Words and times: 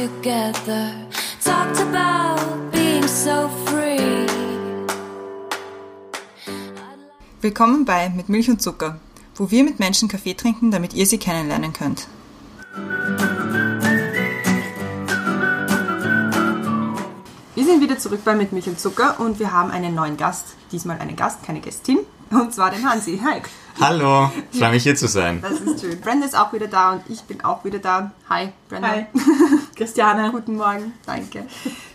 together. 0.00 0.92
Talked 1.44 1.78
about 1.80 2.70
being 2.72 3.06
so 3.06 3.50
free. 3.66 4.26
Willkommen 7.42 7.84
bei 7.84 8.08
Mit 8.08 8.28
Milch 8.28 8.48
und 8.48 8.62
Zucker, 8.62 8.98
wo 9.34 9.50
wir 9.50 9.64
mit 9.64 9.78
Menschen 9.78 10.08
Kaffee 10.08 10.34
trinken, 10.34 10.70
damit 10.70 10.94
ihr 10.94 11.06
sie 11.06 11.18
kennenlernen 11.18 11.72
könnt. 11.72 12.06
Wir 17.54 17.64
sind 17.64 17.82
wieder 17.82 17.98
zurück 17.98 18.20
bei 18.24 18.34
Mit 18.34 18.52
Milch 18.52 18.68
und 18.68 18.80
Zucker 18.80 19.20
und 19.20 19.38
wir 19.38 19.52
haben 19.52 19.70
einen 19.70 19.94
neuen 19.94 20.16
Gast. 20.16 20.54
Diesmal 20.72 20.98
einen 20.98 21.16
Gast, 21.16 21.42
keine 21.42 21.60
Gästin. 21.60 21.98
Und 22.30 22.54
zwar 22.54 22.70
den 22.70 22.88
Hansi. 22.88 23.20
Hi. 23.24 23.42
Hallo, 23.80 24.30
freue 24.56 24.70
mich 24.70 24.84
hier 24.84 24.94
zu 24.94 25.08
sein. 25.08 25.40
Das 25.42 25.60
ist 25.60 25.80
schön. 25.80 26.00
Brenda 26.00 26.26
ist 26.26 26.38
auch 26.38 26.52
wieder 26.52 26.68
da 26.68 26.92
und 26.92 27.02
ich 27.08 27.22
bin 27.22 27.40
auch 27.42 27.64
wieder 27.64 27.78
da. 27.78 28.12
Hi, 28.28 28.52
Brenda. 28.68 28.88
Hi. 28.88 29.06
Christiane. 29.76 30.30
Guten 30.30 30.56
Morgen. 30.56 30.92
Danke. 31.06 31.46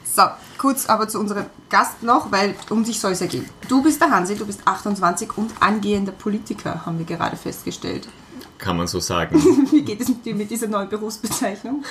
So, 0.04 0.24
kurz 0.58 0.88
aber 0.88 1.08
zu 1.08 1.20
unserem 1.20 1.46
Gast 1.70 2.04
noch, 2.04 2.32
weil 2.32 2.56
um 2.70 2.84
dich 2.84 3.00
soll 3.00 3.14
es 3.14 3.22
ja 3.22 3.28
gehen. 3.28 3.50
Du 3.70 3.82
bist 3.82 4.02
der 4.02 4.12
Hansi, 4.12 4.36
du 4.36 4.46
bist 4.46 4.62
28 4.66 5.38
und 5.38 5.52
angehender 5.62 6.12
Politiker, 6.12 6.86
haben 6.86 7.00
wir 7.00 7.06
gerade 7.06 7.38
festgestellt. 7.38 8.08
Kann 8.58 8.78
man 8.78 8.88
so 8.88 9.00
sagen. 9.00 9.36
Wie 9.72 9.84
geht 9.84 10.02
es 10.02 10.10
mit 10.10 10.26
dir 10.26 10.36
mit 10.36 10.50
dieser 10.50 10.68
neuen 10.68 10.90
Berufsbezeichnung? 10.90 11.84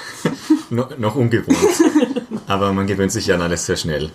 no, 0.71 0.87
noch 0.99 1.15
ungewohnt. 1.15 2.41
Aber 2.47 2.73
man 2.73 2.87
gewöhnt 2.87 3.13
sich 3.13 3.27
ja 3.27 3.37
an 3.37 3.43
alles 3.43 3.65
sehr 3.65 3.77
schnell, 3.77 4.11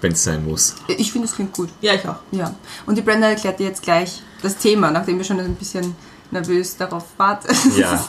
wenn 0.00 0.12
es 0.12 0.24
sein 0.24 0.44
muss. 0.44 0.74
Ich 0.88 1.12
finde, 1.12 1.26
es 1.28 1.34
klingt 1.34 1.52
gut. 1.52 1.70
Ja, 1.80 1.94
ich 1.94 2.06
auch. 2.08 2.16
Ja. 2.32 2.54
Und 2.86 2.96
die 2.98 3.02
Brenda 3.02 3.28
erklärt 3.28 3.58
dir 3.58 3.68
jetzt 3.68 3.82
gleich 3.82 4.22
das 4.42 4.56
Thema, 4.56 4.90
nachdem 4.90 5.18
wir 5.18 5.24
schon 5.24 5.40
ein 5.40 5.54
bisschen 5.54 5.94
nervös 6.30 6.76
darauf 6.76 7.04
warten. 7.16 7.48
Ja, 7.76 8.04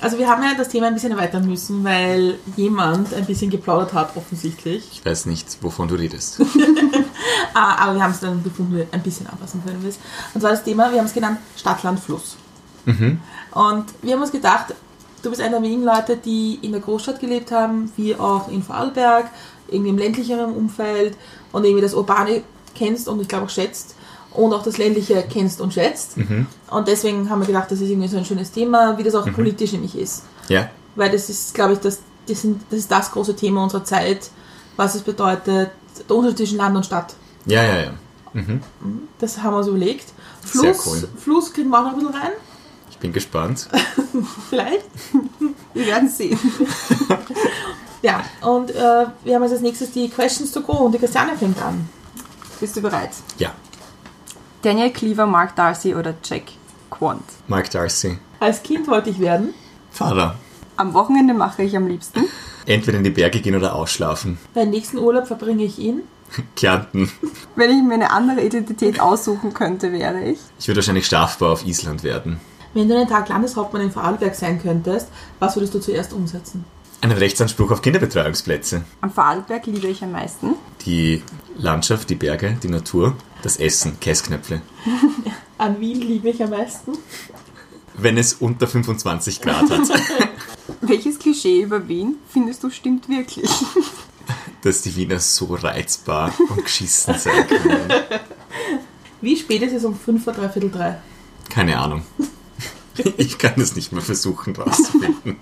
Also 0.00 0.18
wir 0.18 0.28
haben 0.28 0.42
ja 0.42 0.54
das 0.56 0.68
Thema 0.68 0.88
ein 0.88 0.94
bisschen 0.94 1.12
erweitern 1.12 1.46
müssen, 1.46 1.84
weil 1.84 2.38
jemand 2.56 3.14
ein 3.14 3.24
bisschen 3.24 3.50
geplaudert 3.50 3.92
hat, 3.92 4.16
offensichtlich. 4.16 4.88
ich 4.92 5.04
weiß 5.06 5.26
nicht, 5.26 5.58
wovon 5.62 5.86
du 5.88 5.94
redest. 5.94 6.40
Ah, 7.54 7.84
aber 7.84 7.94
wir 7.96 8.02
haben 8.02 8.12
es 8.12 8.20
dann 8.20 8.42
gefunden, 8.42 8.82
ein 8.90 9.02
bisschen 9.02 9.26
anpassen 9.26 9.62
können. 9.64 9.82
wir 9.82 9.90
es. 9.90 9.98
Und 10.32 10.40
zwar 10.40 10.50
das 10.52 10.64
Thema, 10.64 10.90
wir 10.90 10.98
haben 10.98 11.06
es 11.06 11.12
genannt 11.12 11.38
Stadt, 11.56 11.82
Land, 11.82 12.00
Fluss. 12.00 12.36
Und 12.86 13.84
wir 14.02 14.14
haben 14.14 14.22
uns 14.22 14.32
gedacht, 14.32 14.74
du 15.22 15.28
bist 15.30 15.40
einer 15.42 15.52
der 15.60 15.62
wenigen 15.62 15.84
Leute, 15.84 16.16
die 16.16 16.58
in 16.62 16.72
der 16.72 16.80
Großstadt 16.80 17.20
gelebt 17.20 17.52
haben, 17.52 17.92
wie 17.96 18.16
auch 18.16 18.48
in 18.48 18.62
Vorarlberg, 18.62 19.26
irgendwie 19.72 19.90
im 19.90 19.98
ländlicheren 19.98 20.54
Umfeld 20.54 21.16
und 21.52 21.64
irgendwie 21.64 21.82
das 21.82 21.94
Urbane 21.94 22.42
kennst 22.74 23.08
und 23.08 23.20
ich 23.20 23.28
glaube 23.28 23.46
auch 23.46 23.50
schätzt 23.50 23.94
und 24.32 24.52
auch 24.52 24.62
das 24.62 24.78
ländliche 24.78 25.24
kennst 25.28 25.60
und 25.60 25.74
schätzt. 25.74 26.16
Und 26.70 26.88
deswegen 26.88 27.28
haben 27.28 27.40
wir 27.40 27.46
gedacht, 27.46 27.70
das 27.70 27.80
ist 27.80 27.90
irgendwie 27.90 28.08
so 28.08 28.16
ein 28.16 28.24
schönes 28.24 28.50
Thema, 28.50 28.96
wie 28.96 29.02
das 29.02 29.14
auch 29.14 29.30
politisch 29.32 29.72
nämlich 29.72 29.96
ist. 29.96 30.22
Ja, 30.48 30.70
Weil 30.96 31.10
das 31.10 31.28
ist, 31.28 31.54
glaube 31.54 31.74
ich, 31.74 31.78
das, 31.80 32.00
das, 32.26 32.42
sind, 32.42 32.62
das 32.70 32.78
ist 32.80 32.90
das 32.90 33.10
große 33.12 33.36
Thema 33.36 33.62
unserer 33.62 33.84
Zeit, 33.84 34.30
was 34.76 34.94
es 34.94 35.02
bedeutet, 35.02 35.70
der 36.08 36.16
Unterschied 36.16 36.38
zwischen 36.38 36.56
Land 36.58 36.76
und 36.76 36.86
Stadt. 36.86 37.14
ja, 37.46 37.62
ja, 37.62 37.80
ja. 37.82 37.92
Das 39.18 39.42
haben 39.42 39.52
wir 39.52 39.58
uns 39.58 39.66
überlegt. 39.68 40.06
Fluss, 40.42 40.86
cool. 40.86 41.08
Fluss 41.18 41.52
kriegen 41.52 41.68
wir 41.68 41.78
auch 41.78 41.84
noch 41.84 41.92
ein 41.92 41.98
bisschen 41.98 42.14
rein, 42.14 42.32
Ich 42.90 42.96
bin 42.96 43.12
gespannt. 43.12 43.68
vielleicht. 44.48 44.86
Wir 45.74 45.86
werden 45.86 46.08
sehen. 46.08 46.38
Ja, 48.02 48.24
und 48.40 48.70
äh, 48.70 49.06
wir 49.24 49.34
haben 49.34 49.42
jetzt 49.42 49.52
als 49.52 49.60
nächstes 49.60 49.92
die 49.92 50.08
Questions 50.08 50.52
to 50.52 50.60
go 50.60 50.72
und 50.72 50.92
die 50.92 50.98
Christiane 50.98 51.36
fängt 51.36 51.60
an. 51.62 51.88
Bist 52.60 52.76
du 52.76 52.82
bereit? 52.82 53.10
Ja, 53.38 53.52
Daniel 54.62 54.90
Cleaver, 54.90 55.26
Mark 55.26 55.56
Darcy 55.56 55.92
oder 55.94 56.14
Jack 56.22 56.44
Quant? 56.88 57.24
Mark 57.48 57.68
Darcy. 57.70 58.18
Als 58.38 58.62
Kind 58.62 58.86
wollte 58.86 59.10
ich 59.10 59.18
werden. 59.18 59.54
Fahrer. 59.90 60.36
Am 60.76 60.94
Wochenende 60.94 61.34
mache 61.34 61.64
ich 61.64 61.76
am 61.76 61.88
liebsten. 61.88 62.24
Entweder 62.64 62.98
in 62.98 63.04
die 63.04 63.10
Berge 63.10 63.40
gehen 63.40 63.56
oder 63.56 63.74
ausschlafen. 63.74 64.38
Meinen 64.54 64.70
nächsten 64.70 64.98
Urlaub 64.98 65.26
verbringe 65.26 65.64
ich 65.64 65.80
in. 65.80 66.02
Kärnten. 66.56 67.10
Wenn 67.56 67.70
ich 67.70 67.82
mir 67.82 67.94
eine 67.94 68.12
andere 68.12 68.40
Identität 68.42 69.00
aussuchen 69.00 69.52
könnte, 69.52 69.90
wäre 69.90 70.22
ich. 70.22 70.38
Ich 70.60 70.68
würde 70.68 70.78
wahrscheinlich 70.78 71.06
Strafbar 71.06 71.50
auf 71.50 71.66
Island 71.66 72.04
werden. 72.04 72.40
Wenn 72.72 72.88
du 72.88 72.96
einen 72.96 73.08
Tag 73.08 73.28
Landeshauptmann 73.28 73.82
in 73.82 73.90
Vorarlberg 73.90 74.34
sein 74.36 74.62
könntest, 74.62 75.08
was 75.40 75.56
würdest 75.56 75.74
du 75.74 75.80
zuerst 75.80 76.12
umsetzen? 76.12 76.64
Einen 77.02 77.18
Rechtsanspruch 77.18 77.72
auf 77.72 77.82
Kinderbetreuungsplätze. 77.82 78.84
Am 79.00 79.10
Vorarlberg 79.10 79.66
liebe 79.66 79.88
ich 79.88 80.04
am 80.04 80.12
meisten. 80.12 80.54
Die 80.86 81.20
Landschaft, 81.58 82.08
die 82.10 82.14
Berge, 82.14 82.56
die 82.62 82.68
Natur, 82.68 83.16
das 83.42 83.56
Essen, 83.56 83.98
Käsknöpfle. 83.98 84.62
An 85.58 85.80
Wien 85.80 86.00
liebe 86.00 86.30
ich 86.30 86.40
am 86.40 86.50
meisten. 86.50 86.92
Wenn 87.94 88.18
es 88.18 88.34
unter 88.34 88.68
25 88.68 89.40
Grad 89.40 89.68
hat. 89.68 89.80
Welches 90.80 91.18
Klischee 91.18 91.62
über 91.62 91.88
Wien 91.88 92.18
findest 92.28 92.62
du 92.62 92.70
stimmt 92.70 93.08
wirklich? 93.08 93.50
dass 94.62 94.82
die 94.82 94.94
Wiener 94.94 95.18
so 95.18 95.56
reizbar 95.56 96.32
und 96.50 96.62
geschissen 96.62 97.18
sein 97.18 97.48
können. 97.48 97.90
Wie 99.20 99.36
spät 99.36 99.62
ist 99.62 99.72
es 99.72 99.84
um 99.84 99.98
5 99.98 100.22
vor 100.22 100.34
dreiviertel 100.34 100.70
drei? 100.70 100.98
Keine 101.50 101.80
Ahnung. 101.80 102.04
Ich 103.16 103.38
kann 103.38 103.54
das 103.56 103.74
nicht 103.74 103.90
mehr 103.90 104.02
versuchen 104.02 104.54
rauszufinden. 104.54 105.38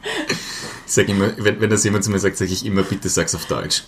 Sag 0.91 1.09
immer, 1.09 1.31
wenn, 1.37 1.61
wenn 1.61 1.71
das 1.71 1.85
jemand 1.85 2.03
zu 2.03 2.11
mir 2.11 2.19
sagt, 2.19 2.37
sage 2.37 2.51
ich 2.51 2.67
immer, 2.67 2.83
bitte 2.83 3.09
sag's 3.09 3.33
auf 3.37 3.47
Deutsch. 3.47 3.85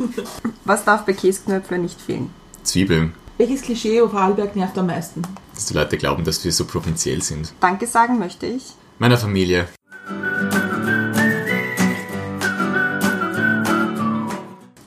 Was 0.64 0.84
darf 0.84 1.06
bei 1.06 1.12
Käsknöpfler 1.12 1.78
nicht 1.78 2.00
fehlen? 2.00 2.34
Zwiebeln. 2.64 3.14
Welches 3.38 3.62
Klischee 3.62 3.98
über 3.98 4.10
Vorarlberg 4.10 4.56
nervt 4.56 4.76
am 4.76 4.88
meisten? 4.88 5.22
Dass 5.54 5.66
die 5.66 5.74
Leute 5.74 5.96
glauben, 5.96 6.24
dass 6.24 6.44
wir 6.44 6.50
so 6.50 6.64
provinziell 6.64 7.22
sind. 7.22 7.52
Danke 7.60 7.86
sagen 7.86 8.18
möchte 8.18 8.46
ich. 8.46 8.74
Meiner 8.98 9.16
Familie. 9.16 9.68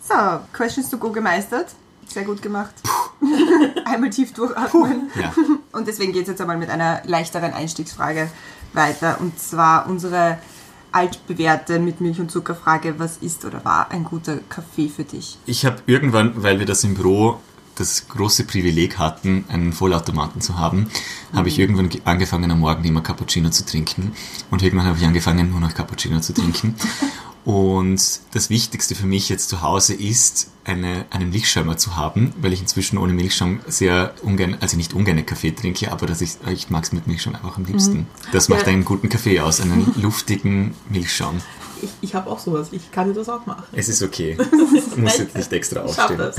So, 0.06 0.41
Questions 0.52 0.90
to 0.90 0.97
go 0.97 1.12
gemeistert. 1.12 1.68
Sehr 2.09 2.25
gut 2.25 2.41
gemacht. 2.41 2.73
Einmal 3.85 4.09
tief 4.09 4.34
durchatmen. 4.34 5.12
Ja. 5.16 5.34
Und 5.72 5.88
deswegen 5.88 6.12
geht 6.12 6.23
es 6.23 6.28
jetzt 6.28 6.41
einmal 6.41 6.57
mit 6.57 6.69
einer 6.69 7.03
leichteren 7.06 7.53
Einstiegsfrage 7.53 8.29
weiter. 8.73 9.22
Und 9.22 9.40
zwar 9.40 9.88
unsere 9.88 10.40
altbewährte 10.93 11.79
mit 11.79 12.01
Milch 12.01 12.19
und 12.19 12.31
Zucker 12.31 12.55
Frage, 12.55 12.95
was 12.97 13.17
ist 13.17 13.43
oder 13.45 13.65
war 13.65 13.91
ein 13.91 14.03
guter 14.03 14.37
Kaffee 14.49 14.89
für 14.89 15.03
dich? 15.03 15.37
Ich 15.45 15.65
habe 15.65 15.77
irgendwann, 15.85 16.43
weil 16.43 16.59
wir 16.59 16.65
das 16.65 16.83
im 16.83 16.93
Büro 16.95 17.39
das 17.75 18.07
große 18.07 18.44
Privileg 18.45 18.97
hatten, 19.00 19.45
einen 19.47 19.73
Vollautomaten 19.73 20.41
zu 20.41 20.57
haben, 20.57 20.88
habe 21.34 21.47
ich 21.50 21.57
irgendwann 21.59 21.89
ge- 21.89 22.01
angefangen, 22.06 22.51
am 22.51 22.59
Morgen 22.59 22.84
immer 22.84 23.01
Cappuccino 23.01 23.50
zu 23.50 23.66
trinken. 23.66 24.11
Und 24.51 24.61
irgendwann 24.61 24.85
habe 24.88 24.97
ich 25.00 25.06
angefangen, 25.06 25.50
nur 25.50 25.59
noch 25.59 25.73
Cappuccino 25.73 26.19
zu 26.19 26.34
trinken. 26.34 26.75
Und 27.45 28.01
das 28.31 28.50
Wichtigste 28.50 28.95
für 28.95 29.06
mich 29.06 29.28
jetzt 29.28 29.50
zu 29.50 29.61
Hause 29.61 29.94
ist, 29.94 30.50
eine, 30.63 31.06
einen 31.09 31.29
Milchschäumer 31.29 31.75
zu 31.75 31.97
haben, 31.97 32.31
weil 32.39 32.53
ich 32.53 32.61
inzwischen 32.61 32.97
ohne 32.97 33.11
Milchschaum 33.11 33.59
sehr 33.67 34.13
ungern, 34.22 34.55
also 34.61 34.78
nicht 34.78 34.94
ungern 34.94 35.25
Kaffee 35.25 35.51
trinke, 35.51 35.91
aber 35.91 36.05
dass 36.05 36.22
ich, 36.22 36.38
ich 36.50 36.69
mag 36.69 36.85
es 36.85 36.94
mit 36.94 37.05
Milchschaum 37.05 37.35
einfach 37.35 37.57
am 37.57 37.66
liebsten. 37.66 38.07
Das 38.31 38.47
macht 38.47 38.61
Ja. 38.61 38.67
einen 38.67 38.85
guten 38.85 39.09
Kaffee 39.09 39.41
aus, 39.41 39.59
einen 39.59 39.91
luftigen 40.01 40.73
Milchschaum. 40.90 41.41
Ich, 41.83 41.91
ich 42.01 42.16
habe 42.16 42.29
auch 42.29 42.39
sowas. 42.39 42.69
Ich 42.71 42.91
kann 42.91 43.07
dir 43.07 43.13
das 43.13 43.29
auch 43.29 43.45
machen. 43.45 43.63
Es 43.73 43.89
ist 43.89 44.01
okay. 44.01 44.38
Muss 44.97 45.17
jetzt 45.17 45.35
nicht 45.35 45.51
extra 45.53 45.83
Ich 45.83 45.89
aufstehen. 45.97 46.17
das. 46.17 46.38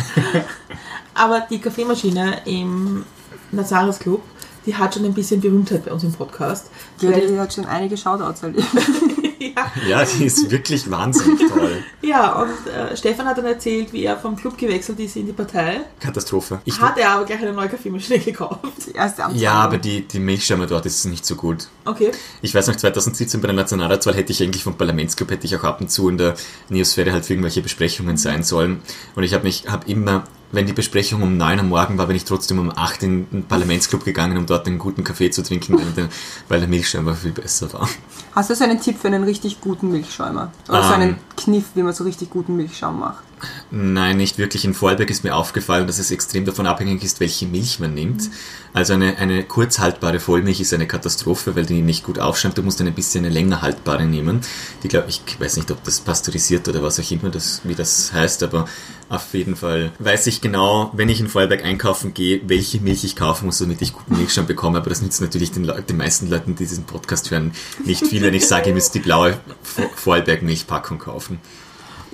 Aber 1.14 1.40
die 1.48 1.60
Kaffeemaschine 1.60 2.42
im 2.46 3.04
Nazaris 3.52 3.98
Club, 3.98 4.22
die 4.66 4.74
hat 4.74 4.94
schon 4.94 5.04
ein 5.04 5.14
bisschen 5.14 5.40
Berühmtheit 5.40 5.84
bei 5.84 5.92
uns 5.92 6.02
im 6.04 6.12
Podcast. 6.12 6.70
Die, 7.00 7.06
die 7.06 7.38
hat 7.38 7.52
schon 7.52 7.66
einige 7.66 7.96
Shoutouts 7.96 8.42
erlebt. 8.42 8.66
ja, 9.56 9.72
Ja, 9.88 10.04
die 10.04 10.24
ist 10.24 10.50
wirklich 10.50 10.90
wahnsinnig 10.90 11.50
toll. 11.50 11.82
ja, 12.02 12.42
und 12.42 12.66
äh, 12.66 12.96
Stefan 12.96 13.26
hat 13.26 13.38
dann 13.38 13.46
erzählt, 13.46 13.92
wie 13.92 14.04
er 14.04 14.16
vom 14.16 14.36
Club 14.36 14.56
gewechselt 14.56 14.98
ist 15.00 15.16
in 15.16 15.26
die 15.26 15.32
Partei. 15.32 15.80
Katastrophe. 16.00 16.60
Ich, 16.64 16.80
Hat 16.80 16.98
er 16.98 17.10
aber 17.10 17.24
gleich 17.24 17.40
eine 17.40 17.52
neue 17.52 17.68
Kaffeemaschine 17.68 18.18
gekauft. 18.24 18.60
Die 18.86 18.92
erste 18.92 19.24
Amtshandlung. 19.24 19.42
ja, 19.42 19.52
aber 19.52 19.78
die, 19.78 20.02
die 20.02 20.18
Milchschäume 20.18 20.66
dort 20.66 20.86
ist 20.86 21.04
nicht 21.06 21.24
so 21.26 21.36
gut. 21.36 21.68
Okay. 21.84 22.10
Ich 22.42 22.54
weiß 22.54 22.68
noch, 22.68 22.76
2017 22.76 23.40
bei 23.40 23.48
der 23.48 23.56
Nationalratswahl 23.56 24.14
hätte 24.14 24.32
ich 24.32 24.42
eigentlich 24.42 24.64
vom 24.64 24.76
Parlamentsclub 24.76 25.30
hätte 25.30 25.46
ich 25.46 25.56
auch 25.56 25.64
ab 25.64 25.80
und 25.80 25.90
zu 25.90 26.08
in 26.08 26.18
der 26.18 26.34
Neosphäre 26.68 27.12
halt 27.12 27.24
für 27.26 27.32
irgendwelche 27.34 27.62
Besprechungen 27.62 28.16
sein 28.16 28.42
sollen. 28.42 28.82
Und 29.14 29.22
ich 29.22 29.34
habe 29.34 29.44
mich, 29.44 29.68
habe 29.68 29.90
immer, 29.90 30.24
wenn 30.54 30.66
die 30.66 30.72
Besprechung 30.72 31.22
um 31.22 31.36
9 31.36 31.60
am 31.60 31.68
Morgen 31.68 31.98
war, 31.98 32.06
bin 32.06 32.16
ich 32.16 32.24
trotzdem 32.24 32.58
um 32.58 32.70
8 32.74 33.02
in 33.02 33.26
den 33.30 33.44
Parlamentsclub 33.44 34.04
gegangen, 34.04 34.36
um 34.38 34.46
dort 34.46 34.66
einen 34.66 34.78
guten 34.78 35.04
Kaffee 35.04 35.30
zu 35.30 35.42
trinken, 35.42 35.76
weil 35.78 35.92
der, 35.92 36.08
weil 36.48 36.60
der 36.60 36.68
Milchschäumer 36.68 37.14
viel 37.14 37.32
besser 37.32 37.72
war. 37.72 37.88
Hast 38.34 38.50
du 38.50 38.54
so 38.54 38.64
einen 38.64 38.80
Tipp 38.80 38.98
für 38.98 39.08
einen 39.08 39.24
richtig 39.24 39.60
guten 39.60 39.90
Milchschäumer? 39.90 40.52
Oder 40.68 40.82
so 40.82 40.94
Ähm. 40.94 41.00
einen 41.00 41.16
Kniff, 41.36 41.64
wie 41.74 41.82
man 41.82 41.92
so 41.92 42.04
richtig 42.04 42.30
guten 42.30 42.56
Milchschaum 42.56 43.00
macht? 43.00 43.24
Nein, 43.70 44.16
nicht 44.16 44.38
wirklich. 44.38 44.64
In 44.64 44.74
Vorarlberg 44.74 45.10
ist 45.10 45.24
mir 45.24 45.34
aufgefallen, 45.34 45.86
dass 45.86 45.98
es 45.98 46.10
extrem 46.10 46.44
davon 46.44 46.66
abhängig 46.66 47.02
ist, 47.02 47.20
welche 47.20 47.46
Milch 47.46 47.80
man 47.80 47.94
nimmt. 47.94 48.30
Also 48.72 48.94
eine, 48.94 49.16
eine 49.18 49.44
kurz 49.44 49.78
haltbare 49.78 50.20
Vollmilch 50.20 50.60
ist 50.60 50.72
eine 50.74 50.86
Katastrophe, 50.86 51.54
weil 51.56 51.64
die 51.66 51.80
nicht 51.82 52.04
gut 52.04 52.18
aufschäumt. 52.18 52.58
Du 52.58 52.62
musst 52.62 52.80
ein 52.80 52.92
bisschen 52.94 53.24
eine 53.24 53.32
länger 53.32 53.62
haltbare 53.62 54.04
nehmen. 54.04 54.40
Die 54.82 54.88
glaube 54.88 55.08
ich, 55.08 55.22
weiß 55.38 55.56
nicht, 55.56 55.70
ob 55.70 55.82
das 55.84 56.00
pasteurisiert 56.00 56.68
oder 56.68 56.82
was 56.82 56.98
auch 57.00 57.10
immer, 57.10 57.30
das, 57.30 57.60
wie 57.64 57.74
das 57.74 58.12
heißt, 58.12 58.42
aber 58.42 58.66
auf 59.08 59.32
jeden 59.34 59.54
Fall 59.54 59.92
weiß 59.98 60.26
ich 60.28 60.40
genau, 60.40 60.90
wenn 60.94 61.08
ich 61.08 61.20
in 61.20 61.28
Vorarlberg 61.28 61.62
einkaufen 61.64 62.14
gehe, 62.14 62.40
welche 62.46 62.80
Milch 62.80 63.04
ich 63.04 63.14
kaufen 63.16 63.46
muss, 63.46 63.58
damit 63.58 63.80
ich 63.82 63.92
guten 63.92 64.16
Milchschaum 64.16 64.46
bekomme. 64.46 64.78
Aber 64.78 64.88
das 64.90 65.02
nützt 65.02 65.20
natürlich 65.20 65.52
den, 65.52 65.64
Leu- 65.64 65.80
den 65.82 65.96
meisten 65.96 66.28
Leuten, 66.28 66.56
die 66.56 66.64
diesen 66.64 66.84
Podcast 66.84 67.30
hören, 67.30 67.52
nicht 67.84 68.04
viel, 68.06 68.22
wenn 68.22 68.34
ich 68.34 68.46
sage, 68.46 68.70
ihr 68.70 68.74
müsst 68.74 68.94
die 68.94 69.00
blaue 69.00 69.38
Vor- 69.62 69.90
Vorarlberg-Milchpackung 69.94 70.98
kaufen. 70.98 71.38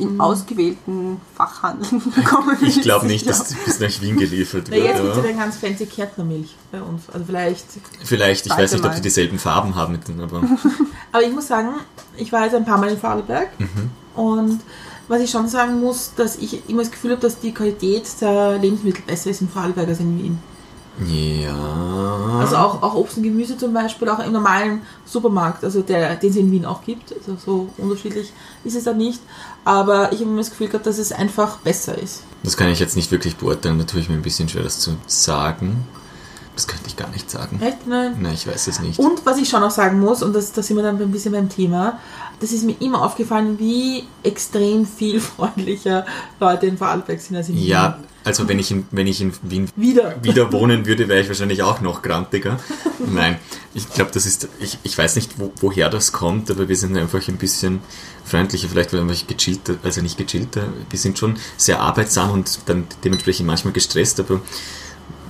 In 0.00 0.20
ausgewählten 0.20 1.20
Fachhandeln 1.34 2.02
bekommen 2.14 2.56
Ich 2.62 2.80
glaube 2.82 3.06
nicht, 3.06 3.28
dass 3.28 3.38
das 3.44 3.54
bis 3.64 3.80
nach 3.80 4.00
Wien 4.00 4.16
geliefert 4.16 4.68
Na, 4.70 4.76
jetzt 4.76 5.02
wird. 5.02 5.14
gibt 5.14 5.16
es 5.16 5.16
ja 5.16 5.22
dann 5.22 5.38
ganz 5.38 5.56
fancy 5.56 5.86
Kärntnermilch 5.86 6.54
bei 6.72 6.80
uns. 6.80 7.02
Also 7.12 7.24
vielleicht. 7.26 7.64
Vielleicht, 8.04 8.46
ich 8.46 8.52
weiß 8.52 8.72
nicht, 8.72 8.84
ob 8.84 8.90
mal. 8.90 8.96
die 8.96 9.02
dieselben 9.02 9.38
Farben 9.38 9.74
haben, 9.74 9.92
mit 9.92 10.08
denen, 10.08 10.20
aber 10.20 10.42
Aber 11.12 11.22
ich 11.22 11.32
muss 11.32 11.46
sagen, 11.48 11.70
ich 12.16 12.32
war 12.32 12.44
jetzt 12.44 12.54
ein 12.54 12.64
paar 12.64 12.78
Mal 12.78 12.90
in 12.90 12.98
Vorarlberg 12.98 13.48
und 14.14 14.60
was 15.08 15.20
ich 15.20 15.30
schon 15.30 15.48
sagen 15.48 15.80
muss, 15.80 16.12
dass 16.14 16.36
ich 16.36 16.68
immer 16.68 16.82
das 16.82 16.92
Gefühl 16.92 17.12
habe, 17.12 17.20
dass 17.20 17.40
die 17.40 17.52
Qualität 17.52 18.04
der 18.20 18.58
Lebensmittel 18.58 19.02
besser 19.06 19.30
ist 19.30 19.40
in 19.40 19.48
Vorarlberg 19.48 19.88
als 19.88 19.98
in 19.98 20.22
Wien. 20.22 20.38
Ja. 21.06 22.38
Also 22.40 22.56
auch, 22.56 22.82
auch 22.82 22.94
Obst 22.94 23.16
und 23.16 23.22
Gemüse 23.22 23.56
zum 23.56 23.72
Beispiel, 23.72 24.08
auch 24.08 24.18
im 24.18 24.32
normalen 24.32 24.82
Supermarkt, 25.04 25.64
also 25.64 25.82
der, 25.82 26.16
den 26.16 26.30
es 26.30 26.36
in 26.36 26.50
Wien 26.50 26.64
auch 26.64 26.82
gibt. 26.84 27.12
Also 27.12 27.36
so 27.44 27.68
unterschiedlich 27.78 28.32
ist 28.64 28.76
es 28.76 28.84
dann 28.84 28.98
nicht. 28.98 29.20
Aber 29.64 30.12
ich 30.12 30.20
habe 30.20 30.30
immer 30.30 30.38
das 30.38 30.50
Gefühl 30.50 30.68
gehabt, 30.68 30.86
dass 30.86 30.98
es 30.98 31.12
einfach 31.12 31.58
besser 31.58 31.96
ist. 31.98 32.22
Das 32.42 32.56
kann 32.56 32.68
ich 32.68 32.78
jetzt 32.80 32.96
nicht 32.96 33.10
wirklich 33.10 33.36
beurteilen, 33.36 33.78
da 33.78 33.84
tue 33.84 34.00
ich 34.00 34.08
mir 34.08 34.14
ein 34.14 34.22
bisschen 34.22 34.48
schwer, 34.48 34.62
das 34.62 34.80
zu 34.80 34.96
sagen. 35.06 35.86
Das 36.56 36.66
könnte 36.66 36.88
ich 36.88 36.96
gar 36.96 37.08
nicht 37.08 37.30
sagen. 37.30 37.60
Echt? 37.62 37.86
Nein. 37.86 38.16
Nein, 38.20 38.34
ich 38.34 38.46
weiß 38.46 38.66
es 38.66 38.80
nicht. 38.80 38.98
Und 38.98 39.24
was 39.24 39.38
ich 39.38 39.48
schon 39.48 39.60
noch 39.60 39.70
sagen 39.70 40.00
muss, 40.00 40.22
und 40.22 40.34
das, 40.34 40.52
da 40.52 40.62
sind 40.62 40.76
wir 40.76 40.82
dann 40.82 41.00
ein 41.00 41.10
bisschen 41.10 41.32
beim 41.32 41.48
Thema, 41.48 41.98
das 42.40 42.52
ist 42.52 42.64
mir 42.64 42.74
immer 42.80 43.02
aufgefallen, 43.02 43.58
wie 43.58 44.04
extrem 44.22 44.84
viel 44.86 45.20
freundlicher 45.20 46.04
Leute 46.38 46.66
in 46.66 46.76
Vorarlberg 46.76 47.20
sind 47.20 47.36
als 47.36 47.48
in 47.48 47.58
Ja, 47.58 47.96
Wien. 47.98 48.04
Also 48.24 48.48
wenn 48.48 48.58
ich 48.58 48.70
in, 48.70 48.86
wenn 48.90 49.06
ich 49.06 49.20
in 49.20 49.32
Wien 49.42 49.68
Wieder. 49.76 50.16
wieder 50.22 50.52
wohnen 50.52 50.86
würde, 50.86 51.08
wäre 51.08 51.20
ich 51.20 51.28
wahrscheinlich 51.28 51.62
auch 51.62 51.80
noch 51.80 52.02
grantiger. 52.02 52.58
Nein, 53.06 53.38
ich 53.74 53.88
glaube, 53.90 54.10
das 54.12 54.26
ist, 54.26 54.48
ich, 54.60 54.78
ich 54.82 54.96
weiß 54.98 55.16
nicht, 55.16 55.38
wo, 55.38 55.52
woher 55.60 55.88
das 55.88 56.12
kommt, 56.12 56.50
aber 56.50 56.68
wir 56.68 56.76
sind 56.76 56.96
einfach 56.96 57.26
ein 57.28 57.36
bisschen 57.36 57.80
freundlicher, 58.24 58.68
vielleicht 58.68 58.92
weil 58.92 59.06
wir 59.08 59.14
gechillter, 59.26 59.76
also 59.82 60.02
nicht 60.02 60.18
gechillter, 60.18 60.64
wir 60.88 60.98
sind 60.98 61.18
schon 61.18 61.36
sehr 61.56 61.80
arbeitsam 61.80 62.30
und 62.32 62.60
dann 62.66 62.86
dementsprechend 63.04 63.46
manchmal 63.46 63.72
gestresst, 63.72 64.20
aber 64.20 64.40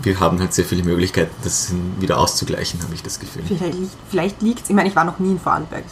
wir 0.02 0.18
haben 0.18 0.40
halt 0.40 0.54
sehr 0.54 0.64
viele 0.64 0.82
Möglichkeiten, 0.82 1.34
das 1.44 1.72
wieder 1.98 2.18
auszugleichen, 2.18 2.82
habe 2.82 2.94
ich 2.94 3.02
das 3.02 3.20
Gefühl. 3.20 3.42
Vielleicht, 3.46 3.74
liegt- 3.78 3.96
vielleicht 4.10 4.42
liegt 4.42 4.62
es, 4.64 4.70
ich 4.70 4.74
meine, 4.76 4.88
ich 4.88 4.96
war 4.96 5.04
noch 5.04 5.18
nie 5.18 5.32
in 5.32 5.38
Vorarlberg. 5.40 5.84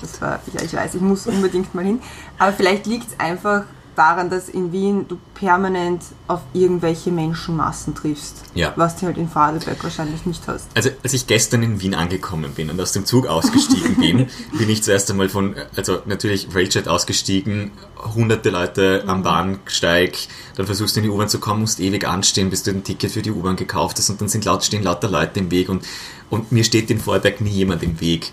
Das 0.00 0.20
war, 0.20 0.40
ja, 0.52 0.62
ich 0.62 0.72
weiß, 0.74 0.96
ich 0.96 1.00
muss 1.00 1.28
unbedingt 1.28 1.72
mal 1.76 1.84
hin. 1.84 2.00
Aber 2.36 2.52
vielleicht 2.52 2.86
liegt 2.88 3.06
es 3.12 3.20
einfach 3.20 3.62
daran, 3.96 4.30
dass 4.30 4.48
in 4.48 4.72
Wien 4.72 5.06
du 5.08 5.18
permanent 5.34 6.02
auf 6.28 6.40
irgendwelche 6.52 7.10
Menschenmassen 7.10 7.94
triffst. 7.94 8.42
Ja. 8.54 8.72
Was 8.76 8.96
du 8.96 9.06
halt 9.06 9.18
in 9.18 9.28
Vorarlberg 9.28 9.82
wahrscheinlich 9.82 10.24
nicht 10.26 10.46
hast. 10.46 10.68
Also 10.74 10.90
als 11.02 11.12
ich 11.12 11.26
gestern 11.26 11.62
in 11.62 11.80
Wien 11.80 11.94
angekommen 11.94 12.52
bin 12.52 12.70
und 12.70 12.80
aus 12.80 12.92
dem 12.92 13.04
Zug 13.04 13.26
ausgestiegen 13.26 13.96
bin, 13.96 14.28
bin 14.58 14.70
ich 14.70 14.82
zuerst 14.82 15.10
einmal 15.10 15.28
von, 15.28 15.54
also 15.76 15.98
natürlich 16.06 16.48
Railjet 16.54 16.88
ausgestiegen, 16.88 17.72
hunderte 18.14 18.50
Leute 18.50 19.04
am 19.06 19.22
Bahnsteig, 19.22 20.16
dann 20.56 20.66
versuchst 20.66 20.96
du 20.96 21.00
in 21.00 21.04
die 21.04 21.10
U-Bahn 21.10 21.28
zu 21.28 21.38
kommen, 21.38 21.60
musst 21.60 21.80
ewig 21.80 22.06
anstehen, 22.06 22.50
bis 22.50 22.62
du 22.62 22.70
ein 22.70 22.84
Ticket 22.84 23.10
für 23.10 23.22
die 23.22 23.30
U-Bahn 23.30 23.56
gekauft 23.56 23.98
hast 23.98 24.10
und 24.10 24.20
dann 24.20 24.28
sind 24.28 24.44
laut, 24.44 24.64
stehen 24.64 24.82
lauter 24.82 25.08
Leute 25.08 25.40
im 25.40 25.50
Weg 25.50 25.68
und, 25.68 25.84
und 26.30 26.52
mir 26.52 26.64
steht 26.64 26.90
in 26.90 26.98
Vorarlberg 26.98 27.40
nie 27.40 27.50
jemand 27.50 27.82
im 27.82 28.00
Weg. 28.00 28.32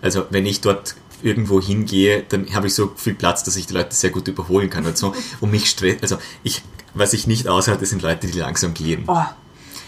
Also 0.00 0.26
wenn 0.30 0.46
ich 0.46 0.60
dort 0.60 0.94
irgendwo 1.22 1.60
hingehe, 1.60 2.24
dann 2.28 2.52
habe 2.54 2.66
ich 2.66 2.74
so 2.74 2.92
viel 2.96 3.14
Platz, 3.14 3.44
dass 3.44 3.56
ich 3.56 3.66
die 3.66 3.74
Leute 3.74 3.94
sehr 3.94 4.10
gut 4.10 4.28
überholen 4.28 4.70
kann 4.70 4.86
und 4.86 4.96
so. 4.96 5.14
Und 5.40 5.50
mich 5.50 5.68
stresst, 5.70 6.02
also 6.02 6.18
ich, 6.42 6.62
was 6.94 7.12
ich 7.12 7.26
nicht 7.26 7.48
aushalte, 7.48 7.86
sind 7.86 8.02
Leute, 8.02 8.26
die 8.26 8.38
langsam 8.38 8.74
gehen. 8.74 9.04
Oh, 9.06 9.22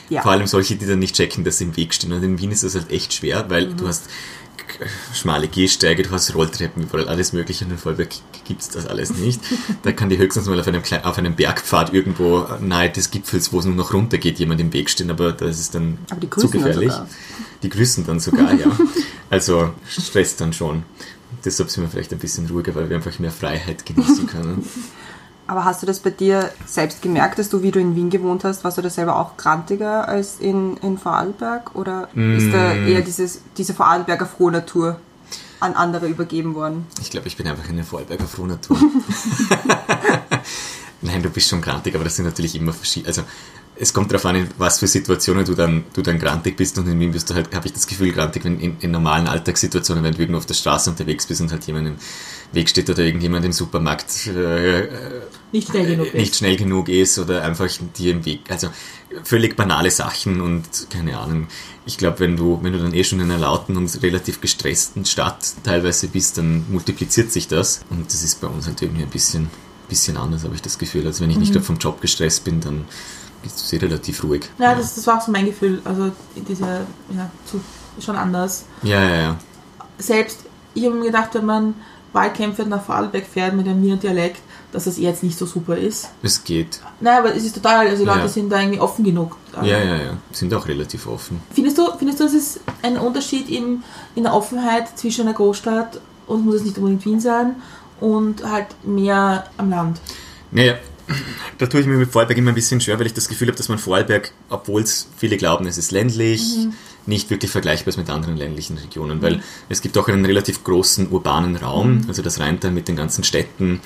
ja. 0.08 0.22
Vor 0.22 0.32
allem 0.32 0.46
solche, 0.46 0.76
die 0.76 0.86
dann 0.86 0.98
nicht 0.98 1.14
checken, 1.14 1.44
dass 1.44 1.58
sie 1.58 1.64
im 1.64 1.76
Weg 1.76 1.92
stehen. 1.94 2.12
Und 2.12 2.22
in 2.22 2.38
Wien 2.38 2.50
ist 2.50 2.64
das 2.64 2.74
halt 2.74 2.90
echt 2.90 3.12
schwer, 3.12 3.48
weil 3.50 3.74
du 3.74 3.86
hast 3.86 4.08
schmale 5.14 5.48
Gehsteige, 5.48 6.02
du 6.02 6.10
hast 6.10 6.34
Rolltreppen, 6.34 6.84
überall 6.84 7.08
alles 7.08 7.32
mögliche 7.32 7.64
und 7.64 7.70
in 7.70 7.78
Vollberg 7.78 8.10
gibt 8.46 8.60
es 8.60 8.68
das 8.68 8.86
alles 8.86 9.14
nicht. 9.14 9.40
Da 9.82 9.92
kann 9.92 10.08
dir 10.08 10.18
höchstens 10.18 10.46
mal 10.46 10.58
auf 10.58 10.66
einem, 10.66 10.82
kleinen, 10.82 11.04
auf 11.04 11.18
einem 11.18 11.34
Bergpfad 11.34 11.94
irgendwo 11.94 12.46
nahe 12.60 12.90
des 12.90 13.10
Gipfels, 13.10 13.52
wo 13.52 13.60
es 13.60 13.64
nur 13.64 13.74
noch 13.74 13.92
runter 13.92 14.18
geht, 14.18 14.38
jemand 14.38 14.60
im 14.60 14.72
Weg 14.72 14.90
stehen, 14.90 15.10
aber 15.10 15.32
das 15.32 15.60
ist 15.60 15.74
dann 15.74 15.98
die 16.20 16.28
zu 16.30 16.42
dann 16.42 16.50
gefährlich. 16.50 16.92
sogar. 16.92 17.08
Die 17.62 17.68
grüßen 17.68 18.06
dann 18.06 18.20
sogar, 18.20 18.54
ja. 18.54 18.66
Also 19.30 19.72
stresst 19.86 20.40
dann 20.40 20.52
schon. 20.52 20.84
Deshalb 21.44 21.70
sind 21.70 21.84
wir 21.84 21.88
vielleicht 21.90 22.12
ein 22.12 22.18
bisschen 22.18 22.46
ruhiger, 22.48 22.74
weil 22.74 22.88
wir 22.90 22.96
einfach 22.96 23.18
mehr 23.18 23.30
Freiheit 23.30 23.84
genießen 23.86 24.26
können. 24.34 24.66
Aber 25.46 25.64
hast 25.64 25.80
du 25.82 25.86
das 25.86 26.00
bei 26.00 26.10
dir 26.10 26.50
selbst 26.66 27.00
gemerkt, 27.00 27.38
dass 27.38 27.48
du, 27.48 27.62
wie 27.62 27.70
du 27.70 27.80
in 27.80 27.96
Wien 27.96 28.10
gewohnt 28.10 28.44
hast, 28.44 28.64
warst 28.64 28.76
du 28.76 28.82
da 28.82 28.90
selber 28.90 29.16
auch 29.16 29.36
grantiger 29.38 30.06
als 30.06 30.40
in, 30.40 30.76
in 30.78 30.98
Vorarlberg? 30.98 31.74
Oder 31.74 32.08
ist 32.14 32.52
da 32.52 32.74
Mm. 32.74 32.86
eher 32.88 33.00
dieses, 33.00 33.40
diese 33.56 33.72
Vorarlberger 33.72 34.26
Frohnatur 34.26 35.00
an 35.60 35.72
andere 35.72 36.06
übergeben 36.06 36.54
worden? 36.54 36.86
Ich 37.00 37.10
glaube, 37.10 37.28
ich 37.28 37.36
bin 37.38 37.46
einfach 37.48 37.66
eine 37.68 37.82
Vorarlberger 37.82 38.26
Frohnatur. 38.26 38.76
Nein, 41.00 41.22
du 41.22 41.30
bist 41.30 41.48
schon 41.48 41.60
grantig, 41.60 41.94
aber 41.94 42.04
das 42.04 42.16
sind 42.16 42.24
natürlich 42.24 42.54
immer 42.56 42.72
verschiedene. 42.72 43.08
Also 43.08 43.22
es 43.80 43.92
kommt 43.92 44.10
darauf 44.10 44.26
an, 44.26 44.34
in 44.36 44.48
was 44.58 44.80
für 44.80 44.88
Situationen 44.88 45.44
du 45.44 45.54
dann, 45.54 45.84
du 45.94 46.02
dann 46.02 46.18
grantig 46.18 46.56
bist 46.56 46.76
und 46.78 46.88
in 46.88 46.98
Wien 46.98 47.12
bist 47.12 47.30
du 47.30 47.34
halt, 47.34 47.54
habe 47.54 47.66
ich 47.66 47.72
das 47.72 47.86
Gefühl, 47.86 48.12
grantig, 48.12 48.44
wenn 48.44 48.58
in, 48.58 48.76
in 48.80 48.90
normalen 48.90 49.28
Alltagssituationen, 49.28 50.02
wenn 50.02 50.14
du 50.14 50.20
irgendwo 50.20 50.38
auf 50.38 50.46
der 50.46 50.54
Straße 50.54 50.90
unterwegs 50.90 51.26
bist 51.26 51.40
und 51.40 51.52
halt 51.52 51.64
jemand 51.66 51.86
im 51.86 51.96
Weg 52.52 52.68
steht 52.68 52.90
oder 52.90 53.04
irgendjemand 53.04 53.44
im 53.44 53.52
Supermarkt 53.52 54.26
äh, 54.26 54.88
Nicht 55.52 55.68
schnell 55.70 55.86
genug 55.86 56.12
nicht 56.14 56.30
ist. 56.32 56.38
schnell 56.38 56.56
genug 56.56 56.88
ist 56.88 57.18
oder 57.20 57.42
einfach 57.44 57.68
dir 57.96 58.12
im 58.12 58.24
Weg. 58.24 58.50
Also 58.50 58.70
völlig 59.22 59.56
banale 59.56 59.90
Sachen 59.92 60.40
und 60.40 60.88
keine 60.90 61.16
Ahnung. 61.16 61.46
Ich 61.86 61.98
glaube, 61.98 62.20
wenn 62.20 62.36
du, 62.36 62.58
wenn 62.62 62.72
du 62.72 62.80
dann 62.80 62.94
eh 62.94 63.04
schon 63.04 63.20
in 63.20 63.30
einer 63.30 63.38
lauten 63.38 63.76
und 63.76 64.02
relativ 64.02 64.40
gestressten 64.40 65.04
Stadt 65.04 65.54
teilweise 65.62 66.08
bist, 66.08 66.38
dann 66.38 66.64
multipliziert 66.68 67.30
sich 67.30 67.46
das. 67.46 67.82
Und 67.90 68.06
das 68.06 68.24
ist 68.24 68.40
bei 68.40 68.48
uns 68.48 68.66
halt 68.66 68.82
irgendwie 68.82 69.04
ein 69.04 69.10
bisschen, 69.10 69.48
bisschen 69.88 70.16
anders, 70.16 70.44
habe 70.44 70.54
ich 70.54 70.62
das 70.62 70.78
Gefühl. 70.78 71.06
Also 71.06 71.22
wenn 71.22 71.30
ich 71.30 71.38
nicht 71.38 71.52
gerade 71.52 71.64
vom 71.64 71.76
Job 71.78 72.00
gestresst 72.00 72.44
bin, 72.44 72.60
dann 72.60 72.84
ist 73.44 73.58
es 73.60 73.72
eh 73.72 73.78
relativ 73.78 74.22
ruhig. 74.24 74.48
Ja, 74.58 74.74
das, 74.74 74.94
das 74.94 75.06
war 75.06 75.18
auch 75.18 75.22
so 75.22 75.32
mein 75.32 75.46
Gefühl. 75.46 75.80
Also 75.84 76.10
diese, 76.48 76.64
ja, 76.64 77.30
zu, 77.46 77.60
schon 78.00 78.16
anders. 78.16 78.64
ja, 78.82 79.02
ja. 79.02 79.16
ja. 79.16 79.36
Selbst, 80.00 80.40
ich 80.74 80.84
habe 80.84 80.94
mir 80.94 81.06
gedacht, 81.06 81.30
wenn 81.34 81.44
man 81.44 81.74
Wahlkämpfe 82.12 82.64
nach 82.64 82.82
Vorarlberg 82.84 83.26
fährt 83.26 83.54
mit 83.54 83.66
einem 83.66 83.82
Wiener 83.82 83.96
Dialekt, 83.96 84.40
dass 84.70 84.84
das 84.84 84.96
jetzt 84.98 85.22
nicht 85.24 85.36
so 85.36 85.44
super 85.46 85.76
ist. 85.76 86.08
Es 86.22 86.44
geht. 86.44 86.80
Nein, 87.00 87.18
aber 87.18 87.34
es 87.34 87.44
ist 87.44 87.54
total, 87.54 87.88
also 87.88 88.02
die 88.04 88.08
Leute 88.08 88.20
Ja. 88.20 88.28
sind 88.28 88.50
da 88.50 88.60
irgendwie 88.60 88.80
offen 88.80 89.04
genug. 89.04 89.36
Ja, 89.56 89.78
ja, 89.78 89.96
ja. 89.96 90.16
Sind 90.30 90.54
auch 90.54 90.68
relativ 90.68 91.06
offen. 91.06 91.40
Findest 91.52 91.78
du, 91.78 91.88
findest 91.98 92.20
du, 92.20 92.24
es 92.24 92.34
ist 92.34 92.60
ein 92.82 92.96
Unterschied 92.96 93.48
in, 93.48 93.82
in 94.14 94.22
der 94.22 94.34
Offenheit 94.34 94.96
zwischen 94.96 95.22
einer 95.22 95.34
Großstadt 95.34 96.00
und 96.26 96.44
muss 96.44 96.56
es 96.56 96.62
nicht 96.64 96.76
unbedingt 96.78 97.04
Wien 97.06 97.20
sein 97.20 97.56
und 98.00 98.44
halt 98.44 98.66
mehr 98.84 99.46
am 99.56 99.70
Land? 99.70 100.00
Naja, 100.50 100.74
da 101.58 101.66
tue 101.66 101.80
ich 101.80 101.86
mir 101.86 101.96
mit 101.96 102.10
Vorarlberg 102.10 102.38
immer 102.38 102.50
ein 102.50 102.54
bisschen 102.54 102.80
schwer, 102.80 102.98
weil 102.98 103.06
ich 103.06 103.14
das 103.14 103.28
Gefühl 103.28 103.48
habe, 103.48 103.56
dass 103.56 103.68
man 103.68 103.78
Vorarlberg, 103.78 104.32
obwohl 104.48 104.82
es 104.82 105.08
viele 105.16 105.36
glauben, 105.36 105.66
es 105.66 105.78
ist 105.78 105.90
ländlich, 105.90 106.68
nicht 107.06 107.30
wirklich 107.30 107.50
vergleichbar 107.50 107.88
ist 107.88 107.96
mit 107.96 108.10
anderen 108.10 108.36
ländlichen 108.36 108.76
Regionen, 108.76 109.22
weil 109.22 109.42
es 109.68 109.80
gibt 109.80 109.96
auch 109.96 110.08
einen 110.08 110.24
relativ 110.24 110.62
großen 110.64 111.08
urbanen 111.10 111.56
Raum, 111.56 112.02
also 112.06 112.22
das 112.22 112.38
Rheintal 112.38 112.70
mit 112.70 112.88
den 112.88 112.96
ganzen 112.96 113.24
Städten, 113.24 113.80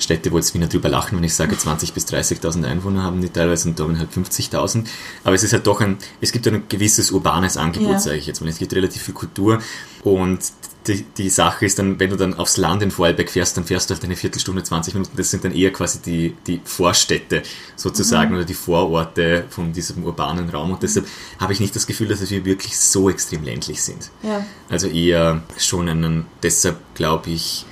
Städte, 0.00 0.30
wo 0.32 0.36
jetzt 0.36 0.54
Wiener 0.54 0.66
drüber 0.66 0.88
lachen, 0.88 1.16
wenn 1.16 1.24
ich 1.24 1.34
sage 1.34 1.54
20.000 1.56 1.92
bis 1.94 2.06
30.000 2.06 2.64
Einwohner 2.64 3.02
haben 3.02 3.20
die 3.20 3.28
teilweise 3.28 3.68
und 3.68 3.78
Dortmund 3.78 3.98
halt 4.00 4.10
50.000. 4.12 4.84
Aber 5.24 5.34
es 5.34 5.42
ist 5.42 5.52
halt 5.52 5.66
doch 5.66 5.80
ein, 5.80 5.98
es 6.20 6.32
gibt 6.32 6.46
ein 6.48 6.64
gewisses 6.68 7.10
urbanes 7.10 7.56
Angebot, 7.56 7.92
Ja. 7.92 7.98
sage 7.98 8.16
ich 8.16 8.26
jetzt 8.26 8.40
mal. 8.40 8.48
Es 8.48 8.58
gibt 8.58 8.72
relativ 8.74 9.02
viel 9.02 9.14
Kultur 9.14 9.60
und 10.04 10.40
die, 10.86 11.04
die 11.18 11.28
Sache 11.28 11.66
ist 11.66 11.78
dann, 11.78 12.00
wenn 12.00 12.08
du 12.08 12.16
dann 12.16 12.32
aufs 12.34 12.56
Land 12.56 12.82
in 12.82 12.90
Vorarlberg 12.90 13.28
fährst, 13.28 13.56
dann 13.58 13.64
fährst 13.64 13.90
du 13.90 13.94
halt 13.94 14.02
eine 14.04 14.16
Viertelstunde, 14.16 14.62
20 14.62 14.94
Minuten. 14.94 15.16
Das 15.18 15.30
sind 15.30 15.44
dann 15.44 15.52
eher 15.52 15.70
quasi 15.70 15.98
die, 16.00 16.34
die 16.46 16.60
Vorstädte 16.64 17.42
sozusagen 17.76 18.34
oder 18.34 18.44
die 18.44 18.54
Vororte 18.54 19.44
von 19.50 19.72
diesem 19.74 20.04
urbanen 20.04 20.48
Raum. 20.48 20.70
Und 20.70 20.82
deshalb 20.82 21.06
habe 21.38 21.52
ich 21.52 21.60
nicht 21.60 21.76
das 21.76 21.86
Gefühl, 21.86 22.08
dass 22.08 22.30
wir 22.30 22.44
wirklich 22.46 22.78
so 22.78 23.10
extrem 23.10 23.44
ländlich 23.44 23.82
sind. 23.82 24.10
Ja. 24.22 24.46
Also 24.70 24.86
eher 24.86 25.42
schon 25.58 25.88
einen, 25.90 26.24
deshalb 26.42 26.78
glaube 26.94 27.30
ich, 27.30 27.66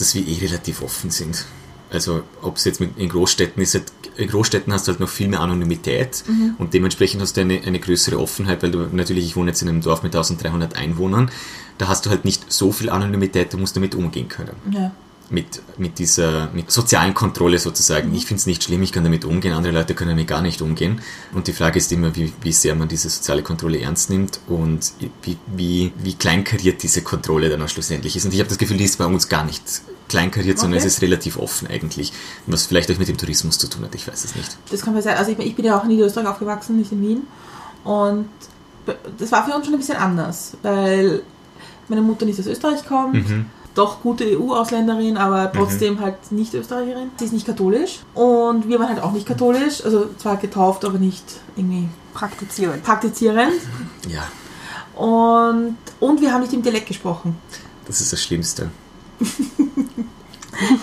dass 0.00 0.14
wir 0.14 0.26
eh 0.26 0.38
relativ 0.40 0.82
offen 0.82 1.10
sind. 1.10 1.44
Also 1.90 2.22
ob 2.42 2.56
es 2.56 2.64
jetzt 2.64 2.80
mit, 2.80 2.98
in 2.98 3.08
Großstädten 3.08 3.62
ist, 3.62 3.74
halt, 3.74 3.84
in 4.16 4.28
Großstädten 4.28 4.72
hast 4.72 4.86
du 4.86 4.92
halt 4.92 5.00
noch 5.00 5.08
viel 5.08 5.28
mehr 5.28 5.40
Anonymität 5.40 6.22
und 6.58 6.74
dementsprechend 6.74 7.22
hast 7.22 7.36
du 7.36 7.40
eine, 7.40 7.62
eine 7.64 7.78
größere 7.78 8.18
Offenheit, 8.18 8.62
weil 8.62 8.70
du 8.70 8.80
natürlich, 8.92 9.24
ich 9.24 9.36
wohne 9.36 9.50
jetzt 9.52 9.62
in 9.62 9.68
einem 9.68 9.80
Dorf 9.80 10.02
mit 10.02 10.14
1300 10.14 10.76
Einwohnern, 10.76 11.30
da 11.78 11.88
hast 11.88 12.04
du 12.04 12.10
halt 12.10 12.24
nicht 12.24 12.52
so 12.52 12.72
viel 12.72 12.90
Anonymität, 12.90 13.52
du 13.52 13.58
musst 13.58 13.76
damit 13.76 13.94
umgehen 13.94 14.28
können. 14.28 14.56
ja. 14.70 14.92
Mit, 15.30 15.60
mit 15.76 15.98
dieser 15.98 16.48
mit 16.52 16.70
sozialen 16.70 17.12
Kontrolle 17.12 17.58
sozusagen. 17.58 18.14
Ich 18.14 18.24
finde 18.26 18.40
es 18.40 18.46
nicht 18.46 18.64
schlimm, 18.64 18.82
ich 18.82 18.92
kann 18.92 19.04
damit 19.04 19.24
umgehen, 19.26 19.52
andere 19.52 19.72
Leute 19.74 19.94
können 19.94 20.10
damit 20.10 20.26
gar 20.26 20.40
nicht 20.40 20.62
umgehen. 20.62 21.00
Und 21.34 21.46
die 21.48 21.52
Frage 21.52 21.78
ist 21.78 21.92
immer, 21.92 22.14
wie, 22.16 22.32
wie 22.40 22.52
sehr 22.52 22.74
man 22.74 22.88
diese 22.88 23.10
soziale 23.10 23.42
Kontrolle 23.42 23.80
ernst 23.80 24.08
nimmt 24.08 24.40
und 24.46 24.92
wie, 25.22 25.36
wie, 25.46 25.92
wie 26.02 26.14
kleinkariert 26.14 26.82
diese 26.82 27.02
Kontrolle 27.02 27.50
dann 27.50 27.60
auch 27.62 27.68
schlussendlich 27.68 28.16
ist. 28.16 28.24
Und 28.24 28.32
ich 28.32 28.40
habe 28.40 28.48
das 28.48 28.58
Gefühl, 28.58 28.78
die 28.78 28.84
ist 28.84 28.96
bei 28.98 29.04
uns 29.06 29.28
gar 29.28 29.44
nicht 29.44 29.62
kleinkariert, 30.08 30.58
sondern 30.58 30.78
Okay. 30.78 30.86
es 30.86 30.94
ist 30.94 31.02
relativ 31.02 31.38
offen 31.38 31.68
eigentlich. 31.68 32.12
Was 32.46 32.64
vielleicht 32.64 32.90
auch 32.90 32.96
mit 32.98 33.08
dem 33.08 33.18
Tourismus 33.18 33.58
zu 33.58 33.68
tun 33.68 33.84
hat, 33.84 33.94
ich 33.94 34.08
weiß 34.08 34.24
es 34.24 34.34
nicht. 34.34 34.56
Das 34.70 34.80
kann 34.80 34.94
man 34.94 35.02
sein. 35.02 35.18
Also 35.18 35.32
ich, 35.32 35.38
ich 35.38 35.54
bin 35.54 35.66
ja 35.66 35.78
auch 35.78 35.82
in 35.82 35.90
Niederösterreich 35.90 36.26
aufgewachsen, 36.28 36.78
nicht 36.78 36.92
in 36.92 37.02
Wien. 37.02 37.26
Und 37.84 38.28
das 39.18 39.30
war 39.32 39.44
für 39.44 39.52
uns 39.54 39.66
schon 39.66 39.74
ein 39.74 39.78
bisschen 39.80 39.98
anders, 39.98 40.56
weil 40.62 41.22
meine 41.88 42.00
Mutter 42.00 42.24
nicht 42.24 42.40
aus 42.40 42.46
Österreich 42.46 42.86
kommt, 42.86 43.28
Mhm. 43.28 43.46
Doch 43.74 44.02
gute 44.02 44.24
EU-Ausländerin, 44.38 45.16
aber 45.16 45.52
trotzdem 45.52 46.00
halt 46.00 46.32
nicht 46.32 46.54
Österreicherin. 46.54 47.10
Sie 47.16 47.24
ist 47.26 47.32
nicht 47.32 47.46
katholisch 47.46 48.00
und 48.14 48.68
wir 48.68 48.78
waren 48.80 48.88
halt 48.88 49.02
auch 49.02 49.12
nicht 49.12 49.26
katholisch, 49.26 49.84
also 49.84 50.06
zwar 50.18 50.36
getauft, 50.36 50.84
aber 50.84 50.98
nicht 50.98 51.24
irgendwie 51.56 51.88
Praktizieren. 52.14 52.80
praktizierend. 52.82 53.52
Ja, 54.08 54.22
Und, 55.00 55.76
und 56.00 56.20
wir 56.20 56.32
haben 56.32 56.40
nicht 56.40 56.52
im 56.52 56.62
Dialekt 56.62 56.86
gesprochen. 56.88 57.36
das 57.86 58.00
ist 58.00 58.12
das 58.12 58.22
Schlimmste. 58.22 58.70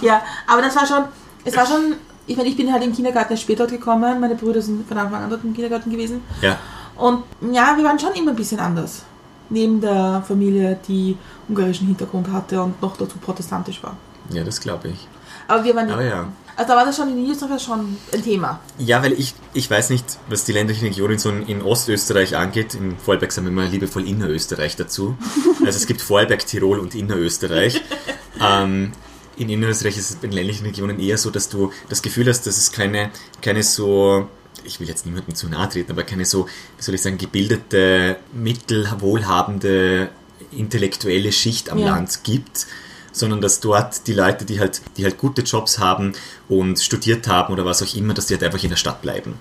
Ja, 0.01 0.22
aber 0.48 0.62
das 0.62 0.75
war 0.75 0.86
schon, 0.86 1.04
es 1.44 1.56
war 1.58 1.65
schon, 1.65 1.96
ich 2.27 2.38
meine, 2.38 2.48
ich 2.48 2.56
bin 2.56 2.72
halt 2.72 2.84
im 2.84 2.94
Kindergarten 2.94 3.34
erst 3.34 3.44
später 3.44 3.68
dort 3.68 3.72
gekommen, 3.72 4.20
meine 4.22 4.36
Brüder 4.36 4.62
sind 4.62 4.88
von 4.88 4.98
Anfang 4.98 5.24
an 5.24 5.30
dort 5.30 5.44
im 5.44 5.54
Kindergarten 5.54 5.92
gewesen. 5.92 6.22
Ja, 6.42 6.58
Und 6.96 7.24
ja, 7.51 7.75
wir 7.75 7.84
waren 7.84 8.00
schon 8.00 8.13
immer 8.13 8.32
ein 8.32 8.38
bisschen 8.38 8.60
anders. 8.60 9.04
Neben 9.50 9.82
der 9.82 10.24
Familie, 10.28 10.80
die 10.88 11.18
ungarischen 11.48 11.88
Hintergrund 11.88 12.32
hatte 12.32 12.62
und 12.62 12.82
noch 12.82 12.98
dazu 12.98 13.18
protestantisch 13.18 13.84
war. 13.84 13.96
ja, 14.32 14.44
das 14.44 14.60
glaube 14.60 14.90
ich. 14.90 15.08
Aber 15.48 15.64
wir 15.64 15.75
waren. 15.75 15.90
Aber 15.90 16.04
ja. 16.04 16.28
Also 16.58 16.72
da 16.72 16.78
war 16.78 16.86
das 16.86 16.96
schon 16.96 17.10
in 17.10 17.16
Niederösterreich 17.16 17.62
schon 17.62 17.98
ein 18.14 18.24
Thema. 18.24 18.62
Ja, 18.78 19.04
weil 19.04 19.12
ich, 19.14 19.34
ich 19.54 19.70
weiß 19.70 19.90
nicht, 19.90 20.06
was 20.30 20.46
die 20.46 20.54
ländlichen 20.54 20.86
Regionen 20.86 21.18
so 21.18 21.30
in 21.30 21.62
Ostösterreich 21.62 22.38
angeht. 22.38 22.75
In 22.75 22.98
Vorarlberg 22.98 23.34
sagen 23.34 23.48
wir 23.48 23.52
immer 23.52 23.66
liebevoll 23.66 24.08
Innerösterreich 24.08 24.78
dazu. 24.78 25.18
Also 25.66 25.78
es 25.78 25.86
gibt 25.86 26.02
Vorarlberg, 26.02 26.46
Tirol 26.46 26.80
und 26.80 26.96
Innerösterreich. 26.96 27.82
ähm, 28.42 28.94
in 29.36 29.50
Innerösterreich 29.50 29.98
ist 29.98 30.10
es 30.12 30.18
in 30.22 30.32
ländlichen 30.32 30.66
Regionen 30.66 30.98
eher 30.98 31.18
so, 31.18 31.30
dass 31.30 31.50
du 31.50 31.72
das 31.90 32.02
Gefühl 32.02 32.30
hast, 32.30 32.48
dass 32.48 32.58
es 32.58 32.72
keine, 32.72 33.12
keine 33.42 33.62
so, 33.62 34.30
ich 34.63 34.79
will 34.79 34.88
jetzt 34.88 35.05
niemandem 35.05 35.35
zu 35.35 35.47
nahe 35.50 35.69
treten, 35.69 35.91
aber 35.91 36.03
keine 36.03 36.25
so, 36.25 36.47
wie 36.77 36.83
soll 36.83 36.95
ich 36.95 37.01
sagen, 37.01 37.17
gebildete, 37.17 38.17
mittelwohlhabende, 38.33 40.09
intellektuelle 40.51 41.31
Schicht 41.31 41.69
am 41.69 41.79
Ja. 41.79 41.88
Land 41.88 42.24
gibt, 42.24 42.67
sondern 43.12 43.41
dass 43.41 43.59
dort 43.59 44.07
die 44.07 44.13
Leute, 44.13 44.45
die 44.45 44.59
halt, 44.59 44.81
die 44.97 45.03
halt 45.03 45.17
gute 45.17 45.41
Jobs 45.41 45.79
haben 45.79 46.13
und 46.50 46.79
studiert 46.79 47.27
haben 47.27 47.53
oder 47.53 47.65
was 47.65 47.81
auch 47.81 47.95
immer, 47.95 48.13
dass 48.13 48.27
die 48.27 48.33
halt 48.33 48.43
einfach 48.43 48.62
in 48.63 48.69
der 48.69 48.77
Stadt 48.77 49.01
bleiben 49.01 49.35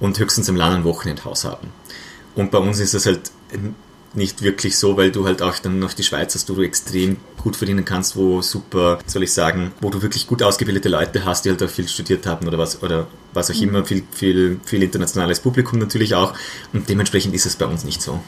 und 0.00 0.18
höchstens 0.18 0.48
am 0.48 0.56
Land 0.56 0.76
ein 0.76 0.84
Wochenendhaus 0.84 1.44
haben. 1.44 1.68
Und 2.34 2.50
bei 2.50 2.58
uns 2.58 2.80
ist 2.80 2.94
das 2.94 3.06
halt 3.06 3.30
nicht 4.14 4.42
wirklich 4.42 4.76
so, 4.76 4.96
weil 4.96 5.12
du 5.12 5.24
halt 5.26 5.40
auch 5.40 5.58
dann 5.58 5.78
noch 5.78 5.92
die 5.92 6.02
Schweiz 6.02 6.34
hast, 6.34 6.48
wo 6.50 6.54
du 6.54 6.62
extrem 6.62 7.16
gut 7.36 7.54
verdienen 7.56 7.84
kannst, 7.84 8.16
wo 8.16 8.42
super, 8.42 8.98
soll 9.06 9.22
ich 9.22 9.32
sagen, 9.32 9.72
wo 9.80 9.88
du 9.90 10.02
wirklich 10.02 10.26
gut 10.26 10.42
ausgebildete 10.42 10.88
Leute 10.88 11.24
hast, 11.24 11.44
die 11.44 11.50
halt 11.50 11.62
auch 11.62 11.68
viel 11.70 11.86
studiert 11.88 12.26
haben 12.26 12.46
oder 12.48 12.58
was 12.58 12.82
oder 12.82 13.06
was 13.32 13.50
auch 13.50 13.60
immer, 13.62 13.84
viel, 13.84 14.02
viel, 14.10 14.58
viel 14.64 14.82
internationales 14.82 15.38
Publikum 15.40 15.78
natürlich 15.78 16.14
auch. 16.14 16.34
Und 16.72 16.88
dementsprechend 16.88 17.34
ist 17.34 17.46
es 17.46 17.54
bei 17.56 17.66
uns 17.66 17.84
nicht 17.84 18.02
so, 18.02 18.20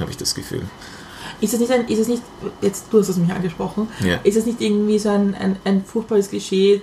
habe 0.00 0.10
ich 0.10 0.16
das 0.16 0.34
Gefühl. 0.34 0.62
Ist 1.42 1.52
es 1.54 1.60
nicht 1.60 1.72
ein, 1.72 1.86
ist 1.88 1.98
es 1.98 2.08
nicht, 2.08 2.22
jetzt 2.60 2.86
du 2.90 2.98
hast 3.00 3.08
es 3.08 3.16
mich 3.16 3.30
angesprochen, 3.32 3.88
Ja. 4.02 4.16
ist 4.22 4.36
es 4.36 4.46
nicht 4.46 4.60
irgendwie 4.60 4.98
so 4.98 5.08
ein, 5.10 5.34
ein, 5.34 5.56
ein 5.64 5.84
furchtbares 5.84 6.30
Klischee 6.30 6.80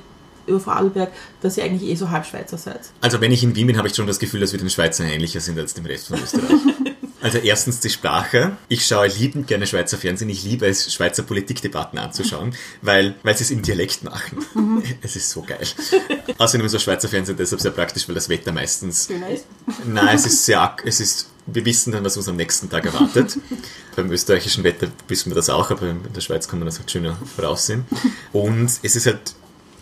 über 0.48 0.60
Vorarlberg, 0.60 1.12
dass 1.42 1.58
ihr 1.58 1.64
eigentlich 1.64 1.90
eh 1.90 1.96
so 1.96 2.10
halb 2.10 2.26
Schweizer 2.26 2.58
seid? 2.58 2.82
Also 3.02 3.22
wenn 3.22 3.32
ich 3.32 3.42
in 3.44 3.56
Wien 3.56 3.68
bin, 3.68 3.78
habe 3.78 3.88
ich 3.88 3.96
schon 3.96 4.06
das 4.08 4.20
Gefühl, 4.20 4.42
dass 4.42 4.52
wir 4.52 4.60
den 4.60 4.70
Schweizern 4.70 5.08
ähnlicher 5.08 5.40
sind 5.40 5.58
als 5.58 5.74
dem 5.74 5.86
Rest 5.86 6.08
von 6.08 6.20
Österreich. 6.24 6.44
Also 7.22 7.38
erstens 7.38 7.80
die 7.80 7.90
Sprache. 7.90 8.58
Ich 8.70 8.86
schaue 8.86 9.08
liebend 9.08 9.48
gerne 9.48 9.68
Schweizer 9.68 9.98
Fernsehen. 9.98 10.30
Ich 10.30 10.44
liebe 10.44 10.66
es, 10.68 10.94
Schweizer 10.94 11.24
Politikdebatten 11.24 12.00
anzuschauen, 12.00 12.56
weil, 12.82 13.16
weil 13.24 13.36
sie 13.36 13.44
es 13.44 13.52
im 13.52 13.62
Dialekt 13.62 14.04
machen. 14.04 14.84
Es 15.02 15.16
ist 15.16 15.30
so 15.30 15.42
geil. 15.42 15.60
Außerdem 16.38 16.66
ist 16.66 16.76
das 16.76 16.84
Schweizer 16.84 17.10
Fernsehen 17.10 17.38
deshalb 17.38 17.62
sehr 17.62 17.72
praktisch, 17.72 18.08
weil 18.08 18.16
das 18.16 18.30
Wetter 18.30 18.52
meistens... 18.52 19.10
Ist. 19.10 19.46
Nein, 19.86 20.16
es 20.16 20.26
ist 20.26 20.46
sehr... 20.46 20.76
Es 20.86 21.00
ist, 21.00 21.30
wir 21.46 21.66
wissen 21.66 21.92
dann, 21.92 22.04
was 22.04 22.16
uns 22.16 22.28
am 22.28 22.36
nächsten 22.36 22.70
Tag 22.70 22.86
erwartet. 22.86 23.38
Beim 23.96 24.12
österreichischen 24.12 24.64
Wetter 24.64 24.88
wissen 25.08 25.30
wir 25.30 25.36
das 25.36 25.50
auch, 25.50 25.72
aber 25.72 25.90
in 25.90 26.14
der 26.14 26.22
Schweiz 26.22 26.48
kann 26.48 26.60
man 26.60 26.68
das 26.68 26.80
halt 26.80 26.90
schöner 26.90 27.18
voraussehen. 27.36 27.86
Und 28.32 28.72
es 28.82 28.96
ist 28.96 29.06
halt 29.06 29.34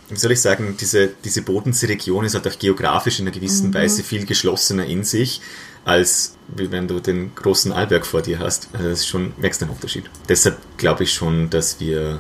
wie 0.10 0.15
soll 0.15 0.32
ich 0.32 0.39
sagen, 0.39 0.77
diese, 0.79 1.10
diese 1.25 1.41
Bodenseeregion 1.41 2.24
ist 2.24 2.34
halt 2.34 2.48
auch 2.48 2.58
geografisch 2.58 3.20
in 3.20 3.25
einer 3.27 3.36
gewissen 3.36 3.74
Weise 3.74 4.03
viel 4.03 4.25
geschlossener 4.25 4.86
in 4.86 5.03
sich, 5.03 5.41
als 5.88 6.36
wenn 6.50 6.88
du 6.88 7.00
den 7.00 7.34
großen 7.34 7.72
Arlberg 7.72 8.06
vor 8.06 8.22
dir 8.22 8.39
hast. 8.39 8.67
Also 8.74 8.89
das 8.89 9.00
ist 9.00 9.08
schon, 9.08 9.32
merkst 9.38 9.62
du 9.62 9.65
einen 9.65 9.74
Unterschied. 9.74 10.03
Deshalb 10.27 10.58
glaube 10.75 11.03
ich 11.03 11.13
schon, 11.13 11.50
dass 11.50 11.79
wir, 11.79 12.20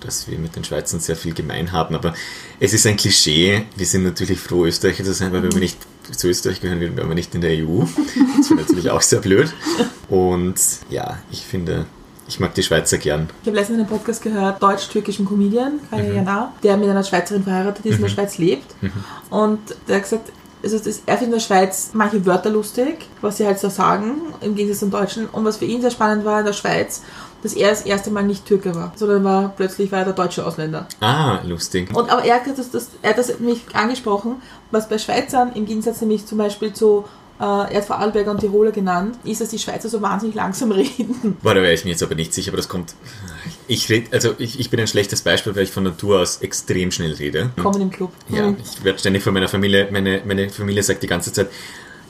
dass 0.00 0.28
wir 0.28 0.36
mit 0.36 0.56
den 0.56 0.64
Schweizern 0.64 0.98
sehr 0.98 1.14
viel 1.14 1.32
gemein 1.32 1.70
haben. 1.70 1.94
Aber 1.94 2.12
es 2.58 2.74
ist 2.74 2.86
ein 2.88 2.96
Klischee. 2.96 3.66
Wir 3.76 3.86
sind 3.86 4.02
natürlich 4.02 4.40
froh, 4.40 4.66
Österreicher 4.66 5.04
zu 5.04 5.14
sein, 5.14 5.32
weil 5.32 5.44
wenn 5.44 5.52
wir 5.52 5.60
nicht 5.60 5.78
zu 6.10 6.26
Österreich 6.26 6.60
gehören 6.60 6.80
würden, 6.80 6.96
wären 6.96 7.08
wir 7.08 7.14
nicht 7.14 7.32
in 7.36 7.40
der 7.40 7.52
EU. 7.52 7.84
Das 8.36 8.50
wäre 8.50 8.60
natürlich 8.60 8.90
auch 8.90 9.00
sehr 9.02 9.20
blöd. 9.20 9.52
Und 10.08 10.56
ja, 10.90 11.18
ich 11.30 11.42
finde, 11.42 11.86
ich 12.26 12.40
mag 12.40 12.52
die 12.54 12.64
Schweizer 12.64 12.98
gern. 12.98 13.28
Ich 13.42 13.46
habe 13.46 13.56
letztens 13.56 13.78
einen 13.78 13.88
Podcast 13.88 14.22
gehört, 14.22 14.60
deutsch-türkischen 14.60 15.24
Comedian, 15.24 15.78
Kaya 15.88 16.02
Mhm. 16.02 16.16
Jana, 16.16 16.52
der 16.64 16.76
mit 16.76 16.88
einer 16.88 17.04
Schweizerin 17.04 17.44
verheiratet 17.44 17.86
ist, 17.86 17.96
in 17.96 18.02
der 18.02 18.08
Schweiz 18.08 18.38
lebt. 18.38 18.74
Mhm. 18.82 18.92
Und 19.30 19.60
der 19.86 19.96
hat 19.96 20.02
gesagt, 20.02 20.32
also 20.64 20.78
das, 20.78 21.02
er 21.06 21.18
findet 21.18 21.22
in 21.22 21.30
der 21.32 21.40
Schweiz 21.40 21.90
manche 21.92 22.24
Wörter 22.26 22.50
lustig, 22.50 23.08
was 23.20 23.36
sie 23.36 23.46
halt 23.46 23.58
so 23.58 23.68
sagen, 23.68 24.22
im 24.40 24.54
Gegensatz 24.54 24.80
zum 24.80 24.90
Deutschen. 24.90 25.26
Und 25.28 25.44
was 25.44 25.58
für 25.58 25.66
ihn 25.66 25.80
sehr 25.80 25.90
spannend 25.90 26.24
war 26.24 26.40
in 26.40 26.46
der 26.46 26.52
Schweiz, 26.52 27.02
dass 27.42 27.52
er 27.52 27.70
das 27.70 27.82
erste 27.82 28.10
Mal 28.10 28.22
nicht 28.22 28.46
Türke 28.46 28.74
war, 28.74 28.92
sondern 28.96 29.22
war 29.22 29.52
plötzlich 29.54 29.92
war 29.92 30.00
er 30.00 30.06
der 30.06 30.14
deutsche 30.14 30.44
Ausländer. 30.44 30.88
Ah, 31.00 31.40
lustig. 31.44 31.94
Und 31.94 32.10
aber 32.10 32.24
er 32.24 32.36
hat, 32.36 32.58
das, 32.58 32.70
das, 32.70 32.88
er 33.02 33.10
hat 33.10 33.18
das 33.18 33.38
nämlich 33.38 33.62
angesprochen, 33.74 34.42
was 34.70 34.88
bei 34.88 34.98
Schweizern 34.98 35.52
im 35.54 35.66
Gegensatz 35.66 36.00
nämlich 36.00 36.26
zum 36.26 36.38
Beispiel 36.38 36.72
zu, 36.72 37.04
er 37.42 37.76
hat 37.78 37.84
Vorarlberger 37.84 38.30
und 38.30 38.38
Tiroler 38.40 38.70
genannt, 38.70 39.16
ist, 39.24 39.40
dass 39.40 39.48
die 39.48 39.58
Schweizer 39.58 39.88
so 39.88 40.00
wahnsinnig 40.00 40.36
langsam 40.36 40.70
reden. 40.72 41.36
Boah, 41.42 41.54
da 41.54 41.62
wäre 41.62 41.72
ich 41.74 41.84
mir 41.84 41.90
jetzt 41.90 42.02
aber 42.02 42.14
nicht 42.14 42.32
sicher, 42.32 42.50
aber 42.50 42.58
das 42.58 42.68
kommt. 42.68 42.94
Ich 43.66 43.88
red, 43.90 44.12
also 44.12 44.34
ich, 44.38 44.60
ich 44.60 44.70
bin 44.70 44.78
ein 44.80 44.86
schlechtes 44.86 45.22
Beispiel, 45.22 45.56
weil 45.56 45.64
ich 45.64 45.70
von 45.72 45.82
Natur 45.84 46.20
aus 46.20 46.38
extrem 46.42 46.90
schnell 46.90 47.12
rede. 47.14 47.50
Kommen 47.60 47.80
im 47.80 47.90
Club. 47.90 48.12
Ja, 48.28 48.50
Mhm. 48.50 48.56
ich 48.62 48.84
werde 48.84 48.98
ständig 48.98 49.22
von 49.22 49.34
meiner 49.34 49.48
Familie, 49.48 49.88
meine, 49.90 50.22
meine 50.24 50.48
Familie 50.50 50.82
sagt 50.82 51.02
die 51.02 51.06
ganze 51.08 51.32
Zeit, 51.32 51.48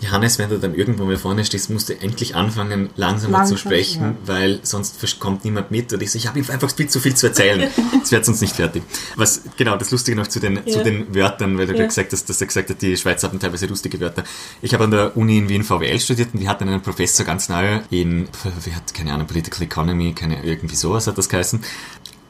Johannes, 0.05 0.39
wenn 0.39 0.51
du 0.51 0.59
dann 0.59 0.75
irgendwo 0.75 1.05
mal 1.05 1.17
vorne 1.17 1.45
stehst, 1.45 1.71
musst 1.71 1.89
du 1.89 2.01
endlich 2.01 2.35
anfangen, 2.37 2.91
langsamer 2.97 3.39
Langsam, 3.39 3.57
zu 3.57 3.61
sprechen, 3.61 4.17
weil 4.25 4.61
sonst 4.63 4.97
kommt 5.21 5.45
niemand 5.45 5.71
mit. 5.71 5.93
Und 5.93 6.03
ich 6.03 6.11
so, 6.11 6.19
ich 6.19 6.27
habe 6.27 6.39
ihm 6.39 6.47
einfach 6.51 6.71
viel 6.75 6.89
zu 6.89 7.01
viel 7.01 7.15
zu 7.15 7.27
erzählen. 7.29 7.71
Jetzt 7.95 8.13
wird 8.13 8.25
sonst 8.25 8.41
nicht 8.41 8.55
fertig. 8.57 8.83
Was, 9.17 9.43
genau, 9.57 9.77
das 9.77 9.91
Lustige 9.91 10.17
noch 10.17 10.27
zu 10.27 10.41
den, 10.41 10.57
Ja. 10.57 10.73
zu 10.73 10.83
den 10.83 11.15
Wörtern, 11.15 11.59
weil 11.59 11.67
du 11.67 11.75
Ja. 11.77 11.87
gesagt 11.87 12.13
hast, 12.13 12.29
dass 12.29 12.41
er 12.41 12.47
gesagt 12.47 12.71
hat, 12.71 12.81
die 12.83 12.97
Schweizer 12.97 13.29
haben 13.29 13.39
teilweise 13.41 13.67
lustige 13.67 13.99
Wörter. 14.01 14.25
Ich 14.63 14.75
habe 14.75 14.85
an 14.85 14.91
der 14.91 15.17
Uni 15.17 15.39
in 15.39 15.49
Wien 15.49 15.63
VWL 15.65 15.99
studiert 16.01 16.29
und 16.35 16.41
wir 16.41 16.49
hatten 16.49 16.69
einen 16.69 16.83
Professor 16.83 17.25
ganz 17.27 17.49
neu 17.49 17.81
in, 17.91 18.29
wer 18.65 18.77
hat, 18.77 18.93
keine 18.95 19.13
Ahnung, 19.13 19.27
Political 19.27 19.63
Economy, 19.63 20.13
keine, 20.13 20.45
irgendwie 20.45 20.77
sowas 20.77 21.07
hat 21.07 21.19
das 21.19 21.29
geheißen. 21.29 21.61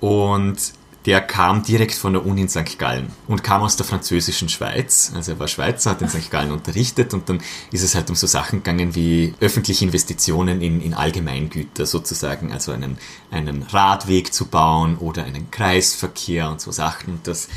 Und 0.00 0.56
der 1.06 1.20
kam 1.20 1.62
direkt 1.62 1.94
von 1.94 2.14
der 2.14 2.24
Uni 2.24 2.42
in 2.42 2.48
St. 2.48 2.78
Gallen 2.78 3.08
und 3.28 3.42
kam 3.44 3.62
aus 3.62 3.76
der 3.76 3.84
französischen 3.84 4.48
Schweiz. 4.48 5.12
Also 5.14 5.32
er 5.32 5.38
war 5.38 5.48
Schweizer, 5.48 5.90
hat 5.90 6.00
in 6.00 6.08
St. 6.08 6.30
Gallen 6.30 6.50
unterrichtet 6.50 7.12
und 7.12 7.28
dann 7.28 7.42
ist 7.72 7.82
es 7.82 7.94
halt 7.94 8.08
um 8.08 8.16
so 8.16 8.26
Sachen 8.26 8.60
gegangen 8.60 8.94
wie 8.94 9.34
öffentliche 9.40 9.84
Investitionen 9.84 10.62
in, 10.62 10.80
in 10.80 10.94
Allgemeingüter 10.94 11.84
sozusagen, 11.84 12.52
also 12.52 12.72
einen, 12.72 12.96
einen 13.30 13.62
Radweg 13.64 14.32
zu 14.32 14.46
bauen 14.46 14.96
oder 14.96 15.24
einen 15.24 15.50
Kreisverkehr 15.50 16.50
und 16.50 16.62
so 16.62 16.72
Sachen. 16.72 17.14
Und, 17.14 17.26
das, 17.26 17.48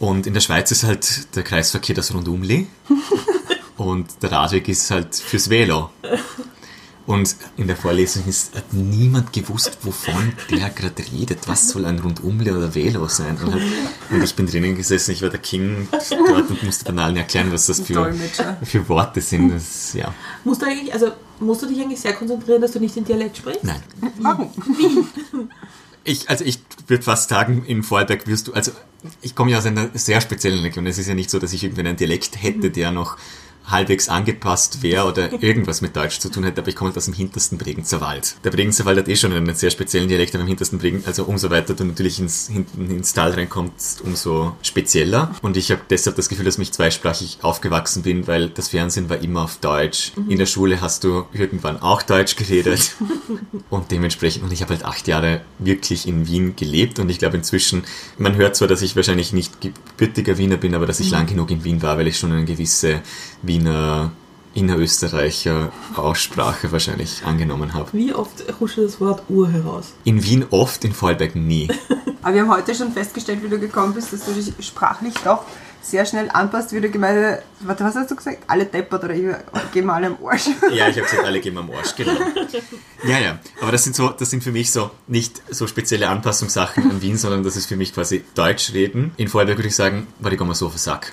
und 0.00 0.26
in 0.26 0.34
der 0.34 0.40
Schweiz 0.40 0.72
ist 0.72 0.82
halt 0.82 1.36
der 1.36 1.44
Kreisverkehr 1.44 1.94
das 1.94 2.12
Rundumli 2.12 2.66
und 3.76 4.10
der 4.20 4.32
Radweg 4.32 4.68
ist 4.68 4.90
halt 4.90 5.14
fürs 5.14 5.48
Velo. 5.48 5.90
Und 7.06 7.34
in 7.56 7.66
der 7.66 7.76
Vorlesung 7.76 8.24
ist, 8.26 8.54
hat 8.54 8.72
niemand 8.72 9.32
gewusst, 9.32 9.78
wovon 9.82 10.32
der 10.50 10.70
gerade 10.70 11.02
redet. 11.12 11.48
Was 11.48 11.68
soll 11.70 11.84
ein 11.86 11.98
Rundumle 11.98 12.56
oder 12.56 12.74
Velo 12.74 13.08
sein? 13.08 13.36
Und, 13.42 13.52
halt, 13.52 13.62
und 14.10 14.22
ich 14.22 14.34
bin 14.34 14.46
drinnen 14.46 14.76
gesessen, 14.76 15.12
ich 15.12 15.22
war 15.22 15.30
der 15.30 15.40
King 15.40 15.88
dort 15.90 16.50
und 16.50 16.62
musste 16.62 16.84
dann 16.84 16.98
allen 16.98 17.16
erklären, 17.16 17.50
was 17.52 17.66
das 17.66 17.80
für, 17.80 18.14
für 18.62 18.88
Worte 18.88 19.20
sind. 19.20 19.50
Das, 19.50 19.92
ja. 19.94 20.14
Musst 20.44 20.62
du 20.62 20.66
eigentlich, 20.66 20.92
also 20.92 21.12
musst 21.40 21.62
du 21.62 21.66
dich 21.66 21.80
eigentlich 21.80 22.00
sehr 22.00 22.12
konzentrieren, 22.12 22.60
dass 22.60 22.72
du 22.72 22.80
nicht 22.80 22.94
den 22.94 23.04
Dialekt 23.04 23.38
sprichst? 23.38 23.64
Nein. 23.64 23.82
Warum? 24.18 24.50
Ich, 26.04 26.30
also 26.30 26.44
ich 26.44 26.60
würde 26.86 27.02
fast 27.02 27.28
sagen, 27.28 27.64
in 27.66 27.82
Vorarlberg 27.82 28.26
wirst 28.26 28.48
du, 28.48 28.52
also 28.54 28.72
ich 29.20 29.34
komme 29.34 29.50
ja 29.50 29.58
aus 29.58 29.66
einer 29.66 29.90
sehr 29.94 30.20
speziellen 30.20 30.60
Region. 30.60 30.86
Es 30.86 30.98
ist 30.98 31.08
ja 31.08 31.14
nicht 31.14 31.30
so, 31.30 31.38
dass 31.38 31.52
ich 31.52 31.64
irgendwie 31.64 31.80
einen 31.80 31.96
Dialekt 31.96 32.42
hätte, 32.42 32.70
der 32.70 32.90
noch 32.90 33.16
halbwegs 33.70 34.08
angepasst 34.08 34.82
wäre 34.82 35.06
oder 35.06 35.32
irgendwas 35.42 35.80
mit 35.80 35.96
Deutsch 35.96 36.18
zu 36.18 36.30
tun 36.30 36.44
hätte, 36.44 36.60
aber 36.60 36.68
ich 36.68 36.76
komme 36.76 36.90
halt 36.90 36.96
aus 36.96 37.06
dem 37.06 37.14
hintersten 37.14 37.58
Bregenzer 37.58 38.00
Wald. 38.00 38.36
Der 38.44 38.50
Bregenzer 38.50 38.84
Wald 38.84 38.98
hat 38.98 39.08
eh 39.08 39.16
schon 39.16 39.32
einen 39.32 39.54
sehr 39.54 39.70
speziellen 39.70 40.08
Dialekt, 40.08 40.34
aber 40.34 40.42
im 40.42 40.48
hintersten 40.48 40.78
Bregen, 40.78 41.02
also 41.06 41.24
umso 41.24 41.50
weiter 41.50 41.74
du 41.74 41.84
natürlich 41.84 42.18
ins, 42.18 42.48
hinten 42.48 42.90
ins 42.90 43.12
Tal 43.12 43.32
reinkommst, 43.32 44.02
umso 44.02 44.56
spezieller. 44.62 45.34
Und 45.42 45.56
ich 45.56 45.70
habe 45.70 45.82
deshalb 45.88 46.16
das 46.16 46.28
Gefühl, 46.28 46.44
dass 46.44 46.58
ich 46.58 46.72
zweisprachig 46.72 47.38
aufgewachsen 47.42 48.02
bin, 48.02 48.26
weil 48.26 48.48
das 48.50 48.68
Fernsehen 48.68 49.08
war 49.08 49.18
immer 49.18 49.42
auf 49.42 49.56
Deutsch. 49.58 50.12
In 50.28 50.38
der 50.38 50.46
Schule 50.46 50.80
hast 50.80 51.04
du 51.04 51.24
irgendwann 51.32 51.80
auch 51.80 52.02
Deutsch 52.02 52.36
geredet. 52.36 52.94
und 53.70 53.90
dementsprechend, 53.90 54.44
und 54.44 54.52
ich 54.52 54.62
habe 54.62 54.74
halt 54.74 54.84
acht 54.84 55.08
Jahre 55.08 55.40
wirklich 55.58 56.06
in 56.06 56.26
Wien 56.26 56.56
gelebt 56.56 56.98
und 56.98 57.08
ich 57.08 57.18
glaube 57.18 57.36
inzwischen, 57.36 57.84
man 58.18 58.36
hört 58.36 58.56
zwar, 58.56 58.68
dass 58.68 58.82
ich 58.82 58.96
wahrscheinlich 58.96 59.32
nicht 59.32 59.60
gebürtiger 59.60 60.38
Wiener 60.38 60.56
bin, 60.56 60.74
aber 60.74 60.86
dass 60.86 61.00
ich 61.00 61.10
lang 61.10 61.26
genug 61.26 61.50
in 61.50 61.64
Wien 61.64 61.82
war, 61.82 61.98
weil 61.98 62.06
ich 62.06 62.18
schon 62.18 62.32
eine 62.32 62.44
gewisse 62.44 63.02
Wiener 63.60 64.12
Innerösterreicher 64.52 65.70
Aussprache 65.94 66.72
wahrscheinlich 66.72 67.24
angenommen 67.24 67.72
habe. 67.72 67.90
Wie 67.92 68.12
oft 68.12 68.42
rutscht 68.60 68.78
das 68.78 69.00
Wort 69.00 69.22
Uhr 69.28 69.48
heraus? 69.48 69.92
In 70.02 70.24
Wien 70.24 70.44
oft, 70.50 70.84
in 70.84 70.92
Vorarlberg 70.92 71.36
nie. 71.36 71.68
Aber 72.22 72.34
wir 72.34 72.42
haben 72.42 72.50
heute 72.50 72.74
schon 72.74 72.90
festgestellt, 72.90 73.44
wie 73.44 73.48
du 73.48 73.60
gekommen 73.60 73.94
bist, 73.94 74.12
dass 74.12 74.24
du 74.24 74.32
dich 74.32 74.52
sprachlich 74.66 75.14
doch 75.24 75.44
sehr 75.82 76.04
schnell 76.04 76.30
anpasst, 76.32 76.72
wie 76.72 76.80
du 76.80 76.90
gemeint 76.90 77.24
hast. 77.24 77.42
Warte, 77.60 77.84
was 77.84 77.94
hast 77.94 78.10
du 78.10 78.16
gesagt? 78.16 78.38
Alle 78.48 78.64
deppert 78.64 79.04
oder 79.04 79.14
ich, 79.14 79.22
gehen 79.72 79.86
wir 79.86 79.94
alle 79.94 80.08
am 80.08 80.16
Arsch. 80.24 80.46
Ja, 80.72 80.88
ich 80.88 80.96
habe 80.96 81.06
gesagt, 81.06 81.24
alle 81.24 81.40
gehen 81.40 81.56
am 81.56 81.70
Arsch, 81.70 81.94
genau. 81.94 82.18
Ja, 83.04 83.18
ja. 83.20 83.38
Aber 83.60 83.70
das 83.70 83.84
sind 83.84 83.94
so, 83.94 84.08
das 84.08 84.30
sind 84.30 84.42
für 84.42 84.52
mich 84.52 84.72
so 84.72 84.90
nicht 85.06 85.40
so 85.50 85.68
spezielle 85.68 86.08
Anpassungssachen 86.08 86.90
an 86.90 87.02
Wien, 87.02 87.16
sondern 87.16 87.44
das 87.44 87.56
ist 87.56 87.66
für 87.66 87.76
mich 87.76 87.94
quasi 87.94 88.24
Deutsch 88.34 88.72
reden. 88.72 89.12
In 89.16 89.28
Vorarlberg 89.28 89.58
würde 89.58 89.68
ich 89.68 89.76
sagen, 89.76 90.08
warte, 90.18 90.34
ich 90.34 90.42
mal 90.42 90.54
so 90.54 90.66
auf 90.66 90.72
den 90.72 90.78
Sack. 90.78 91.12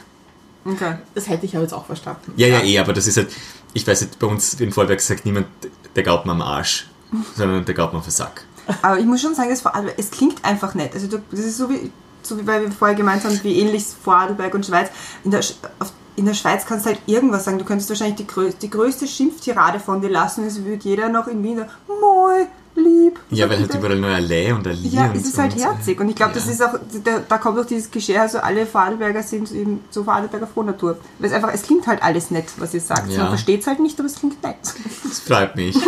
Okay. 0.66 0.96
Das 1.16 1.28
hätte 1.30 1.46
ich 1.46 1.56
aber 1.56 1.64
jetzt 1.64 1.74
auch 1.74 1.86
verstanden. 1.86 2.34
Ja, 2.36 2.48
ja, 2.48 2.62
eh, 2.62 2.80
aber 2.80 2.94
das 2.94 3.08
ist 3.08 3.18
halt, 3.18 3.30
ich 3.74 3.88
weiß 3.88 4.02
nicht, 4.02 4.20
bei 4.20 4.28
uns 4.28 4.54
in 4.56 4.72
Vorarlberg 4.72 5.00
sagt 5.02 5.26
niemand, 5.26 5.48
der 5.96 6.04
gaut 6.04 6.26
mir 6.26 6.32
am 6.32 6.42
Arsch, 6.42 6.88
sondern 7.36 7.66
der 7.66 7.76
gaut 7.76 7.94
mir 7.94 8.00
auf 8.00 8.06
den 8.06 8.12
Sack. 8.12 8.44
Aber 8.82 9.00
ich 9.00 9.06
muss 9.06 9.22
schon 9.22 9.34
sagen, 9.34 9.50
das 9.50 9.62
Vorarlberg, 9.62 9.98
es 9.98 10.12
klingt 10.12 10.44
einfach 10.44 10.74
nett. 10.76 10.94
Also 10.94 11.08
du, 11.08 11.20
das 11.32 11.40
ist 11.40 11.58
so 11.58 11.70
wie, 11.70 11.92
so 12.22 12.38
wie 12.38 12.46
weil 12.46 12.62
wir 12.62 12.72
vorher 12.72 12.96
gemeint 12.96 13.24
haben, 13.24 13.40
wie 13.44 13.60
ähnlich 13.60 13.86
Vorarlberg 13.86 14.54
und 14.54 14.66
Schweiz. 14.66 14.90
In 15.24 15.32
der, 15.32 15.40
auf, 15.80 15.94
in 16.18 16.26
der 16.26 16.34
Schweiz 16.34 16.66
kannst 16.66 16.86
du 16.86 16.90
halt 16.90 17.00
irgendwas 17.06 17.46
sagen. 17.46 17.60
Du 17.60 17.64
könntest 17.64 17.90
wahrscheinlich 17.90 18.18
die, 18.18 18.28
grö 18.28 18.50
die 18.62 18.70
größte 18.70 19.08
Schimpftirade 19.08 19.80
von 19.80 20.02
dir 20.02 20.10
lassen. 20.10 20.46
Es 20.46 20.66
würde 20.66 20.84
jeder 20.84 21.10
noch 21.10 21.28
in 21.28 21.44
Wien 21.44 21.58
sagen, 21.58 21.70
moi, 21.88 22.48
lieb. 22.76 23.20
Ja, 23.30 23.50
weil 23.50 23.60
halt 23.60 23.74
überall 23.74 23.98
nur 23.98 24.20
Lä 24.20 24.52
und 24.52 24.68
ein 24.68 24.76
Li 24.76 24.90
Ja, 24.90 25.06
und 25.06 25.16
es 25.16 25.28
ist 25.28 25.38
halt 25.38 25.54
und, 25.54 25.64
herzig. 25.64 26.00
Und 26.00 26.10
ich 26.10 26.16
glaube, 26.16 26.34
ja. 26.34 26.40
das 26.40 26.48
ist 26.48 26.62
auch, 26.64 26.74
da, 27.04 27.20
da 27.28 27.38
kommt 27.38 27.60
auch 27.60 27.66
dieses 27.66 27.92
Klischee, 27.92 28.18
also 28.18 28.40
alle 28.40 28.66
Vorarlberger 28.66 29.22
sind 29.22 29.52
eben 29.52 29.84
so 29.92 30.04
Vorarlberger 30.04 30.48
Frohnatur. 30.48 30.98
Weil 31.20 31.30
es 31.30 31.36
einfach, 31.36 31.54
es 31.54 31.62
klingt 31.62 31.86
halt 31.86 32.02
alles 32.02 32.32
nett, 32.32 32.46
was 32.58 32.74
ihr 32.74 32.82
sagt. 32.82 33.12
Ja. 33.12 33.20
Man 33.20 33.28
versteht 33.30 33.62
es 33.62 33.68
halt 33.68 33.80
nicht, 33.80 34.00
aber 34.00 34.08
es 34.08 34.16
klingt 34.16 34.42
nett. 34.44 34.58
Das 35.04 35.20
freut 35.20 35.56
mich. 35.56 35.78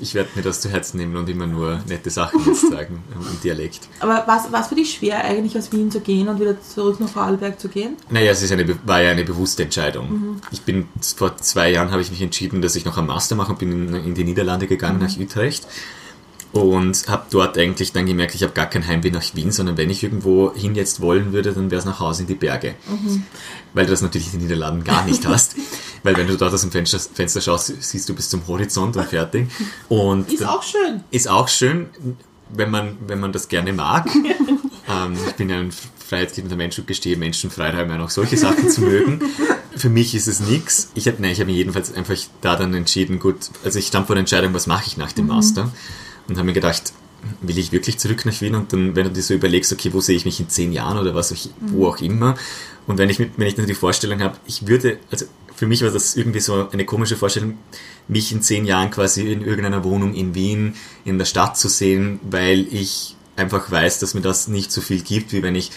Ich 0.00 0.14
werde 0.14 0.30
mir 0.34 0.42
das 0.42 0.60
zu 0.60 0.70
Herzen 0.70 0.96
nehmen 0.96 1.16
und 1.16 1.28
immer 1.28 1.46
nur 1.46 1.80
nette 1.86 2.10
Sachen 2.10 2.40
jetzt 2.46 2.62
sagen 2.70 3.02
im 3.14 3.40
Dialekt. 3.42 3.88
Aber 4.00 4.26
war 4.26 4.60
es 4.60 4.66
für 4.68 4.74
dich 4.74 4.94
schwer, 4.94 5.24
eigentlich 5.24 5.56
aus 5.56 5.70
Wien 5.72 5.90
zu 5.90 6.00
gehen 6.00 6.28
und 6.28 6.40
wieder 6.40 6.60
zurück 6.62 6.98
nach 7.00 7.08
Vorarlberg 7.08 7.60
zu 7.60 7.68
gehen? 7.68 7.96
Naja, 8.08 8.32
es 8.32 8.42
ist 8.42 8.52
eine, 8.52 8.66
war 8.86 9.02
ja 9.02 9.10
eine 9.10 9.24
bewusste 9.24 9.64
Entscheidung. 9.64 10.40
Ich 10.50 10.62
bin 10.62 10.88
vor 11.16 11.36
zwei 11.36 11.70
Jahren 11.70 11.90
habe 11.90 12.02
ich 12.02 12.10
mich 12.10 12.22
entschieden, 12.22 12.62
dass 12.62 12.74
ich 12.74 12.84
noch 12.84 12.96
einen 12.96 13.06
Master 13.06 13.36
mache 13.36 13.52
und 13.52 13.58
bin 13.58 13.72
in, 13.72 13.94
in 13.94 14.14
die 14.14 14.24
Niederlande 14.24 14.66
gegangen, 14.66 14.98
nach 14.98 15.16
Utrecht. 15.18 15.66
Und 16.60 17.08
habe 17.08 17.26
dort 17.30 17.58
eigentlich 17.58 17.92
dann 17.92 18.06
gemerkt, 18.06 18.34
ich 18.34 18.42
habe 18.42 18.52
gar 18.52 18.66
kein 18.66 18.86
Heimweh 18.86 19.10
nach 19.10 19.22
Wien, 19.34 19.50
sondern 19.50 19.76
wenn 19.76 19.90
ich 19.90 20.02
irgendwo 20.02 20.54
hin 20.54 20.74
jetzt 20.74 21.00
wollen 21.00 21.32
würde, 21.32 21.52
dann 21.52 21.70
wäre 21.70 21.78
es 21.78 21.84
nach 21.84 22.00
Hause 22.00 22.22
in 22.22 22.28
die 22.28 22.34
Berge. 22.34 22.74
Weil 23.74 23.86
du 23.86 23.90
das 23.90 24.02
natürlich 24.02 24.32
in 24.32 24.40
den 24.40 24.48
Niederlanden 24.48 24.84
gar 24.84 25.04
nicht 25.04 25.26
hast. 25.26 25.56
Weil 26.02 26.16
wenn 26.16 26.26
du 26.26 26.36
dort 26.36 26.54
aus 26.54 26.62
dem 26.62 26.70
Fenster, 26.70 26.98
Fenster 26.98 27.40
schaust, 27.40 27.72
siehst 27.80 28.08
du 28.08 28.14
bis 28.14 28.30
zum 28.30 28.46
Horizont 28.46 28.96
und 28.96 29.06
fertig. 29.06 29.48
Und 29.88 30.32
Ist 30.32 30.46
auch 30.46 30.62
schön. 30.62 31.02
ist 31.10 31.28
auch 31.28 31.48
schön, 31.48 31.86
wenn 32.50 32.70
man, 32.70 32.96
wenn 33.06 33.20
man 33.20 33.32
das 33.32 33.48
gerne 33.48 33.72
mag. 33.72 34.08
ähm, 34.88 35.16
ich 35.26 35.32
bin 35.34 35.50
ja 35.50 35.58
ein 35.58 35.72
freiheitsliebender 36.08 36.56
Mensch 36.56 36.78
und 36.78 36.86
gestehe 36.86 37.16
Menschen 37.16 37.50
Freiräume 37.50 38.02
auch 38.02 38.10
solche 38.10 38.36
Sachen 38.36 38.70
zu 38.70 38.82
mögen. 38.82 39.20
Für 39.76 39.88
mich 39.88 40.14
ist 40.14 40.28
es 40.28 40.40
nichts. 40.40 40.90
Ich 40.94 41.08
habe 41.08 41.16
hab 41.28 41.46
mich 41.46 41.56
jedenfalls 41.56 41.92
einfach 41.92 42.16
da 42.40 42.56
dann 42.56 42.72
entschieden, 42.74 43.18
gut, 43.18 43.50
also 43.64 43.78
ich 43.78 43.88
stand 43.88 44.06
vor 44.06 44.14
der 44.14 44.20
Entscheidung, 44.20 44.54
was 44.54 44.66
mache 44.66 44.84
ich 44.86 44.96
nach 44.96 45.12
dem 45.12 45.26
Master 45.26 45.72
und 46.28 46.36
habe 46.36 46.46
mir 46.46 46.52
gedacht, 46.52 46.92
will 47.40 47.58
ich 47.58 47.72
wirklich 47.72 47.98
zurück 47.98 48.24
nach 48.24 48.40
Wien? 48.40 48.54
Und 48.54 48.72
dann, 48.72 48.94
wenn 48.94 49.04
du 49.04 49.10
dir 49.10 49.22
so 49.22 49.34
überlegst, 49.34 49.72
okay, 49.72 49.92
wo 49.92 50.00
sehe 50.00 50.16
ich 50.16 50.24
mich 50.24 50.40
in 50.40 50.48
zehn 50.48 50.72
Jahren 50.72 50.98
oder 50.98 51.14
was, 51.14 51.50
wo 51.60 51.88
auch 51.88 51.98
immer. 52.00 52.36
Und 52.86 52.98
wenn 52.98 53.10
ich, 53.10 53.18
mit, 53.18 53.32
wenn 53.36 53.46
ich 53.46 53.54
dann 53.54 53.66
die 53.66 53.74
Vorstellung 53.74 54.20
habe, 54.20 54.36
ich 54.46 54.66
würde, 54.66 54.98
also 55.10 55.26
für 55.54 55.66
mich 55.66 55.82
war 55.82 55.90
das 55.90 56.16
irgendwie 56.16 56.40
so 56.40 56.68
eine 56.70 56.84
komische 56.84 57.16
Vorstellung, 57.16 57.58
mich 58.08 58.30
in 58.32 58.42
zehn 58.42 58.64
Jahren 58.64 58.90
quasi 58.90 59.32
in 59.32 59.42
irgendeiner 59.42 59.82
Wohnung 59.84 60.14
in 60.14 60.34
Wien, 60.34 60.74
in 61.04 61.18
der 61.18 61.24
Stadt 61.24 61.56
zu 61.56 61.68
sehen, 61.68 62.20
weil 62.22 62.66
ich 62.72 63.16
einfach 63.36 63.70
weiß, 63.70 63.98
dass 63.98 64.14
mir 64.14 64.20
das 64.20 64.48
nicht 64.48 64.70
so 64.70 64.80
viel 64.80 65.00
gibt, 65.02 65.32
wie 65.32 65.42
wenn 65.42 65.54
ich 65.54 65.70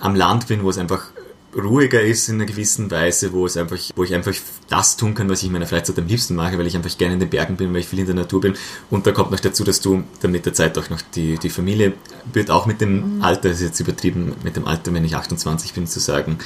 am 0.00 0.14
Land 0.14 0.48
bin, 0.48 0.62
wo 0.62 0.70
es 0.70 0.78
einfach 0.78 1.06
ruhiger 1.56 2.00
ist 2.02 2.28
in 2.28 2.36
einer 2.36 2.46
gewissen 2.46 2.90
Weise, 2.90 3.32
wo 3.32 3.46
es 3.46 3.56
einfach, 3.56 3.78
wo 3.94 4.04
ich 4.04 4.14
einfach 4.14 4.34
das 4.68 4.96
tun 4.96 5.14
kann, 5.14 5.28
was 5.28 5.40
ich 5.40 5.46
in 5.46 5.52
meiner 5.52 5.66
Freizeit 5.66 5.98
am 5.98 6.06
liebsten 6.06 6.34
mache, 6.34 6.58
weil 6.58 6.66
ich 6.66 6.76
einfach 6.76 6.96
gerne 6.96 7.14
in 7.14 7.20
den 7.20 7.30
Bergen 7.30 7.56
bin, 7.56 7.72
weil 7.72 7.80
ich 7.80 7.88
viel 7.88 7.98
in 7.98 8.06
der 8.06 8.14
Natur 8.14 8.40
bin. 8.40 8.54
Und 8.90 9.06
da 9.06 9.12
kommt 9.12 9.30
noch 9.30 9.40
dazu, 9.40 9.64
dass 9.64 9.80
du 9.80 10.04
dann 10.20 10.32
mit 10.32 10.46
der 10.46 10.54
Zeit 10.54 10.76
auch 10.78 10.90
noch 10.90 11.00
die, 11.14 11.38
die 11.38 11.50
Familie 11.50 11.94
wird 12.32 12.50
auch 12.50 12.66
mit 12.66 12.80
dem 12.80 13.22
Alter, 13.22 13.48
das 13.48 13.60
ist 13.60 13.68
jetzt 13.68 13.80
übertrieben, 13.80 14.34
mit 14.42 14.56
dem 14.56 14.66
Alter, 14.66 14.92
wenn 14.92 15.04
ich 15.04 15.16
28 15.16 15.74
bin, 15.74 15.86
zu 15.86 16.00
sagen, 16.00 16.38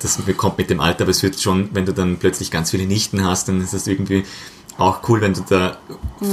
das 0.00 0.18
kommt 0.36 0.58
mit 0.58 0.70
dem 0.70 0.80
Alter, 0.80 1.02
aber 1.02 1.10
es 1.10 1.22
wird 1.22 1.40
schon, 1.40 1.68
wenn 1.72 1.84
du 1.84 1.92
dann 1.92 2.16
plötzlich 2.16 2.50
ganz 2.50 2.70
viele 2.70 2.86
Nichten 2.86 3.24
hast, 3.24 3.48
dann 3.48 3.60
ist 3.60 3.74
das 3.74 3.86
irgendwie 3.86 4.24
auch 4.78 5.08
cool, 5.08 5.20
wenn 5.20 5.34
du 5.34 5.42
da 5.46 5.78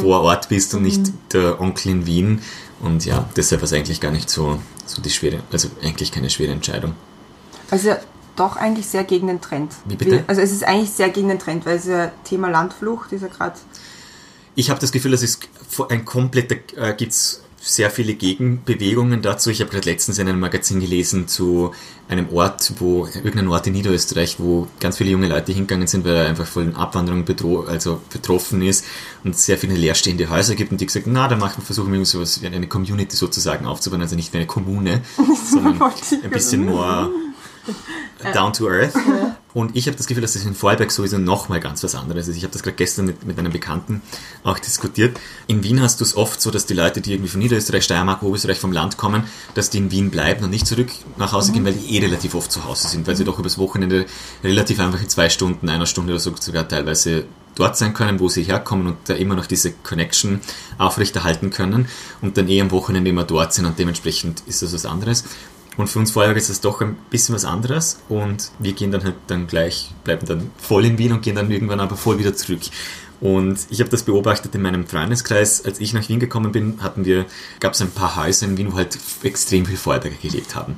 vor 0.01 0.21
Ort 0.21 0.49
bist 0.49 0.73
und 0.73 0.83
nicht 0.83 1.01
der 1.33 1.59
Onkel 1.59 1.91
in 1.91 2.05
Wien. 2.05 2.41
Und 2.79 3.05
ja, 3.05 3.27
deshalb 3.35 3.61
war 3.61 3.65
es 3.65 3.73
eigentlich 3.73 3.99
gar 3.99 4.11
nicht 4.11 4.29
so, 4.29 4.59
so 4.85 5.01
die 5.01 5.09
schwere, 5.09 5.39
also 5.51 5.69
eigentlich 5.83 6.11
keine 6.11 6.29
schwere 6.29 6.53
Entscheidung. 6.53 6.93
Also 7.71 7.95
doch 8.35 8.55
eigentlich 8.55 8.87
sehr 8.87 9.03
gegen 9.03 9.27
den 9.27 9.41
Trend. 9.41 9.73
Wie 9.85 9.95
bitte? 9.95 10.23
Also 10.27 10.41
es 10.41 10.51
ist 10.51 10.63
eigentlich 10.63 10.91
sehr 10.91 11.09
gegen 11.09 11.27
den 11.27 11.39
Trend, 11.39 11.65
weil 11.65 11.77
es 11.77 11.85
ja 11.85 12.11
Thema 12.23 12.49
Landflucht 12.49 13.11
ist 13.11 13.21
ja 13.21 13.27
gerade. 13.27 13.57
Ich 14.55 14.69
habe 14.69 14.79
das 14.79 14.91
Gefühl, 14.91 15.11
dass 15.11 15.23
es 15.23 15.39
ein 15.89 16.05
kompletter, 16.05 16.55
äh, 16.75 16.93
gibt's 16.95 17.41
sehr 17.59 17.89
viele 17.91 18.13
Gegenbewegungen 18.13 19.21
dazu. 19.21 19.49
Ich 19.49 19.59
habe 19.59 19.69
gerade 19.69 19.89
letztens 19.89 20.19
in 20.19 20.27
einem 20.27 20.39
Magazin 20.39 20.79
gelesen 20.79 21.27
zu 21.27 21.73
einem 22.07 22.29
Ort, 22.29 22.73
wo, 22.79 23.07
irgendein 23.07 23.49
Ort 23.49 23.67
in 23.67 23.73
Niederösterreich, 23.73 24.39
wo 24.39 24.67
ganz 24.79 24.97
viele 24.97 25.09
junge 25.09 25.27
Leute 25.27 25.51
hingegangen 25.51 25.87
sind, 25.87 26.05
weil 26.05 26.15
er 26.15 26.27
einfach 26.27 26.45
von 26.45 26.75
Abwanderung 26.75 27.25
bedro 27.25 27.61
also 27.63 28.01
betroffen 28.11 28.61
ist 28.61 28.85
und 29.23 29.35
es 29.35 29.45
sehr 29.45 29.57
viele 29.57 29.75
leerstehende 29.75 30.29
Häuser 30.29 30.55
gibt 30.55 30.71
und 30.71 30.79
die 30.79 30.85
gesagt, 30.85 31.07
na, 31.07 31.27
dann 31.27 31.39
machen, 31.39 31.61
versuchen 31.61 31.91
wir 31.91 32.05
sowas 32.05 32.41
wie 32.41 32.47
eine 32.47 32.67
Community 32.67 33.15
sozusagen 33.17 33.65
aufzubauen, 33.65 34.01
also 34.01 34.15
nicht 34.15 34.31
wie 34.31 34.37
eine 34.37 34.47
Kommune, 34.47 35.01
sondern 35.51 35.81
ein 35.81 36.29
bisschen 36.29 36.65
more 36.65 37.09
down 38.33 38.53
to 38.53 38.69
earth. 38.69 38.93
Und 39.53 39.75
ich 39.75 39.87
habe 39.87 39.97
das 39.97 40.05
Gefühl, 40.05 40.21
dass 40.21 40.33
das 40.33 40.45
in 40.45 40.53
Vorarlberg 40.53 40.91
sowieso 40.91 41.17
nochmal 41.17 41.59
ganz 41.59 41.83
was 41.83 41.95
anderes 41.95 42.27
ist. 42.27 42.37
Ich 42.37 42.43
habe 42.43 42.53
das 42.53 42.61
gerade 42.61 42.75
gestern 42.75 43.05
mit, 43.05 43.25
mit 43.25 43.39
einem 43.39 43.51
Bekannten 43.51 44.01
auch 44.43 44.59
diskutiert. 44.59 45.19
In 45.47 45.63
Wien 45.63 45.81
hast 45.81 45.99
du 45.99 46.03
es 46.03 46.15
oft 46.15 46.39
so, 46.39 46.51
dass 46.51 46.67
die 46.67 46.75
Leute, 46.75 47.01
die 47.01 47.13
irgendwie 47.13 47.29
von 47.29 47.39
Niederösterreich, 47.39 47.83
Steiermark, 47.83 48.21
Oberösterreich 48.21 48.59
vom 48.59 48.71
Land 48.71 48.97
kommen, 48.97 49.23
dass 49.55 49.71
die 49.71 49.79
in 49.79 49.89
Wien 49.89 50.11
bleiben 50.11 50.43
und 50.43 50.51
nicht 50.51 50.67
zurück 50.67 50.89
nach 51.17 51.31
Hause 51.31 51.53
gehen, 51.53 51.65
weil 51.65 51.73
die 51.73 51.95
eh 51.95 51.99
relativ 51.99 52.35
oft 52.35 52.51
zu 52.51 52.65
Hause 52.65 52.87
sind, 52.87 53.07
weil 53.07 53.15
sie 53.15 53.23
doch 53.23 53.39
übers 53.39 53.57
Wochenende 53.57 54.05
relativ 54.43 54.79
einfach 54.79 55.01
in 55.01 55.09
zwei 55.09 55.29
Stunden, 55.29 55.69
einer 55.69 55.87
Stunde 55.87 56.13
oder 56.13 56.19
so 56.19 56.35
sogar 56.39 56.67
teilweise 56.67 57.25
dort 57.55 57.77
sein 57.77 57.93
können, 57.93 58.19
wo 58.19 58.29
sie 58.29 58.43
herkommen 58.43 58.87
und 58.87 58.97
da 59.05 59.15
immer 59.15 59.35
noch 59.35 59.47
diese 59.47 59.71
Connection 59.71 60.41
aufrechterhalten 60.77 61.49
können 61.49 61.87
und 62.21 62.37
dann 62.37 62.47
eh 62.47 62.61
am 62.61 62.69
Wochenende 62.71 63.09
immer 63.09 63.23
dort 63.23 63.53
sind 63.53 63.65
und 63.65 63.79
dementsprechend 63.79 64.43
ist 64.45 64.61
das 64.61 64.73
was 64.73 64.85
anderes. 64.85 65.23
Und 65.77 65.87
für 65.87 65.99
uns 65.99 66.11
Vorarlberg 66.11 66.37
ist 66.37 66.49
das 66.49 66.59
doch 66.59 66.81
ein 66.81 66.95
bisschen 67.11 67.35
was 67.35 67.45
anderes 67.45 67.99
und 68.09 68.51
wir 68.57 68.73
gehen 68.73 68.91
dann 68.91 69.03
halt 69.03 69.15
dann 69.27 69.45
gleich, 69.45 69.91
bleiben 70.03 70.25
dann 70.25 70.49
voll 70.57 70.85
in 70.85 70.97
Wien 70.97 71.13
und 71.13 71.21
gehen 71.21 71.35
dann 71.35 71.51
irgendwann 71.51 71.79
aber 71.79 71.95
voll 71.95 72.17
wieder 72.17 72.35
zurück. 72.35 72.61
Und 73.19 73.59
ich 73.69 73.79
habe 73.79 73.89
das 73.89 74.03
beobachtet 74.03 74.53
in 74.53 74.61
meinem 74.61 74.85
Freundeskreis. 74.85 75.65
Als 75.65 75.79
ich 75.79 75.93
nach 75.93 76.07
Wien 76.09 76.19
gekommen 76.19 76.51
bin, 76.51 76.81
hatten 76.81 77.05
wir, 77.05 77.25
gab 77.59 77.73
es 77.73 77.81
ein 77.81 77.91
paar 77.91 78.15
Häuser 78.15 78.45
in 78.45 78.57
Wien, 78.57 78.71
wo 78.71 78.77
halt 78.77 78.97
extrem 79.23 79.65
viele 79.65 79.77
Vorarlberger 79.77 80.17
gelebt 80.21 80.55
haben. 80.55 80.75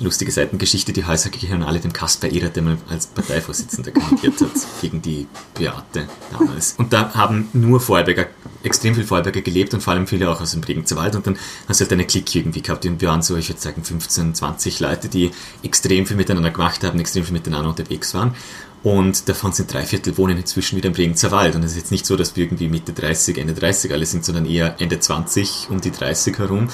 Lustige 0.00 0.30
Seitengeschichte, 0.30 0.92
die 0.92 1.04
Häuser 1.04 1.28
gehören 1.30 1.62
alle 1.62 1.80
dem 1.80 1.92
Kaspar 1.92 2.30
Eder, 2.30 2.48
der 2.48 2.62
mal 2.62 2.78
als 2.88 3.06
Parteivorsitzender 3.06 3.90
kandidiert 3.90 4.40
hat 4.40 4.50
gegen 4.80 5.02
die 5.02 5.26
Beate 5.54 6.08
damals. 6.32 6.74
Und 6.78 6.92
da 6.92 7.12
haben 7.14 7.48
nur 7.52 7.80
Vorarlberger, 7.80 8.26
extrem 8.62 8.94
viele 8.94 9.06
Vorarlberger 9.06 9.40
gelebt 9.40 9.74
und 9.74 9.82
vor 9.82 9.92
allem 9.92 10.06
viele 10.06 10.30
auch 10.30 10.40
aus 10.40 10.52
dem 10.52 10.60
Bregenzer 10.60 10.96
Wald 10.96 11.16
und 11.16 11.26
dann 11.26 11.38
hast 11.68 11.80
du 11.80 11.84
halt 11.84 11.92
eine 11.92 12.04
Clique 12.04 12.38
irgendwie 12.38 12.62
gehabt 12.62 12.84
und 12.86 13.00
wir 13.00 13.08
waren 13.08 13.22
so, 13.22 13.36
ich 13.36 13.48
würde 13.48 13.60
sagen 13.60 13.82
15, 13.82 14.34
20 14.34 14.80
Leute, 14.80 15.08
die 15.08 15.30
extrem 15.62 16.06
viel 16.06 16.16
miteinander 16.16 16.50
gemacht 16.50 16.84
haben, 16.84 17.00
extrem 17.00 17.24
viel 17.24 17.32
miteinander 17.32 17.70
unterwegs 17.70 18.14
waren. 18.14 18.34
Und 18.82 19.28
davon 19.28 19.52
sind 19.52 19.72
drei 19.72 19.84
Viertel 19.84 20.16
wohnen 20.16 20.38
inzwischen 20.38 20.76
wieder 20.76 20.86
im 20.86 20.94
Bregenzer 20.94 21.30
Wald. 21.30 21.54
Und 21.54 21.62
es 21.62 21.72
ist 21.72 21.76
jetzt 21.76 21.90
nicht 21.90 22.06
so, 22.06 22.16
dass 22.16 22.34
wir 22.34 22.44
irgendwie 22.44 22.68
Mitte 22.68 22.94
30, 22.94 23.36
Ende 23.36 23.52
30 23.52 23.92
alle 23.92 24.06
sind, 24.06 24.24
sondern 24.24 24.46
eher 24.46 24.80
Ende 24.80 24.98
20, 24.98 25.68
um 25.68 25.82
die 25.82 25.90
30 25.90 26.38
herum. 26.38 26.68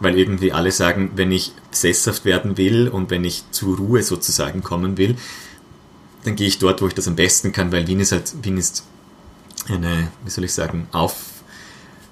Weil 0.00 0.18
irgendwie 0.18 0.52
alle 0.52 0.72
sagen, 0.72 1.12
wenn 1.14 1.30
ich 1.30 1.52
sesshaft 1.70 2.24
werden 2.24 2.56
will 2.56 2.88
und 2.88 3.10
wenn 3.10 3.22
ich 3.22 3.44
zur 3.52 3.76
Ruhe 3.76 4.02
sozusagen 4.02 4.64
kommen 4.64 4.98
will, 4.98 5.14
dann 6.24 6.34
gehe 6.34 6.48
ich 6.48 6.58
dort, 6.58 6.82
wo 6.82 6.88
ich 6.88 6.94
das 6.94 7.06
am 7.06 7.14
besten 7.14 7.52
kann, 7.52 7.70
weil 7.70 7.86
Wien 7.86 8.00
ist 8.00 8.12
halt, 8.12 8.32
Wien 8.42 8.56
ist 8.56 8.84
eine, 9.68 10.08
wie 10.24 10.30
soll 10.30 10.44
ich 10.44 10.52
sagen, 10.52 10.88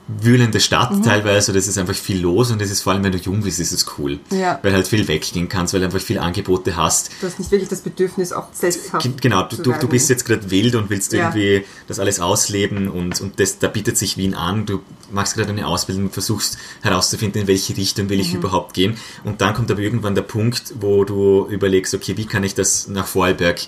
aufwühlende 0.09 0.59
Stadt 0.61 0.91
Mhm. 0.93 1.03
teilweise. 1.03 1.53
Das 1.53 1.69
ist 1.69 1.79
einfach 1.79 1.95
viel 1.95 2.21
los 2.21 2.51
und 2.51 2.61
es 2.61 2.71
ist 2.71 2.83
vor 2.83 2.93
allem, 2.93 3.05
wenn 3.05 3.13
du 3.13 3.19
jung 3.19 3.43
bist, 3.43 3.61
ist 3.61 3.73
es 3.73 3.87
cool. 3.99 4.19
Ja. 4.31 4.59
Weil 4.63 4.73
halt 4.73 4.89
viel 4.89 5.07
weggehen 5.07 5.49
kannst, 5.49 5.73
weil 5.73 5.81
du 5.81 5.87
einfach 5.87 6.01
viele 6.01 6.21
Angebote 6.23 6.77
hast. 6.77 7.11
Du 7.21 7.27
hast 7.27 7.39
nicht 7.39 7.51
wirklich 7.51 7.69
das 7.69 7.81
Bedürfnis, 7.81 8.33
auch 8.33 8.49
selbsthaft 8.53 9.03
Ge- 9.05 9.13
Genau, 9.21 9.45
du, 9.45 9.57
du, 9.57 9.73
du 9.73 9.89
bist 9.89 10.09
jetzt 10.11 10.25
gerade 10.25 10.51
wild 10.51 10.75
und 10.75 10.91
willst 10.91 11.13
Ja. 11.13 11.29
irgendwie 11.29 11.65
das 11.87 11.99
alles 12.01 12.19
ausleben 12.21 12.89
und, 12.89 13.21
und 13.21 13.39
das, 13.39 13.59
da 13.59 13.69
bietet 13.69 13.99
sich 13.99 14.17
Wien 14.17 14.35
an. 14.35 14.67
Du 14.67 14.81
machst 15.13 15.35
gerade 15.37 15.51
eine 15.51 15.67
Ausbildung 15.67 16.07
und 16.07 16.13
versuchst 16.13 16.59
herauszufinden, 16.83 17.43
in 17.43 17.47
welche 17.49 17.77
Richtung 17.77 18.09
will 18.09 18.17
Mhm. 18.19 18.23
ich 18.23 18.35
überhaupt 18.35 18.75
gehen. 18.75 18.97
Und 19.25 19.41
dann 19.41 19.55
kommt 19.55 19.71
aber 19.71 19.81
irgendwann 19.81 20.15
der 20.15 20.23
Punkt, 20.23 20.75
wo 20.81 21.05
du 21.05 21.47
überlegst, 21.49 21.95
okay, 21.95 22.17
wie 22.17 22.27
kann 22.27 22.43
ich 22.43 22.55
das 22.55 22.89
nach 22.89 23.07
Vorarlberg 23.07 23.61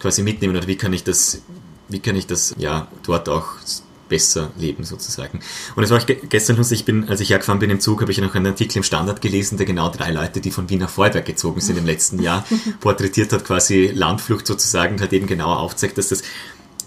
quasi 0.00 0.22
mitnehmen 0.22 0.56
oder 0.56 0.66
wie 0.66 0.76
kann 0.76 0.92
ich 0.92 1.04
das, 1.04 1.42
wie 1.88 2.00
kann 2.00 2.16
ich 2.16 2.26
das 2.26 2.54
ja 2.58 2.88
dort 3.04 3.28
auch 3.28 3.48
besser 4.12 4.50
leben 4.58 4.84
sozusagen. 4.84 5.40
Und 5.74 5.82
es 5.84 5.90
war 5.90 5.98
ge- 6.00 6.18
gestern 6.28 6.56
lustig, 6.56 6.80
ich 6.80 6.84
bin, 6.84 7.08
als 7.08 7.20
ich 7.20 7.30
hergefahren 7.30 7.58
bin 7.60 7.70
im 7.70 7.80
Zug, 7.80 8.02
habe 8.02 8.12
ich 8.12 8.18
noch 8.20 8.34
einen 8.34 8.46
Artikel 8.46 8.76
im 8.76 8.82
Standard 8.82 9.22
gelesen, 9.22 9.56
der 9.56 9.64
genau 9.64 9.88
drei 9.88 10.10
Leute, 10.10 10.42
die 10.42 10.50
von 10.50 10.68
Wien 10.68 10.80
nach 10.80 10.90
Vorarlberg 10.90 11.24
gezogen 11.24 11.62
sind 11.62 11.78
im 11.78 11.86
letzten 11.86 12.20
Jahr, 12.20 12.44
porträtiert 12.80 13.32
hat, 13.32 13.44
quasi 13.46 13.86
Landflucht 13.94 14.46
sozusagen, 14.46 15.00
hat 15.00 15.14
eben 15.14 15.26
genau 15.26 15.52
aufgezeigt, 15.54 15.96
dass 15.98 16.08
das 16.10 16.22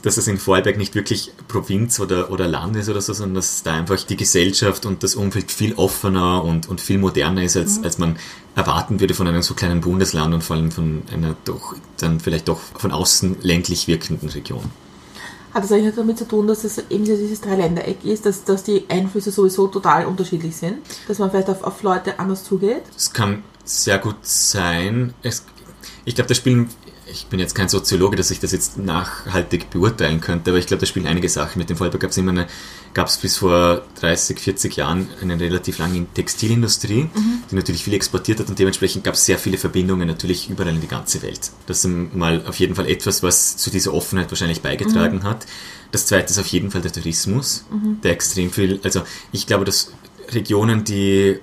dass 0.03 0.15
das 0.17 0.27
in 0.27 0.37
Vorarlberg 0.37 0.77
nicht 0.77 0.93
wirklich 0.93 1.31
Provinz 1.47 1.99
oder, 1.99 2.29
oder 2.29 2.47
Land 2.47 2.75
ist 2.75 2.89
oder 2.89 3.01
so, 3.01 3.11
sondern 3.13 3.33
dass 3.37 3.63
da 3.63 3.73
einfach 3.73 4.03
die 4.03 4.15
Gesellschaft 4.15 4.85
und 4.85 5.01
das 5.01 5.15
Umfeld 5.15 5.51
viel 5.51 5.73
offener 5.73 6.43
und, 6.43 6.69
und 6.69 6.79
viel 6.79 6.99
moderner 6.99 7.41
ist, 7.43 7.57
als, 7.57 7.83
als 7.83 7.97
man 7.97 8.15
erwarten 8.55 8.99
würde 8.99 9.15
von 9.15 9.27
einem 9.27 9.41
so 9.41 9.55
kleinen 9.55 9.81
Bundesland 9.81 10.31
und 10.35 10.43
vor 10.43 10.57
allem 10.57 10.69
von 10.71 11.01
einer 11.11 11.35
doch 11.45 11.73
dann 11.97 12.19
vielleicht 12.19 12.47
doch 12.49 12.59
von 12.77 12.91
außen 12.91 13.37
ländlich 13.41 13.87
wirkenden 13.87 14.29
Region. 14.29 14.69
Hat 15.55 15.63
das 15.63 15.71
eigentlich 15.71 15.95
damit 15.95 16.17
zu 16.17 16.27
tun, 16.27 16.47
dass 16.47 16.65
es 16.65 16.79
eben 16.89 17.05
dieses 17.05 17.39
Dreiländereck 17.39 18.03
ist, 18.03 18.25
dass, 18.25 18.43
dass 18.43 18.63
die 18.63 18.83
Einflüsse 18.89 19.31
sowieso 19.31 19.67
total 19.67 20.05
unterschiedlich 20.05 20.53
sind? 20.53 20.79
Dass 21.07 21.17
man 21.17 21.31
vielleicht 21.31 21.49
auf, 21.49 21.63
auf 21.63 21.81
Leute 21.81 22.19
anders 22.19 22.43
zugeht? 22.43 22.81
Es 22.93 23.13
kann 23.13 23.41
sehr 23.63 23.97
gut 23.99 24.17
sein. 24.23 25.13
Es, 25.23 25.45
ich 26.03 26.13
glaube, 26.13 26.27
da 26.27 26.35
spielen, 26.35 26.67
ich 27.07 27.27
bin 27.27 27.39
jetzt 27.39 27.53
kein 27.53 27.69
Soziologe, 27.69 28.15
dass 28.15 28.31
ich 28.31 28.39
das 28.39 28.51
jetzt 28.51 28.77
nachhaltig 28.77 29.69
beurteilen 29.69 30.21
könnte, 30.21 30.51
aber 30.51 30.57
ich 30.57 30.65
glaube, 30.65 30.81
da 30.81 30.85
spielen 30.87 31.05
einige 31.05 31.29
Sachen 31.29 31.59
mit 31.59 31.69
dem 31.69 31.77
Vorarlberg. 31.77 32.01
Gab 32.01 32.11
es 32.11 32.17
immer 32.17 32.31
eine, 32.31 32.47
gab 32.93 33.07
es 33.07 33.17
bis 33.17 33.37
vor 33.37 33.83
30, 33.99 34.39
40 34.39 34.75
Jahren 34.75 35.07
eine 35.21 35.39
relativ 35.39 35.77
lange 35.77 36.05
Textilindustrie, 36.13 37.09
die 37.51 37.55
natürlich 37.55 37.83
viel 37.83 37.93
exportiert 37.93 38.39
hat 38.39 38.49
und 38.49 38.57
dementsprechend 38.57 39.03
gab 39.03 39.13
es 39.13 39.25
sehr 39.25 39.37
viele 39.37 39.57
Verbindungen 39.57 40.07
natürlich 40.07 40.49
überall 40.49 40.73
in 40.73 40.81
die 40.81 40.87
ganze 40.87 41.21
Welt. 41.21 41.51
Das 41.67 41.85
ist 41.85 41.91
mal 42.13 42.43
auf 42.47 42.59
jeden 42.59 42.75
Fall 42.75 42.87
etwas, 42.87 43.21
was 43.21 43.57
zu 43.57 43.69
dieser 43.69 43.93
Offenheit 43.93 44.31
wahrscheinlich 44.31 44.61
beigetragen 44.61 45.23
hat. 45.23 45.45
Das 45.91 46.07
zweite 46.07 46.31
ist 46.31 46.39
auf 46.39 46.47
jeden 46.47 46.71
Fall 46.71 46.81
der 46.81 46.91
Tourismus, 46.91 47.65
der 48.03 48.11
extrem 48.11 48.51
viel, 48.51 48.79
also 48.83 49.03
ich 49.31 49.45
glaube, 49.45 49.65
dass 49.65 49.91
Regionen, 50.31 50.83
die 50.83 51.39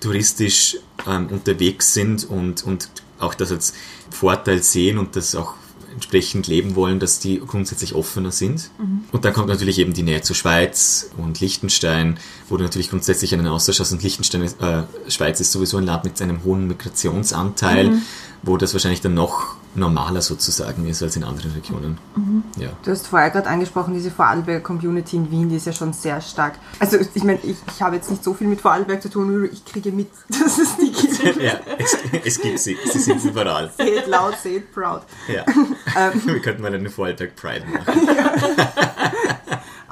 touristisch 0.00 0.76
ähm, 1.06 1.28
unterwegs 1.28 1.94
sind 1.94 2.28
und, 2.28 2.64
und 2.64 2.88
auch 3.18 3.34
das 3.34 3.50
als 3.50 3.74
Vorteil 4.14 4.62
sehen 4.62 4.98
und 4.98 5.16
das 5.16 5.34
auch 5.34 5.54
entsprechend 5.92 6.48
leben 6.48 6.74
wollen, 6.74 6.98
dass 6.98 7.20
die 7.20 7.38
grundsätzlich 7.38 7.94
offener 7.94 8.32
sind. 8.32 8.70
Und 9.12 9.24
dann 9.24 9.32
kommt 9.32 9.48
natürlich 9.48 9.78
eben 9.78 9.92
die 9.92 10.02
Nähe 10.02 10.22
zur 10.22 10.34
Schweiz 10.34 11.10
und 11.16 11.40
Liechtenstein, 11.40 12.18
wo 12.48 12.56
du 12.56 12.64
natürlich 12.64 12.90
grundsätzlich 12.90 13.32
einen 13.32 13.46
Austausch 13.46 13.80
hast. 13.80 13.92
Und 13.92 14.02
Liechtenstein, 14.02 14.42
ist, 14.42 14.60
äh, 14.60 14.82
Schweiz 15.08 15.40
ist 15.40 15.52
sowieso 15.52 15.76
ein 15.78 15.84
Land 15.84 16.04
mit 16.04 16.20
einem 16.20 16.42
hohen 16.44 16.66
Migrationsanteil, 16.66 17.98
wo 18.42 18.56
das 18.56 18.72
wahrscheinlich 18.72 19.02
dann 19.02 19.14
noch 19.14 19.56
normaler 19.76 20.22
sozusagen 20.22 20.86
ist 20.86 21.02
als 21.02 21.16
in 21.16 21.24
anderen 21.24 21.52
Regionen. 21.52 21.98
Ja. 22.56 22.68
Du 22.84 22.90
hast 22.90 23.06
vorher 23.06 23.30
gerade 23.30 23.48
angesprochen, 23.48 23.94
diese 23.94 24.10
Vorarlberger 24.10 24.60
Community 24.60 25.16
in 25.16 25.30
Wien, 25.30 25.48
die 25.48 25.56
ist 25.56 25.66
ja 25.66 25.72
schon 25.72 25.92
sehr 25.92 26.20
stark. 26.20 26.54
Also 26.78 26.98
ich 27.14 27.24
meine, 27.24 27.38
ich, 27.42 27.56
ich 27.74 27.82
habe 27.82 27.96
jetzt 27.96 28.10
nicht 28.10 28.22
so 28.22 28.34
viel 28.34 28.46
mit 28.46 28.60
Vorarlberg 28.60 29.02
zu 29.02 29.10
tun, 29.10 29.32
nur 29.32 29.52
ich 29.52 29.64
kriege 29.64 29.92
mit, 29.92 30.08
dass 30.28 30.58
es 30.58 30.76
die 30.76 30.92
gibt. 30.92 31.36
ja, 31.42 31.54
es, 31.78 31.96
es 32.24 32.40
gibt 32.40 32.58
sie. 32.58 32.76
Sie 32.90 32.98
sind 32.98 33.24
überall. 33.24 33.70
Seht 33.76 34.06
laut, 34.06 34.36
seht 34.42 34.72
proud. 34.72 35.02
Ja. 35.28 35.44
Ähm. 35.96 36.20
Wir 36.24 36.40
könnten 36.40 36.62
mal 36.62 36.74
eine 36.74 36.90
Vorarlberg 36.90 37.36
Pride 37.36 37.64
machen. 37.66 38.08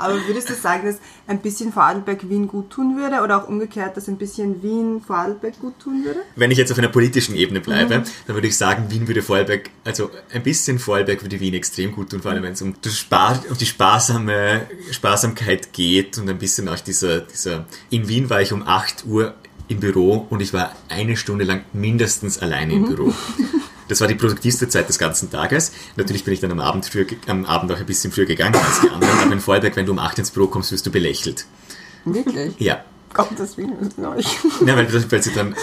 Aber 0.03 0.27
würdest 0.27 0.51
du 0.51 0.55
sagen, 0.55 0.87
dass 0.87 0.97
ein 1.27 1.41
bisschen 1.41 1.73
Vorarlberg 1.73 2.29
Wien 2.29 2.49
gut 2.49 2.71
tun 2.71 2.97
würde 2.97 3.23
oder 3.23 3.43
auch 3.43 3.49
umgekehrt, 3.49 3.97
dass 3.97 4.09
ein 4.09 4.17
bisschen 4.17 4.63
Wien 4.63 5.01
Vorarlberg 5.07 5.59
gut 5.61 5.79
tun 5.79 6.05
würde? 6.05 6.21
Wenn 6.37 6.51
ich 6.51 6.59
jetzt 6.59 6.73
auf 6.73 6.79
einer 6.79 6.89
politischen 6.89 7.35
Ebene 7.35 7.61
bleibe, 7.61 8.03
dann 8.27 8.37
würde 8.37 8.49
ich 8.49 8.57
sagen, 8.57 8.87
Wien 8.91 9.07
würde 9.07 9.23
Vorarlberg, 9.23 9.71
also 9.85 10.11
ein 10.33 10.43
bisschen 10.43 10.79
Vorarlberg 10.79 11.23
würde 11.23 11.41
Wien 11.41 11.55
extrem 11.55 11.93
gut 11.93 12.11
tun, 12.11 12.23
vor 12.23 12.33
allem 12.33 12.43
wenn 12.43 12.53
es 12.53 12.63
um, 12.63 12.75
um 12.75 13.59
die 13.59 13.67
sparsame 13.67 14.67
Sparsamkeit 14.91 15.73
geht 15.73 16.19
und 16.19 16.29
ein 16.29 16.39
bisschen 16.39 16.69
auch 16.69 16.81
dieser, 16.81 17.21
dieser, 17.21 17.67
in 17.91 18.09
Wien 18.09 18.29
war 18.31 18.43
ich 18.43 18.53
um 18.53 18.67
8 18.67 19.07
Uhr 19.07 19.35
im 19.69 19.81
Büro 19.81 20.27
und 20.29 20.41
ich 20.41 20.53
war 20.53 20.75
eine 20.89 21.17
Stunde 21.17 21.45
lang 21.45 21.65
mindestens 21.73 22.39
alleine 22.39 22.75
im 22.75 22.87
Büro. 22.87 23.13
Das 23.93 24.01
war 24.01 24.09
die 24.09 24.15
produktivste 24.15 24.69
Zeit 24.69 24.89
des 24.89 24.99
ganzen 24.99 25.31
Tages. 25.31 25.71
Natürlich 25.97 26.25
bin 26.25 26.33
ich 26.33 26.41
dann 26.41 26.51
am 26.51 26.61
Abend, 26.61 26.87
früher, 26.87 27.05
am 27.27 27.45
Abend 27.45 27.71
auch 27.73 27.77
ein 27.77 27.85
bisschen 27.85 28.11
früher 28.11 28.25
gegangen 28.25 28.57
als 28.57 28.81
die 28.81 28.89
anderen, 28.89 29.19
aber 29.19 29.33
in 29.33 29.41
Vorarlberg, 29.41 29.77
wenn 29.77 29.85
du 29.85 29.93
um 29.93 29.99
8 29.99 30.21
ins 30.21 30.31
Büro 30.31 30.47
kommst, 30.47 30.73
wirst 30.73 30.87
du 30.87 30.91
belächelt. 30.91 31.45
Wirklich? 32.07 32.55
Ja, 32.59 32.83
Gottes 33.13 33.59
Willen 33.59 33.75
müssen 33.79 34.05
euch. 34.07 34.27
ja, 34.67 34.77
weil, 34.77 35.11
weil 35.11 35.23
sie 35.23 35.35
dann 35.35 35.55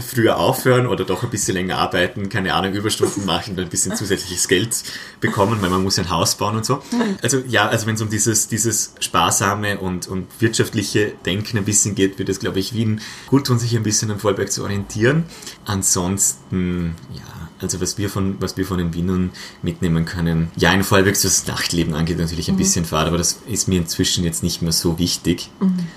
früher 0.00 0.36
aufhören 0.38 0.88
oder 0.88 1.04
doch 1.04 1.22
ein 1.22 1.30
bisschen 1.30 1.54
länger 1.54 1.78
arbeiten, 1.78 2.28
keine 2.28 2.54
Ahnung, 2.54 2.72
Überstunden 2.72 3.24
machen 3.24 3.54
und 3.54 3.60
ein 3.60 3.68
bisschen 3.68 3.94
zusätzliches 3.94 4.48
Geld 4.48 4.82
bekommen, 5.20 5.62
weil 5.62 5.70
man 5.70 5.84
muss 5.84 5.96
ein 5.98 6.10
Haus 6.10 6.34
bauen 6.34 6.56
und 6.56 6.66
so. 6.66 6.82
Also 7.22 7.38
ja, 7.46 7.68
also 7.68 7.86
wenn 7.86 7.94
es 7.94 8.02
um 8.02 8.10
dieses, 8.10 8.48
dieses 8.48 8.94
sparsame 8.98 9.78
und, 9.78 10.08
und 10.08 10.26
wirtschaftliche 10.40 11.12
Denken 11.24 11.58
ein 11.58 11.64
bisschen 11.64 11.94
geht, 11.94 12.18
wird 12.18 12.28
es, 12.28 12.40
glaube 12.40 12.58
ich, 12.58 12.74
Wien 12.74 13.00
gut 13.28 13.46
tun, 13.46 13.60
sich 13.60 13.76
ein 13.76 13.84
bisschen 13.84 14.10
an 14.10 14.18
Vollberg 14.18 14.50
zu 14.50 14.64
orientieren. 14.64 15.24
Ansonsten, 15.64 16.96
ja, 17.14 17.35
also 17.60 17.80
was 17.80 17.98
wir 17.98 18.10
von, 18.10 18.36
was 18.40 18.56
wir 18.56 18.66
von 18.66 18.78
den 18.78 18.94
Wienern 18.94 19.30
mitnehmen 19.62 20.04
können. 20.04 20.50
Ja, 20.56 20.72
in 20.72 20.80
was 20.80 21.22
das 21.22 21.46
Nachtleben 21.46 21.94
angeht, 21.94 22.18
natürlich 22.18 22.48
ein 22.48 22.56
bisschen 22.56 22.84
fad, 22.84 23.06
aber 23.06 23.18
das 23.18 23.40
ist 23.48 23.68
mir 23.68 23.78
inzwischen 23.78 24.24
jetzt 24.24 24.42
nicht 24.42 24.62
mehr 24.62 24.72
so 24.72 24.98
wichtig. 24.98 25.50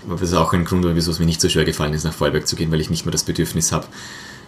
Aber 0.06 0.20
das 0.20 0.30
ist 0.30 0.36
auch 0.36 0.54
ein 0.54 0.66
Grund, 0.66 0.86
wieso 0.96 1.12
es 1.12 1.20
mir 1.20 1.26
nicht 1.26 1.42
so 1.42 1.50
schwer 1.50 1.66
gefallen 1.66 1.94
ist, 1.94 2.04
nach 2.04 2.14
Vollberg 2.14 2.48
zu 2.48 2.56
gehen, 2.56 2.72
weil 2.72 2.82
ich 2.82 2.90
nicht 2.90 3.06
mehr 3.06 3.12
das 3.12 3.24
Bedürfnis 3.24 3.72
habe, 3.72 3.88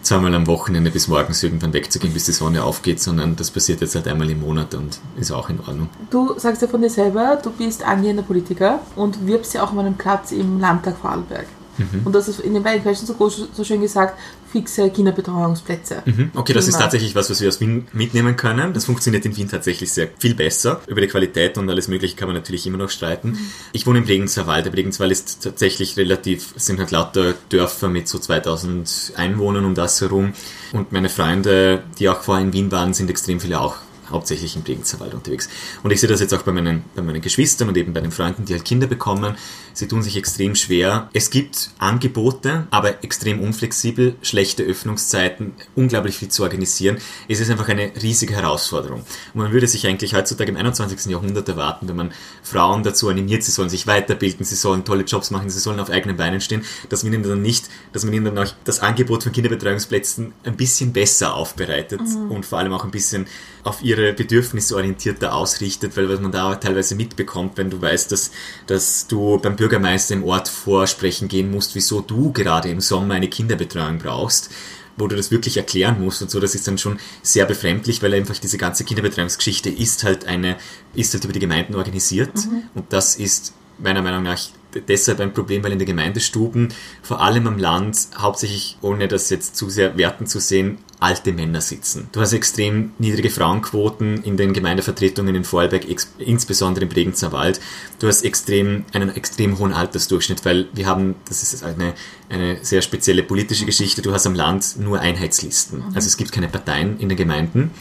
zweimal 0.02 0.34
am 0.34 0.46
Wochenende 0.46 0.90
bis 0.90 1.08
morgens 1.08 1.42
irgendwann 1.42 1.72
wegzugehen, 1.72 2.12
bis 2.12 2.24
die 2.24 2.32
Sonne 2.32 2.64
aufgeht, 2.64 3.00
sondern 3.00 3.36
das 3.36 3.50
passiert 3.50 3.80
jetzt 3.80 3.94
halt 3.94 4.08
einmal 4.08 4.28
im 4.30 4.40
Monat 4.40 4.74
und 4.74 4.98
ist 5.16 5.30
auch 5.30 5.48
in 5.48 5.60
Ordnung. 5.60 5.88
Du 6.10 6.34
sagst 6.38 6.62
ja 6.62 6.68
von 6.68 6.82
dir 6.82 6.90
selber, 6.90 7.38
du 7.42 7.50
bist 7.50 7.84
angehender 7.84 8.22
Politiker 8.22 8.80
und 8.96 9.26
wirbst 9.26 9.54
ja 9.54 9.62
auch 9.62 9.72
um 9.72 9.78
einen 9.78 9.96
Platz 9.96 10.32
im 10.32 10.60
Landtag 10.60 10.96
Vorarlberg. 10.98 11.46
Mhm. 11.78 12.02
Und 12.04 12.14
das 12.14 12.28
ist 12.28 12.40
in 12.40 12.54
den 12.54 12.62
beiden 12.62 12.82
Questions 12.82 13.16
so, 13.16 13.46
so 13.52 13.64
schön 13.64 13.80
gesagt, 13.80 14.18
fixe 14.52 14.90
Kinderbetreuungsplätze. 14.90 16.02
Mhm. 16.04 16.30
Okay, 16.34 16.52
das 16.52 16.66
ist 16.66 16.74
Prima. 16.74 16.84
tatsächlich 16.84 17.14
was, 17.14 17.30
was 17.30 17.40
wir 17.40 17.48
aus 17.48 17.60
Wien 17.60 17.88
mitnehmen 17.92 18.36
können. 18.36 18.72
Das 18.72 18.84
funktioniert 18.84 19.24
in 19.24 19.36
Wien 19.36 19.48
tatsächlich 19.48 19.90
sehr 19.92 20.08
viel 20.18 20.34
besser. 20.34 20.80
Über 20.86 21.00
die 21.00 21.06
Qualität 21.06 21.58
und 21.58 21.68
alles 21.68 21.88
Mögliche 21.88 22.16
kann 22.16 22.28
man 22.28 22.36
natürlich 22.36 22.66
immer 22.66 22.78
noch 22.78 22.90
streiten. 22.90 23.38
Ich 23.72 23.86
wohne 23.86 23.98
im 23.98 24.04
Regenswald. 24.04 24.66
Der 24.66 24.72
Regenswald 24.72 25.10
ist 25.10 25.42
tatsächlich 25.42 25.96
relativ, 25.96 26.54
es 26.56 26.66
sind 26.66 26.78
halt 26.78 26.90
lauter 26.90 27.34
Dörfer 27.48 27.88
mit 27.88 28.08
so 28.08 28.18
2000 28.18 29.14
Einwohnern 29.16 29.64
um 29.64 29.74
das 29.74 30.00
herum. 30.00 30.34
Und 30.72 30.92
meine 30.92 31.08
Freunde, 31.08 31.82
die 31.98 32.08
auch 32.08 32.22
vorher 32.22 32.44
in 32.44 32.52
Wien 32.52 32.70
waren, 32.70 32.94
sind 32.94 33.10
extrem 33.10 33.40
viele 33.40 33.60
auch 33.60 33.76
hauptsächlich 34.12 34.56
im 34.56 34.62
Regenzerwald 34.62 35.14
unterwegs. 35.14 35.48
Und 35.82 35.90
ich 35.90 36.00
sehe 36.00 36.08
das 36.08 36.20
jetzt 36.20 36.32
auch 36.34 36.42
bei 36.42 36.52
meinen, 36.52 36.84
bei 36.94 37.02
meinen 37.02 37.20
Geschwistern 37.20 37.68
und 37.68 37.76
eben 37.76 37.92
bei 37.92 38.00
den 38.00 38.12
Freunden, 38.12 38.44
die 38.44 38.52
halt 38.52 38.64
Kinder 38.64 38.86
bekommen. 38.86 39.36
Sie 39.72 39.88
tun 39.88 40.02
sich 40.02 40.16
extrem 40.16 40.54
schwer. 40.54 41.08
Es 41.12 41.30
gibt 41.30 41.70
Angebote, 41.78 42.66
aber 42.70 43.02
extrem 43.02 43.40
unflexibel, 43.40 44.16
schlechte 44.22 44.62
Öffnungszeiten, 44.62 45.54
unglaublich 45.74 46.16
viel 46.16 46.28
zu 46.28 46.42
organisieren. 46.42 46.98
Es 47.28 47.40
ist 47.40 47.50
einfach 47.50 47.68
eine 47.68 47.92
riesige 48.02 48.34
Herausforderung. 48.34 49.00
Und 49.00 49.40
man 49.40 49.52
würde 49.52 49.66
sich 49.66 49.86
eigentlich 49.86 50.14
heutzutage 50.14 50.50
im 50.50 50.56
21. 50.56 51.10
Jahrhundert 51.10 51.48
erwarten, 51.48 51.88
wenn 51.88 51.96
man 51.96 52.12
Frauen 52.42 52.82
dazu 52.82 53.08
animiert, 53.08 53.42
sie 53.42 53.50
sollen 53.50 53.70
sich 53.70 53.86
weiterbilden, 53.86 54.44
sie 54.44 54.56
sollen 54.56 54.84
tolle 54.84 55.04
Jobs 55.04 55.30
machen, 55.30 55.48
sie 55.50 55.58
sollen 55.58 55.80
auf 55.80 55.90
eigenen 55.90 56.16
Beinen 56.16 56.40
stehen, 56.40 56.64
dass 56.88 57.02
man 57.02 57.12
ihnen 57.12 57.22
dann 57.22 57.42
nicht, 57.42 57.68
dass 57.92 58.04
man 58.04 58.12
ihnen 58.12 58.26
dann 58.26 58.38
auch 58.38 58.52
das 58.64 58.80
Angebot 58.80 59.22
von 59.22 59.32
Kinderbetreuungsplätzen 59.32 60.32
ein 60.44 60.56
bisschen 60.56 60.92
besser 60.92 61.34
aufbereitet 61.34 62.00
und 62.28 62.44
vor 62.44 62.58
allem 62.58 62.72
auch 62.72 62.84
ein 62.84 62.90
bisschen 62.90 63.26
auf 63.64 63.82
ihre 63.82 64.01
Bedürfnisse 64.10 64.74
orientierter 64.74 65.34
ausrichtet, 65.34 65.96
weil 65.96 66.08
was 66.08 66.20
man 66.20 66.32
da 66.32 66.56
teilweise 66.56 66.96
mitbekommt, 66.96 67.56
wenn 67.56 67.70
du 67.70 67.80
weißt, 67.80 68.10
dass, 68.10 68.32
dass 68.66 69.06
du 69.06 69.38
beim 69.38 69.54
Bürgermeister 69.54 70.14
im 70.14 70.24
Ort 70.24 70.48
vorsprechen 70.48 71.28
gehen 71.28 71.50
musst, 71.50 71.74
wieso 71.76 72.00
du 72.00 72.32
gerade 72.32 72.68
im 72.68 72.80
Sommer 72.80 73.14
eine 73.14 73.28
Kinderbetreuung 73.28 73.98
brauchst, 73.98 74.50
wo 74.96 75.06
du 75.06 75.16
das 75.16 75.30
wirklich 75.30 75.56
erklären 75.56 76.02
musst 76.02 76.22
und 76.22 76.30
so, 76.30 76.40
das 76.40 76.54
ist 76.54 76.66
dann 76.66 76.78
schon 76.78 76.98
sehr 77.22 77.46
befremdlich, 77.46 78.02
weil 78.02 78.12
einfach 78.14 78.38
diese 78.38 78.58
ganze 78.58 78.84
Kinderbetreuungsgeschichte 78.84 79.70
ist 79.70 80.04
halt 80.04 80.26
eine, 80.26 80.56
ist 80.94 81.14
halt 81.14 81.24
über 81.24 81.32
die 81.32 81.40
Gemeinden 81.40 81.74
organisiert 81.74 82.32
und 82.74 82.92
das 82.92 83.16
ist 83.16 83.54
meiner 83.78 84.02
Meinung 84.02 84.24
nach 84.24 84.40
deshalb 84.88 85.20
ein 85.20 85.32
Problem, 85.32 85.62
weil 85.62 85.72
in 85.72 85.78
den 85.78 85.86
Gemeindestuben, 85.86 86.68
vor 87.02 87.20
allem 87.20 87.46
am 87.46 87.58
Land, 87.58 88.08
hauptsächlich, 88.16 88.76
ohne 88.80 89.08
das 89.08 89.30
jetzt 89.30 89.56
zu 89.56 89.70
sehr 89.70 89.96
werten 89.96 90.26
zu 90.26 90.40
sehen, 90.40 90.78
alte 91.00 91.32
Männer 91.32 91.60
sitzen. 91.60 92.08
Du 92.12 92.20
hast 92.20 92.32
extrem 92.32 92.92
niedrige 92.98 93.28
Frauenquoten 93.28 94.22
in 94.22 94.36
den 94.36 94.52
Gemeindevertretungen 94.52 95.34
in 95.34 95.44
Vorarlberg, 95.44 95.84
insbesondere 96.18 96.84
im 96.84 96.88
Bregenzer 96.90 97.32
Wald. 97.32 97.60
Du 97.98 98.06
hast 98.06 98.24
extrem, 98.24 98.84
einen 98.92 99.14
extrem 99.14 99.58
hohen 99.58 99.72
Altersdurchschnitt, 99.72 100.44
weil 100.44 100.68
wir 100.72 100.86
haben, 100.86 101.16
das 101.28 101.42
ist 101.42 101.64
eine, 101.64 101.94
eine 102.28 102.58
sehr 102.62 102.82
spezielle 102.82 103.24
politische 103.24 103.66
Geschichte, 103.66 104.00
du 104.00 104.12
hast 104.12 104.26
am 104.26 104.34
Land 104.34 104.76
nur 104.78 105.00
Einheitslisten. 105.00 105.82
Also 105.94 106.06
es 106.06 106.16
gibt 106.16 106.30
keine 106.30 106.48
Parteien 106.48 107.00
in 107.00 107.08
den 107.08 107.18
Gemeinden 107.18 107.72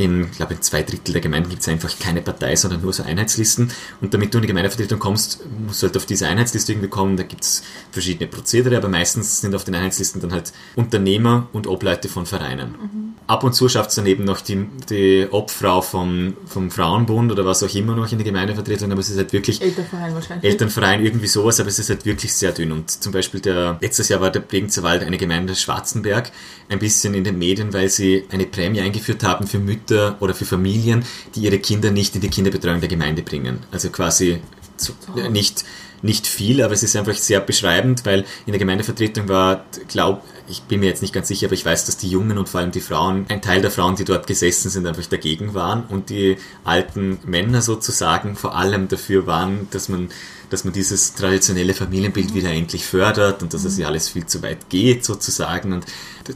in, 0.00 0.30
glaube 0.30 0.54
in 0.54 0.62
zwei 0.62 0.82
Drittel 0.82 1.12
der 1.12 1.20
Gemeinden 1.20 1.50
gibt 1.50 1.60
es 1.60 1.68
einfach 1.68 1.96
keine 1.98 2.22
Partei, 2.22 2.56
sondern 2.56 2.80
nur 2.80 2.92
so 2.92 3.02
Einheitslisten. 3.02 3.70
Und 4.00 4.14
damit 4.14 4.32
du 4.32 4.38
in 4.38 4.42
die 4.42 4.48
Gemeindevertretung 4.48 4.98
kommst, 4.98 5.40
musst 5.66 5.82
du 5.82 5.88
halt 5.88 5.96
auf 5.96 6.06
diese 6.06 6.26
Einheitsliste 6.26 6.72
irgendwie 6.72 6.88
kommen. 6.88 7.18
Da 7.18 7.22
gibt 7.22 7.42
es 7.42 7.62
verschiedene 7.90 8.26
Prozedere, 8.26 8.78
aber 8.78 8.88
meistens 8.88 9.42
sind 9.42 9.54
auf 9.54 9.64
den 9.64 9.74
Einheitslisten 9.74 10.20
dann 10.22 10.32
halt 10.32 10.52
Unternehmer 10.74 11.48
und 11.52 11.66
Obleute 11.66 12.08
von 12.08 12.24
Vereinen. 12.24 12.70
Mhm. 12.70 13.14
Ab 13.26 13.44
und 13.44 13.52
zu 13.52 13.68
schafft 13.68 13.90
es 13.90 13.96
dann 13.96 14.06
eben 14.06 14.24
noch 14.24 14.40
die, 14.40 14.66
die 14.88 15.28
Obfrau 15.30 15.82
vom, 15.82 16.34
vom 16.46 16.70
Frauenbund 16.70 17.30
oder 17.30 17.44
was 17.44 17.62
auch 17.62 17.72
immer 17.74 17.94
noch 17.94 18.10
in 18.10 18.18
die 18.18 18.24
Gemeindevertretung, 18.24 18.90
aber 18.90 19.00
es 19.00 19.10
ist 19.10 19.18
halt 19.18 19.32
wirklich. 19.32 19.62
Elternverein 19.62 20.14
wahrscheinlich. 20.14 20.50
Elternverein, 20.50 21.04
irgendwie 21.04 21.28
sowas, 21.28 21.60
aber 21.60 21.68
es 21.68 21.78
ist 21.78 21.90
halt 21.90 22.04
wirklich 22.06 22.34
sehr 22.34 22.50
dünn. 22.50 22.72
Und 22.72 22.90
zum 22.90 23.12
Beispiel 23.12 23.40
der, 23.40 23.78
letztes 23.80 24.08
Jahr 24.08 24.20
war 24.20 24.30
der 24.30 24.40
Bregenzer 24.40 24.82
Wald 24.82 25.04
eine 25.04 25.16
Gemeinde 25.16 25.54
Schwarzenberg, 25.54 26.32
ein 26.70 26.78
bisschen 26.80 27.14
in 27.14 27.22
den 27.22 27.38
Medien, 27.38 27.72
weil 27.72 27.88
sie 27.88 28.24
eine 28.32 28.46
Prämie 28.46 28.80
eingeführt 28.80 29.22
haben 29.22 29.46
für 29.46 29.58
Mütter 29.58 29.89
Mütter 29.90 30.16
oder 30.20 30.34
für 30.34 30.44
Familien, 30.44 31.04
die 31.34 31.40
ihre 31.40 31.58
Kinder 31.58 31.90
nicht 31.90 32.14
in 32.14 32.20
die 32.20 32.30
Kinderbetreuung 32.30 32.80
der 32.80 32.88
Gemeinde 32.88 33.22
bringen. 33.22 33.60
Also 33.70 33.90
quasi 33.90 34.40
zu, 34.76 34.92
äh, 35.16 35.28
nicht, 35.28 35.64
nicht 36.02 36.26
viel, 36.26 36.62
aber 36.62 36.72
es 36.72 36.82
ist 36.82 36.96
einfach 36.96 37.14
sehr 37.14 37.40
beschreibend, 37.40 38.06
weil 38.06 38.20
in 38.46 38.52
der 38.52 38.58
Gemeindevertretung 38.58 39.28
war, 39.28 39.64
glaub, 39.88 40.24
ich 40.48 40.62
bin 40.62 40.80
mir 40.80 40.86
jetzt 40.86 41.02
nicht 41.02 41.12
ganz 41.12 41.28
sicher, 41.28 41.46
aber 41.46 41.54
ich 41.54 41.64
weiß, 41.64 41.84
dass 41.84 41.96
die 41.96 42.08
Jungen 42.08 42.38
und 42.38 42.48
vor 42.48 42.60
allem 42.60 42.70
die 42.70 42.80
Frauen, 42.80 43.26
ein 43.28 43.42
Teil 43.42 43.60
der 43.60 43.70
Frauen, 43.70 43.96
die 43.96 44.04
dort 44.04 44.26
gesessen 44.26 44.70
sind, 44.70 44.86
einfach 44.86 45.04
dagegen 45.06 45.54
waren 45.54 45.84
und 45.84 46.10
die 46.10 46.38
alten 46.64 47.18
Männer 47.24 47.62
sozusagen 47.62 48.36
vor 48.36 48.56
allem 48.56 48.88
dafür 48.88 49.26
waren, 49.26 49.68
dass 49.70 49.88
man 49.88 50.08
dass 50.50 50.64
man 50.64 50.72
dieses 50.72 51.14
traditionelle 51.14 51.74
Familienbild 51.74 52.34
wieder 52.34 52.50
endlich 52.50 52.84
fördert 52.84 53.42
und 53.42 53.54
dass 53.54 53.64
es 53.64 53.78
ja 53.78 53.86
alles 53.86 54.08
viel 54.08 54.26
zu 54.26 54.42
weit 54.42 54.68
geht 54.68 55.04
sozusagen. 55.04 55.72
Und 55.72 55.86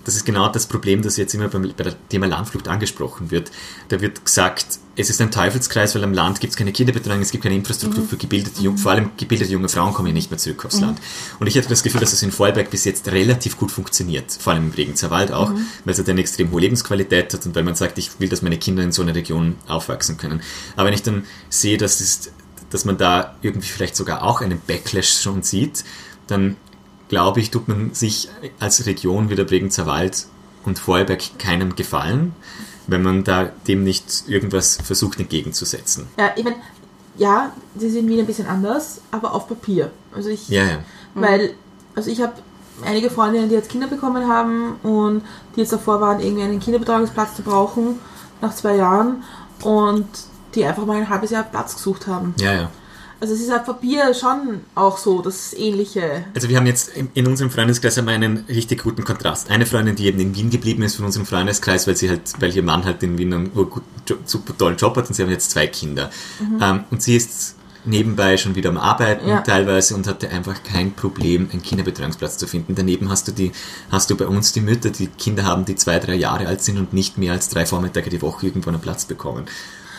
das 0.04 0.14
ist 0.14 0.24
genau 0.24 0.48
das 0.48 0.66
Problem, 0.66 1.02
das 1.02 1.16
jetzt 1.16 1.34
immer 1.34 1.48
beim, 1.48 1.72
bei 1.76 1.84
dem 1.84 1.94
Thema 2.08 2.26
Landflucht 2.26 2.68
angesprochen 2.68 3.30
wird. 3.30 3.50
Da 3.88 4.00
wird 4.00 4.24
gesagt, 4.24 4.78
es 4.96 5.10
ist 5.10 5.20
ein 5.20 5.32
Teufelskreis, 5.32 5.94
weil 5.96 6.04
am 6.04 6.12
Land 6.12 6.40
gibt 6.40 6.52
es 6.52 6.56
keine 6.56 6.72
Kinderbetreuung, 6.72 7.20
es 7.20 7.32
gibt 7.32 7.42
keine 7.42 7.56
Infrastruktur 7.56 8.04
mhm. 8.04 8.08
für 8.08 8.16
gebildete, 8.16 8.76
vor 8.76 8.92
allem 8.92 9.10
gebildete 9.16 9.50
junge 9.50 9.68
Frauen 9.68 9.92
kommen 9.92 10.08
ja 10.08 10.14
nicht 10.14 10.30
mehr 10.30 10.38
zurück 10.38 10.64
aufs 10.64 10.76
mhm. 10.76 10.82
Land. 10.82 11.00
Und 11.40 11.48
ich 11.48 11.56
hatte 11.56 11.68
das 11.68 11.82
Gefühl, 11.82 12.00
dass 12.00 12.12
das 12.12 12.22
in 12.22 12.30
Vorarlberg 12.30 12.70
bis 12.70 12.84
jetzt 12.84 13.08
relativ 13.08 13.56
gut 13.56 13.72
funktioniert, 13.72 14.30
vor 14.30 14.52
allem 14.52 14.66
im 14.66 14.70
Bregenzer 14.70 15.10
Wald 15.10 15.32
auch, 15.32 15.50
mhm. 15.50 15.66
weil 15.84 15.92
es 15.92 15.98
halt 15.98 16.08
eine 16.08 16.20
extrem 16.20 16.52
hohe 16.52 16.60
Lebensqualität 16.60 17.34
hat 17.34 17.44
und 17.44 17.56
weil 17.56 17.64
man 17.64 17.74
sagt, 17.74 17.98
ich 17.98 18.20
will, 18.20 18.28
dass 18.28 18.42
meine 18.42 18.58
Kinder 18.58 18.84
in 18.84 18.92
so 18.92 19.02
einer 19.02 19.14
Region 19.14 19.56
aufwachsen 19.66 20.16
können. 20.16 20.40
Aber 20.76 20.86
wenn 20.86 20.94
ich 20.94 21.02
dann 21.02 21.24
sehe, 21.48 21.76
dass 21.76 21.98
das 21.98 22.30
dass 22.74 22.84
man 22.84 22.98
da 22.98 23.36
irgendwie 23.40 23.68
vielleicht 23.68 23.94
sogar 23.94 24.24
auch 24.24 24.40
einen 24.40 24.60
Backlash 24.66 25.20
schon 25.20 25.44
sieht, 25.44 25.84
dann 26.26 26.56
glaube 27.08 27.38
ich, 27.38 27.52
tut 27.52 27.68
man 27.68 27.94
sich 27.94 28.28
als 28.58 28.84
Region 28.84 29.30
wie 29.30 29.36
der 29.36 29.44
Bregenzer 29.44 29.86
Wald 29.86 30.26
und 30.64 30.80
Vorarlberg 30.80 31.38
keinen 31.38 31.76
Gefallen, 31.76 32.34
wenn 32.88 33.04
man 33.04 33.22
da 33.22 33.44
dem 33.68 33.84
nicht 33.84 34.24
irgendwas 34.26 34.78
versucht 34.82 35.20
entgegenzusetzen. 35.20 36.08
Ja, 36.18 36.32
ich 36.34 36.42
meine, 36.42 36.56
ja, 37.16 37.52
sie 37.76 37.90
sind 37.90 38.08
wieder 38.08 38.24
ein 38.24 38.26
bisschen 38.26 38.48
anders, 38.48 39.00
aber 39.12 39.34
auf 39.34 39.46
Papier. 39.46 39.92
Also 40.12 40.30
ich, 40.30 40.48
ja, 40.48 40.64
ja. 40.64 40.78
weil, 41.14 41.54
also 41.94 42.10
ich 42.10 42.20
habe 42.20 42.32
einige 42.84 43.08
Freundinnen, 43.08 43.48
die 43.48 43.54
jetzt 43.54 43.70
Kinder 43.70 43.86
bekommen 43.86 44.28
haben 44.28 44.80
und 44.82 45.22
die 45.54 45.60
jetzt 45.60 45.72
davor 45.72 46.00
waren, 46.00 46.18
irgendwie 46.18 46.42
einen 46.42 46.58
Kinderbetreuungsplatz 46.58 47.36
zu 47.36 47.42
brauchen 47.42 48.00
nach 48.40 48.52
zwei 48.52 48.74
Jahren 48.74 49.22
und 49.62 50.08
die 50.54 50.64
einfach 50.64 50.86
mal 50.86 50.96
ein 50.96 51.08
halbes 51.08 51.30
Jahr 51.30 51.44
Platz 51.44 51.74
gesucht 51.74 52.06
haben. 52.06 52.34
Ja, 52.38 52.52
ja. 52.52 52.70
Also 53.20 53.32
es 53.32 53.40
ist 53.40 53.52
auf 53.52 53.64
Papier 53.64 54.12
schon 54.12 54.60
auch 54.74 54.98
so 54.98 55.22
das 55.22 55.54
Ähnliche. 55.54 56.24
Also 56.34 56.48
wir 56.48 56.56
haben 56.56 56.66
jetzt 56.66 56.90
in 57.14 57.26
unserem 57.26 57.50
Freundeskreis 57.50 57.96
einmal 57.96 58.14
einen 58.14 58.44
richtig 58.48 58.82
guten 58.82 59.04
Kontrast. 59.04 59.50
Eine 59.50 59.64
Freundin, 59.66 59.96
die 59.96 60.06
eben 60.06 60.18
in 60.20 60.34
Wien 60.34 60.50
geblieben 60.50 60.82
ist 60.82 60.96
von 60.96 61.06
unserem 61.06 61.24
Freundeskreis, 61.24 61.86
weil 61.86 61.96
sie 61.96 62.10
halt, 62.10 62.20
weil 62.40 62.54
ihr 62.54 62.62
Mann 62.62 62.84
halt 62.84 63.02
in 63.02 63.16
Wien 63.16 63.32
einen 63.32 63.50
super 64.26 64.58
tollen 64.58 64.76
Job 64.76 64.96
hat 64.96 65.08
und 65.08 65.14
sie 65.14 65.22
haben 65.22 65.30
jetzt 65.30 65.52
zwei 65.52 65.66
Kinder. 65.68 66.10
Mhm. 66.38 66.58
Ähm, 66.60 66.84
und 66.90 67.02
sie 67.02 67.16
ist 67.16 67.56
nebenbei 67.86 68.36
schon 68.36 68.54
wieder 68.56 68.70
am 68.70 68.78
Arbeiten 68.78 69.28
ja. 69.28 69.40
teilweise 69.40 69.94
und 69.94 70.06
hatte 70.06 70.30
einfach 70.30 70.62
kein 70.62 70.92
Problem, 70.92 71.48
einen 71.52 71.62
Kinderbetreuungsplatz 71.62 72.36
zu 72.38 72.46
finden. 72.46 72.74
Daneben 72.74 73.10
hast 73.10 73.28
du 73.28 73.32
die, 73.32 73.52
hast 73.90 74.10
du 74.10 74.16
bei 74.16 74.26
uns 74.26 74.52
die 74.52 74.60
Mütter, 74.60 74.90
die 74.90 75.06
Kinder 75.06 75.44
haben, 75.44 75.64
die 75.64 75.76
zwei, 75.76 75.98
drei 75.98 76.14
Jahre 76.14 76.46
alt 76.46 76.62
sind 76.62 76.78
und 76.78 76.92
nicht 76.92 77.18
mehr 77.18 77.32
als 77.32 77.48
drei 77.48 77.66
Vormittage 77.66 78.10
die 78.10 78.22
Woche 78.22 78.46
irgendwo 78.46 78.70
einen 78.70 78.80
Platz 78.80 79.04
bekommen. 79.04 79.44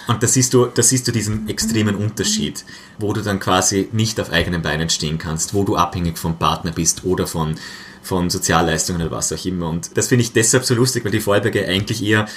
Und 0.07 0.21
da 0.21 0.27
siehst 0.27 0.53
du, 0.53 0.67
da 0.67 0.83
siehst 0.83 1.07
du 1.07 1.11
diesen 1.11 1.49
extremen 1.49 1.95
Unterschied, 1.95 2.63
wo 2.99 3.13
du 3.13 3.21
dann 3.21 3.39
quasi 3.39 3.89
nicht 3.91 4.19
auf 4.19 4.31
eigenen 4.31 4.61
Beinen 4.61 4.89
stehen 4.89 5.17
kannst, 5.17 5.53
wo 5.53 5.63
du 5.63 5.75
abhängig 5.75 6.17
vom 6.17 6.37
Partner 6.37 6.71
bist 6.71 7.05
oder 7.05 7.25
von, 7.25 7.55
von 8.03 8.29
Sozialleistungen 8.29 9.01
oder 9.01 9.11
was 9.11 9.33
auch 9.33 9.45
immer. 9.45 9.67
Und 9.69 9.97
das 9.97 10.07
finde 10.07 10.23
ich 10.23 10.33
deshalb 10.33 10.63
so 10.63 10.75
lustig, 10.75 11.03
weil 11.05 11.11
die 11.11 11.21
Vorarlberger 11.21 11.67
eigentlich 11.67 12.03
eher 12.03 12.27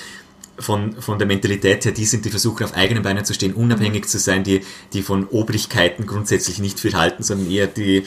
von, 0.59 1.01
von 1.01 1.19
der 1.19 1.27
Mentalität 1.27 1.85
her, 1.85 1.93
die 1.93 2.05
sind, 2.05 2.25
die 2.25 2.31
versuchen 2.31 2.65
auf 2.65 2.75
eigenen 2.75 3.03
Beinen 3.03 3.25
zu 3.25 3.35
stehen, 3.35 3.55
unabhängig 3.55 4.07
zu 4.07 4.19
sein, 4.19 4.45
die, 4.45 4.63
die 4.93 5.03
von 5.03 5.27
Obrigkeiten 5.29 6.07
grundsätzlich 6.07 6.59
nicht 6.59 6.81
viel 6.81 6.95
halten, 6.95 7.23
sondern 7.23 7.51
eher 7.51 7.67
die, 7.67 8.05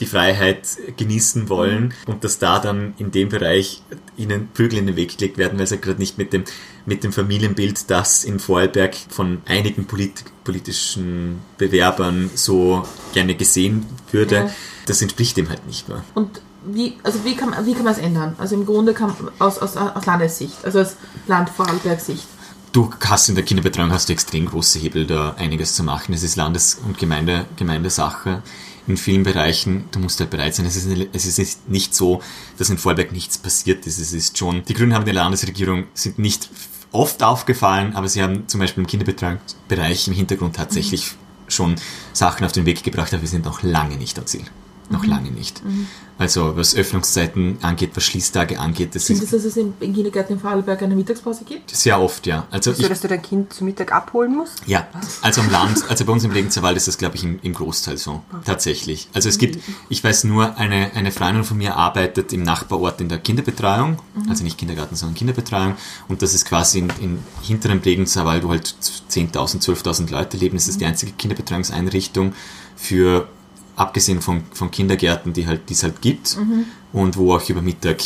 die 0.00 0.06
Freiheit 0.06 0.66
genießen 0.96 1.48
wollen 1.48 1.94
und 2.06 2.24
dass 2.24 2.38
da 2.38 2.58
dann 2.58 2.94
in 2.98 3.10
dem 3.10 3.28
Bereich 3.28 3.82
ihnen 4.16 4.48
Prügel 4.52 4.78
in 4.78 4.86
den 4.86 4.96
Weg 4.96 5.18
gelegt 5.18 5.38
werden, 5.38 5.58
weil 5.58 5.66
sie 5.66 5.78
gerade 5.78 5.98
nicht 5.98 6.18
mit 6.18 6.32
dem, 6.32 6.44
mit 6.86 7.04
dem 7.04 7.12
Familienbild, 7.12 7.90
das 7.90 8.24
in 8.24 8.38
Vorarlberg 8.38 8.96
von 9.08 9.42
einigen 9.46 9.86
polit 9.86 10.24
politischen 10.44 11.40
Bewerbern 11.58 12.30
so 12.34 12.86
gerne 13.12 13.34
gesehen 13.34 13.84
würde, 14.12 14.36
ja. 14.36 14.50
das 14.86 15.02
entspricht 15.02 15.36
dem 15.36 15.48
halt 15.48 15.66
nicht 15.66 15.88
mehr. 15.88 16.04
Und 16.14 16.40
wie, 16.66 16.94
also 17.02 17.24
wie 17.24 17.36
kann, 17.36 17.54
wie 17.64 17.74
kann 17.74 17.84
man 17.84 17.92
es 17.92 17.98
ändern? 17.98 18.34
Also 18.38 18.54
im 18.54 18.66
Grunde 18.66 18.94
kann, 18.94 19.14
aus, 19.38 19.58
aus, 19.58 19.76
aus 19.76 20.06
Landessicht, 20.06 20.64
also 20.64 20.80
aus 20.80 20.96
Land 21.26 21.50
Vorarlberg-Sicht. 21.50 22.26
Du 22.72 22.90
hast 23.04 23.28
in 23.28 23.34
der 23.34 23.44
Kinderbetreuung 23.44 23.90
hast 23.90 24.08
du 24.08 24.12
extrem 24.12 24.46
große 24.46 24.78
Hebel, 24.78 25.06
da 25.06 25.34
einiges 25.38 25.74
zu 25.74 25.82
machen. 25.82 26.12
Es 26.12 26.22
ist 26.22 26.36
Landes- 26.36 26.78
und 26.86 26.98
Gemeinde, 26.98 27.46
Gemeindesache 27.56 28.42
in 28.86 28.96
vielen 28.96 29.22
Bereichen. 29.22 29.84
Du 29.92 29.98
musst 29.98 30.20
halt 30.20 30.30
bereit 30.30 30.54
sein. 30.54 30.66
Es 30.66 30.76
ist, 30.76 30.86
es 31.12 31.38
ist 31.38 31.68
nicht 31.68 31.94
so, 31.94 32.20
dass 32.58 32.68
in 32.68 32.78
Vorarlberg 32.78 33.12
nichts 33.12 33.38
passiert 33.38 33.86
ist. 33.86 33.98
Es 33.98 34.12
ist 34.12 34.36
schon, 34.36 34.62
die 34.64 34.74
Grünen 34.74 34.92
haben 34.92 35.02
in 35.02 35.06
der 35.06 35.14
Landesregierung 35.14 35.84
sind 35.94 36.18
nicht 36.18 36.50
oft 36.92 37.22
aufgefallen, 37.22 37.94
aber 37.94 38.08
sie 38.08 38.22
haben 38.22 38.46
zum 38.48 38.60
Beispiel 38.60 38.82
im 38.82 38.86
Kinderbetreuungsbereich 38.86 40.08
im 40.08 40.14
Hintergrund 40.14 40.56
tatsächlich 40.56 41.12
mhm. 41.12 41.50
schon 41.50 41.76
Sachen 42.12 42.44
auf 42.44 42.52
den 42.52 42.66
Weg 42.66 42.82
gebracht, 42.82 43.12
aber 43.12 43.22
wir 43.22 43.28
sind 43.28 43.44
noch 43.44 43.62
lange 43.62 43.96
nicht 43.96 44.18
am 44.18 44.26
Ziel. 44.26 44.44
Noch 44.90 45.02
mhm. 45.02 45.10
lange 45.10 45.30
nicht. 45.30 45.64
Mhm. 45.64 45.86
Also 46.18 46.56
was 46.56 46.74
Öffnungszeiten 46.74 47.58
angeht, 47.60 47.90
was 47.94 48.04
Schließtage 48.04 48.58
angeht. 48.58 48.94
Das 48.94 49.06
Sind 49.06 49.16
ist, 49.16 49.24
das, 49.24 49.42
dass 49.42 49.44
es 49.44 49.56
im 49.58 49.78
Kindergarten 49.78 50.34
in 50.34 50.40
Vorarlberg 50.40 50.82
eine 50.82 50.96
Mittagspause 50.96 51.44
gibt? 51.44 51.70
Sehr 51.76 52.00
oft, 52.00 52.26
ja. 52.26 52.46
Also 52.50 52.72
so, 52.72 52.82
ich, 52.82 52.88
dass 52.88 53.02
du 53.02 53.08
dein 53.08 53.20
Kind 53.20 53.52
zu 53.52 53.64
Mittag 53.64 53.92
abholen 53.92 54.34
musst? 54.34 54.62
Ja, 54.66 54.88
also 55.20 55.42
am 55.42 55.50
Land, 55.50 55.84
also 55.90 56.06
bei 56.06 56.12
uns 56.12 56.24
im 56.24 56.30
Regenzerwald 56.30 56.76
ist 56.76 56.88
das, 56.88 56.96
glaube 56.96 57.16
ich, 57.16 57.24
im, 57.24 57.38
im, 57.42 57.52
Großteil 57.52 57.98
so. 57.98 58.22
Okay. 58.30 58.42
Tatsächlich. 58.46 59.08
Also 59.12 59.28
es 59.28 59.36
gibt, 59.36 59.62
ich 59.90 60.02
weiß 60.02 60.24
nur, 60.24 60.56
eine, 60.56 60.92
eine 60.94 61.12
Freundin 61.12 61.44
von 61.44 61.58
mir 61.58 61.76
arbeitet 61.76 62.32
im 62.32 62.42
Nachbarort 62.42 63.00
in 63.02 63.10
der 63.10 63.18
Kinderbetreuung, 63.18 63.98
mhm. 64.14 64.30
also 64.30 64.42
nicht 64.42 64.56
Kindergarten, 64.56 64.96
sondern 64.96 65.16
Kinderbetreuung. 65.16 65.74
Und 66.08 66.22
das 66.22 66.32
ist 66.32 66.46
quasi 66.46 66.78
in, 66.78 66.90
in 67.00 67.18
hinteren 67.42 67.80
Regenzerwald, 67.80 68.42
wo 68.42 68.50
halt 68.50 68.74
10.000, 69.10 69.62
12.000 69.62 70.10
Leute 70.10 70.38
leben. 70.38 70.56
Das 70.56 70.66
ist 70.66 70.80
die 70.80 70.84
mhm. 70.84 70.92
einzige 70.92 71.12
Kinderbetreuungseinrichtung 71.12 72.32
für 72.74 73.28
abgesehen 73.76 74.20
von, 74.20 74.42
von 74.52 74.70
Kindergärten, 74.70 75.32
die 75.32 75.46
halt, 75.46 75.70
es 75.70 75.82
halt 75.82 76.00
gibt 76.00 76.36
mhm. 76.36 76.64
und 76.92 77.16
wo 77.16 77.34
auch 77.34 77.48
über 77.48 77.62
Mittag 77.62 77.98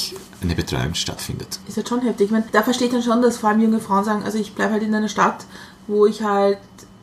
eine 0.42 0.54
Betreuung 0.54 0.94
stattfindet. 0.94 1.60
Ist 1.68 1.76
halt 1.76 1.88
schon 1.88 2.02
heftig. 2.02 2.26
Ich 2.26 2.30
meine, 2.30 2.44
da 2.52 2.62
versteht 2.62 2.92
man 2.92 3.02
schon, 3.02 3.22
dass 3.22 3.38
vor 3.38 3.50
allem 3.50 3.60
junge 3.60 3.80
Frauen 3.80 4.04
sagen, 4.04 4.22
also 4.24 4.38
ich 4.38 4.54
bleibe 4.54 4.72
halt 4.72 4.82
in 4.82 4.94
einer 4.94 5.08
Stadt, 5.08 5.44
wo 5.86 6.06
ich 6.06 6.22
halt 6.22 6.58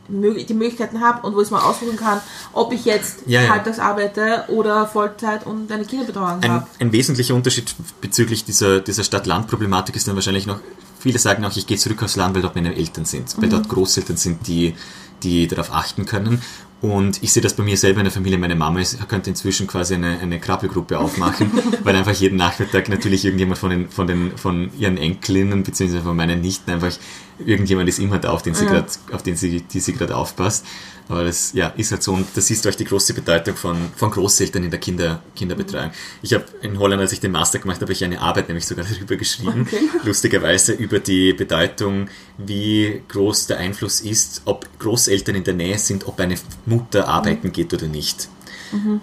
die 0.08 0.54
Möglichkeiten 0.54 1.00
habe 1.00 1.26
und 1.26 1.36
wo 1.36 1.42
ich 1.42 1.50
mal 1.50 1.60
aussuchen 1.60 1.96
kann, 1.96 2.20
ob 2.52 2.72
ich 2.72 2.84
jetzt 2.86 3.20
ja, 3.26 3.42
ja. 3.42 3.50
halbtags 3.50 3.78
arbeite 3.78 4.44
oder 4.48 4.86
Vollzeit 4.86 5.44
und 5.46 5.70
eine 5.70 5.84
Kinderbetreuung 5.84 6.42
habe. 6.42 6.66
Ein 6.78 6.92
wesentlicher 6.92 7.34
Unterschied 7.34 7.74
bezüglich 8.00 8.44
dieser, 8.44 8.80
dieser 8.80 9.04
Stadt-Land-Problematik 9.04 9.96
ist 9.96 10.08
dann 10.08 10.14
wahrscheinlich 10.14 10.46
noch, 10.46 10.60
viele 10.98 11.18
sagen 11.18 11.44
auch, 11.44 11.54
ich 11.54 11.66
gehe 11.66 11.76
zurück 11.76 12.02
aufs 12.02 12.16
Land, 12.16 12.34
weil 12.34 12.42
dort 12.42 12.54
meine 12.54 12.74
Eltern 12.74 13.04
sind, 13.04 13.36
weil 13.36 13.48
mhm. 13.48 13.52
dort 13.52 13.68
Großeltern 13.68 14.16
sind, 14.16 14.46
die, 14.46 14.74
die 15.22 15.46
darauf 15.46 15.72
achten 15.72 16.06
können. 16.06 16.42
Und 16.80 17.22
ich 17.24 17.32
sehe 17.32 17.42
das 17.42 17.54
bei 17.54 17.64
mir 17.64 17.76
selber 17.76 17.98
in 17.98 18.04
der 18.04 18.12
Familie. 18.12 18.38
Meine 18.38 18.54
Mama 18.54 18.80
ist, 18.80 19.08
könnte 19.08 19.30
inzwischen 19.30 19.66
quasi 19.66 19.94
eine, 19.94 20.18
eine 20.20 20.38
Krabbelgruppe 20.38 20.98
aufmachen, 20.98 21.50
weil 21.82 21.96
einfach 21.96 22.12
jeden 22.12 22.36
Nachmittag 22.36 22.88
natürlich 22.88 23.24
irgendjemand 23.24 23.58
von, 23.58 23.70
den, 23.70 23.88
von, 23.88 24.06
den, 24.06 24.36
von 24.36 24.70
ihren 24.78 24.96
Enkelinnen 24.96 25.64
bzw. 25.64 26.00
von 26.00 26.16
meinen 26.16 26.40
Nichten 26.40 26.70
einfach 26.70 26.96
irgendjemand 27.44 27.88
ist 27.88 27.98
immer 27.98 28.18
da, 28.18 28.30
auf 28.30 28.42
den 28.42 28.54
sie 28.54 28.64
Ja. 28.64 28.72
grad, 28.72 28.98
auf 29.12 29.22
den 29.22 29.36
sie, 29.36 29.60
die 29.62 29.80
sie 29.80 29.92
gerade 29.92 30.16
aufpasst. 30.16 30.64
Aber 31.08 31.24
das 31.24 31.54
ja, 31.54 31.68
ist 31.68 31.90
halt 31.90 32.02
so 32.02 32.12
und 32.12 32.26
das 32.34 32.50
ist 32.50 32.66
euch 32.66 32.76
die 32.76 32.84
große 32.84 33.14
Bedeutung 33.14 33.56
von, 33.56 33.76
von 33.96 34.10
Großeltern 34.10 34.64
in 34.64 34.70
der 34.70 34.78
Kinder, 34.78 35.22
Kinderbetreuung. 35.34 35.90
Ich 36.20 36.34
habe 36.34 36.44
in 36.60 36.78
Holland, 36.78 37.00
als 37.00 37.12
ich 37.12 37.20
den 37.20 37.32
Master 37.32 37.58
gemacht 37.58 37.76
habe, 37.76 37.86
habe 37.86 37.92
ich 37.94 38.04
eine 38.04 38.20
Arbeit 38.20 38.48
nämlich 38.48 38.66
sogar 38.66 38.84
darüber 38.92 39.16
geschrieben, 39.16 39.66
lustigerweise 40.04 40.72
über 40.74 40.98
die 40.98 41.32
Bedeutung, 41.32 42.08
wie 42.36 43.02
groß 43.08 43.46
der 43.46 43.58
Einfluss 43.58 44.00
ist, 44.02 44.42
ob 44.44 44.68
Großeltern 44.78 45.36
in 45.36 45.44
der 45.44 45.54
Nähe 45.54 45.78
sind, 45.78 46.06
ob 46.06 46.20
eine 46.20 46.34
Mutter 46.66 47.08
arbeiten 47.08 47.52
geht 47.52 47.72
oder 47.72 47.86
nicht. 47.86 48.28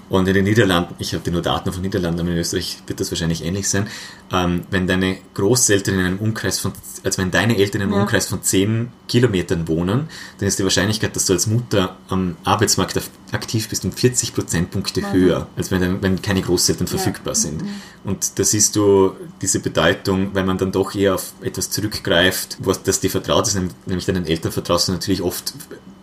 Und 0.10 0.28
in 0.28 0.34
den 0.34 0.44
Niederlanden, 0.46 0.96
ich 1.00 1.14
habe 1.14 1.32
nur 1.32 1.42
Daten 1.42 1.72
von 1.72 1.82
Niederlanden, 1.82 2.22
aber 2.22 2.30
in 2.32 2.38
Österreich 2.38 2.78
wird 2.88 3.00
das 3.00 3.12
wahrscheinlich 3.12 3.44
ähnlich 3.44 3.68
sein, 3.70 3.88
ähm, 4.32 4.64
wenn 4.70 4.88
deine 4.88 5.18
Großeltern 5.34 5.96
in 5.96 6.06
einem 6.06 6.20
Umkreis 6.20 6.60
von, 6.60 6.74
also 7.04 7.22
wenn 7.22 7.32
deine 7.32 7.58
Eltern 7.58 7.82
in 7.82 7.88
einem 7.88 7.96
Ja. 7.98 8.02
Umkreis 8.02 8.28
von 8.28 8.42
10 8.42 8.92
Kilometern 9.08 9.68
wohnen, 9.68 10.08
dann 10.38 10.48
ist 10.48 10.60
die 10.60 10.64
Wahrscheinlichkeit, 10.64 11.16
dass 11.16 11.26
du 11.26 11.34
als 11.34 11.48
Mutter 11.48 11.98
am 12.10 12.38
Arbeitsmarkt 12.44 13.00
aktiv 13.32 13.70
bist, 13.70 13.86
um 13.86 13.92
40 13.92 14.34
Prozentpunkte 14.34 15.12
höher, 15.12 15.48
als 15.56 15.72
wenn, 15.72 16.02
wenn 16.02 16.22
keine 16.22 16.42
Großeltern 16.42 16.88
verfügbar 16.88 17.36
sind. 17.36 17.64
Und 18.04 18.38
da 18.40 18.44
siehst 18.44 18.76
du 18.76 19.12
diese 19.42 19.60
Bedeutung, 19.60 20.30
weil 20.34 20.44
man 20.46 20.58
dann 20.58 20.72
doch 20.72 20.96
eher 20.96 21.16
auf 21.16 21.34
etwas 21.42 21.70
zurückgreift, 21.70 22.58
was 22.60 22.84
das 22.84 23.00
dir 23.00 23.10
vertraut 23.10 23.48
ist, 23.48 23.58
nämlich 23.86 24.06
deinen 24.06 24.26
Eltern 24.26 24.52
vertraust 24.52 24.88
du 24.88 24.92
natürlich 24.94 25.22
oft 25.22 25.54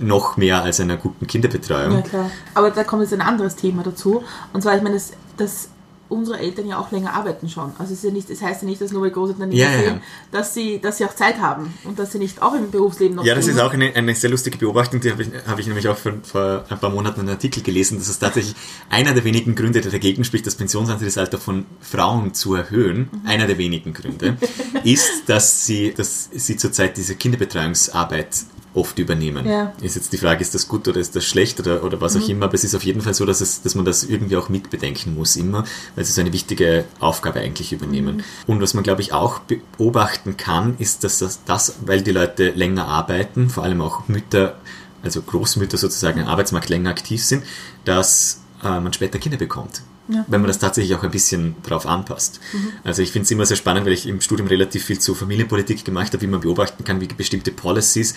noch 0.03 0.37
mehr 0.37 0.62
als 0.62 0.81
einer 0.81 0.97
guten 0.97 1.27
Kinderbetreuung. 1.27 1.93
Ja, 1.93 2.03
klar. 2.03 2.31
Aber 2.55 2.71
da 2.71 2.85
kommt 2.85 3.03
jetzt 3.03 3.12
ein 3.12 3.21
anderes 3.21 3.57
Thema 3.57 3.83
dazu. 3.83 4.23
Und 4.53 4.62
zwar, 4.62 4.77
ich 4.77 4.83
meine, 4.83 4.97
dass, 4.97 5.12
dass 5.37 5.69
unsere 6.12 6.38
Eltern 6.38 6.69
ja 6.69 6.79
auch 6.79 6.93
länger 6.93 7.15
arbeiten 7.15 7.49
schon. 7.49 7.73
Also 7.79 7.95
es 7.95 7.99
ist 7.99 8.05
ja 8.05 8.11
nicht, 8.11 8.31
das 8.31 8.43
heißt 8.43 8.62
ja 8.62 8.69
nicht, 8.69 8.81
dass 8.81 8.93
nur 8.93 9.03
weil 9.03 9.11
Großeltern 9.11 9.49
nicht 9.49 9.59
Ja, 9.59 9.69
mehr 9.69 9.79
ja, 9.79 9.85
sehen, 9.93 10.01
dass 10.31 10.55
sie, 10.55 10.79
dass 10.79 10.99
sie 10.99 11.07
auch 11.07 11.15
Zeit 11.15 11.41
haben 11.41 11.73
und 11.85 11.99
dass 11.99 12.12
sie 12.12 12.19
nicht 12.19 12.43
auch 12.43 12.55
im 12.55 12.71
Berufsleben 12.71 13.17
noch 13.17 13.25
Ja, 13.25 13.35
das 13.35 13.47
ist 13.47 13.59
auch 13.59 13.73
eine, 13.73 13.95
eine 13.97 14.15
sehr 14.15 14.31
lustige 14.31 14.59
Beobachtung, 14.59 15.01
die 15.01 15.11
habe 15.11 15.23
ich, 15.23 15.31
habe 15.47 15.61
ich 15.61 15.67
nämlich 15.67 15.88
auch 15.88 15.97
vor, 15.97 16.12
vor 16.23 16.65
ein 16.69 16.79
paar 16.79 16.91
Monaten 16.91 17.21
einen 17.21 17.31
Artikel 17.31 17.62
gelesen, 17.62 17.99
dass 17.99 18.09
es 18.09 18.19
tatsächlich 18.19 18.55
einer 18.91 19.15
der 19.15 19.25
wenigen 19.25 19.55
Gründe, 19.55 19.81
der 19.81 19.91
dagegen 19.91 20.23
spricht, 20.25 20.47
das 20.47 20.55
Pensionsantrittsalter 20.55 21.38
von 21.38 21.65
Frauen 21.81 22.35
zu 22.35 22.55
erhöhen, 22.55 23.09
einer 23.25 23.47
der 23.47 23.57
wenigen 23.57 23.95
Gründe, 23.95 24.37
ist, 24.85 25.29
dass 25.29 25.65
sie, 25.65 25.95
dass 25.95 26.29
sie 26.31 26.57
zurzeit 26.59 26.99
diese 26.99 27.17
Kinderbetreuungsarbeit 27.17 28.45
oft 28.74 28.98
übernehmen. 28.98 29.46
Ja. 29.46 29.72
Ist 29.82 29.96
jetzt 29.96 30.12
die 30.12 30.18
Frage, 30.18 30.40
ist 30.40 30.54
das 30.54 30.66
gut 30.68 30.88
oder 30.88 30.98
ist 30.98 31.14
das 31.14 31.24
schlecht 31.24 31.61
oder, 31.61 31.85
oder 31.85 32.00
was 32.00 32.16
auch 32.16 32.26
immer, 32.28 32.46
aber 32.46 32.54
es 32.54 32.64
ist 32.64 32.74
auf 32.74 32.85
jeden 32.85 33.02
Fall 33.02 33.14
so, 33.14 33.26
dass, 33.26 33.40
es, 33.40 33.62
dass 33.62 33.74
man 33.74 33.85
das 33.85 34.04
irgendwie 34.04 34.37
auch 34.37 34.48
mitbedenken 34.48 35.14
muss 35.14 35.37
immer, 35.37 35.64
weil 35.94 36.04
sie 36.04 36.12
so 36.12 36.20
eine 36.20 36.32
wichtige 36.32 36.85
Aufgabe 36.98 37.40
eigentlich 37.40 37.72
übernehmen. 37.72 38.22
Und 38.46 38.62
was 38.62 38.74
man, 38.74 38.82
glaube 38.82 39.02
ich, 39.02 39.12
auch 39.12 39.40
beobachten 39.40 40.37
kann, 40.37 40.76
ist, 40.78 41.04
dass 41.04 41.18
das, 41.18 41.44
das, 41.44 41.76
weil 41.85 42.02
die 42.02 42.12
Leute 42.12 42.50
länger 42.50 42.87
arbeiten, 42.87 43.50
vor 43.50 43.64
allem 43.64 43.82
auch 43.82 44.08
Mütter, 44.08 44.58
also 45.02 45.20
Großmütter 45.20 45.76
sozusagen 45.76 46.20
am 46.20 46.28
Arbeitsmarkt 46.28 46.68
länger 46.68 46.90
aktiv 46.90 47.22
sind, 47.22 47.44
dass 47.85 48.40
äh, 48.62 48.80
man 48.80 48.92
später 48.92 49.18
Kinder 49.18 49.38
bekommt. 49.38 49.82
Ja. 50.08 50.24
Wenn 50.28 50.40
man 50.40 50.48
das 50.48 50.58
tatsächlich 50.58 50.96
auch 50.96 51.02
ein 51.02 51.11
bisschen 51.11 51.54
drauf 51.62 51.87
anpasst. 51.87 52.40
Also 52.82 53.02
ich 53.02 53.12
finde 53.12 53.24
es 53.24 53.30
immer 53.30 53.46
sehr 53.46 53.56
spannend, 53.56 53.87
weil 53.87 53.92
ich 53.92 54.06
im 54.06 54.20
Studium 54.20 54.48
relativ 54.48 54.85
viel 54.85 54.98
zu 54.98 55.14
Familienpolitik 55.14 55.85
gemacht 55.85 56.12
habe, 56.12 56.22
wie 56.22 56.26
man 56.26 56.40
beobachten 56.40 56.82
kann, 56.85 57.00
wie 57.00 57.06
bestimmte 57.06 57.52
Policies 57.52 58.14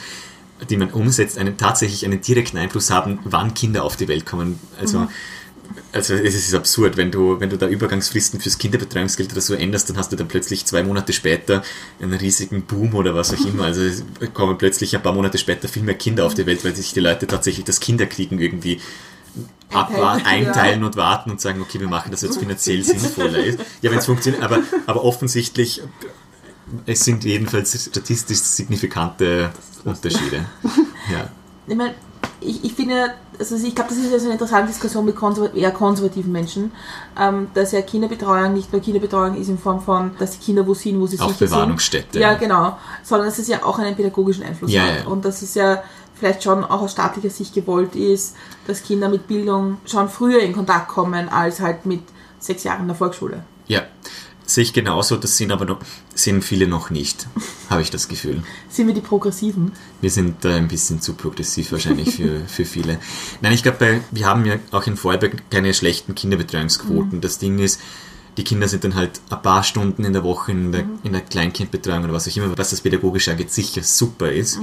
die 0.69 0.77
man 0.77 0.91
umsetzt, 0.91 1.37
einen, 1.37 1.57
tatsächlich 1.57 2.05
einen 2.05 2.21
direkten 2.21 2.57
Einfluss 2.57 2.89
haben, 2.89 3.19
wann 3.23 3.53
Kinder 3.53 3.83
auf 3.83 3.95
die 3.97 4.07
Welt 4.07 4.25
kommen. 4.25 4.59
Also, 4.79 5.07
also 5.91 6.13
es 6.13 6.35
ist 6.35 6.53
absurd, 6.53 6.95
wenn 6.95 7.11
du, 7.11 7.39
wenn 7.39 7.49
du 7.49 7.57
da 7.57 7.67
Übergangsfristen 7.67 8.39
fürs 8.39 8.57
Kinderbetreuungsgeld 8.57 9.31
oder 9.31 9.41
so 9.41 9.53
änderst, 9.53 9.89
dann 9.89 9.97
hast 9.97 10.11
du 10.11 10.15
dann 10.15 10.27
plötzlich 10.27 10.65
zwei 10.65 10.83
Monate 10.83 11.11
später 11.11 11.63
einen 12.01 12.13
riesigen 12.13 12.63
Boom 12.63 12.93
oder 12.95 13.15
was 13.15 13.33
auch 13.33 13.45
immer. 13.45 13.63
Also 13.65 13.81
es 13.81 14.03
kommen 14.33 14.57
plötzlich 14.57 14.95
ein 14.95 15.01
paar 15.03 15.13
Monate 15.13 15.37
später 15.37 15.67
viel 15.67 15.83
mehr 15.83 15.95
Kinder 15.95 16.25
auf 16.25 16.35
die 16.35 16.45
Welt, 16.45 16.63
weil 16.63 16.75
sich 16.75 16.93
die 16.93 16.99
Leute 16.99 17.27
tatsächlich 17.27 17.65
das 17.65 17.79
Kinderkriegen 17.79 18.39
irgendwie 18.39 18.79
abwa- 19.71 20.23
Einteilen. 20.23 20.83
und 20.83 20.95
warten 20.95 21.31
und 21.31 21.41
sagen, 21.41 21.61
okay, 21.61 21.79
wir 21.79 21.89
machen 21.89 22.11
das 22.11 22.21
jetzt 22.21 22.37
finanziell 22.37 22.83
sinnvoller. 22.83 23.43
Ja, 23.81 23.91
wenn 23.91 23.97
es 23.97 24.05
funktioniert, 24.05 24.43
aber, 24.43 24.59
aber 24.85 25.03
offensichtlich, 25.03 25.81
es 26.85 27.03
sind 27.03 27.23
jedenfalls 27.23 27.85
statistisch 27.85 28.39
signifikante 28.39 29.51
Unterschiede. 29.83 30.45
Ja. 31.11 31.29
ich 31.67 31.75
meine, 31.75 31.93
ich, 32.41 32.63
ich 32.63 32.73
finde, 32.73 33.13
also 33.37 33.55
ich 33.55 33.75
glaube, 33.75 33.91
das 33.91 33.99
ist 33.99 34.11
ja 34.11 34.17
so 34.17 34.25
eine 34.25 34.33
interessante 34.33 34.69
Diskussion 34.69 35.05
mit 35.05 35.15
konservat 35.15 35.55
eher 35.55 35.69
konservativen 35.69 36.31
Menschen, 36.31 36.71
ähm, 37.19 37.47
dass 37.53 37.73
ja 37.73 37.81
Kinderbetreuung 37.83 38.53
nicht 38.53 38.71
nur 38.73 38.81
Kinderbetreuung 38.81 39.35
ist 39.35 39.49
in 39.49 39.59
Form 39.59 39.81
von, 39.81 40.11
dass 40.17 40.31
die 40.31 40.43
Kinder 40.43 40.65
wo 40.65 40.73
sind, 40.73 40.99
wo 40.99 41.05
sie 41.05 41.17
sicher 41.17 41.25
sind. 41.29 41.47
Aufbewahrungsstätte. 41.49 42.19
Ja, 42.19 42.33
genau. 42.33 42.75
Sondern 43.03 43.27
dass 43.27 43.37
es 43.37 43.47
ja 43.47 43.63
auch 43.63 43.77
einen 43.77 43.95
pädagogischen 43.95 44.43
Einfluss 44.43 44.71
Ja, 44.71 44.81
hat. 44.81 44.99
ja. 45.01 45.07
Und 45.07 45.25
dass 45.25 45.43
es 45.43 45.53
ja 45.53 45.83
vielleicht 46.15 46.41
schon 46.41 46.63
auch 46.63 46.81
aus 46.81 46.93
staatlicher 46.93 47.29
Sicht 47.29 47.53
gewollt 47.53 47.95
ist, 47.95 48.35
dass 48.65 48.81
Kinder 48.81 49.07
mit 49.09 49.27
Bildung 49.27 49.77
schon 49.85 50.09
früher 50.09 50.39
in 50.39 50.53
Kontakt 50.53 50.87
kommen, 50.87 51.29
als 51.29 51.59
halt 51.59 51.85
mit 51.85 52.01
sechs 52.39 52.63
Jahren 52.63 52.81
in 52.81 52.87
der 52.87 52.95
Volksschule. 52.95 53.43
Ja, 53.67 53.83
sehe 54.45 54.63
ich 54.63 54.73
genauso, 54.73 55.17
das 55.17 55.37
sind 55.37 55.51
aber 55.51 55.65
noch, 55.65 55.79
sind 56.13 56.43
viele 56.43 56.67
noch 56.67 56.89
nicht, 56.89 57.27
habe 57.69 57.81
ich 57.81 57.91
das 57.91 58.07
Gefühl. 58.07 58.43
Sind 58.69 58.87
wir 58.87 58.93
die 58.93 59.01
Progressiven? 59.01 59.71
Wir 60.01 60.11
sind 60.11 60.43
da 60.45 60.55
ein 60.55 60.67
bisschen 60.67 61.01
zu 61.01 61.13
progressiv 61.13 61.71
wahrscheinlich 61.71 62.15
für, 62.15 62.41
für 62.47 62.65
viele. 62.65 62.99
Nein, 63.41 63.53
ich 63.53 63.63
glaube, 63.63 64.01
wir 64.11 64.25
haben 64.25 64.45
ja 64.45 64.55
auch 64.71 64.87
in 64.87 64.97
Vorarlberg 64.97 65.49
keine 65.49 65.73
schlechten 65.73 66.15
Kinderbetreuungsquoten. 66.15 67.21
Das 67.21 67.37
Ding 67.39 67.59
ist, 67.59 67.79
die 68.37 68.43
Kinder 68.43 68.67
sind 68.67 68.83
dann 68.83 68.95
halt 68.95 69.21
ein 69.29 69.41
paar 69.41 69.63
Stunden 69.63 70.03
in 70.03 70.13
der 70.13 70.23
Woche 70.23 70.51
in 70.51 70.71
der, 70.71 70.85
in 71.03 71.13
der 71.13 71.21
Kleinkindbetreuung 71.21 72.03
oder 72.03 72.13
was 72.13 72.27
auch 72.27 72.35
immer, 72.35 72.57
was 72.57 72.71
das 72.71 72.81
pädagogisch 72.81 73.29
angeht, 73.29 73.51
sicher 73.51 73.81
super 73.81 74.31
ist. 74.31 74.59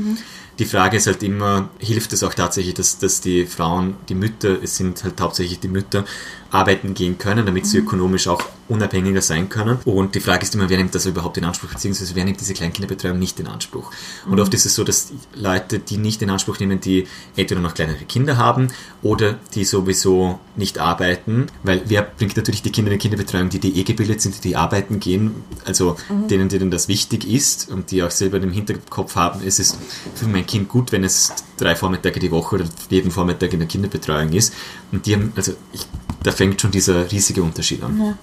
Die 0.59 0.65
Frage 0.65 0.99
ist 0.99 1.07
halt 1.07 1.23
immer, 1.23 1.71
hilft 1.79 2.13
es 2.13 2.23
auch 2.23 2.35
tatsächlich, 2.35 2.75
dass, 2.75 2.99
dass 2.99 3.21
die 3.21 3.47
Frauen, 3.47 3.97
die 4.09 4.15
Mütter, 4.15 4.63
es 4.63 4.77
sind 4.77 5.03
halt 5.03 5.21
hauptsächlich 5.21 5.61
die 5.61 5.69
Mütter, 5.69 6.05
arbeiten 6.53 6.93
gehen 6.93 7.17
können, 7.17 7.47
damit 7.47 7.67
sie 7.67 7.79
ökonomisch 7.79 8.29
auch 8.29 8.43
unabhängiger 8.69 9.23
sein 9.23 9.49
können. 9.49 9.79
Und 9.85 10.15
die 10.15 10.21
Frage 10.21 10.43
ist 10.43 10.55
immer, 10.55 10.69
wer 10.69 10.77
nimmt 10.77 10.95
das 10.95 11.07
überhaupt 11.07 11.37
in 11.37 11.45
Anspruch, 11.45 11.71
beziehungsweise 11.71 12.15
wer 12.15 12.25
nimmt 12.25 12.41
diese 12.41 12.55
Kleinkinderbetreuung 12.55 13.19
nicht 13.19 13.41
in 13.41 13.47
Anspruch. 13.47 13.91
Und 14.27 14.39
oft 14.39 14.53
ist 14.55 14.67
es 14.67 14.75
so, 14.75 14.85
dass 14.85 15.13
Leute, 15.35 15.79
die 15.79 15.97
nicht 15.97 16.23
in 16.23 16.31
Anspruch 16.31 16.59
nehmen, 16.59 16.81
die 16.81 17.07
entweder 17.37 17.61
noch 17.61 17.75
kleinere 17.75 18.05
Kinder 18.05 18.37
haben 18.37 18.69
oder 19.03 19.39
die 19.55 19.65
sowieso 19.65 20.39
nicht 20.57 20.79
arbeiten, 20.79 21.47
weil 21.63 21.83
wer 21.87 22.03
bringt 22.03 22.37
natürlich 22.37 22.63
die 22.63 22.71
Kinder 22.71 22.93
in 22.93 22.99
die 22.99 23.03
Kinderbetreuung, 23.03 23.49
die 23.49 23.59
die 23.59 23.79
eh 23.79 23.85
gebildet 23.85 24.21
sind, 24.21 24.37
die, 24.37 24.49
die 24.49 24.57
arbeiten 24.57 25.01
gehen, 25.01 25.35
also 25.65 25.97
denen, 26.31 26.49
denen 26.49 26.71
das 26.71 26.89
wichtig 26.89 27.29
ist 27.29 27.71
und 27.71 27.91
die 27.91 28.03
auch 28.03 28.11
selber 28.11 28.39
im 28.39 28.53
Hinterkopf 28.53 29.17
haben, 29.17 29.41
es 29.47 29.59
ist 29.59 29.79
für 30.15 30.27
mein 30.27 30.42
Kind 30.47 30.69
gut, 30.69 30.93
wenn 30.93 31.05
es 31.05 31.33
drei 31.57 31.75
Vormittage 31.75 32.21
die 32.21 32.31
Woche 32.31 32.57
oder 32.57 32.65
jeden 32.91 33.11
Vormittag 33.11 33.53
in 33.53 33.61
der 33.61 33.69
Kinderbetreuung 33.69 34.33
ist. 34.33 34.55
Und 34.91 35.07
die 35.07 35.15
haben, 35.15 35.33
also 35.37 35.53
ich, 35.73 35.87
da 36.23 36.33
fängt 36.33 36.61
schon 36.61 36.71
dieser 36.71 37.11
riesige 37.11 37.43
Unterschied 37.43 37.83
an. 37.83 38.01
Ja. 38.01 38.15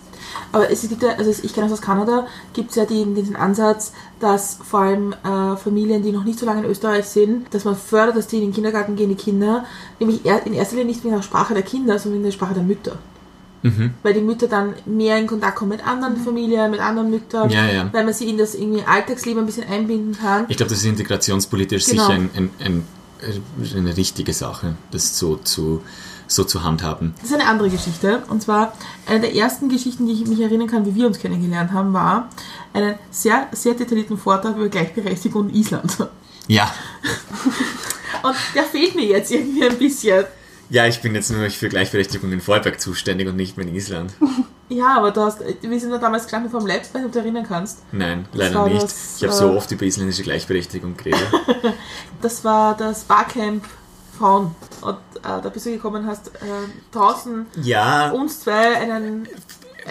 Aber 0.51 0.69
es 0.69 0.87
gibt 0.87 1.01
ja, 1.03 1.11
also 1.11 1.29
ich 1.29 1.53
kenne 1.53 1.67
das 1.67 1.79
aus 1.79 1.85
Kanada, 1.85 2.27
gibt 2.53 2.71
es 2.71 2.75
ja 2.75 2.85
den, 2.85 3.15
diesen 3.15 3.35
Ansatz, 3.35 3.93
dass 4.19 4.57
vor 4.63 4.81
allem 4.81 5.13
äh, 5.23 5.55
Familien, 5.57 6.01
die 6.01 6.11
noch 6.11 6.23
nicht 6.23 6.39
so 6.39 6.45
lange 6.45 6.63
in 6.63 6.69
Österreich 6.69 7.05
sind, 7.05 7.53
dass 7.53 7.65
man 7.65 7.75
fördert, 7.75 8.15
dass 8.15 8.27
die 8.27 8.37
in 8.37 8.43
den 8.43 8.53
Kindergarten 8.53 8.95
gehen, 8.95 9.09
die 9.09 9.15
Kinder, 9.15 9.65
nämlich 9.99 10.25
in 10.25 10.53
erster 10.53 10.75
Linie 10.75 10.93
nicht 10.93 11.05
in 11.05 11.11
der 11.11 11.21
Sprache 11.21 11.53
der 11.53 11.63
Kinder, 11.63 11.99
sondern 11.99 12.19
in 12.19 12.25
der 12.25 12.31
Sprache 12.31 12.53
der 12.53 12.63
Mütter. 12.63 12.97
Mhm. 13.61 13.93
Weil 14.03 14.13
die 14.13 14.21
Mütter 14.21 14.47
dann 14.47 14.73
mehr 14.85 15.17
in 15.17 15.27
Kontakt 15.27 15.55
kommen 15.57 15.71
mit 15.71 15.85
anderen 15.85 16.17
Familien, 16.17 16.71
mit 16.71 16.79
anderen 16.79 17.09
Müttern, 17.09 17.49
Ja, 17.49 17.65
ja. 17.65 17.89
weil 17.91 18.05
man 18.05 18.13
sie 18.13 18.29
in 18.29 18.37
das 18.37 18.55
irgendwie 18.55 18.83
Alltagsleben 18.83 19.43
ein 19.43 19.45
bisschen 19.45 19.67
einbinden 19.67 20.17
kann. 20.17 20.45
Ich 20.47 20.57
glaube, 20.57 20.69
das 20.69 20.79
ist 20.79 20.85
integrationspolitisch 20.85 21.85
Genau. 21.85 22.03
sicher 22.07 22.13
ein, 22.13 22.29
ein, 22.35 22.49
ein, 22.63 22.83
eine 23.75 23.97
richtige 23.97 24.33
Sache, 24.33 24.75
das 24.91 25.17
so 25.19 25.35
zu, 25.37 25.81
so 26.27 26.43
zu 26.45 26.63
handhaben. 26.63 27.13
Das 27.21 27.31
ist 27.31 27.35
eine 27.35 27.47
andere 27.47 27.69
Geschichte. 27.69 28.23
Und 28.29 28.41
zwar 28.41 28.73
eine 29.07 29.19
der 29.19 29.35
ersten 29.35 29.67
Geschichten, 29.67 30.07
die 30.07 30.13
ich 30.13 30.25
mich 30.27 30.39
erinnern 30.39 30.67
kann, 30.67 30.85
wie 30.85 30.95
wir 30.95 31.05
uns 31.07 31.19
kennengelernt 31.19 31.73
haben, 31.73 31.91
war 31.91 32.29
einen 32.73 32.95
sehr, 33.11 33.47
sehr 33.51 33.73
detaillierten 33.73 34.17
Vortrag 34.17 34.55
über 34.55 34.69
Gleichberechtigung 34.69 35.49
in 35.49 35.55
Island. 35.55 35.97
Ja, 36.47 36.71
Und 38.23 38.35
der 38.55 38.63
fehlt 38.63 38.95
mir 38.95 39.05
jetzt 39.05 39.31
irgendwie 39.31 39.63
ein 39.67 39.77
bisschen. 39.77 40.25
Ja, 40.69 40.85
ich 40.85 41.01
bin 41.01 41.15
jetzt 41.15 41.31
nur 41.31 41.49
für 41.49 41.69
Gleichberechtigung 41.69 42.31
in 42.31 42.41
Vorarlberg 42.41 42.79
zuständig 42.79 43.27
und 43.27 43.35
nicht 43.35 43.57
mehr 43.57 43.67
in 43.67 43.75
Island. 43.75 44.13
Ja, 44.71 44.97
aber 44.97 45.09
du 45.09 45.21
hast, 45.21 45.39
wir 45.61 45.79
sind 45.79 45.89
ja 45.89 45.97
damals 45.97 46.25
gestanden 46.25 46.51
vom 46.51 46.67
Labs, 46.67 46.91
wenn 46.93 47.01
du 47.01 47.07
dich 47.07 47.17
erinnern 47.17 47.43
kannst. 47.43 47.79
Nein, 47.91 48.27
leider 48.33 48.67
nicht. 48.67 48.83
das, 48.83 49.17
ich 49.17 49.23
habe 49.23 49.33
so 49.33 49.51
äh, 49.51 49.55
oft 49.55 49.71
über 49.71 49.83
isländische 49.83 50.21
Gleichberechtigung 50.21 50.95
geredet. 50.95 51.25
Das 52.21 52.43
war 52.43 52.77
das 52.77 53.03
Barcamp 53.05 53.65
Frauen. 54.15 54.53
Und 54.81 54.97
äh, 55.23 55.41
da 55.41 55.49
bist 55.49 55.65
du 55.65 55.71
gekommen 55.71 56.05
hast, 56.05 56.27
äh, 56.27 56.67
draußen 56.91 57.47
ja, 57.63 58.11
uns 58.11 58.41
zwei 58.41 58.75
einen 58.77 59.27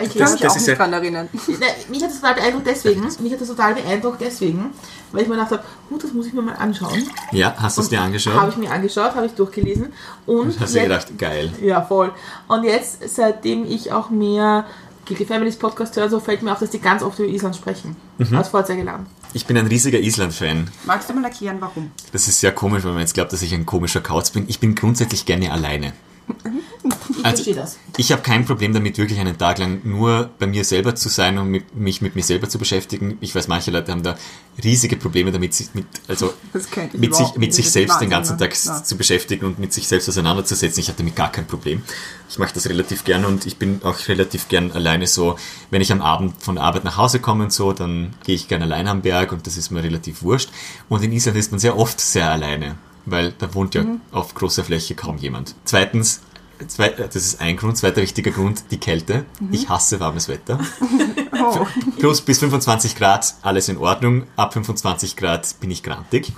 Ich 0.02 0.16
kann 0.16 0.30
mich 0.32 0.40
das 0.40 0.52
auch 0.52 0.56
ist 0.56 0.62
nicht 0.62 0.68
ja- 0.68 0.74
dran 0.76 0.92
erinnern. 0.92 1.28
Nein, 1.32 1.58
mich 1.88 2.02
hat 2.02 2.10
das 2.10 2.20
total 2.20 2.34
beeindruckt 2.34 2.66
deswegen. 2.66 3.02
Mich 3.20 3.32
hat 3.32 3.40
das 3.40 3.48
total 3.48 3.74
beeindruckt 3.74 4.20
deswegen, 4.20 4.70
weil 5.12 5.22
ich 5.22 5.28
mir 5.28 5.34
gedacht 5.34 5.50
habe, 5.52 5.62
gut, 5.88 6.04
das 6.04 6.12
muss 6.12 6.26
ich 6.26 6.32
mir 6.32 6.42
mal 6.42 6.54
anschauen. 6.56 7.02
Ja, 7.32 7.54
hast 7.58 7.76
du 7.78 7.82
es 7.82 7.88
dir 7.88 7.98
Habe 7.98 8.06
angeschaut? 8.06 8.48
ich 8.50 8.56
mir 8.56 8.70
angeschaut, 8.70 9.14
habe 9.14 9.26
ich 9.26 9.32
durchgelesen. 9.32 9.92
Und 10.26 10.58
Hast 10.60 10.74
du 10.74 10.80
gedacht, 10.82 11.18
geil. 11.18 11.52
Ja, 11.62 11.82
voll. 11.82 12.12
Und 12.48 12.64
jetzt, 12.64 13.08
seitdem 13.14 13.64
ich 13.64 13.92
auch 13.92 14.10
mehr 14.10 14.64
Guilty 15.06 15.24
Families 15.24 15.56
Podcast 15.56 15.96
höre, 15.96 16.10
so 16.10 16.20
fällt 16.20 16.42
mir 16.42 16.52
auf, 16.52 16.58
dass 16.58 16.70
die 16.70 16.80
ganz 16.80 17.02
oft 17.02 17.18
über 17.18 17.28
Island 17.28 17.56
sprechen. 17.56 17.96
Mhm. 18.18 18.36
Als 18.36 18.48
Vorzeigeland. 18.48 19.06
Ich 19.32 19.46
bin 19.46 19.56
ein 19.56 19.66
riesiger 19.66 19.98
Island-Fan. 19.98 20.70
Magst 20.84 21.08
du 21.08 21.14
mal 21.14 21.24
erklären, 21.24 21.56
warum? 21.60 21.90
Das 22.12 22.28
ist 22.28 22.40
sehr 22.40 22.52
komisch, 22.52 22.84
weil 22.84 22.92
man 22.92 23.00
jetzt 23.00 23.14
glaubt, 23.14 23.32
dass 23.32 23.42
ich 23.42 23.52
ein 23.54 23.66
komischer 23.66 24.00
Kauz 24.00 24.30
bin. 24.30 24.44
Ich 24.48 24.60
bin 24.60 24.74
grundsätzlich 24.74 25.24
gerne 25.26 25.50
alleine. 25.52 25.92
Ich 27.10 27.24
Also- 27.24 27.42
verstehe 27.42 27.54
das. 27.54 27.78
Ich 27.96 28.12
habe 28.12 28.22
kein 28.22 28.44
Problem 28.44 28.72
damit, 28.72 28.96
wirklich 28.98 29.18
einen 29.18 29.36
Tag 29.36 29.58
lang 29.58 29.80
nur 29.84 30.30
bei 30.38 30.46
mir 30.46 30.64
selber 30.64 30.94
zu 30.94 31.08
sein 31.08 31.36
und 31.38 31.48
mit, 31.48 31.74
mich 31.74 32.00
mit 32.00 32.14
mir 32.14 32.22
selber 32.22 32.48
zu 32.48 32.58
beschäftigen. 32.58 33.18
Ich 33.20 33.34
weiß, 33.34 33.48
manche 33.48 33.70
Leute 33.70 33.90
haben 33.90 34.02
da 34.02 34.16
riesige 34.62 34.96
Probleme 34.96 35.32
damit, 35.32 35.52
sich 35.54 35.74
mit, 35.74 35.86
also 36.06 36.32
mit 36.92 37.14
sich, 37.14 37.34
mit 37.36 37.54
sich 37.54 37.70
selbst 37.70 38.00
den 38.00 38.10
ganzen 38.10 38.38
Tag 38.38 38.50
ne? 38.50 38.56
Ja. 38.64 38.84
zu 38.84 38.96
beschäftigen 38.96 39.46
und 39.46 39.58
mit 39.58 39.72
sich 39.72 39.88
selbst 39.88 40.08
auseinanderzusetzen. 40.08 40.80
Ich 40.80 40.88
habe 40.88 40.98
damit 40.98 41.16
gar 41.16 41.32
kein 41.32 41.46
Problem. 41.46 41.82
Ich 42.28 42.38
mache 42.38 42.54
das 42.54 42.68
relativ 42.68 43.04
gern 43.04 43.24
und 43.24 43.46
ich 43.46 43.56
bin 43.56 43.80
auch 43.82 43.96
relativ 44.08 44.48
gern 44.48 44.70
alleine 44.72 45.06
so. 45.06 45.36
Wenn 45.70 45.80
ich 45.82 45.90
am 45.90 46.02
Abend 46.02 46.40
von 46.42 46.54
der 46.56 46.64
Arbeit 46.64 46.84
nach 46.84 46.96
Hause 46.96 47.18
komme 47.20 47.44
und 47.44 47.52
so, 47.52 47.72
dann 47.72 48.14
gehe 48.24 48.34
ich 48.34 48.48
gerne 48.48 48.64
alleine 48.66 48.90
am 48.90 49.02
Berg 49.02 49.32
und 49.32 49.46
das 49.46 49.56
ist 49.56 49.70
mir 49.70 49.82
relativ 49.82 50.22
wurscht. 50.22 50.50
Und 50.88 51.02
in 51.02 51.12
Island 51.12 51.36
ist 51.36 51.50
man 51.50 51.58
sehr 51.58 51.76
oft 51.76 52.00
sehr 52.00 52.30
alleine, 52.30 52.76
weil 53.10 53.32
da 53.38 53.54
wohnt 53.54 53.74
ja 53.74 53.82
Mhm. 53.82 54.00
auf 54.12 54.34
großer 54.34 54.64
Fläche 54.64 54.94
kaum 54.94 55.16
jemand. 55.18 55.54
Zweitens, 55.64 56.20
Zwei, 56.66 56.88
das 56.88 57.16
ist 57.16 57.40
ein 57.40 57.56
Grund. 57.56 57.76
Zweiter 57.76 58.02
wichtiger 58.02 58.30
Grund, 58.30 58.64
die 58.70 58.78
Kälte. 58.78 59.24
Mhm. 59.40 59.48
Ich 59.52 59.68
hasse 59.68 60.00
warmes 60.00 60.28
Wetter. 60.28 60.58
Oh. 61.40 61.66
Plus 61.98 62.20
bis 62.20 62.40
25 62.40 62.96
Grad, 62.96 63.34
alles 63.42 63.68
in 63.68 63.76
Ordnung. 63.78 64.24
Ab 64.34 64.54
25 64.54 65.14
Grad 65.14 65.60
bin 65.60 65.70
ich 65.70 65.84
grantig. 65.84 66.32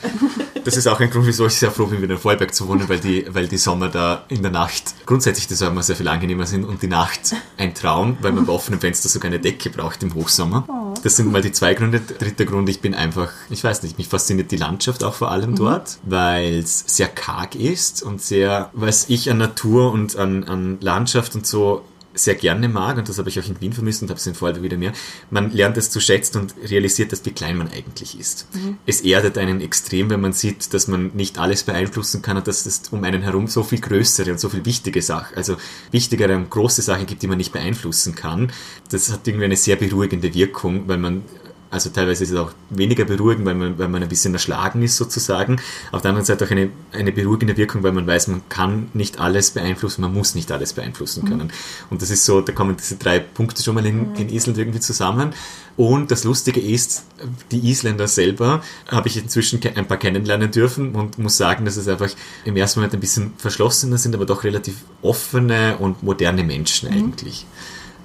Das 0.65 0.77
ist 0.77 0.87
auch 0.87 1.01
ein 1.01 1.11
Grund, 1.11 1.27
wieso 1.27 1.47
ich 1.47 1.55
sehr 1.55 1.71
froh 1.71 1.87
bin, 1.87 2.03
wieder 2.03 2.15
in 2.15 2.21
Vorarlberg 2.21 2.55
zu 2.55 2.69
wohnen, 2.69 2.89
weil 2.89 3.01
die, 3.01 3.25
weil 3.31 3.49
die 3.49 3.57
Sommer 3.57 3.89
da 3.89 4.25
in 4.29 4.43
der 4.43 4.51
Nacht 4.51 4.95
grundsätzlich 5.07 5.47
die 5.47 5.55
Sommer 5.55 5.83
sehr 5.83 5.97
viel 5.97 6.09
angenehmer 6.09 6.47
sind 6.47 6.65
und 6.65 6.83
die 6.83 6.87
Nacht 6.87 7.35
ein 7.57 7.75
Traum, 7.75 8.19
weil 8.21 8.33
man 8.33 8.45
bei 8.45 8.53
offenem 8.53 8.79
Fenster 8.81 9.09
sogar 9.09 9.29
eine 9.31 9.41
Decke 9.41 9.71
braucht 9.71 10.03
im 10.03 10.15
Hochsommer. 10.15 10.95
Das 11.03 11.17
sind 11.17 11.33
mal 11.33 11.41
die 11.41 11.53
zwei 11.53 11.75
Gründe. 11.75 12.01
Dritter 12.01 12.45
Grund, 12.45 12.69
ich 12.69 12.81
bin 12.81 12.95
einfach, 12.95 13.31
ich 13.49 13.65
weiß 13.65 13.83
nicht, 13.83 13.97
mich 13.97 14.09
fasziniert 14.09 14.51
die 14.51 14.57
Landschaft 14.57 15.03
auch 15.03 15.15
vor 15.15 15.31
allem 15.31 15.57
dort, 15.57 15.99
weil 16.03 16.59
es 16.59 16.85
sehr 16.87 17.09
karg 17.09 17.55
ist 17.55 18.03
und 18.03 18.21
sehr, 18.21 18.71
was 18.75 19.09
ich 19.09 19.31
an 19.31 19.39
Natur 19.39 19.93
und 19.93 20.10
an, 20.17 20.45
an 20.45 20.79
Landschaft 20.81 21.35
und 21.35 21.47
so 21.47 21.85
sehr 22.13 22.35
gerne 22.35 22.69
mag, 22.69 22.99
und 22.99 23.09
das 23.09 23.19
habe 23.19 23.29
ich 23.29 23.39
auch 23.39 23.47
in 23.47 23.61
Wien 23.61 23.73
vermisst 23.73 24.03
und 24.03 24.09
habe 24.09 24.19
es 24.19 24.27
in 24.27 24.35
Vorarlberg 24.35 24.65
wieder 24.65 24.77
mehr, 24.77 24.93
man 25.31 25.53
lernt 25.53 25.77
es 25.77 25.91
zu 25.91 26.01
schätzen 26.01 26.41
und 26.41 26.55
realisiert, 26.69 27.13
dass 27.13 27.25
wie 27.25 27.31
klein 27.31 27.57
man 27.57 27.69
eigentlich 27.69 28.19
ist. 28.19 28.49
Es 28.85 29.01
erdet 29.03 29.39
einen 29.39 29.61
extrem, 29.61 30.11
wenn 30.11 30.21
man 30.21 30.33
sieht, 30.33 30.75
dass 30.75 30.89
man 30.89 31.13
nicht 31.15 31.39
alles 31.39 31.63
beeinflussen 31.63 32.21
kann 32.21 32.37
und 32.37 32.49
dass 32.49 32.67
es 32.67 32.83
um 32.91 33.05
einen 33.05 33.23
herum 33.23 33.47
so 33.47 33.63
viel 33.63 33.81
größere 33.81 34.33
und 34.33 34.41
so 34.41 34.49
viel 34.49 34.65
wichtige 34.65 35.03
Sachen, 35.03 35.37
also 35.37 35.57
wichtigere 35.93 36.35
und 36.37 36.51
große 36.51 36.83
Sachen 36.83 37.07
gibt, 37.07 37.23
die 37.23 37.29
man 37.29 37.39
nicht 37.39 37.53
beeinflussen 37.53 38.15
kann. 38.15 38.51
Das 38.91 39.13
hat 39.13 39.27
irgendwie 39.29 39.45
eine 39.45 39.57
sehr 39.57 39.77
beruhigende 39.77 40.35
Wirkung, 40.35 40.89
weil 40.89 40.99
man 40.99 41.23
also 41.71 41.91
teilweise 41.91 42.25
ist 42.25 42.31
es 42.31 42.37
auch 42.37 42.53
weniger 42.71 43.05
beruhigend, 43.05 43.47
weil 43.47 43.55
man, 43.55 43.79
weil 43.79 43.89
man 43.89 44.03
ein 44.03 44.09
bisschen 44.09 44.33
erschlagen 44.35 44.83
ist 44.83 44.97
sozusagen. 44.97 45.61
Auf 45.93 46.03
der 46.03 46.09
anderen 46.09 46.27
Seite 46.27 46.45
auch 46.45 46.51
eine, 46.51 46.71
eine 46.91 47.13
beruhigende 47.13 47.57
Wirkung, 47.57 47.85
weil 47.85 47.93
man 47.93 48.09
weiß, 48.09 48.27
man 48.27 48.43
kann 48.49 48.89
nicht 48.93 49.21
alles 49.21 49.53
beeinflussen, 49.53 50.01
man 50.01 50.13
muss 50.13 50.35
nicht 50.35 50.51
alles 50.51 50.73
beeinflussen 50.73 51.25
können. 51.25 51.53
Und 51.89 52.03
das 52.03 52.11
ist 52.11 52.25
so, 52.25 52.41
da 52.41 52.53
kommen 52.53 52.77
diese 52.77 52.97
drei 52.97 53.21
Punkte 53.21 53.63
schon 53.63 53.77
mal 53.77 53.87
in, 53.87 54.17
in 54.17 54.31
Island 54.31 54.59
irgendwie 54.59 54.81
zusammen. 54.81 55.33
Und 55.77 56.11
das 56.11 56.25
Lustige 56.25 56.61
ist, 56.61 57.05
die 57.53 57.71
Isländer 57.71 58.09
selber 58.09 58.63
habe 58.89 59.07
ich 59.07 59.17
inzwischen 59.17 59.61
ein 59.77 59.87
paar 59.87 59.97
kennenlernen 59.97 60.51
dürfen 60.51 60.97
und 60.97 61.19
muss 61.19 61.37
sagen, 61.37 61.65
dass 61.65 61.77
es 61.77 61.87
einfach 61.87 62.11
im 62.45 62.57
ersten 62.57 62.81
Moment 62.81 62.95
ein 62.95 63.01
bisschen 63.01 63.33
verschlossener 63.37 63.97
sind, 63.97 64.17
aber 64.17 64.27
doch 64.27 64.43
relativ 64.43 64.79
offene 65.03 65.79
und 65.79 66.03
moderne 66.03 66.43
Menschen 66.43 66.89
eigentlich. 66.89 67.47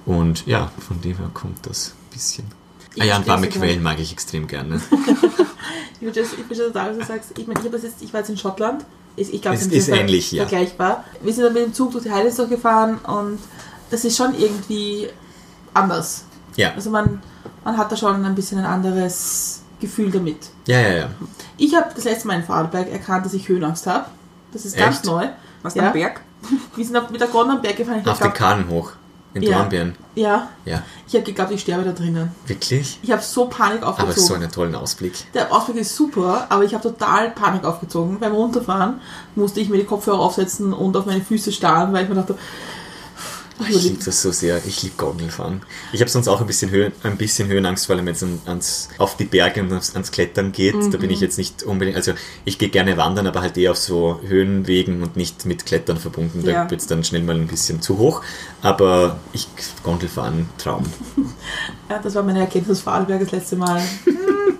Und 0.04 0.46
ja, 0.46 0.70
von 0.78 1.00
dem 1.00 1.16
her 1.16 1.30
kommt 1.34 1.66
das 1.66 1.88
ein 1.88 2.14
bisschen. 2.14 2.65
Ah 2.98 3.04
ja, 3.04 3.16
und 3.16 3.26
warme. 3.26 3.48
Quellen 3.48 3.82
mag 3.82 3.98
ich 4.00 4.12
extrem 4.12 4.46
gerne. 4.46 4.80
Ich 5.98 6.12
verstehe 6.12 6.24
ich 6.40 6.46
verstehe 6.46 6.66
total, 6.66 6.90
was 6.90 6.98
du 6.98 7.04
sagst. 7.12 7.38
Ich 7.38 7.46
meine, 7.46 7.58
ich, 7.64 7.70
das 7.70 7.82
jetzt, 7.82 8.02
ich 8.02 8.12
war 8.12 8.20
jetzt 8.20 8.28
in 8.28 8.36
Schottland. 8.36 8.84
Ich, 9.16 9.32
ich 9.32 9.40
glaube, 9.40 9.56
Es 9.56 9.64
das 9.64 9.72
ist 9.72 9.88
ähnlich, 9.88 10.30
ja. 10.30 10.42
vergleichbar. 10.46 11.04
Wir 11.22 11.32
sind 11.32 11.44
dann 11.44 11.54
mit 11.54 11.64
dem 11.64 11.72
Zug 11.72 11.92
durch 11.92 12.04
die 12.04 12.10
Highlands 12.12 12.36
durchgefahren 12.36 12.98
und 12.98 13.38
das 13.90 14.04
ist 14.04 14.14
schon 14.16 14.38
irgendwie 14.38 15.08
anders. 15.72 16.24
Ja, 16.54 16.72
Also 16.74 16.90
man, 16.90 17.22
man 17.64 17.78
hat 17.78 17.90
da 17.90 17.96
schon 17.96 18.24
ein 18.26 18.34
bisschen 18.34 18.58
ein 18.58 18.66
anderes 18.66 19.62
Gefühl 19.80 20.10
damit. 20.10 20.50
ja, 20.66 20.78
ja, 20.80 20.94
ja. 20.96 21.10
Ich 21.56 21.74
habe 21.74 21.86
das 21.94 22.04
letzte 22.04 22.26
Mal 22.28 22.34
in 22.40 22.44
Vorarlberg 22.44 22.92
erkannt, 22.92 23.24
dass 23.24 23.32
ich 23.32 23.48
Höhenangst 23.48 23.86
habe. 23.86 24.04
Das 24.52 24.66
ist 24.66 24.76
ganz 24.76 24.96
Echt? 24.96 25.06
neu. 25.06 25.28
Was 25.62 25.74
Ja. 25.76 25.86
am 25.86 25.92
Berg? 25.94 26.20
Wir 26.76 26.84
sind 26.84 26.94
auf- 26.96 27.08
mit 27.10 27.20
der 27.22 27.28
Gondel 27.28 27.56
am 27.56 27.62
Berg 27.62 27.76
gefahren. 27.78 28.00
Ich 28.02 28.06
Auf 28.06 28.20
hab 28.20 28.34
den 28.34 28.38
Kahn 28.38 28.68
hoch. 28.68 28.92
In 29.36 29.42
Ja. 29.42 29.58
Dornbirn. 29.58 29.94
Ja, 30.14 30.48
Ja, 30.64 30.82
ich 31.06 31.14
habe 31.14 31.24
geglaubt, 31.24 31.50
ich 31.50 31.60
sterbe 31.60 31.84
da 31.84 31.92
drinnen. 31.92 32.30
wirklich? 32.46 32.98
Ich 33.02 33.10
habe 33.12 33.20
so 33.22 33.46
Panik 33.46 33.82
Aber 33.82 33.90
aufgezogen. 33.90 34.26
so 34.26 34.34
einen 34.34 34.50
tollen 34.50 34.74
Ausblick. 34.74 35.12
Der 35.34 35.52
Ausblick 35.52 35.76
ist 35.76 35.94
super, 35.94 36.46
aber 36.48 36.64
ich 36.64 36.72
habe 36.72 36.82
total 36.82 37.30
Panik 37.32 37.64
aufgezogen. 37.64 38.18
Beim 38.18 38.32
Runterfahren 38.32 39.00
musste 39.34 39.60
ich 39.60 39.68
mir 39.68 39.76
die 39.76 39.84
Kopfhörer 39.84 40.18
aufsetzen 40.20 40.72
und 40.72 40.96
auf 40.96 41.04
meine 41.04 41.20
Füße 41.20 41.52
starren, 41.52 41.92
weil 41.92 42.04
ich 42.04 42.08
mir 42.08 42.14
dachte, 42.14 42.36
Ich 43.68 43.82
liebe 43.84 44.04
das 44.04 44.20
so 44.20 44.32
sehr. 44.32 44.60
Ich 44.66 44.82
liebe 44.82 44.96
Gondelfahren. 44.96 45.62
Ich 45.92 46.00
habe 46.00 46.10
sonst 46.10 46.28
auch 46.28 46.40
ein 46.42 46.46
bisschen, 46.46 46.70
Höhen, 46.70 46.92
ein 47.02 47.16
bisschen 47.16 47.48
Höhenangst, 47.48 47.86
vor 47.86 47.96
allem 47.96 48.04
wenn 48.04 48.14
es 48.14 48.22
an- 48.22 48.40
ans, 48.44 48.88
auf 48.98 49.16
die 49.16 49.24
Berge 49.24 49.62
und 49.62 49.72
ans, 49.72 49.94
ans 49.94 50.10
Klettern 50.10 50.52
geht. 50.52 50.74
Da 50.92 50.98
bin 50.98 51.10
ich 51.10 51.20
jetzt 51.20 51.38
nicht 51.38 51.62
unbedingt, 51.62 51.96
also 51.96 52.12
ich 52.44 52.58
gehe 52.58 52.68
gerne 52.68 52.96
wandern, 52.98 53.26
aber 53.26 53.40
halt 53.40 53.56
eher 53.56 53.70
auf 53.70 53.78
so 53.78 54.20
Höhenwegen 54.26 55.02
und 55.02 55.16
nicht 55.16 55.46
mit 55.46 55.64
Klettern 55.64 55.96
verbunden. 55.96 56.42
Da 56.44 56.50
Ja. 56.50 56.70
wird 56.70 56.80
es 56.82 56.86
dann 56.86 57.02
schnell 57.02 57.22
mal 57.22 57.34
ein 57.36 57.46
bisschen 57.46 57.80
zu 57.80 57.96
hoch. 57.98 58.22
Aber 58.60 59.20
ich 59.32 59.48
Gondelfahren, 59.82 60.48
Traum. 60.58 60.84
ja, 61.88 61.98
das 61.98 62.14
war 62.14 62.22
meine 62.22 62.40
Erkenntnis 62.40 62.80
Vorarlberg 62.80 63.20
das 63.20 63.32
letzte 63.32 63.56
Mal. 63.56 63.80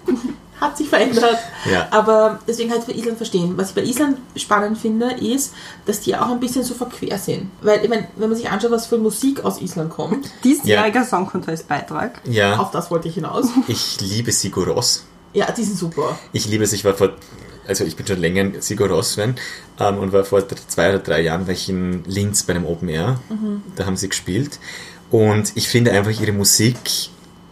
Hat 0.61 0.77
sich 0.77 0.89
verändert. 0.89 1.39
Ja. 1.71 1.89
Aber 1.91 2.41
deswegen 2.47 2.71
halt 2.71 2.87
bei 2.87 2.95
Island 2.95 3.17
verstehen. 3.19 3.55
Was 3.57 3.71
ich 3.71 3.75
bei 3.75 3.83
Island 3.83 4.19
spannend 4.37 4.79
finde, 4.79 5.13
ist, 5.13 5.53
dass 5.85 6.01
die 6.01 6.17
auch 6.17 6.31
ein 6.31 6.41
bisschen 6.41 6.63
so 6.63 6.75
verquer 6.75 7.19
sind. 7.19 7.51
Weil, 7.61 7.85
ich 7.85 7.91
meine, 7.91 8.09
wenn 8.17 8.29
man 8.29 8.39
sich 8.39 8.49
anschaut, 8.49 8.71
was 8.71 8.87
für 8.87 8.99
Musik 8.99 9.45
aus 9.45 9.61
Island 9.61 9.91
kommt, 9.91 10.31
Diesjähriger 10.45 11.05
Song 11.05 11.27
Contest 11.27 11.69
Beitrag. 11.69 12.21
Ja, 12.25 12.57
auf 12.57 12.71
das 12.71 12.91
wollte 12.91 13.09
ich 13.09 13.15
hinaus. 13.15 13.47
ich 13.69 14.01
liebe 14.01 14.33
Sigur 14.33 14.67
Rós. 14.69 15.03
Ja, 15.35 15.51
die 15.53 15.65
sind 15.65 15.77
super. 15.79 16.19
Ich 16.33 16.47
liebe 16.47 16.65
es, 16.65 16.73
ich 16.73 16.85
war 16.85 16.95
vor, 16.95 17.11
also 17.67 17.85
ich 17.85 17.97
bin 17.97 18.07
schon 18.07 18.19
länger 18.19 18.43
ein 18.43 18.63
Sigur 18.63 18.89
Rós-Fan 18.89 19.35
ähm, 19.79 19.99
und 19.99 20.13
war 20.13 20.25
vor 20.25 20.43
zwei 20.49 20.89
oder 20.89 21.01
drei 21.01 21.21
Jahren 21.21 21.47
war 21.47 21.53
ich 21.53 21.69
in 21.69 22.05
Linz 22.07 22.45
bei 22.45 22.55
einem 22.55 22.65
Open 22.65 22.89
Air. 22.89 23.21
Da 23.77 23.85
haben 23.85 23.97
sie 23.97 24.09
gespielt. 24.09 24.59
Und 25.11 25.53
ich 25.55 25.69
finde 25.69 25.93
einfach 25.93 26.19
ihre 26.19 26.33
Musik, 26.33 26.79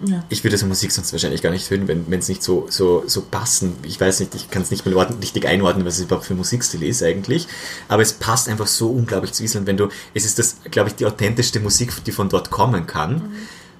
Ja. 0.06 0.24
ich 0.28 0.44
würde 0.44 0.58
so 0.58 0.66
Musik 0.66 0.92
sonst 0.92 1.12
wahrscheinlich 1.12 1.42
gar 1.42 1.50
nicht 1.50 1.70
hören, 1.70 1.88
wenn 1.88 2.18
es 2.18 2.28
nicht 2.28 2.42
so, 2.42 2.66
so, 2.68 3.04
so 3.06 3.22
passen. 3.22 3.74
Ich 3.82 4.00
weiß 4.00 4.20
nicht, 4.20 4.34
ich 4.34 4.50
kann 4.50 4.62
es 4.62 4.70
nicht 4.70 4.86
mal 4.86 4.94
richtig 5.20 5.46
einordnen, 5.46 5.86
was 5.86 5.96
es 5.96 6.04
überhaupt 6.04 6.26
für 6.26 6.34
Musikstil 6.34 6.82
ist 6.82 7.02
eigentlich. 7.02 7.46
Aber 7.88 8.02
es 8.02 8.12
passt 8.12 8.48
einfach 8.48 8.66
so 8.66 8.90
unglaublich 8.90 9.32
zu 9.32 9.42
Island, 9.42 9.66
wenn 9.66 9.76
du, 9.76 9.88
es 10.12 10.24
ist 10.24 10.38
das, 10.38 10.56
glaube 10.70 10.90
ich, 10.90 10.96
die 10.96 11.06
authentischste 11.06 11.60
Musik, 11.60 11.92
die 12.04 12.12
von 12.12 12.28
dort 12.28 12.50
kommen 12.50 12.86
kann. 12.86 13.32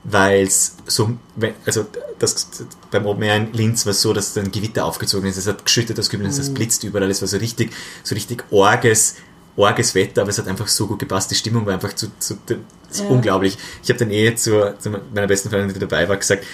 Weil 0.07 0.43
es 0.43 0.77
so, 0.87 1.17
also 1.65 1.87
das, 2.19 2.49
beim 2.91 3.07
Open 3.07 3.23
Air 3.23 3.37
in 3.37 3.53
Linz 3.55 3.87
war 3.87 3.93
es 3.93 4.03
so, 4.03 4.13
dass 4.13 4.35
dann 4.35 4.51
Gewitter 4.53 4.85
aufgezogen 4.85 5.29
ist, 5.29 5.39
es 5.39 5.47
hat 5.47 5.65
geschüttet, 5.65 5.97
das 5.97 6.11
Gefühl, 6.11 6.27
es 6.27 6.53
blitzt 6.53 6.85
überall, 6.85 7.11
es 7.11 7.23
war 7.23 7.29
so 7.29 7.39
richtig, 7.39 7.73
so 8.03 8.15
richtig 8.15 8.45
orges, 8.51 9.15
orges 9.57 9.95
Wetter, 9.95 10.23
aber 10.23 10.31
es 10.31 10.39
hat 10.39 10.49
einfach 10.49 10.69
so 10.69 10.87
gut 10.87 10.99
gepasst, 10.99 11.31
die 11.31 11.35
Stimmung 11.35 11.65
war 11.67 11.75
einfach 11.75 11.93
zu, 11.95 12.09
zu, 12.19 12.37
zu 12.47 12.57
Ja. 13.03 13.09
unglaublich. 13.09 13.57
Ich 13.83 13.89
habe 13.89 13.99
dann 13.99 14.11
eh 14.11 14.35
zu, 14.35 14.75
zu 14.79 14.91
meiner 14.91 15.27
besten 15.27 15.51
Freundin, 15.51 15.73
die 15.75 15.81
dabei 15.81 16.09
war, 16.09 16.17
gesagt, 16.17 16.45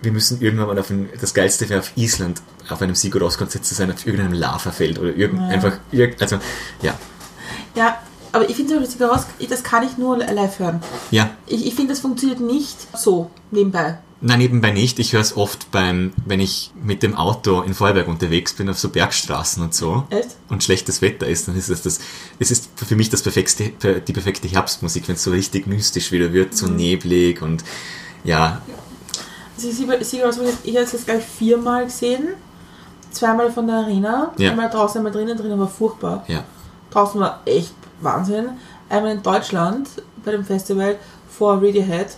wir 0.00 0.12
müssen 0.12 0.40
irgendwann 0.40 0.68
mal 0.68 0.78
auf 0.78 0.90
ein, 0.90 1.08
das 1.20 1.34
Geilste 1.34 1.68
wäre 1.68 1.80
auf 1.80 1.92
Island 1.96 2.40
auf 2.68 2.80
einem 2.82 2.94
Sigur 2.94 3.22
Rós 3.22 3.36
Konzert 3.38 3.64
zu 3.64 3.74
sein, 3.74 3.90
auf 3.90 4.06
irgendeinem 4.06 4.34
Lavafeld 4.34 4.98
oder 4.98 5.14
irgend, 5.14 5.40
einfach, 5.40 5.78
irgend, 5.90 6.20
also, 6.22 6.38
ja, 6.82 6.96
Ja, 7.74 7.98
aber 8.32 8.48
ich 8.48 8.56
finde, 8.56 8.78
das 8.80 8.90
Cigaros, 8.90 9.22
das 9.48 9.62
kann 9.62 9.82
ich 9.84 9.96
nur 9.96 10.18
live 10.18 10.58
hören. 10.58 10.80
ja, 11.10 11.30
Ich, 11.46 11.66
ich 11.66 11.74
finde, 11.74 11.92
das 11.92 12.00
funktioniert 12.00 12.40
nicht 12.40 12.76
so 12.96 13.30
nebenbei. 13.50 13.98
Na, 14.20 14.36
nebenbei 14.36 14.72
nicht. 14.72 14.98
Ich 14.98 15.12
höre 15.12 15.20
es 15.20 15.36
oft 15.36 15.70
beim, 15.70 16.12
wenn 16.26 16.40
ich 16.40 16.72
mit 16.82 17.04
dem 17.04 17.14
Auto 17.14 17.62
in 17.62 17.72
Vorarlberg 17.72 18.08
unterwegs 18.08 18.52
bin, 18.52 18.68
auf 18.68 18.78
so 18.78 18.88
Bergstraßen 18.88 19.62
und 19.62 19.74
so. 19.74 20.04
Echt? 20.10 20.30
Und 20.48 20.64
schlechtes 20.64 21.00
Wetter 21.02 21.26
ist, 21.28 21.46
dann 21.46 21.56
ist 21.56 21.70
das 21.70 21.82
das, 21.82 22.00
es 22.40 22.50
ist 22.50 22.68
für 22.74 22.96
mich 22.96 23.10
das 23.10 23.22
perfekte, 23.22 23.70
die 24.00 24.12
perfekte 24.12 24.48
Herbstmusik, 24.48 25.06
wenn 25.06 25.14
es 25.14 25.22
so 25.22 25.30
richtig 25.30 25.68
mystisch 25.68 26.10
wieder 26.10 26.32
wird, 26.32 26.56
so 26.56 26.66
neblig 26.66 27.42
und, 27.42 27.62
ja, 28.24 28.60
Also 29.56 29.70
Cigaros, 29.70 30.38
ich 30.64 30.74
habe 30.74 30.84
es 30.84 30.92
jetzt 30.92 31.04
gleich 31.06 31.24
viermal 31.24 31.84
gesehen. 31.84 32.28
Zweimal 33.12 33.50
von 33.52 33.66
der 33.68 33.76
Arena, 33.76 34.32
Ja. 34.36 34.50
einmal 34.50 34.68
draußen, 34.68 34.98
einmal 34.98 35.12
drinnen. 35.12 35.36
Drinnen 35.38 35.58
war 35.58 35.68
furchtbar. 35.68 36.24
ja, 36.28 36.42
Draußen 36.90 37.20
war 37.20 37.40
echt 37.44 37.72
Wahnsinn. 38.00 38.50
Einmal 38.88 39.12
in 39.12 39.22
Deutschland 39.22 39.88
bei 40.24 40.32
dem 40.32 40.44
Festival 40.44 40.96
vor 41.30 41.56
Radiohead. 41.62 42.16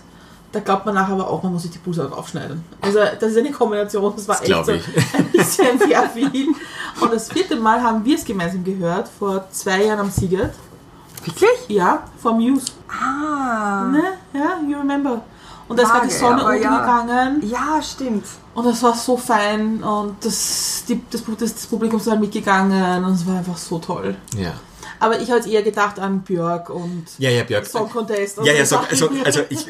Da 0.51 0.59
glaubt 0.59 0.85
man 0.85 0.95
nachher 0.95 1.13
aber 1.13 1.29
auch, 1.29 1.43
man 1.43 1.53
muss 1.53 1.61
sich 1.63 1.71
die 1.71 1.77
Buße 1.77 2.11
aufschneiden. 2.11 2.63
Also 2.81 2.99
das 3.19 3.31
ist 3.31 3.37
eine 3.37 3.51
Kombination, 3.51 4.13
das 4.15 4.27
war 4.27 4.37
Das 4.39 4.49
echt 4.49 4.65
so 4.65 4.71
ich. 4.73 4.83
ein 5.17 5.25
bisschen 5.31 5.79
sehr 5.79 6.09
viel. 6.09 6.47
Und 6.99 7.13
das 7.13 7.29
vierte 7.29 7.55
Mal 7.55 7.81
haben 7.81 8.03
wir 8.03 8.15
es 8.15 8.25
gemeinsam 8.25 8.63
gehört, 8.63 9.07
vor 9.07 9.45
zwei 9.51 9.85
Jahren 9.85 9.99
am 9.99 10.11
Siget. 10.11 10.51
Wirklich? 11.23 11.67
Ja, 11.69 12.03
vom 12.21 12.37
Muse. 12.39 12.65
Ah. 12.89 13.85
Ne? 13.91 14.03
Ja, 14.33 14.59
you 14.67 14.77
remember. 14.77 15.21
Und 15.67 15.77
da 15.79 15.83
ist 15.83 15.89
gerade 15.89 16.07
die 16.07 16.13
Sonne 16.13 16.41
aber 16.41 16.55
ja. 16.55 16.69
untergegangen 16.69 17.49
Ja, 17.49 17.81
stimmt. 17.81 18.25
und 18.55 18.65
das 18.65 18.83
war 18.83 18.93
so 18.93 19.15
fein 19.15 19.81
und 19.81 20.17
das, 20.25 20.83
die, 20.85 21.01
das, 21.09 21.23
das, 21.39 21.53
das 21.53 21.65
Publikum 21.67 21.97
ist 21.97 22.07
dann 22.07 22.19
mitgegangen 22.19 23.05
und 23.05 23.13
es 23.13 23.25
war 23.25 23.37
einfach 23.37 23.55
so 23.55 23.79
toll. 23.79 24.15
Ja. 24.35 24.51
Aber 25.01 25.19
ich 25.19 25.29
habe 25.29 25.39
jetzt 25.39 25.49
eher 25.49 25.63
gedacht 25.63 25.99
an 25.99 26.21
Björk 26.21 26.69
und 26.69 27.05
Ja, 27.17 27.31
ja, 27.31 27.43
Björk. 27.43 27.65
Song 27.65 27.89
Contest. 27.89 28.37
Ja, 28.43 28.53
ja, 28.53 28.63
so 28.63 28.79
so, 28.91 29.09
also, 29.09 29.25
also 29.25 29.41
ich, 29.49 29.65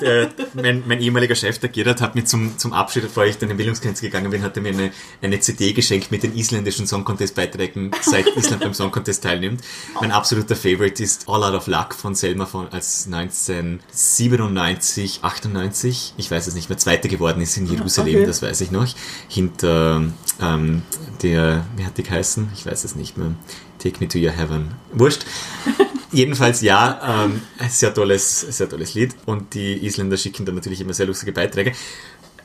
der, 0.00 0.30
mein, 0.54 0.82
mein 0.86 1.02
ehemaliger 1.02 1.34
Chef, 1.34 1.58
der 1.58 1.68
Gerhard, 1.68 2.00
hat 2.00 2.14
mir 2.14 2.24
zum, 2.24 2.56
zum 2.56 2.72
Abschied, 2.72 3.02
bevor 3.02 3.26
ich 3.26 3.36
dann 3.36 3.50
in 3.50 3.58
Bildungsgrenze 3.58 4.00
gegangen 4.00 4.30
bin, 4.30 4.42
hat 4.42 4.56
er 4.56 4.62
mir 4.62 4.70
eine, 4.70 4.90
eine 5.20 5.38
CD 5.38 5.74
geschenkt 5.74 6.10
mit 6.10 6.22
den 6.22 6.34
isländischen 6.34 6.86
Song 6.86 7.04
Contest 7.04 7.34
Beiträgen, 7.34 7.90
seit 8.00 8.26
Island 8.38 8.62
beim 8.62 8.72
Song 8.72 8.90
Contest 8.90 9.22
teilnimmt. 9.22 9.60
Mein 10.00 10.12
absoluter 10.12 10.56
Favorite 10.56 11.02
ist 11.02 11.28
All 11.28 11.44
Out 11.44 11.52
of 11.52 11.66
Luck 11.66 11.94
von 11.94 12.14
Selma 12.14 12.46
von, 12.46 12.72
als 12.72 13.04
1997, 13.04 15.18
98, 15.20 16.14
ich 16.16 16.30
weiß 16.30 16.46
es 16.46 16.54
nicht 16.54 16.70
mehr, 16.70 16.78
Zweite 16.78 17.08
geworden 17.08 17.42
ist 17.42 17.54
in 17.58 17.66
Jerusalem, 17.66 18.16
okay. 18.16 18.24
das 18.24 18.40
weiß 18.40 18.62
ich 18.62 18.70
noch, 18.70 18.88
hinter, 19.28 20.04
ähm, 20.40 20.82
der, 21.22 21.64
wie 21.76 21.84
hat 21.84 21.98
die 21.98 22.02
geheißen? 22.02 22.50
Ich 22.54 22.66
weiß 22.66 22.84
es 22.84 22.94
nicht 22.94 23.16
mehr. 23.16 23.32
Take 23.78 23.98
me 24.00 24.08
to 24.08 24.18
your 24.18 24.32
heaven. 24.32 24.72
Wurscht. 24.92 25.24
Jedenfalls 26.12 26.60
ja, 26.60 27.24
ähm, 27.24 27.42
sehr 27.68 27.94
tolles, 27.94 28.40
sehr 28.40 28.68
tolles 28.68 28.94
Lied 28.94 29.14
und 29.26 29.54
die 29.54 29.84
Isländer 29.86 30.16
schicken 30.16 30.44
da 30.44 30.52
natürlich 30.52 30.80
immer 30.80 30.92
sehr 30.92 31.06
lustige 31.06 31.32
Beiträge. 31.32 31.72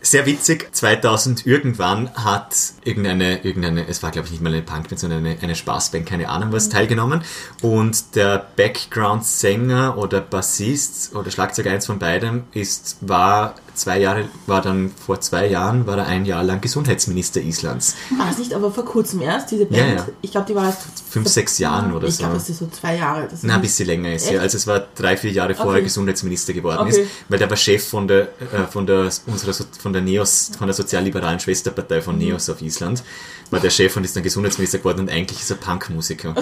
Sehr 0.01 0.27
witzig, 0.27 0.69
2000 0.71 1.47
irgendwann 1.47 2.13
hat 2.13 2.55
irgendeine, 2.83 3.43
irgendeine, 3.43 3.87
es 3.87 4.03
war 4.03 4.11
glaube 4.11 4.27
ich 4.27 4.33
nicht 4.33 4.43
mal 4.43 4.53
eine 4.53 4.61
Punkband, 4.61 4.99
sondern 4.99 5.25
eine, 5.25 5.39
eine 5.41 5.55
Spaßband, 5.55 6.05
keine 6.05 6.29
Ahnung 6.29 6.51
was, 6.51 6.69
teilgenommen 6.69 7.23
und 7.63 8.15
der 8.15 8.45
Background-Sänger 8.55 9.97
oder 9.97 10.21
Bassist 10.21 11.15
oder 11.15 11.31
Schlagzeuger, 11.31 11.71
eins 11.71 11.87
von 11.87 11.97
beidem, 11.97 12.43
ist, 12.53 12.97
war 13.01 13.55
zwei 13.75 13.99
Jahre, 13.99 14.27
war 14.47 14.61
dann 14.61 14.91
vor 15.05 15.19
zwei 15.21 15.47
Jahren, 15.47 15.85
war 15.87 15.97
er 15.97 16.07
ein 16.07 16.25
Jahr 16.25 16.43
lang 16.43 16.61
Gesundheitsminister 16.61 17.41
Islands. 17.41 17.95
War 18.17 18.29
es 18.31 18.37
nicht 18.37 18.53
aber 18.53 18.71
vor 18.71 18.85
kurzem 18.85 19.21
erst, 19.21 19.51
diese 19.51 19.65
Band? 19.65 19.77
Ja, 19.77 19.95
ja. 19.95 20.07
Ich 20.21 20.31
glaube, 20.31 20.47
die 20.47 20.55
war 20.55 20.65
erst 20.65 20.81
Fünf, 21.09 21.27
sechs 21.29 21.59
Jahren 21.59 21.93
oder 21.93 22.07
ich 22.07 22.15
so. 22.15 22.19
glaube, 22.23 22.35
das 22.35 22.49
ist 22.49 22.59
so 22.59 22.67
zwei 22.67 22.97
Jahre. 22.97 23.27
Das 23.29 23.43
Na, 23.43 23.55
ein 23.55 23.61
bisschen 23.61 23.85
länger 23.87 24.13
ist 24.13 24.23
Echt? 24.25 24.33
ja. 24.33 24.41
Also 24.41 24.57
es 24.57 24.67
war 24.67 24.85
drei, 24.95 25.15
vier 25.15 25.31
Jahre 25.31 25.53
vorher 25.55 25.75
Okay. 25.75 25.83
Gesundheitsminister 25.83 26.53
geworden 26.53 26.87
Okay. 26.87 27.01
ist, 27.03 27.09
weil 27.29 27.39
der 27.39 27.49
war 27.49 27.57
Chef 27.57 27.87
von 27.87 28.07
der, 28.07 28.23
äh, 28.39 28.65
von 28.69 28.85
der, 28.85 29.09
unserer, 29.27 29.53
von 29.79 29.93
der 29.93 30.01
Neos, 30.01 30.51
von 30.57 30.67
der 30.67 30.73
sozialliberalen 30.73 31.39
Schwesterpartei 31.39 32.01
von 32.01 32.17
Neos 32.17 32.49
auf 32.49 32.61
Island, 32.61 33.03
war 33.51 33.59
der 33.59 33.69
Chef 33.69 33.95
und 33.95 34.03
ist 34.03 34.15
dann 34.15 34.23
Gesundheitsminister 34.23 34.79
geworden 34.79 35.01
und 35.01 35.09
eigentlich 35.11 35.39
ist 35.39 35.49
er 35.51 35.57
Punkmusiker. 35.57 36.33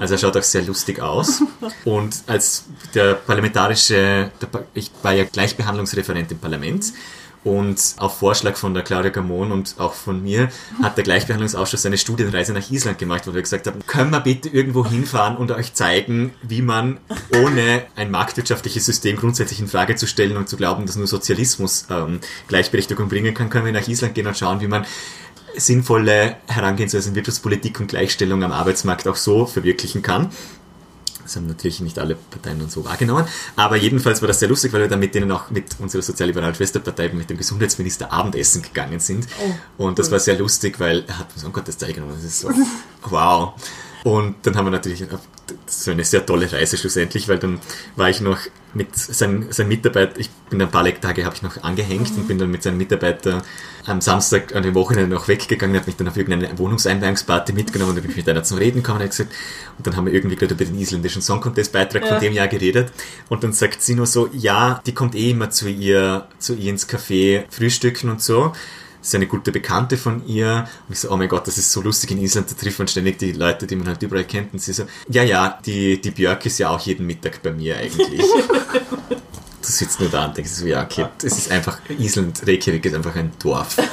Also 0.00 0.14
er 0.14 0.18
schaut 0.18 0.36
auch 0.36 0.42
sehr 0.42 0.62
lustig 0.62 1.00
aus. 1.00 1.42
Und 1.84 2.16
als 2.26 2.64
der 2.94 3.14
parlamentarische, 3.14 4.30
der, 4.40 4.64
ich 4.74 4.90
war 5.02 5.12
ja 5.12 5.24
Gleichbehandlungsreferent 5.24 6.30
im 6.32 6.38
Parlament 6.38 6.92
und 7.44 7.78
auf 7.98 8.18
Vorschlag 8.18 8.56
von 8.56 8.72
der 8.72 8.82
Claudia 8.82 9.10
Gamon 9.10 9.52
und 9.52 9.74
auch 9.78 9.92
von 9.92 10.22
mir 10.22 10.48
hat 10.82 10.96
der 10.96 11.04
Gleichbehandlungsausschuss 11.04 11.84
eine 11.84 11.98
Studienreise 11.98 12.54
nach 12.54 12.70
Island 12.70 12.98
gemacht, 12.98 13.26
wo 13.26 13.34
wir 13.34 13.42
gesagt 13.42 13.66
haben, 13.66 13.86
können 13.86 14.10
wir 14.10 14.20
bitte 14.20 14.48
irgendwo 14.48 14.86
hinfahren 14.86 15.36
und 15.36 15.50
euch 15.50 15.74
zeigen, 15.74 16.32
wie 16.42 16.62
man 16.62 16.98
ohne 17.36 17.82
ein 17.96 18.10
marktwirtschaftliches 18.10 18.86
System 18.86 19.16
grundsätzlich 19.16 19.60
in 19.60 19.68
Frage 19.68 19.94
zu 19.94 20.06
stellen 20.06 20.38
und 20.38 20.48
zu 20.48 20.56
glauben, 20.56 20.86
dass 20.86 20.96
nur 20.96 21.06
Sozialismus 21.06 21.86
ähm, 21.90 22.20
Gleichberechtigung 22.48 23.10
bringen 23.10 23.34
kann, 23.34 23.50
können 23.50 23.66
wir 23.66 23.72
nach 23.72 23.86
Island 23.86 24.14
gehen 24.14 24.26
und 24.26 24.38
schauen, 24.38 24.60
wie 24.60 24.68
man 24.68 24.86
sinnvolle 25.56 26.36
Herangehensweise 26.46 27.10
in 27.10 27.14
Wirtschaftspolitik 27.14 27.78
und 27.78 27.88
Gleichstellung 27.88 28.42
am 28.42 28.52
Arbeitsmarkt 28.52 29.06
auch 29.06 29.16
so 29.16 29.46
verwirklichen 29.46 30.00
kann. 30.02 30.30
Das 31.24 31.36
haben 31.36 31.46
natürlich 31.46 31.80
nicht 31.80 31.98
alle 31.98 32.14
Parteien 32.14 32.60
und 32.60 32.70
so 32.70 32.84
wahrgenommen. 32.84 33.26
Aber 33.56 33.76
jedenfalls 33.76 34.22
war 34.22 34.28
das 34.28 34.38
sehr 34.38 34.48
lustig, 34.48 34.72
weil 34.72 34.82
wir 34.82 34.88
dann 34.88 35.00
mit 35.00 35.14
denen 35.14 35.32
auch 35.32 35.50
mit 35.50 35.80
unserer 35.80 36.02
sozialliberalen 36.02 36.54
Schwesterpartei, 36.54 37.08
mit 37.08 37.28
dem 37.30 37.38
Gesundheitsminister 37.38 38.12
Abendessen 38.12 38.62
gegangen 38.62 39.00
sind. 39.00 39.26
und 39.76 39.98
das 39.98 40.10
war 40.10 40.20
sehr 40.20 40.38
lustig, 40.38 40.78
weil 40.78 41.04
er 41.06 41.18
hat 41.18 41.28
uns, 41.34 41.44
oh 41.44 41.50
Gott, 41.50 41.66
das 41.66 41.76
Teil 41.76 41.92
genommen. 41.92 42.12
Das 42.14 42.24
ist 42.24 42.40
so, 42.40 42.50
wow. 43.08 43.54
Und 44.04 44.34
dann 44.42 44.54
haben 44.54 44.66
wir 44.66 44.70
natürlich, 44.70 45.10
war 45.10 45.18
eine 45.86 46.04
sehr 46.04 46.26
tolle 46.26 46.52
Reise 46.52 46.76
schlussendlich, 46.76 47.26
weil 47.26 47.38
dann 47.38 47.58
war 47.96 48.10
ich 48.10 48.20
noch 48.20 48.38
mit 48.74 48.94
seinem, 48.94 49.50
seinem 49.50 49.68
Mitarbeiter, 49.68 50.20
ich 50.20 50.28
bin 50.50 50.60
ein 50.60 50.70
paar 50.70 50.84
Tage 51.00 51.24
habe 51.24 51.34
ich 51.34 51.42
noch 51.42 51.62
angehängt 51.62 52.10
und 52.14 52.28
bin 52.28 52.36
dann 52.36 52.50
mit 52.50 52.62
seinem 52.62 52.76
Mitarbeiter 52.76 53.42
am 53.86 54.02
Samstag 54.02 54.54
an 54.54 54.62
dem 54.62 54.74
Wochenende 54.74 55.14
noch 55.14 55.26
weggegangen, 55.26 55.74
hat 55.76 55.86
mich 55.86 55.96
dann 55.96 56.08
auf 56.08 56.18
irgendeine 56.18 56.58
Wohnungseinweihungsparty 56.58 57.54
mitgenommen 57.54 57.90
und 57.90 57.96
dann 57.96 58.02
bin 58.02 58.10
ich 58.10 58.18
mit 58.18 58.28
einer 58.28 58.42
zum 58.42 58.58
Reden 58.58 58.82
gekommen 58.82 59.00
und 59.00 59.08
gesagt, 59.08 59.32
und 59.78 59.86
dann 59.86 59.96
haben 59.96 60.04
wir 60.04 60.12
irgendwie 60.12 60.36
gerade 60.36 60.52
über 60.52 60.66
den 60.66 60.78
isländischen 60.78 61.22
Song 61.22 61.40
Contest 61.40 61.72
Beitrag 61.72 62.02
Ja. 62.02 62.08
von 62.08 62.20
dem 62.20 62.34
Jahr 62.34 62.48
geredet 62.48 62.92
und 63.30 63.42
dann 63.42 63.54
sagt 63.54 63.80
sie 63.80 63.94
nur 63.94 64.06
so, 64.06 64.28
ja, 64.32 64.82
die 64.84 64.92
kommt 64.92 65.14
eh 65.14 65.30
immer 65.30 65.48
zu 65.48 65.66
ihr, 65.66 66.28
zu 66.38 66.54
ihr 66.54 66.70
ins 66.70 66.86
Café 66.86 67.44
frühstücken 67.48 68.10
und 68.10 68.20
so. 68.20 68.52
Ist 69.04 69.14
eine 69.14 69.26
gute 69.26 69.52
Bekannte 69.52 69.98
von 69.98 70.26
ihr. 70.26 70.66
Und 70.88 70.94
ich 70.94 71.00
so, 71.00 71.10
oh 71.10 71.16
mein 71.18 71.28
Gott, 71.28 71.46
das 71.46 71.58
ist 71.58 71.70
so 71.70 71.82
lustig 71.82 72.12
in 72.12 72.22
Island, 72.22 72.50
da 72.50 72.54
trifft 72.54 72.78
man 72.78 72.88
ständig 72.88 73.18
die 73.18 73.32
Leute, 73.32 73.66
die 73.66 73.76
man 73.76 73.86
halt 73.86 74.02
überall 74.02 74.24
kennt. 74.24 74.54
Und 74.54 74.60
sie 74.60 74.72
so, 74.72 74.86
ja, 75.10 75.22
ja, 75.22 75.58
die, 75.66 76.00
die 76.00 76.10
Björk 76.10 76.46
ist 76.46 76.58
ja 76.58 76.70
auch 76.70 76.80
jeden 76.80 77.06
Mittag 77.06 77.42
bei 77.42 77.52
mir 77.52 77.76
eigentlich. 77.76 78.22
du 79.66 79.72
sitzt 79.72 80.00
nur 80.00 80.08
da 80.08 80.26
und 80.26 80.36
denkst 80.36 80.52
so, 80.52 80.66
ja, 80.66 80.82
okay, 80.82 81.06
das 81.18 81.38
ist 81.38 81.50
einfach, 81.50 81.78
Island, 81.88 82.46
Reykjavik 82.46 82.84
ist 82.84 82.94
einfach 82.94 83.14
ein 83.16 83.32
Dorf. 83.42 83.76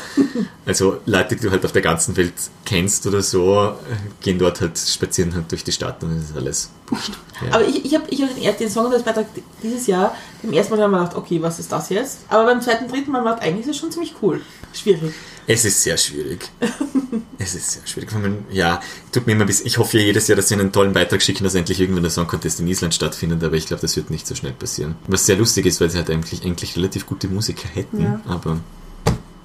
Also 0.64 1.02
Leute, 1.08 1.36
die 1.36 1.42
du 1.42 1.52
halt 1.52 1.66
auf 1.66 1.72
der 1.72 1.82
ganzen 1.82 2.16
Welt 2.16 2.34
kennst 2.66 3.08
oder 3.08 3.24
so, 3.24 3.74
gehen 4.22 4.38
dort 4.38 4.62
halt, 4.62 4.78
spazieren 4.78 5.34
halt 5.34 5.52
durch 5.52 5.64
die 5.64 5.72
Stadt 5.72 6.04
und 6.04 6.16
das 6.16 6.30
ist 6.30 6.38
alles 6.38 6.70
wurscht. 6.88 7.14
Ja. 7.42 7.56
Aber 7.56 7.68
ich, 7.68 7.84
ich 7.84 7.96
habe 7.96 8.04
ich 8.10 8.22
hab 8.22 8.36
den, 8.36 8.58
den 8.60 8.70
Song 8.70 8.92
des 8.92 9.02
Beitrag 9.02 9.26
dieses 9.64 9.88
Jahr 9.88 10.16
beim 10.44 10.54
ersten 10.54 10.76
Mal 10.76 10.84
haben 10.84 10.92
wir 10.92 11.00
gedacht, 11.00 11.16
okay, 11.16 11.42
was 11.42 11.58
ist 11.58 11.72
das 11.72 11.90
jetzt? 11.90 12.20
Aber 12.30 12.46
beim 12.46 12.62
zweiten, 12.62 12.88
dritten 12.88 13.10
Mal 13.12 13.24
gedacht, 13.24 13.42
eigentlich 13.42 13.66
ist 13.66 13.72
es 13.72 13.78
schon 13.78 13.92
ziemlich 13.92 14.14
cool. 14.22 14.42
Schwierig. 14.74 15.12
Es 15.54 15.66
ist 15.66 15.84
sehr 15.84 15.98
schwierig. 15.98 16.50
es 17.38 17.56
ist 17.56 17.72
sehr 17.72 17.86
schwierig. 17.86 18.12
Man, 18.14 18.46
ja, 18.52 18.80
tut 19.12 19.28
mir 19.28 19.34
immer 19.34 19.46
bisschen, 19.46 19.68
ich 19.68 19.78
hoffe 19.78 19.98
ja 19.98 20.06
jedes 20.06 20.28
Jahr, 20.30 20.38
dass 20.38 20.48
sie 20.48 20.56
einen 20.56 20.72
tollen 20.72 20.94
Beitrag 20.94 21.22
schicken, 21.22 21.44
dass 21.44 21.56
endlich 21.56 21.82
irgendwann 21.82 22.04
der 22.04 22.12
Song 22.12 22.26
Contest 22.28 22.62
in 22.62 22.68
Island 22.68 22.94
stattfindet, 22.94 23.44
aber 23.44 23.56
ich 23.58 23.66
glaube, 23.66 23.82
das 23.82 23.96
wird 23.98 24.10
nicht 24.10 24.26
so 24.26 24.34
schnell 24.34 24.54
passieren. 24.54 24.96
Was 25.08 25.26
sehr 25.26 25.36
lustig 25.36 25.66
ist, 25.66 25.82
weil 25.82 25.90
sie 25.90 25.98
halt 25.98 26.10
eigentlich, 26.10 26.46
eigentlich 26.46 26.78
relativ 26.78 27.06
gute 27.06 27.28
Musiker 27.28 27.68
hätten, 27.74 28.02
Ja. 28.02 28.22
aber 28.28 28.60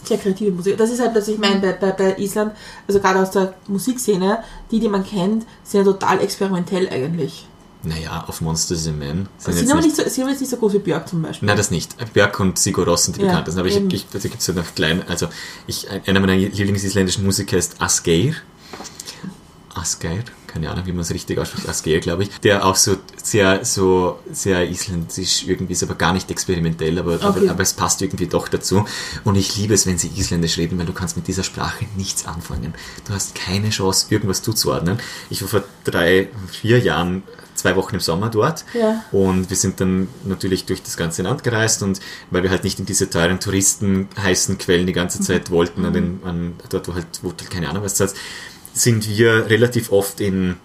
Sehr 0.05 0.19
kreative 0.19 0.53
Musik. 0.53 0.77
Das 0.77 0.91
ist 0.91 1.01
halt, 1.01 1.15
was 1.17 1.27
ich 1.27 1.39
meine 1.39 1.59
bei, 1.59 1.73
bei, 1.73 1.91
bei 1.91 2.17
Island, 2.19 2.53
also 2.87 3.01
gerade 3.01 3.19
aus 3.21 3.33
der 3.33 3.55
Musikszene, 3.67 4.45
die, 4.71 4.79
die 4.79 4.89
man 4.89 5.05
kennt, 5.05 5.45
sind 5.65 5.85
ja 5.85 5.93
total 5.93 6.21
experimentell 6.21 6.89
eigentlich. 6.89 7.49
Naja, 7.87 8.25
auf 8.27 8.41
Monsters 8.41 8.81
is 8.81 8.89
a 8.89 8.93
Man. 8.93 9.29
Sie 9.39 9.53
Sind 9.53 9.71
aber 9.71 9.81
nicht, 9.81 9.95
so, 9.95 10.03
sind 10.03 10.23
aber 10.23 10.33
jetzt 10.33 10.41
nicht 10.41 10.51
so 10.51 10.57
groß 10.57 10.75
wie 10.75 10.79
Björk 10.81 11.09
zum 11.09 11.23
Beispiel. 11.23 11.47
Nein, 11.47 11.57
das 11.57 11.71
nicht. 11.71 11.97
Björk 12.13 12.41
und 12.41 12.59
Sigur 12.59 12.85
Ross 12.85 13.05
sind 13.05 13.17
die 13.17 13.21
Ja, 13.23 13.29
bekanntesten. 13.29 13.61
Aber 13.61 13.69
ich, 13.69 13.77
ich, 13.77 14.07
da 14.09 14.19
gibt 14.19 14.41
es 14.41 14.47
ja 14.47 14.55
noch 14.55 14.75
klein, 14.75 15.03
also 15.09 15.29
ich, 15.67 15.89
einer 15.91 16.21
meiner 16.21 16.37
Lieblingsisländischen 16.37 17.25
Musiker 17.25 17.57
ist 17.57 17.81
Asgeir. 17.81 18.35
Asgeir, 19.75 20.25
keine 20.57 20.71
Ahnung, 20.71 20.87
wie 20.87 20.93
man 20.93 21.03
es 21.03 21.13
richtig 21.13 21.39
ausspricht, 21.39 21.69
Asgeir, 21.69 22.01
glaube 22.01 22.23
ich, 22.23 22.31
der 22.41 22.65
auch 22.65 22.77
so 22.77 22.97
sehr, 23.23 23.63
so 23.67 24.19
sehr 24.33 24.67
isländisch 24.69 25.45
irgendwie 25.47 25.75
ist, 25.75 25.83
aber 25.83 25.95
gar 25.97 26.15
nicht 26.15 26.31
experimentell, 26.31 26.99
aber, 26.99 27.17
Okay. 27.17 27.25
aber, 27.27 27.51
aber 27.51 27.63
es 27.63 27.75
passt 27.75 28.01
irgendwie 28.01 28.27
doch 28.27 28.49
dazu. 28.49 28.87
Und 29.25 29.35
ich 29.37 29.55
liebe 29.59 29.75
es, 29.75 29.87
wenn 29.87 29.99
sie 29.99 30.11
isländisch 30.17 30.57
reden, 30.57 30.79
weil 30.79 30.87
du 30.87 30.95
kannst 30.95 31.17
mit 31.17 31.29
dieser 31.29 31.43
Sprache 31.43 31.85
nichts 31.97 32.27
anfangen. 32.27 32.73
Du 33.07 33.13
hast 33.13 33.35
keine 33.35 33.69
Chance, 33.69 34.07
irgendwas 34.09 34.41
zuzuordnen. 34.43 34.99
Ich 35.29 35.43
war 35.43 35.49
vor 35.49 35.65
drei, 35.85 36.29
vier 36.51 36.79
Jahren 36.81 37.23
zwei 37.55 37.77
Wochen 37.77 37.95
im 37.97 38.01
Sommer 38.01 38.29
dort 38.31 38.65
Ja. 38.75 39.03
und 39.13 39.49
wir 39.51 39.57
sind 39.57 39.81
dann 39.81 40.09
natürlich 40.25 40.65
durch 40.67 40.83
das 40.83 40.97
ganze 40.97 41.23
Land 41.23 41.43
gereist 41.43 41.83
und 41.83 42.01
weil 42.31 42.43
wir 42.43 42.51
halt 42.51 42.65
nicht 42.65 42.79
in 42.79 42.87
diese 42.87 43.09
teuren 43.11 43.41
Touristen 43.41 44.09
heißen 44.23 44.59
Quellen 44.59 44.87
die 44.87 44.93
ganze 44.93 45.21
Zeit 45.21 45.51
wollten, 45.51 45.85
an 45.87 45.93
den, 45.95 46.21
an, 46.25 46.55
dort 46.71 46.87
wo 46.89 46.95
halt, 46.95 47.07
wo 47.23 47.33
du 47.33 47.45
keine 47.47 47.69
Ahnung 47.71 47.83
was 47.83 47.95
zahlst, 47.95 48.17
sind 48.77 49.09
wir 49.09 49.49
relativ 49.49 49.91
oft 49.91 50.21
in 50.21 50.57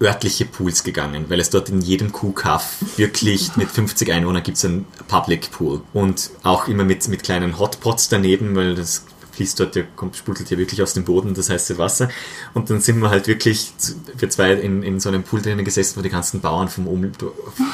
örtliche 0.00 0.44
Pools 0.44 0.84
gegangen, 0.84 1.24
weil 1.28 1.40
es 1.40 1.50
dort 1.50 1.68
in 1.70 1.80
jedem 1.80 2.12
Kuhkaff 2.12 2.76
wirklich 2.96 3.56
mit 3.56 3.68
50 3.68 4.12
Einwohnern 4.12 4.42
gibt 4.42 4.56
es 4.56 4.64
einen 4.64 4.86
Public 5.08 5.50
Pool. 5.50 5.82
Und 5.92 6.30
auch 6.42 6.68
immer 6.68 6.84
mit, 6.84 7.08
mit 7.08 7.22
kleinen 7.22 7.58
Hotpots 7.58 8.08
daneben, 8.08 8.54
weil 8.54 8.74
das 8.74 9.04
fließt 9.38 9.60
dort, 9.60 9.76
ja, 9.76 9.84
kommt, 9.94 10.16
sprudelt 10.16 10.50
ja 10.50 10.58
wirklich 10.58 10.82
aus 10.82 10.94
dem 10.94 11.04
Boden 11.04 11.32
das 11.32 11.48
heiße 11.48 11.78
Wasser. 11.78 12.08
Und 12.54 12.70
dann 12.70 12.80
sind 12.80 13.00
wir 13.00 13.08
halt 13.10 13.28
wirklich, 13.28 13.72
wir 14.16 14.28
zwei 14.30 14.52
in, 14.52 14.82
in 14.82 14.98
so 14.98 15.08
einem 15.10 15.22
Pool 15.22 15.40
drinnen 15.40 15.64
gesessen, 15.64 15.96
wo 15.96 16.02
die 16.02 16.08
ganzen 16.08 16.40
Bauern 16.40 16.68
vom 16.68 16.88
Um, 16.88 17.12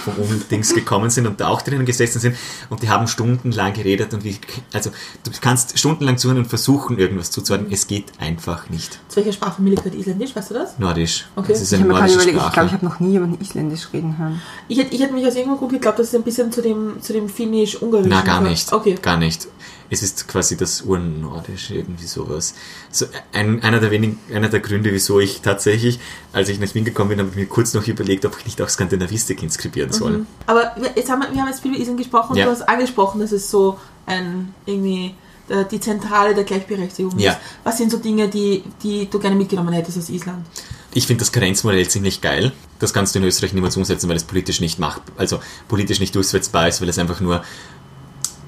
vom 0.05 0.15
Umdings 0.19 0.75
gekommen 0.75 1.09
sind 1.09 1.27
und 1.27 1.41
da 1.41 1.49
auch 1.49 1.62
drinnen 1.62 1.87
gesessen 1.87 2.21
sind 2.21 2.37
und 2.69 2.83
die 2.83 2.91
haben 2.91 3.09
stundenlang 3.09 3.73
geredet 3.73 4.12
und 4.12 4.25
wie, 4.25 4.37
also 4.75 4.91
du 5.25 5.31
kannst 5.41 5.79
stundenlang 5.79 6.19
zuhören 6.19 6.39
und 6.39 6.47
versuchen, 6.47 6.99
irgendwas 6.99 7.31
zuzuhören. 7.31 7.67
Es 7.71 7.87
geht 7.87 8.12
einfach 8.19 8.69
nicht. 8.69 8.99
Zu 9.09 9.17
welcher 9.17 9.33
Sprachfamilie 9.33 9.79
gehört 9.79 9.95
Isländisch, 9.95 10.37
weißt 10.37 10.51
du 10.51 10.55
das? 10.55 10.79
Nordisch. 10.79 11.25
Okay. 11.35 11.53
Es 11.53 11.62
ist 11.62 11.73
Ich 11.73 11.79
eine 11.81 11.89
gerade 11.89 12.12
nordische 12.12 12.31
ich 12.31 12.37
glaube, 12.53 12.67
ich 12.67 12.73
habe 12.73 12.85
noch 12.85 13.01
nie 13.01 13.12
jemanden 13.12 13.41
Isländisch 13.41 13.89
reden 13.93 14.19
hören. 14.19 14.43
Ich 14.69 14.79
hätte, 14.79 14.95
ich 14.95 15.01
hätte 15.01 15.15
mich 15.15 15.27
aus 15.27 15.35
irgendeinem 15.35 15.59
Grund 15.59 15.73
geglaubt, 15.73 15.99
dass 15.99 16.09
es 16.09 16.15
ein 16.15 16.23
bisschen 16.23 16.53
zu 16.53 16.61
dem, 16.61 17.01
zu 17.01 17.15
dem 17.15 17.31
Finnisch-Ungarischen 17.31 18.11
Na, 18.11 18.21
gar 18.21 18.41
gehört. 18.41 18.51
nicht. 18.51 18.73
Okay. 18.73 18.97
Gar 19.01 19.17
nicht. 19.17 19.49
Es 19.95 20.03
ist 20.03 20.26
quasi 20.26 20.57
das 20.57 20.82
Urnordisch, 20.82 21.70
irgendwie 21.70 22.07
sowas. 22.07 22.55
So, 22.90 23.07
ein, 23.32 23.62
einer, 23.62 23.78
der 23.78 23.92
wenigen, 23.92 24.18
einer 24.34 24.49
der 24.49 24.59
Gründe, 24.59 24.92
wieso 24.92 25.20
ich 25.20 25.40
tatsächlich, 25.40 26.01
als 26.32 26.49
ich 26.49 26.59
nach 26.59 26.74
Wien 26.74 26.84
gekommen 26.84 27.11
bin, 27.11 27.20
habe 27.20 27.28
ich 27.30 27.36
mir 27.36 27.47
kurz 27.47 27.74
noch 27.74 27.86
überlegt, 27.86 28.24
ob 28.24 28.36
ich 28.38 28.45
nicht 28.45 28.61
auch 28.61 28.68
Skandinavistik 28.68 29.40
inskribieren 29.42 29.92
soll. 29.92 30.26
Aber 30.47 30.72
wir- 30.76 30.90
jetzt 30.97 31.09
haben 31.11 31.22
wir, 31.22 31.32
wir 31.32 31.40
haben 31.40 31.49
jetzt 31.49 31.61
viel 31.62 31.70
über 31.72 31.80
Island 31.80 31.99
gesprochen 31.99 32.32
und 32.32 32.38
Ja. 32.38 32.47
du 32.47 32.51
hast 32.51 32.62
angesprochen, 32.62 33.20
dass 33.20 33.30
es 33.30 33.49
so 33.49 33.78
ein 34.07 34.53
irgendwie 34.66 35.14
der, 35.49 35.62
die 35.62 35.78
Zentrale 35.78 36.34
der 36.34 36.42
Gleichberechtigung 36.45 37.16
Ja. 37.20 37.32
ist. 37.32 37.38
Was 37.62 37.76
sind 37.78 37.92
so 37.92 37.99
Dinge, 37.99 38.28
die, 38.28 38.64
die 38.82 39.09
du 39.09 39.20
gerne 39.20 39.36
mitgenommen 39.36 39.72
hättest 39.74 39.97
aus 39.99 40.09
Island? 40.09 40.45
Ich 40.92 41.07
finde 41.07 41.20
das 41.20 41.30
Karenzmodell 41.30 41.86
ziemlich 41.88 42.20
geil. 42.20 42.53
Das 42.80 42.92
kannst 42.92 43.14
du 43.14 43.20
in 43.20 43.24
Österreich 43.26 43.53
niemals 43.53 43.76
umsetzen, 43.76 44.09
weil 44.09 44.16
es 44.16 44.24
politisch 44.24 44.61
nicht 44.61 44.78
macht, 44.80 45.03
also 45.16 45.38
politisch 45.68 46.01
nicht 46.01 46.14
durchsetzbar 46.16 46.66
ist, 46.68 46.80
weil 46.80 46.88
es 46.88 46.99
einfach 46.99 47.20
nur, 47.20 47.45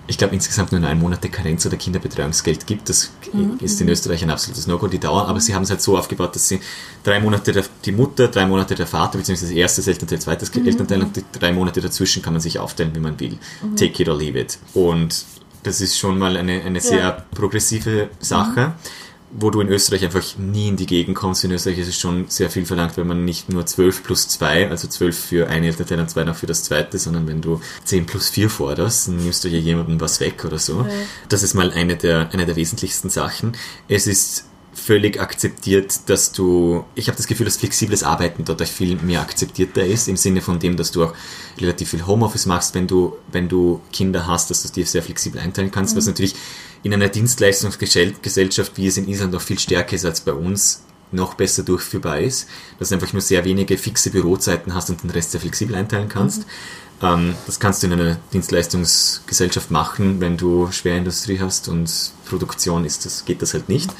ich 0.08 0.18
glaube 0.18 0.34
insgesamt 0.34 0.72
nur 0.72 0.80
neun 0.80 0.98
Monate 0.98 1.28
Karenz 1.28 1.66
oder 1.66 1.76
Kinderbetreuungsgeld 1.76 2.66
gibt. 2.66 2.88
Das 2.88 3.10
ist 3.60 3.80
in 3.80 3.88
Österreich 3.88 4.22
ein 4.22 4.30
absolutes 4.30 4.66
No-Go, 4.66 4.86
die 4.86 4.98
Dauer. 4.98 5.26
Aber 5.26 5.40
sie 5.40 5.54
haben 5.54 5.62
es 5.64 5.70
halt 5.70 5.80
so 5.82 5.98
aufgebaut, 5.98 6.34
dass 6.34 6.46
sie 6.48 6.60
drei 7.02 7.20
Monate 7.20 7.52
der, 7.52 7.64
die 7.84 7.92
Mutter, 7.92 8.28
drei 8.28 8.46
Monate 8.46 8.74
der 8.74 8.86
Vater, 8.86 9.18
beziehungsweise 9.18 9.54
erstes 9.54 9.86
Elternteil, 9.88 10.18
zweites 10.20 10.50
Elternteil 10.50 11.02
und 11.02 11.16
die 11.16 11.24
drei 11.32 11.52
Monate 11.52 11.80
dazwischen 11.80 12.22
kann 12.22 12.34
man 12.34 12.40
sich 12.40 12.58
aufteilen, 12.58 12.94
wie 12.94 13.00
man 13.00 13.18
will. 13.18 13.38
Take 13.76 14.02
it 14.02 14.08
or 14.08 14.16
leave 14.16 14.38
it. 14.38 14.58
Und 14.74 15.24
das 15.62 15.80
ist 15.80 15.98
schon 15.98 16.18
mal 16.18 16.36
eine, 16.36 16.62
eine 16.62 16.80
sehr 16.80 16.98
Ja. 16.98 17.24
progressive 17.34 18.10
Sache 18.20 18.74
wo 19.38 19.50
du 19.50 19.60
in 19.60 19.68
Österreich 19.68 20.04
einfach 20.04 20.24
nie 20.38 20.68
in 20.68 20.76
die 20.76 20.86
Gegend 20.86 21.16
kommst. 21.16 21.44
In 21.44 21.50
Österreich 21.50 21.78
ist 21.78 21.88
es 21.88 21.98
schon 21.98 22.26
sehr 22.28 22.50
viel 22.50 22.64
verlangt, 22.64 22.96
wenn 22.96 23.06
man 23.06 23.24
nicht 23.24 23.48
nur 23.48 23.66
12 23.66 24.02
plus 24.02 24.28
2, 24.28 24.70
also 24.70 24.88
12 24.88 25.18
für 25.18 25.48
ein 25.48 25.62
Elternteil 25.64 26.00
und 26.00 26.10
2 26.10 26.24
noch 26.24 26.36
für 26.36 26.46
das 26.46 26.64
zweite, 26.64 26.98
sondern 26.98 27.26
wenn 27.26 27.42
du 27.42 27.60
10 27.84 28.06
plus 28.06 28.30
4 28.30 28.48
forderst, 28.48 29.08
dann 29.08 29.16
nimmst 29.16 29.44
du 29.44 29.48
ja 29.48 29.58
jemandem 29.58 30.00
was 30.00 30.20
weg 30.20 30.44
oder 30.44 30.58
so. 30.58 30.86
Das 31.28 31.42
ist 31.42 31.54
mal 31.54 31.70
eine 31.70 31.96
der, 31.96 32.30
eine 32.32 32.46
der 32.46 32.56
wesentlichsten 32.56 33.10
Sachen. 33.10 33.52
Es 33.88 34.06
ist 34.06 34.46
völlig 34.76 35.20
akzeptiert, 35.20 36.00
dass 36.06 36.32
du, 36.32 36.84
ich 36.94 37.08
habe 37.08 37.16
das 37.16 37.26
Gefühl, 37.26 37.46
dass 37.46 37.56
flexibles 37.56 38.02
Arbeiten 38.02 38.44
dort 38.44 38.62
auch 38.62 38.66
viel 38.66 38.96
mehr 38.96 39.22
akzeptierter 39.22 39.84
ist, 39.84 40.06
im 40.06 40.16
Sinne 40.16 40.42
von 40.42 40.58
dem, 40.58 40.76
dass 40.76 40.92
du 40.92 41.04
auch 41.04 41.14
relativ 41.58 41.90
viel 41.90 42.06
Homeoffice 42.06 42.46
machst, 42.46 42.74
wenn 42.74 42.86
du, 42.86 43.16
wenn 43.32 43.48
du 43.48 43.80
Kinder 43.92 44.26
hast, 44.26 44.50
dass 44.50 44.62
du 44.62 44.68
es 44.68 44.72
dir 44.72 44.86
sehr 44.86 45.02
flexibel 45.02 45.40
einteilen 45.40 45.70
kannst, 45.70 45.96
was 45.96 46.06
natürlich 46.06 46.34
in 46.82 46.94
einer 46.94 47.08
Dienstleistungsgesellschaft, 47.08 48.72
wie 48.76 48.86
es 48.86 48.96
in 48.96 49.08
Island 49.08 49.32
noch 49.32 49.40
viel 49.40 49.58
stärker 49.58 49.94
ist 49.94 50.04
als 50.04 50.20
bei 50.20 50.32
uns, 50.32 50.82
noch 51.12 51.34
besser 51.34 51.62
durchführbar 51.62 52.20
ist, 52.20 52.48
dass 52.78 52.88
du 52.88 52.96
einfach 52.96 53.12
nur 53.12 53.22
sehr 53.22 53.44
wenige 53.44 53.78
fixe 53.78 54.10
Bürozeiten 54.10 54.74
hast 54.74 54.90
und 54.90 55.02
den 55.02 55.10
Rest 55.10 55.32
sehr 55.32 55.40
flexibel 55.40 55.76
einteilen 55.76 56.08
kannst. 56.08 56.46
Ähm, 57.02 57.34
das 57.46 57.60
kannst 57.60 57.82
du 57.82 57.86
in 57.86 57.92
einer 57.92 58.18
Dienstleistungsgesellschaft 58.32 59.70
machen, 59.70 60.20
wenn 60.20 60.36
du 60.36 60.70
Schwerindustrie 60.72 61.38
hast 61.40 61.68
und 61.68 61.90
Produktion 62.28 62.84
ist 62.84 63.04
das, 63.04 63.24
geht 63.24 63.42
das 63.42 63.54
halt 63.54 63.68
nicht. 63.68 63.90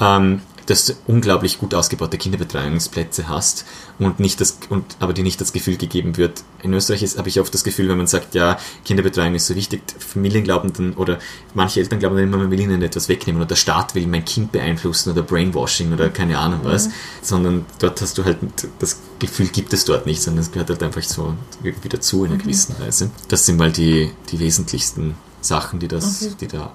Ähm, 0.00 0.40
dass 0.66 0.86
du 0.86 0.94
unglaublich 1.06 1.58
gut 1.58 1.74
ausgebaute 1.74 2.18
Kinderbetreuungsplätze 2.18 3.28
hast 3.28 3.64
und 3.98 4.20
nicht 4.20 4.40
das 4.40 4.58
und 4.68 4.84
aber 4.98 5.12
dir 5.12 5.22
nicht 5.22 5.40
das 5.40 5.52
Gefühl 5.52 5.76
gegeben 5.76 6.16
wird. 6.16 6.42
In 6.62 6.74
Österreich 6.74 7.02
ist, 7.02 7.18
habe 7.18 7.28
ich 7.28 7.40
oft 7.40 7.54
das 7.54 7.64
Gefühl, 7.64 7.88
wenn 7.88 7.96
man 7.96 8.06
sagt, 8.06 8.34
ja, 8.34 8.58
Kinderbetreuung 8.84 9.34
ist 9.34 9.46
so 9.46 9.54
wichtig, 9.54 9.82
Familien 9.98 10.44
glauben 10.44 10.72
dann 10.72 10.94
oder 10.94 11.18
manche 11.54 11.80
Eltern 11.80 12.00
glauben 12.00 12.16
dann 12.16 12.24
immer, 12.24 12.38
man 12.38 12.50
will 12.50 12.60
ihnen 12.60 12.82
etwas 12.82 13.08
wegnehmen 13.08 13.40
oder 13.40 13.48
der 13.48 13.56
Staat 13.56 13.94
will 13.94 14.06
mein 14.06 14.24
Kind 14.24 14.52
beeinflussen 14.52 15.12
oder 15.12 15.22
Brainwashing 15.22 15.92
oder 15.92 16.08
keine 16.08 16.38
Ahnung 16.38 16.60
was, 16.64 16.90
sondern 17.22 17.64
dort 17.78 18.00
hast 18.00 18.18
du 18.18 18.24
halt 18.24 18.38
das 18.78 19.00
Gefühl 19.18 19.48
gibt 19.48 19.72
es 19.72 19.84
dort 19.84 20.06
nicht, 20.06 20.20
sondern 20.20 20.42
es 20.42 20.50
gehört 20.50 20.70
halt 20.70 20.82
einfach 20.82 21.02
so 21.02 21.34
irgendwie 21.62 21.88
dazu 21.88 22.24
in 22.24 22.32
einer 22.32 22.42
gewissen 22.42 22.78
Weise. 22.78 23.10
Das 23.28 23.46
sind 23.46 23.56
mal 23.56 23.70
die, 23.70 24.10
die 24.30 24.40
wesentlichsten 24.40 25.14
Sachen, 25.40 25.78
die 25.78 25.88
das, 25.88 26.36
die 26.36 26.48
da 26.48 26.72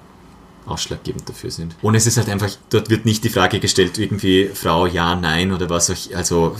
ausschlaggebend 0.66 1.28
dafür 1.28 1.50
sind. 1.50 1.74
Und 1.82 1.94
es 1.94 2.06
ist 2.06 2.16
halt 2.16 2.28
einfach, 2.28 2.50
dort 2.70 2.90
wird 2.90 3.04
nicht 3.04 3.24
die 3.24 3.28
Frage 3.28 3.60
gestellt, 3.60 3.98
irgendwie 3.98 4.50
Frau, 4.54 4.86
ja, 4.86 5.16
nein 5.16 5.52
oder 5.52 5.68
was 5.70 5.90
auch, 5.90 6.16
also 6.16 6.56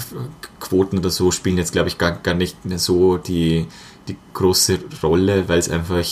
Quoten 0.61 0.98
oder 0.98 1.11
so 1.11 1.30
spielen 1.30 1.59
jetzt, 1.59 1.72
glaube 1.72 1.88
ich, 1.88 1.98
gar, 1.98 2.12
gar 2.12 2.34
nicht 2.34 2.64
mehr 2.64 2.78
so 2.78 3.18
die, 3.18 3.66
die 4.09 4.16
große 4.34 4.78
Rolle, 5.03 5.48
weil 5.48 5.59
es 5.59 5.68
einfach 5.68 6.05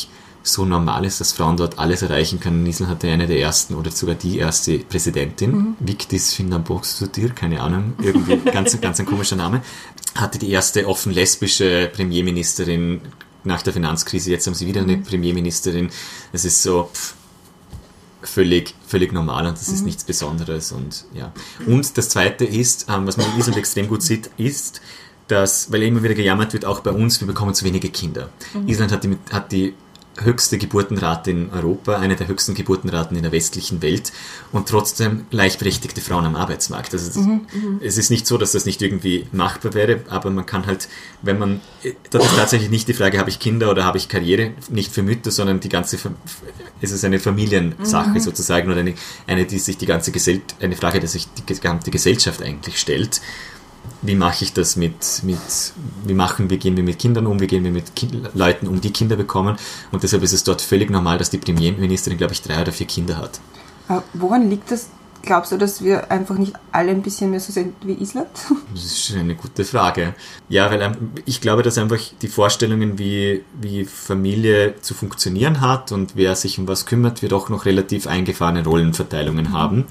so 0.43 0.65
normal 0.65 1.05
ist, 1.05 1.21
dass 1.21 1.33
Frauen 1.33 1.57
dort 1.57 1.79
alles 1.79 2.03
erreichen 2.03 2.41
können. 2.41 2.67
Island 2.67 2.91
hatte 2.91 3.09
eine 3.09 3.27
der 3.27 3.41
ersten 3.41 3.75
oder 3.75 3.91
sogar 3.91 4.15
die 4.15 4.39
erste 4.39 4.79
Präsidentin, 4.79 5.51
mhm. 5.51 5.77
Victis 5.81 6.33
Finnbogsuddir, 6.33 7.31
keine 7.31 7.61
Ahnung, 7.61 7.95
irgendwie 8.01 8.37
ganz, 8.53 8.81
ganz 8.81 9.01
ein 9.01 9.07
komischer 9.07 9.37
Name, 9.37 9.63
hatte 10.15 10.39
die 10.39 10.51
erste 10.51 10.89
offen 10.89 11.13
lesbische 11.13 11.91
Premierministerin 11.93 13.03
nach 13.45 13.63
der 13.63 13.73
Finanzkrise. 13.73 14.31
Jetzt 14.31 14.47
haben 14.47 14.55
sie 14.55 14.67
wieder 14.67 14.83
eine 14.83 14.99
Premierministerin. 14.99 15.91
Es 16.33 16.45
ist 16.45 16.63
so, 16.63 16.91
pff, 16.93 17.15
völlig, 18.23 18.75
völlig 18.87 19.13
normal 19.13 19.47
und 19.47 19.57
das 19.57 19.69
ist 19.69 19.85
nichts 19.85 20.05
Besonderes 20.05 20.73
und 20.73 21.05
ja. 21.15 21.33
Und 21.67 21.97
das 21.97 22.09
zweite 22.09 22.45
ist, 22.45 22.87
ähm, 22.89 23.07
was 23.07 23.17
man 23.17 23.27
in 23.33 23.39
Island 23.39 23.57
extrem 23.57 23.89
gut 23.89 24.03
sieht, 24.03 24.31
ist, 24.37 24.81
dass, 25.29 25.71
weil 25.71 25.83
immer 25.83 26.03
wieder 26.03 26.15
gejammert 26.15 26.53
wird, 26.53 26.65
auch 26.65 26.81
bei 26.81 26.91
uns, 26.91 27.21
wir 27.21 27.27
bekommen 27.27 27.55
zu 27.55 27.65
wenige 27.65 27.89
Kinder. 27.89 28.31
Island 28.67 28.93
hat 28.93 29.05
die, 29.05 29.17
hat 29.31 29.53
die 29.53 29.75
höchste 30.19 30.59
Geburtenrate 30.59 31.31
in 31.31 31.51
Europa, 31.51 31.97
eine 31.97 32.17
der 32.17 32.29
höchsten 32.29 32.55
Geburtenraten 32.55 33.17
in 33.17 33.23
der 33.23 33.33
westlichen 33.33 33.81
Welt 33.81 34.13
und 34.53 34.69
trotzdem 34.69 35.27
gleichberechtigte 35.31 36.01
Frauen 36.01 36.27
am 36.27 36.37
Arbeitsmarkt. 36.37 36.93
Also 36.93 37.21
mhm. 37.21 37.47
es 37.83 37.97
ist 37.97 38.11
nicht 38.11 38.27
so, 38.27 38.37
dass 38.37 38.53
das 38.53 38.67
nicht 38.67 38.83
irgendwie 38.83 39.27
machbar 39.33 39.75
wäre, 39.75 40.01
aber 40.09 40.31
man 40.31 40.47
kann 40.47 40.67
halt, 40.67 40.89
wenn 41.23 41.39
man, 41.39 41.61
das 42.11 42.25
ist 42.25 42.37
tatsächlich 42.37 42.71
nicht 42.71 42.89
die 42.89 42.95
Frage, 42.95 43.19
habe 43.19 43.31
ich 43.31 43.39
Kinder 43.39 43.71
oder 43.71 43.85
habe 43.85 43.99
ich 43.99 44.09
Karriere, 44.09 44.53
nicht 44.69 44.93
für 44.93 45.03
Mütter, 45.03 45.31
sondern 45.31 45.61
die 45.61 45.69
ganze, 45.69 45.97
es 46.81 46.91
ist 46.91 47.05
eine 47.05 47.21
Familiensache 47.21 48.11
mhm. 48.11 48.21
sozusagen 48.21 48.71
oder 48.71 48.81
eine, 48.81 48.95
eine, 49.27 49.47
die 49.47 49.59
sich 49.59 49.79
die 49.79 49.87
ganze 49.87 50.13
Gesell 50.13 50.43
eine 50.61 50.77
Frage, 50.77 51.01
die 51.01 51.07
sich 51.07 51.29
die 51.33 51.47
gesamte 51.47 51.91
Gesellschaft 51.91 52.43
eigentlich 52.43 52.79
stellt 52.79 53.21
wie 54.03 54.15
mache 54.15 54.45
ich 54.45 54.53
das 54.53 54.77
mit, 54.77 55.23
mit, 55.23 55.39
wie 56.05 56.15
machen, 56.15 56.51
wie 56.51 56.59
gehen 56.59 56.77
wir 56.77 56.85
mit 56.85 56.99
Kindern 56.99 57.27
um, 57.27 57.41
wie 57.41 57.47
gehen 57.47 57.65
wir 57.65 57.71
mit 57.71 57.95
kind, 57.95 58.35
Leuten 58.35 58.67
um, 58.67 58.81
die 58.81 58.93
Kinder 58.93 59.17
bekommen. 59.17 59.57
Und 59.93 60.03
deshalb 60.03 60.23
ist 60.23 60.33
es 60.33 60.45
dort 60.45 60.63
völlig 60.63 60.91
normal, 60.91 61.19
dass 61.19 61.31
die 61.31 61.39
Premierministerin, 61.39 62.19
glaube 62.19 62.33
ich, 62.33 62.43
drei 62.43 62.61
oder 62.61 62.73
vier 62.73 62.87
Kinder 62.87 63.19
hat. 63.19 63.41
Aber 63.89 64.03
woran 64.15 64.49
liegt 64.49 64.71
das? 64.71 64.89
Glaubst 65.23 65.53
du, 65.53 65.59
dass 65.59 65.85
wir 65.85 66.11
einfach 66.11 66.39
nicht 66.39 66.55
alle 66.73 66.93
ein 66.93 67.03
bisschen 67.03 67.31
mehr 67.31 67.41
so 67.41 67.53
sind 67.53 67.75
wie 67.85 67.93
Island? 67.93 68.29
Das 68.73 68.85
ist 68.85 69.05
schon 69.05 69.19
eine 69.19 69.35
gute 69.35 69.67
Frage. 69.67 70.15
Ja, 70.49 70.71
weil 70.71 70.97
ich 71.27 71.43
glaube, 71.43 71.63
dass 71.63 71.77
einfach 71.77 71.99
die 72.23 72.29
Vorstellungen, 72.29 72.99
wie, 72.99 73.45
wie 73.61 73.85
Familie 73.85 74.81
zu 74.81 74.95
funktionieren 74.95 75.61
hat 75.61 75.93
und 75.93 76.17
wer 76.17 76.35
sich 76.37 76.59
um 76.59 76.67
was 76.67 76.87
kümmert, 76.87 77.21
wir 77.21 77.29
doch 77.29 77.51
noch 77.51 77.67
relativ 77.67 78.07
eingefahrene 78.07 78.65
Rollenverteilungen 78.65 79.49
mhm. 79.49 79.53
haben 79.53 79.87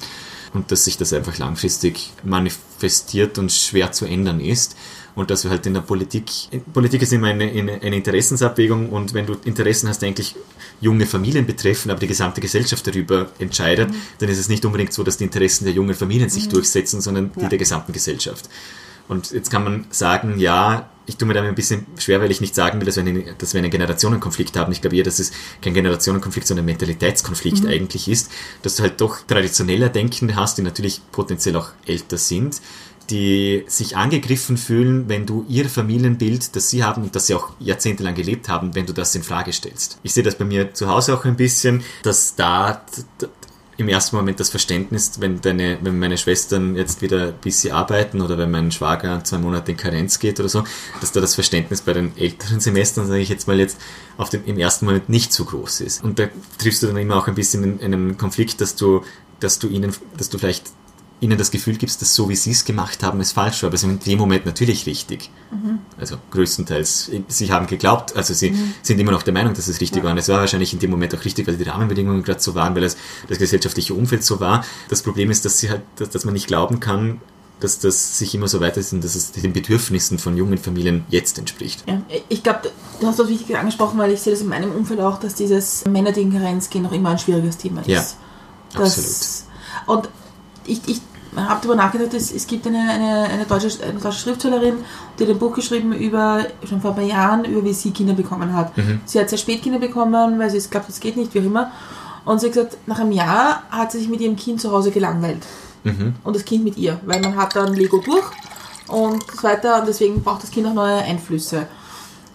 und 0.54 0.72
dass 0.72 0.86
sich 0.86 0.98
das 0.98 1.14
einfach 1.14 1.38
langfristig 1.38 2.12
manifestiert 2.24 3.38
und 3.38 3.52
schwer 3.52 3.92
zu 3.92 4.06
ändern 4.06 4.40
ist. 4.40 4.76
Und 5.16 5.32
dass 5.32 5.44
wir 5.44 5.52
halt 5.52 5.66
in 5.66 5.74
der 5.74 5.82
Politik, 5.82 6.30
Politik 6.72 7.02
ist 7.02 7.12
immer 7.12 7.28
eine, 7.28 7.46
eine, 7.46 7.96
Interessensabwägung 7.96 8.90
und 8.90 9.14
wenn 9.14 9.26
du 9.26 9.36
Interessen 9.44 9.90
hast, 9.90 10.02
die 10.02 10.06
eigentlich 10.06 10.36
junge 10.80 11.06
Familien 11.06 11.46
betreffen, 11.46 11.92
aber 11.92 12.00
die 12.00 12.08
gesamte 12.08 12.40
Gesellschaft 12.40 12.88
darüber 12.88 13.30
entscheidet, 13.38 13.90
mhm. 13.90 13.96
dann 14.20 14.30
ist 14.30 14.38
es 14.38 14.48
nicht 14.48 14.64
unbedingt 14.64 14.94
so, 14.94 15.04
dass 15.04 15.18
die 15.18 15.26
Interessen 15.26 15.66
der 15.66 15.74
jungen 15.74 15.96
Familien 15.96 16.30
sich 16.30 16.46
mhm. 16.46 16.52
durchsetzen, 16.52 17.02
sondern 17.02 17.32
die 17.36 17.42
ja. 17.42 17.50
der 17.50 17.58
gesamten 17.58 17.92
Gesellschaft. 17.92 18.50
Und 19.10 19.32
jetzt 19.32 19.50
kann 19.50 19.64
man 19.64 19.86
sagen, 19.90 20.40
ja, 20.40 20.88
ich 21.08 21.18
tue 21.18 21.28
mir 21.28 21.34
damit 21.34 21.50
ein 21.50 21.56
bisschen 21.56 21.88
schwer, 21.98 22.22
weil 22.22 22.30
ich 22.30 22.40
nicht 22.40 22.54
sagen 22.54 22.80
will, 22.80 22.86
dass 22.86 22.96
wir, 22.96 23.04
eine, 23.04 23.34
dass 23.34 23.56
wir 23.56 23.60
einen 23.60 23.72
Generationenkonflikt 23.72 24.56
haben. 24.56 24.72
Ich 24.72 24.82
glaube 24.82 24.96
eher, 24.96 25.04
dass 25.04 25.18
es 25.18 25.32
kein 25.62 25.74
Generationenkonflikt, 25.74 26.46
sondern 26.46 26.64
ein 26.66 26.68
Mentalitätskonflikt 26.68 27.64
mhm. 27.64 27.70
eigentlich 27.70 28.08
ist, 28.08 28.32
dass 28.62 28.76
du 28.76 28.84
halt 28.84 29.02
doch 29.02 29.22
traditioneller 29.26 29.90
Denkende 29.90 30.36
hast, 30.36 30.60
die 30.60 30.62
natürlich 30.62 31.02
potenziell 31.12 31.56
auch 31.56 31.70
älter 31.88 32.18
sind, 32.18 32.62
die 33.10 33.64
sich 33.66 33.98
angegriffen 33.98 34.58
fühlen, 34.58 35.10
wenn 35.10 35.26
du 35.26 35.44
ihr 35.50 35.68
Familienbild, 35.68 36.56
das 36.56 36.70
sie 36.70 36.84
haben 36.84 37.02
und 37.02 37.16
das 37.16 37.26
sie 37.26 37.34
auch 37.34 37.54
jahrzehntelang 37.60 38.14
gelebt 38.14 38.48
haben, 38.48 38.76
wenn 38.76 38.86
du 38.86 38.94
das 38.94 39.16
in 39.16 39.24
Frage 39.24 39.52
stellst. 39.52 39.98
Ich 40.04 40.14
sehe 40.14 40.24
das 40.24 40.36
bei 40.36 40.46
mir 40.46 40.76
zu 40.76 40.88
Hause 40.88 41.16
auch 41.16 41.26
ein 41.26 41.36
bisschen, 41.36 41.84
dass 42.04 42.36
da 42.36 42.86
im 43.80 43.88
ersten 43.88 44.18
Moment 44.18 44.42
das 44.42 44.50
Verständnis, 44.50 45.22
wenn 45.22 45.40
deine, 45.40 45.78
wenn 45.82 45.98
meine 45.98 46.18
Schwestern 46.18 46.76
jetzt 46.76 47.02
wieder 47.02 47.30
ein 47.30 47.34
bisschen 47.42 47.74
arbeiten 47.74 48.22
oder 48.22 48.38
wenn 48.38 48.52
mein 48.52 48.72
Schwager 48.72 49.24
zwei 49.24 49.38
Monate 49.38 49.72
in 49.72 49.78
Karenz 49.78 50.20
geht 50.20 50.38
oder 50.40 50.50
so, 50.50 50.66
dass 51.00 51.14
da 51.14 51.22
das 51.22 51.36
Verständnis 51.36 51.82
bei 51.82 51.94
den 51.94 52.16
älteren 52.18 52.60
Semestern, 52.60 53.08
sage 53.08 53.22
ich 53.22 53.30
jetzt 53.30 53.48
mal 53.48 53.58
jetzt, 53.58 53.80
auf 54.18 54.30
dem, 54.30 54.44
im 54.46 54.58
ersten 54.58 54.86
Moment 54.86 55.08
nicht 55.08 55.32
so 55.32 55.46
groß 55.46 55.80
ist. 55.80 56.04
Und 56.04 56.20
da 56.20 56.28
triffst 56.58 56.84
du 56.84 56.88
dann 56.88 56.98
immer 56.98 57.16
auch 57.16 57.28
ein 57.30 57.36
bisschen 57.36 57.64
in, 57.64 57.80
in 57.80 57.94
einen 57.94 58.18
Konflikt, 58.18 58.60
dass 58.60 58.76
du, 58.76 59.02
dass 59.40 59.60
du 59.60 59.70
ihnen, 59.70 59.94
dass 60.18 60.30
du 60.30 60.38
vielleicht 60.38 60.66
ihnen 61.22 61.38
das 61.38 61.52
Gefühl 61.52 61.76
gibst, 61.76 62.02
dass 62.02 62.16
so 62.16 62.30
wie 62.30 62.36
sie 62.36 62.52
es 62.52 62.64
gemacht 62.64 63.04
haben, 63.04 63.20
es 63.20 63.34
falsch 63.34 63.62
war. 63.62 63.68
Aber 63.68 63.76
es 63.76 63.84
ist 63.84 63.90
in 63.90 64.00
dem 64.00 64.20
Moment 64.20 64.46
natürlich 64.46 64.86
richtig. 64.86 65.30
Mhm. 65.52 65.80
Also 65.98 66.16
größtenteils. 66.32 67.12
Sie 67.28 67.52
haben 67.52 67.68
geglaubt, 67.68 68.16
also 68.16 68.34
sie 68.34 68.52
mhm. 68.52 68.74
sind 68.82 69.00
immer 69.00 69.12
noch 69.12 69.24
der 69.24 69.34
Meinung, 69.34 69.54
dass 69.54 69.68
es 69.68 69.82
richtig 69.82 69.98
ja. 70.00 70.04
war. 70.06 70.12
Und 70.12 70.18
es 70.18 70.30
war 70.30 70.40
wahrscheinlich 70.40 70.74
in 70.74 70.80
dem 70.80 70.92
Moment 70.92 71.14
auch 71.16 71.26
richtig, 71.26 71.48
weil 71.48 71.58
die 71.58 71.64
Rahmenbedingungen 71.64 72.24
gerade 72.24 72.40
so 72.40 72.56
waren, 72.56 72.76
weil 72.76 72.84
es 72.84 72.96
das 73.28 73.38
gesellschaftliche 73.38 73.94
Umfeld 73.94 74.24
so 74.24 74.40
war. 74.40 74.64
Das 74.88 75.02
Problem 75.02 75.30
ist, 75.30 75.44
dass 75.46 75.60
sie 75.60 75.70
halt, 75.70 75.82
dass, 75.98 76.10
dass 76.10 76.26
man 76.26 76.34
nicht 76.34 76.48
glauben 76.48 76.80
kann, 76.80 77.20
dass 77.60 77.80
das 77.80 78.18
sich 78.18 78.34
immer 78.34 78.48
so 78.48 78.62
weiter 78.62 78.80
ist 78.80 78.94
und 78.94 79.04
dass 79.04 79.16
es 79.16 79.32
den 79.32 79.52
Bedürfnissen 79.52 80.18
von 80.18 80.38
jungen 80.38 80.58
Familien 80.58 81.06
jetzt 81.10 81.38
entspricht. 81.38 81.84
Ja, 81.88 82.02
ich 82.30 82.42
glaube, 82.42 82.72
du 83.00 83.08
hast 83.08 83.20
das 83.20 83.28
wichtig 83.28 83.58
angesprochen, 83.58 84.00
weil 84.00 84.12
ich 84.12 84.22
sehe 84.22 84.32
das 84.32 84.42
in 84.42 84.48
meinem 84.48 84.72
Umfeld 84.72 85.02
auch, 85.02 85.20
dass 85.20 85.36
dieses 85.36 85.84
Männer, 85.86 86.14
die 86.14 86.22
in 86.22 86.32
Karenz 86.32 86.70
gehen, 86.70 86.84
noch 86.84 86.94
immer 86.94 87.10
ein 87.10 87.20
schwieriges 87.20 87.58
Thema 87.58 87.82
ist. 87.82 87.88
Ja, 87.90 88.06
das, 88.74 88.98
absolut. 88.98 90.04
Und 90.04 90.10
ich, 90.66 90.82
ich 90.88 91.02
habe 91.36 91.60
darüber 91.62 91.76
nachgedacht, 91.76 92.14
es, 92.14 92.32
es 92.32 92.48
gibt 92.48 92.66
eine, 92.68 92.80
eine, 92.80 93.30
eine, 93.30 93.46
deutsche, 93.46 93.70
eine 93.84 94.00
deutsche 94.00 94.20
Schriftstellerin, 94.20 94.78
die 95.18 95.24
hat 95.24 95.30
ein 95.30 95.40
Buch 95.40 95.54
geschrieben 95.54 95.94
über, 95.94 96.46
schon 96.68 96.82
vor 96.82 96.92
ein 96.92 96.96
paar 96.96 97.06
Jahren, 97.06 97.46
über 97.46 97.64
wie 97.64 97.74
sie 97.74 97.92
Kinder 97.92 98.14
bekommen 98.14 98.54
hat. 98.54 98.76
Mhm. 98.78 99.02
Sie 99.06 99.20
hat 99.20 99.30
sehr 99.30 99.38
spät 99.38 99.62
Kinder 99.62 99.80
bekommen, 99.80 100.40
weil 100.40 100.50
sie 100.50 100.60
glaubt, 100.70 100.90
das 100.90 101.00
geht 101.00 101.18
nicht, 101.18 101.34
wie 101.34 101.40
auch 101.40 101.46
immer. 101.46 101.72
Und 102.26 102.40
sie 102.40 102.48
hat 102.48 102.54
gesagt, 102.54 102.78
nach 102.88 103.00
einem 103.00 103.12
Jahr 103.12 103.64
hat 103.70 103.92
sie 103.92 104.00
sich 104.00 104.10
mit 104.10 104.22
ihrem 104.22 104.36
Kind 104.36 104.60
zu 104.60 104.72
Hause 104.72 104.92
gelangweilt. 104.92 105.46
Mhm. 105.84 106.16
Und 106.24 106.36
das 106.36 106.46
Kind 106.46 106.64
mit 106.64 106.78
ihr, 106.78 107.00
weil 107.06 107.22
man 107.22 107.36
hat 107.36 107.56
dann 107.56 107.74
Lego 107.74 108.00
durch 108.00 108.26
und 108.88 109.24
so 109.32 109.44
weiter 109.44 109.80
und 109.80 109.88
deswegen 109.88 110.22
braucht 110.24 110.44
das 110.44 110.52
Kind 110.52 110.68
auch 110.68 110.74
neue 110.74 110.98
Einflüsse. 110.98 111.68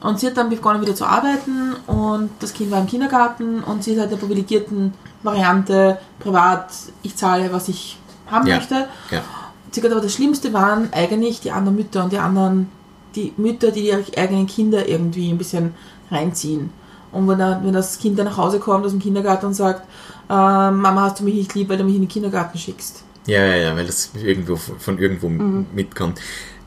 Und 0.01 0.21
sie 0.21 0.27
hat 0.27 0.37
dann 0.37 0.51
begonnen 0.51 0.83
wieder 0.83 0.95
zu 0.95 1.07
arbeiten 1.07 1.75
und 1.87 2.31
das 2.41 2.53
Kind 2.53 2.71
war 2.71 2.81
im 2.81 2.87
Kindergarten 2.87 3.63
und 3.65 3.83
sie 3.83 3.93
ist 3.93 4.01
halt 4.01 4.13
der 4.13 4.19
privilegierten 4.19 4.93
Variante, 5.23 5.99
privat, 6.21 6.69
ich 7.03 7.17
zahle, 7.17 7.51
was 7.53 7.69
ich 7.69 7.99
haben 8.27 8.47
ja. 8.47 8.57
möchte. 8.57 8.89
Ja. 9.11 9.23
Sie 9.71 9.83
hat 9.83 9.91
aber 9.91 10.01
das 10.01 10.15
Schlimmste 10.15 10.53
waren 10.53 10.93
eigentlich 10.93 11.41
die 11.41 11.51
anderen 11.51 11.77
Mütter 11.77 12.05
und 12.05 12.13
die 12.13 12.19
anderen, 12.19 12.71
die 13.17 13.33
Mütter, 13.37 13.73
die 13.73 13.89
ihre 13.89 14.05
eigenen 14.17 14.47
Kinder 14.47 14.89
irgendwie 14.89 15.31
ein 15.31 15.39
bisschen 15.39 15.75
reinziehen. 16.11 16.71
Und 17.11 17.29
wenn, 17.29 17.41
er, 17.41 17.61
wenn 17.65 17.73
das 17.73 17.99
Kind 17.99 18.19
dann 18.19 18.27
nach 18.27 18.37
Hause 18.37 18.61
kommt 18.61 18.85
aus 18.85 18.93
dem 18.93 19.01
Kindergarten 19.01 19.47
und 19.47 19.55
sagt, 19.55 19.83
äh, 20.29 20.33
Mama, 20.33 21.03
hast 21.03 21.21
du 21.21 21.25
mich 21.25 21.35
nicht 21.35 21.55
lieb, 21.55 21.69
weil 21.69 21.79
du 21.79 21.85
mich 21.85 21.95
in 21.95 22.03
den 22.03 22.09
Kindergarten 22.09 22.59
schickst. 22.59 23.05
Ja, 23.27 23.45
ja, 23.45 23.57
ja, 23.57 23.77
weil 23.77 23.87
das 23.87 24.11
irgendwo 24.23 24.57
von 24.57 24.99
irgendwo 24.99 25.29
mhm. 25.29 25.67
mitkommt. 25.75 26.21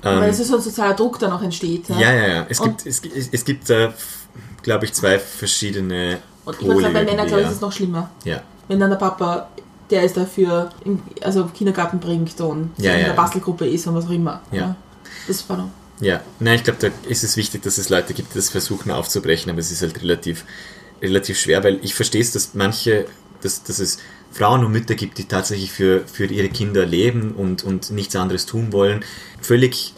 Ähm, 0.03 0.19
weil 0.19 0.29
es 0.29 0.37
so 0.37 0.55
ein 0.55 0.61
sozialer 0.61 0.93
Druck 0.93 1.19
dann 1.19 1.31
auch 1.31 1.41
entsteht. 1.41 1.89
Ja, 1.89 1.99
ja, 1.99 2.13
ja. 2.13 2.27
ja. 2.27 2.45
Es, 2.49 2.61
gibt, 2.61 2.85
es, 2.85 3.01
es 3.03 3.45
gibt, 3.45 3.69
äh, 3.69 3.89
glaube 4.63 4.85
ich, 4.85 4.93
zwei 4.93 5.19
verschiedene. 5.19 6.19
Und 6.45 6.59
ich 6.59 6.67
würde 6.67 6.81
sagen, 6.81 6.93
bei 6.93 7.03
Männern, 7.03 7.27
glaube 7.27 7.41
ich, 7.41 7.47
ist 7.47 7.55
es 7.55 7.61
noch 7.61 7.71
schlimmer. 7.71 8.09
Ja. 8.23 8.41
Wenn 8.67 8.79
dann 8.79 8.89
der 8.89 8.97
Papa 8.97 9.49
der 9.89 10.03
es 10.03 10.13
dafür 10.13 10.69
im 10.83 11.01
also 11.21 11.45
Kindergarten 11.45 11.99
bringt 11.99 12.39
und 12.41 12.71
ja, 12.77 12.93
in 12.93 12.99
ja. 12.99 13.05
der 13.07 13.13
Bastelgruppe 13.13 13.67
ist 13.67 13.87
und 13.87 13.95
was 13.95 14.05
auch 14.05 14.11
immer. 14.11 14.41
Ja. 14.51 14.75
Das 15.27 15.47
war 15.49 15.57
noch. 15.57 15.69
Ja, 15.99 16.21
nein, 16.39 16.55
ich 16.55 16.63
glaube, 16.63 16.79
da 16.79 17.09
ist 17.09 17.23
es 17.23 17.37
wichtig, 17.37 17.63
dass 17.63 17.77
es 17.77 17.89
Leute 17.89 18.13
gibt, 18.13 18.33
die 18.33 18.37
das 18.37 18.49
versuchen 18.49 18.91
aufzubrechen, 18.91 19.49
aber 19.49 19.59
es 19.59 19.71
ist 19.71 19.81
halt 19.81 20.01
relativ, 20.01 20.45
relativ 21.01 21.39
schwer, 21.39 21.63
weil 21.63 21.79
ich 21.81 21.95
verstehe 21.95 22.21
es, 22.21 22.31
dass 22.31 22.53
manche, 22.53 23.05
dass, 23.41 23.63
dass 23.63 23.79
es 23.79 23.97
Frauen 24.31 24.63
und 24.63 24.71
Mütter 24.71 24.93
gibt, 24.93 25.17
die 25.17 25.25
tatsächlich 25.25 25.71
für, 25.71 26.05
für 26.05 26.25
ihre 26.25 26.49
Kinder 26.49 26.85
leben 26.85 27.31
und, 27.31 27.63
und 27.63 27.89
nichts 27.89 28.15
anderes 28.15 28.45
tun 28.45 28.71
wollen. 28.73 29.03
Völlig 29.41 29.93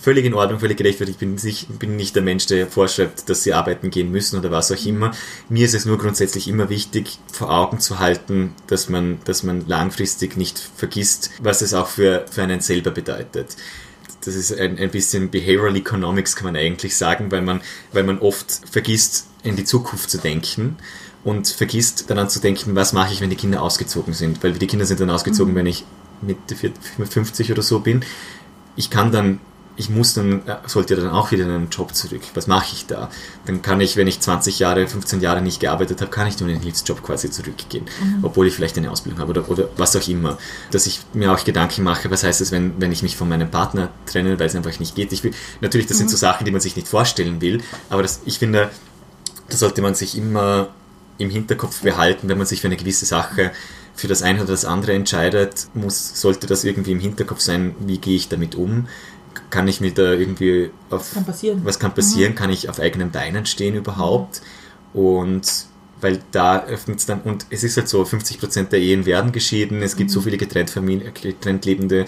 völlig 0.00 0.24
in 0.24 0.34
Ordnung, 0.34 0.60
völlig 0.60 0.78
gerechtfertigt. 0.78 1.16
Ich 1.16 1.26
bin 1.26 1.34
nicht, 1.34 1.78
bin 1.78 1.96
nicht 1.96 2.14
der 2.14 2.22
Mensch, 2.22 2.46
der 2.46 2.66
vorschreibt, 2.66 3.28
dass 3.28 3.42
sie 3.42 3.52
arbeiten 3.52 3.90
gehen 3.90 4.10
müssen 4.10 4.38
oder 4.38 4.50
was 4.50 4.70
auch 4.72 4.86
immer. 4.86 5.12
Mir 5.48 5.64
ist 5.64 5.74
es 5.74 5.84
nur 5.84 5.98
grundsätzlich 5.98 6.48
immer 6.48 6.68
wichtig, 6.68 7.18
vor 7.32 7.50
Augen 7.50 7.80
zu 7.80 7.98
halten, 7.98 8.52
dass 8.66 8.88
man, 8.88 9.18
dass 9.24 9.42
man 9.42 9.66
langfristig 9.66 10.36
nicht 10.36 10.58
vergisst, 10.58 11.30
was 11.40 11.62
es 11.62 11.74
auch 11.74 11.88
für, 11.88 12.26
für 12.30 12.42
einen 12.42 12.60
selber 12.60 12.90
bedeutet. 12.90 13.56
Das 14.24 14.34
ist 14.34 14.58
ein, 14.58 14.78
ein 14.78 14.90
bisschen 14.90 15.30
Behavioral 15.30 15.76
Economics, 15.76 16.34
kann 16.34 16.46
man 16.46 16.56
eigentlich 16.56 16.96
sagen, 16.96 17.30
weil 17.30 17.42
man, 17.42 17.60
weil 17.92 18.04
man 18.04 18.18
oft 18.18 18.62
vergisst, 18.70 19.26
in 19.42 19.56
die 19.56 19.64
Zukunft 19.64 20.10
zu 20.10 20.18
denken 20.18 20.76
und 21.22 21.48
vergisst 21.48 22.10
daran 22.10 22.30
zu 22.30 22.40
denken, 22.40 22.74
was 22.74 22.92
mache 22.92 23.12
ich, 23.12 23.20
wenn 23.20 23.30
die 23.30 23.36
Kinder 23.36 23.62
ausgezogen 23.62 24.14
sind. 24.14 24.42
Weil 24.42 24.54
die 24.54 24.66
Kinder 24.66 24.86
sind 24.86 25.00
dann 25.00 25.10
ausgezogen, 25.10 25.52
mhm. 25.52 25.58
wenn 25.58 25.66
ich 25.66 25.84
Mitte 26.22 26.56
50 26.56 27.52
oder 27.52 27.62
so 27.62 27.80
bin. 27.80 28.04
Ich 28.76 28.90
kann 28.90 29.12
dann 29.12 29.40
ich 29.76 29.90
muss 29.90 30.14
dann, 30.14 30.42
sollte 30.66 30.94
dann 30.94 31.10
auch 31.10 31.32
wieder 31.32 31.44
in 31.44 31.50
einen 31.50 31.68
Job 31.68 31.94
zurück. 31.94 32.22
Was 32.34 32.46
mache 32.46 32.72
ich 32.72 32.86
da? 32.86 33.10
Dann 33.46 33.60
kann 33.60 33.80
ich, 33.80 33.96
wenn 33.96 34.06
ich 34.06 34.20
20 34.20 34.60
Jahre, 34.60 34.86
15 34.86 35.20
Jahre 35.20 35.42
nicht 35.42 35.60
gearbeitet 35.60 36.00
habe, 36.00 36.10
kann 36.10 36.28
ich 36.28 36.38
nur 36.38 36.48
in 36.48 36.56
den 36.56 36.62
Hilfsjob 36.62 37.02
quasi 37.02 37.30
zurückgehen. 37.30 37.84
Mhm. 37.84 38.24
Obwohl 38.24 38.46
ich 38.46 38.54
vielleicht 38.54 38.78
eine 38.78 38.90
Ausbildung 38.90 39.20
habe 39.20 39.30
oder, 39.30 39.50
oder 39.50 39.68
was 39.76 39.96
auch 39.96 40.06
immer. 40.06 40.38
Dass 40.70 40.86
ich 40.86 41.00
mir 41.12 41.32
auch 41.32 41.44
Gedanken 41.44 41.82
mache, 41.82 42.10
was 42.10 42.22
heißt 42.22 42.40
es, 42.40 42.52
wenn, 42.52 42.80
wenn 42.80 42.92
ich 42.92 43.02
mich 43.02 43.16
von 43.16 43.28
meinem 43.28 43.50
Partner 43.50 43.90
trenne, 44.06 44.38
weil 44.38 44.46
es 44.46 44.54
einfach 44.54 44.78
nicht 44.78 44.94
geht. 44.94 45.12
Ich 45.12 45.24
will, 45.24 45.32
natürlich, 45.60 45.88
das 45.88 45.96
mhm. 45.96 46.02
sind 46.02 46.10
so 46.10 46.16
Sachen, 46.16 46.44
die 46.44 46.52
man 46.52 46.60
sich 46.60 46.76
nicht 46.76 46.86
vorstellen 46.86 47.40
will, 47.40 47.60
aber 47.90 48.02
das, 48.02 48.20
ich 48.26 48.38
finde, 48.38 48.70
da 49.48 49.56
sollte 49.56 49.82
man 49.82 49.94
sich 49.94 50.16
immer 50.16 50.68
im 51.18 51.30
Hinterkopf 51.30 51.82
behalten, 51.82 52.28
wenn 52.28 52.38
man 52.38 52.46
sich 52.46 52.60
für 52.60 52.68
eine 52.68 52.76
gewisse 52.76 53.06
Sache 53.06 53.52
für 53.94 54.08
das 54.08 54.22
eine 54.22 54.40
oder 54.40 54.52
das 54.52 54.64
andere 54.64 54.92
entscheidet, 54.92 55.68
muss, 55.74 56.20
sollte 56.20 56.48
das 56.48 56.64
irgendwie 56.64 56.92
im 56.92 56.98
Hinterkopf 56.98 57.40
sein, 57.40 57.76
wie 57.78 57.98
gehe 57.98 58.16
ich 58.16 58.28
damit 58.28 58.56
um 58.56 58.88
kann 59.50 59.68
ich 59.68 59.80
mir 59.80 59.92
da 59.92 60.12
irgendwie 60.12 60.70
auf. 60.90 61.12
Kann 61.14 61.24
passieren. 61.24 61.60
Was 61.64 61.78
kann 61.78 61.94
passieren? 61.94 62.32
Mhm. 62.32 62.36
Kann 62.36 62.50
ich 62.50 62.68
auf 62.68 62.80
eigenen 62.80 63.10
Beinen 63.10 63.46
stehen 63.46 63.74
überhaupt? 63.74 64.42
Und 64.92 65.66
weil 66.04 66.20
da 66.32 66.64
öffnet 66.66 66.98
es 66.98 67.06
dann, 67.06 67.22
und 67.22 67.46
es 67.48 67.64
ist 67.64 67.78
halt 67.78 67.88
so, 67.88 68.02
50% 68.02 68.64
der 68.64 68.78
Ehen 68.78 69.06
werden 69.06 69.32
geschieden, 69.32 69.82
es 69.82 69.96
gibt 69.96 70.10
mhm. 70.10 70.14
so 70.14 70.20
viele 70.20 70.36
getrennt, 70.36 70.68
Familie, 70.68 71.10
getrennt 71.10 71.64
lebende 71.64 72.04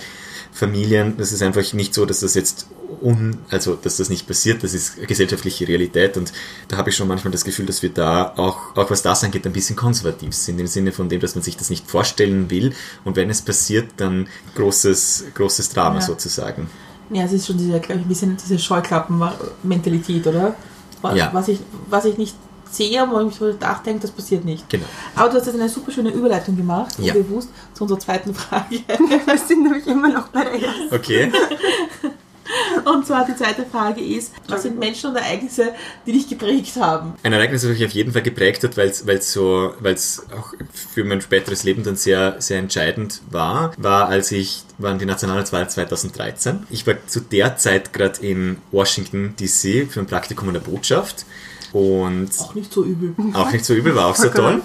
Familien, 0.53 1.17
das 1.17 1.33
ist 1.33 1.43
einfach 1.43 1.73
nicht 1.73 1.95
so, 1.95 2.05
dass 2.05 2.21
das 2.21 2.35
jetzt 2.35 2.67
un, 3.01 3.39
also 3.49 3.75
dass 3.75 3.97
das 3.97 4.11
nicht 4.11 4.27
passiert, 4.27 4.63
das 4.63 4.75
ist 4.75 5.07
gesellschaftliche 5.07 5.67
Realität 5.67 6.19
und 6.19 6.33
da 6.69 6.77
habe 6.77 6.91
ich 6.91 6.97
schon 6.97 7.09
manchmal 7.09 7.33
das 7.33 7.45
Gefühl, 7.45 7.65
dass 7.65 7.83
wir 7.83 7.89
da 7.89 8.35
auch, 8.37 8.77
auch 8.77 8.91
was 8.91 9.01
das 9.01 9.25
angeht, 9.25 9.47
ein 9.47 9.53
bisschen 9.53 9.77
konservativ 9.77 10.35
sind, 10.35 10.59
im 10.59 10.67
Sinne 10.67 10.93
von 10.93 11.09
dem, 11.09 11.21
dass 11.21 11.35
man 11.35 11.43
sich 11.43 11.57
das 11.57 11.71
nicht 11.71 11.89
vorstellen 11.91 12.51
will 12.51 12.75
und 13.05 13.17
wenn 13.17 13.31
es 13.31 13.41
passiert, 13.41 13.93
dann 13.97 14.29
großes, 14.57 15.25
großes 15.35 15.71
Drama 15.71 15.97
ja. 15.97 16.03
sozusagen. 16.03 16.69
Ja, 17.11 17.25
es 17.25 17.33
ist 17.33 17.47
schon 17.47 17.59
diese, 17.59 17.79
glaube 17.81 18.01
ich, 18.01 18.07
ein 18.07 18.09
bisschen 18.09 18.37
diese 18.37 18.59
Scheuklappen-Mentalität, 18.59 20.27
oder? 20.27 20.55
Was, 21.03 21.17
ja. 21.17 21.31
was, 21.33 21.49
ich, 21.49 21.61
was 21.89 22.05
ich 22.05 22.19
nicht 22.19 22.35
sehe, 22.71 23.07
wo 23.09 23.21
ich 23.21 23.35
so 23.35 23.53
nachdenke, 23.53 24.01
das 24.01 24.11
passiert 24.11 24.45
nicht. 24.45 24.69
Genau. 24.69 24.87
Aber 25.15 25.29
du 25.29 25.37
hast 25.37 25.47
jetzt 25.47 25.55
eine 25.55 25.69
super 25.69 25.93
schöne 25.93 26.11
Überleitung 26.11 26.57
gemacht, 26.57 26.97
ja. 26.99 27.13
bewusst, 27.13 27.49
zu 27.75 27.85
unserer 27.85 28.01
zweiten 28.01 28.35
Frage. 28.35 28.81
Wir 28.89 29.39
sind 29.39 29.63
nämlich 29.63 29.87
immer 29.87 30.09
noch 30.09 30.29
bei 30.29 30.45
der 30.45 30.55
ersten. 30.55 30.95
Okay. 30.95 31.33
Und 32.85 33.07
zwar 33.07 33.27
die 33.27 33.35
zweite 33.35 33.65
Frage 33.65 34.01
ist, 34.01 34.33
was 34.49 34.63
sind 34.63 34.79
Menschen 34.79 35.11
und 35.11 35.17
Ereignisse, 35.17 35.73
die 36.07 36.13
dich 36.13 36.29
geprägt 36.29 36.77
haben? 36.77 37.15
Ein 37.23 37.33
Ereignis, 37.33 37.63
das 37.63 37.71
mich 37.71 37.85
auf 37.85 37.93
jeden 37.93 38.13
Fall 38.13 38.23
geprägt 38.23 38.65
hat, 38.65 38.77
weil 38.77 38.89
es 38.89 39.33
so, 39.33 39.75
weil 39.81 39.95
es 39.95 40.27
auch 40.37 40.53
für 40.73 41.05
mein 41.05 41.21
späteres 41.21 41.65
Leben 41.65 41.83
dann 41.83 41.97
sehr, 41.97 42.37
sehr 42.41 42.59
entscheidend 42.59 43.23
war, 43.31 43.73
war, 43.79 44.09
als 44.09 44.33
ich, 44.33 44.65
waren 44.79 44.99
die 44.99 45.07
Nationalratswahl 45.07 45.69
2013. 45.69 46.67
Ich 46.71 46.87
war 46.87 46.95
zu 47.07 47.21
der 47.21 47.57
Zeit 47.57 47.93
gerade 47.93 48.21
in 48.21 48.59
Washington 48.71 49.35
DC 49.39 49.91
für 49.91 50.01
ein 50.01 50.07
Praktikum 50.07 50.49
in 50.49 50.55
der 50.55 50.61
Botschaft. 50.61 51.27
Und 51.73 52.31
auch 52.39 52.55
nicht 52.55 52.73
so 52.73 52.85
übel. 52.85 53.15
Auch 53.35 53.51
nicht 53.51 53.65
so 53.65 53.75
übel, 53.75 53.95
war 53.95 54.07
auch 54.07 54.15
sehr 54.15 54.33
toll. 54.33 54.63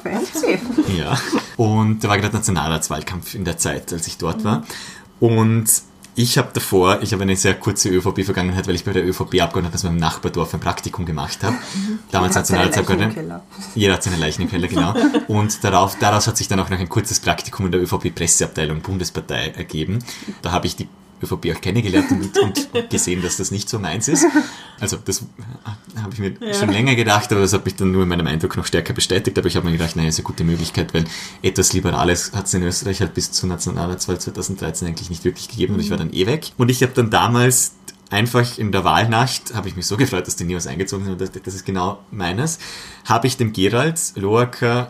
Ja. 0.97 1.19
Und 1.57 2.03
da 2.03 2.09
war 2.09 2.17
gerade 2.17 2.35
Nationalratswahlkampf 2.35 3.35
in 3.35 3.43
der 3.43 3.57
Zeit, 3.57 3.91
als 3.91 4.07
ich 4.07 4.17
dort 4.17 4.43
war. 4.43 4.63
Und 5.19 5.65
ich 6.15 6.37
habe 6.37 6.49
davor, 6.53 7.01
ich 7.01 7.13
habe 7.13 7.23
eine 7.23 7.35
sehr 7.35 7.53
kurze 7.53 7.89
ÖVP-Vergangenheit, 7.89 8.67
weil 8.67 8.75
ich 8.75 8.83
bei 8.83 8.91
der 8.91 9.07
ÖVP-Abgeordneten 9.07 9.73
aus 9.73 9.83
meinem 9.83 9.97
Nachbardorf 9.97 10.53
ein 10.53 10.59
Praktikum 10.59 11.05
gemacht 11.05 11.43
habe. 11.43 11.55
Mhm. 11.55 11.99
Damals 12.11 12.35
Nationalratsabgeordnete. 12.35 13.41
Jeder 13.75 13.93
hat 13.93 14.03
seine 14.03 14.17
Leichen 14.17 14.43
im 14.43 14.49
Keller, 14.49 14.67
genau. 14.67 14.93
Und 15.27 15.63
darauf, 15.63 15.97
daraus 15.99 16.27
hat 16.27 16.37
sich 16.37 16.47
dann 16.47 16.59
auch 16.59 16.69
noch 16.69 16.79
ein 16.79 16.89
kurzes 16.89 17.19
Praktikum 17.19 17.65
in 17.67 17.71
der 17.71 17.81
ÖVP-Presseabteilung 17.81 18.81
Bundespartei 18.81 19.49
ergeben. 19.49 19.99
Da 20.41 20.51
habe 20.51 20.67
ich 20.67 20.75
die 20.75 20.87
ÖVP 21.23 21.55
auch 21.55 21.61
kennengelernt 21.61 22.11
und, 22.11 22.37
und, 22.73 22.89
gesehen, 22.89 23.21
dass 23.21 23.37
das 23.37 23.51
nicht 23.51 23.69
so 23.69 23.79
meins 23.79 24.07
ist. 24.07 24.25
Also 24.79 24.97
das 24.97 25.23
habe 26.01 26.13
ich 26.13 26.19
mir 26.19 26.33
ja. 26.39 26.53
schon 26.53 26.69
länger 26.69 26.95
gedacht, 26.95 27.31
aber 27.31 27.41
das 27.41 27.53
hat 27.53 27.65
mich 27.65 27.75
dann 27.75 27.91
nur 27.91 28.03
in 28.03 28.09
meinem 28.09 28.27
Eindruck 28.27 28.57
noch 28.57 28.65
stärker 28.65 28.93
bestätigt. 28.93 29.37
Aber 29.37 29.47
ich 29.47 29.55
habe 29.55 29.65
mir 29.65 29.77
gedacht, 29.77 29.95
naja, 29.95 30.09
ist 30.09 30.19
eine 30.19 30.23
gute 30.23 30.43
Möglichkeit, 30.43 30.93
weil 30.93 31.05
etwas 31.41 31.73
Liberales 31.73 32.31
hat 32.33 32.45
es 32.45 32.53
in 32.53 32.63
Österreich 32.63 33.01
halt 33.01 33.13
bis 33.13 33.31
zur 33.31 33.49
Nationalratswahl 33.49 34.19
2013 34.19 34.87
eigentlich 34.87 35.09
nicht 35.09 35.23
wirklich 35.23 35.47
gegeben 35.47 35.75
und 35.75 35.79
ich 35.79 35.89
war 35.89 35.97
dann 35.97 36.13
eh 36.13 36.25
weg. 36.25 36.51
Und 36.57 36.69
ich 36.69 36.81
habe 36.81 36.93
dann 36.93 37.09
damals 37.09 37.73
einfach 38.11 38.57
in 38.57 38.71
der 38.71 38.83
Wahlnacht, 38.83 39.53
habe 39.53 39.69
ich 39.69 39.75
mich 39.75 39.85
so 39.85 39.97
gefreut, 39.97 40.27
dass 40.27 40.35
die 40.35 40.43
Neos 40.43 40.67
eingezogen 40.67 41.05
sind, 41.05 41.21
das, 41.21 41.31
das 41.31 41.53
ist 41.53 41.65
genau 41.65 41.99
meines, 42.11 42.59
habe 43.05 43.27
ich 43.27 43.37
dem 43.37 43.53
Gerald 43.53 43.99
Loacker 44.15 44.87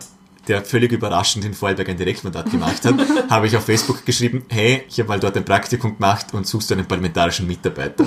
der 0.48 0.64
völlig 0.64 0.92
überraschend 0.92 1.44
in 1.44 1.54
Vorarlberg 1.54 1.88
ein 1.88 1.96
Direktmandat 1.96 2.50
gemacht 2.50 2.84
hat, 2.84 2.94
habe 3.30 3.46
ich 3.46 3.56
auf 3.56 3.64
Facebook 3.64 4.04
geschrieben, 4.04 4.44
hey, 4.48 4.84
ich 4.88 4.98
habe 4.98 5.08
mal 5.08 5.20
dort 5.20 5.36
ein 5.36 5.44
Praktikum 5.44 5.94
gemacht 5.94 6.26
und 6.32 6.46
suchst 6.46 6.70
du 6.70 6.74
einen 6.74 6.86
parlamentarischen 6.86 7.46
Mitarbeiter. 7.46 8.06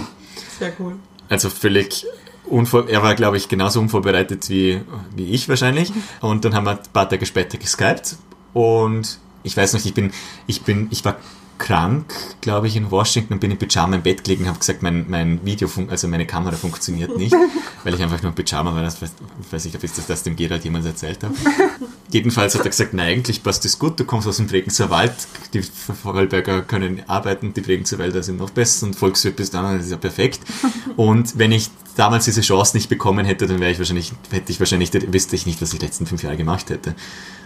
Sehr 0.59 0.73
cool. 0.79 0.95
Also 1.29 1.49
völlig 1.49 2.05
unvor 2.45 2.88
er 2.88 3.01
war, 3.01 3.15
glaube 3.15 3.38
ich, 3.38 3.47
genauso 3.47 3.79
unvorbereitet 3.79 4.49
wie, 4.49 4.81
wie 5.15 5.31
ich 5.31 5.49
wahrscheinlich. 5.49 5.91
Und 6.21 6.45
dann 6.45 6.53
haben 6.53 6.65
wir 6.65 6.71
ein 6.71 6.79
paar 6.93 7.09
Tage 7.09 7.25
später 7.25 7.57
geskypt 7.57 8.17
und 8.53 9.19
ich 9.43 9.55
weiß 9.55 9.73
noch, 9.73 9.83
ich 9.83 9.93
bin, 9.93 10.11
ich 10.47 10.63
bin, 10.63 10.88
ich 10.91 11.05
war 11.05 11.17
krank, 11.58 12.14
glaube 12.41 12.68
ich, 12.68 12.76
in 12.76 12.91
Washington 12.91 13.34
und 13.34 13.39
bin 13.39 13.51
in 13.51 13.58
Pyjama 13.58 13.95
im 13.95 14.01
Bett 14.01 14.24
gelegen 14.24 14.43
und 14.43 14.49
habe 14.49 14.60
gesagt, 14.60 14.84
mein, 14.84 15.06
mein 15.10 15.45
Video, 15.45 15.70
also 15.89 16.08
meine 16.08 16.26
Kamera 16.26 16.56
funktioniert 16.56 17.18
nicht, 17.18 17.36
weil 17.84 17.93
ich 17.93 18.03
einfach 18.03 18.22
nur 18.22 18.32
in 18.32 18.36
Pyjama 18.36 18.74
war. 18.74 18.84
Das 18.84 19.01
weiß, 19.01 19.14
weiß 19.51 19.66
ich, 19.66 19.76
ob 19.76 19.84
ich 19.84 19.91
das, 19.91 20.08
das 20.08 20.24
dem 20.24 20.36
Gerald 20.36 20.64
jemals 20.64 20.86
erzählt 20.86 21.24
habe. 21.24 21.34
Jedenfalls 22.12 22.56
hat 22.56 22.62
er 22.62 22.70
gesagt, 22.70 22.93
nein, 22.93 23.16
eigentlich 23.16 23.43
passt 23.43 23.66
das 23.66 23.80
gut, 23.80 23.99
du 23.99 24.06
kommst 24.06 24.28
aus 24.28 24.38
dem 24.38 24.47
Bregenzer 24.47 24.89
Wald, 24.89 25.14
die 25.53 25.62
Vorarlberger 25.62 26.62
können 26.62 27.01
arbeiten, 27.08 27.53
die 27.53 27.62
Bregenzer 27.62 27.97
Wälder 27.97 28.24
sind 28.24 28.38
noch 28.38 28.49
besser 28.49 28.86
und 28.86 28.95
Volkswirt 28.95 29.36
bist 29.36 29.53
dann, 29.53 29.78
das 29.78 29.86
ist 29.86 29.91
ja 29.91 29.97
perfekt. 29.97 30.41
Und 30.95 31.38
wenn 31.38 31.51
ich 31.51 31.70
damals 31.97 32.26
diese 32.26 32.41
Chance 32.41 32.78
nicht 32.78 32.89
bekommen 32.89 33.26
hätte, 33.26 33.47
dann 33.47 33.60
wäre 33.60 33.72
ich 33.72 33.80
wahrscheinlich, 33.80 34.14
hätte 34.32 34.51
ich 34.51 34.60
wahrscheinlich, 34.60 34.91
wüsste 35.12 35.36
ich 35.36 35.45
nicht, 35.45 35.62
was 35.62 35.74
ich 35.74 35.80
die 35.80 35.86
letzten 35.86 36.06
fünf 36.06 36.24
Jahre 36.24 36.38
gemacht 36.38 36.70
hätte 36.70 36.95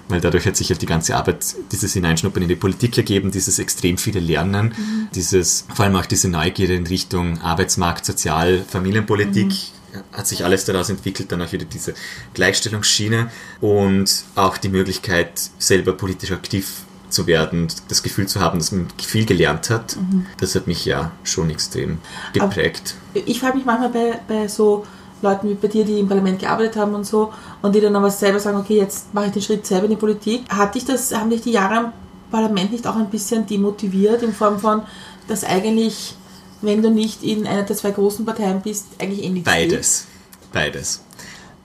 weil 0.09 0.19
dadurch 0.19 0.45
hat 0.47 0.57
sich 0.57 0.69
halt 0.69 0.81
die 0.81 0.87
ganze 0.87 1.15
Arbeit, 1.15 1.55
dieses 1.71 1.93
Hineinschnuppern 1.93 2.41
in 2.43 2.49
die 2.49 2.55
Politik 2.55 2.97
ergeben, 2.97 3.31
dieses 3.31 3.59
extrem 3.59 3.97
viele 3.99 4.19
Lernen, 4.19 4.73
mhm. 4.75 5.07
dieses, 5.13 5.65
vor 5.73 5.85
allem 5.85 5.95
auch 5.95 6.05
diese 6.05 6.29
Neugierde 6.29 6.75
in 6.75 6.87
Richtung 6.87 7.41
Arbeitsmarkt, 7.41 8.05
Sozial, 8.05 8.63
Familienpolitik. 8.67 9.47
Mhm. 9.47 9.79
Hat 10.13 10.27
sich 10.27 10.45
alles 10.45 10.65
daraus 10.65 10.91
entwickelt, 10.91 11.31
dann 11.31 11.41
auch 11.41 11.51
wieder 11.51 11.65
diese 11.65 11.95
Gleichstellungsschiene 12.35 13.31
und 13.59 14.23
auch 14.35 14.57
die 14.57 14.69
Möglichkeit, 14.69 15.41
selber 15.57 15.93
politisch 15.93 16.31
aktiv 16.31 16.83
zu 17.09 17.27
werden, 17.27 17.67
das 17.87 18.03
Gefühl 18.03 18.27
zu 18.27 18.39
haben, 18.39 18.59
dass 18.59 18.71
man 18.71 18.87
viel 19.01 19.25
gelernt 19.25 19.71
hat, 19.71 19.95
mhm. 19.95 20.27
das 20.37 20.55
hat 20.55 20.67
mich 20.67 20.85
ja 20.85 21.11
schon 21.23 21.49
extrem 21.49 21.97
geprägt. 22.33 22.95
Aber 23.15 23.27
ich 23.27 23.39
frage 23.39 23.57
mich 23.57 23.65
manchmal 23.65 23.89
bei, 23.89 24.19
bei 24.27 24.47
so 24.47 24.85
Leuten 25.21 25.49
wie 25.49 25.53
bei 25.55 25.67
dir, 25.67 25.83
die 25.83 25.99
im 25.99 26.07
Parlament 26.07 26.39
gearbeitet 26.39 26.77
haben 26.77 26.93
und 26.93 27.05
so, 27.05 27.33
und 27.61 27.75
die 27.75 27.81
dann 27.81 27.95
aber 27.95 28.09
selber 28.09 28.39
sagen, 28.39 28.57
okay, 28.57 28.77
jetzt 28.77 29.13
mache 29.13 29.27
ich 29.27 29.31
den 29.31 29.41
Schritt 29.41 29.65
selber 29.65 29.85
in 29.85 29.91
die 29.91 29.97
Politik. 29.97 30.43
Hat 30.49 30.75
dich 30.75 30.85
das, 30.85 31.13
haben 31.13 31.29
dich 31.29 31.41
die 31.41 31.51
Jahre 31.51 31.91
Parlament 32.31 32.71
nicht 32.71 32.85
auch 32.87 32.95
ein 32.95 33.09
bisschen 33.09 33.45
demotiviert 33.45 34.23
in 34.23 34.33
Form 34.33 34.59
von, 34.59 34.83
dass 35.27 35.43
eigentlich, 35.43 36.15
wenn 36.61 36.81
du 36.81 36.89
nicht 36.89 37.23
in 37.23 37.47
einer 37.47 37.63
der 37.63 37.75
zwei 37.75 37.91
großen 37.91 38.25
Parteien 38.25 38.61
bist, 38.61 38.87
eigentlich 38.99 39.23
eh 39.23 39.29
nichts 39.29 39.49
Beides. 39.49 40.07
Geht? 40.41 40.51
Beides. 40.51 41.03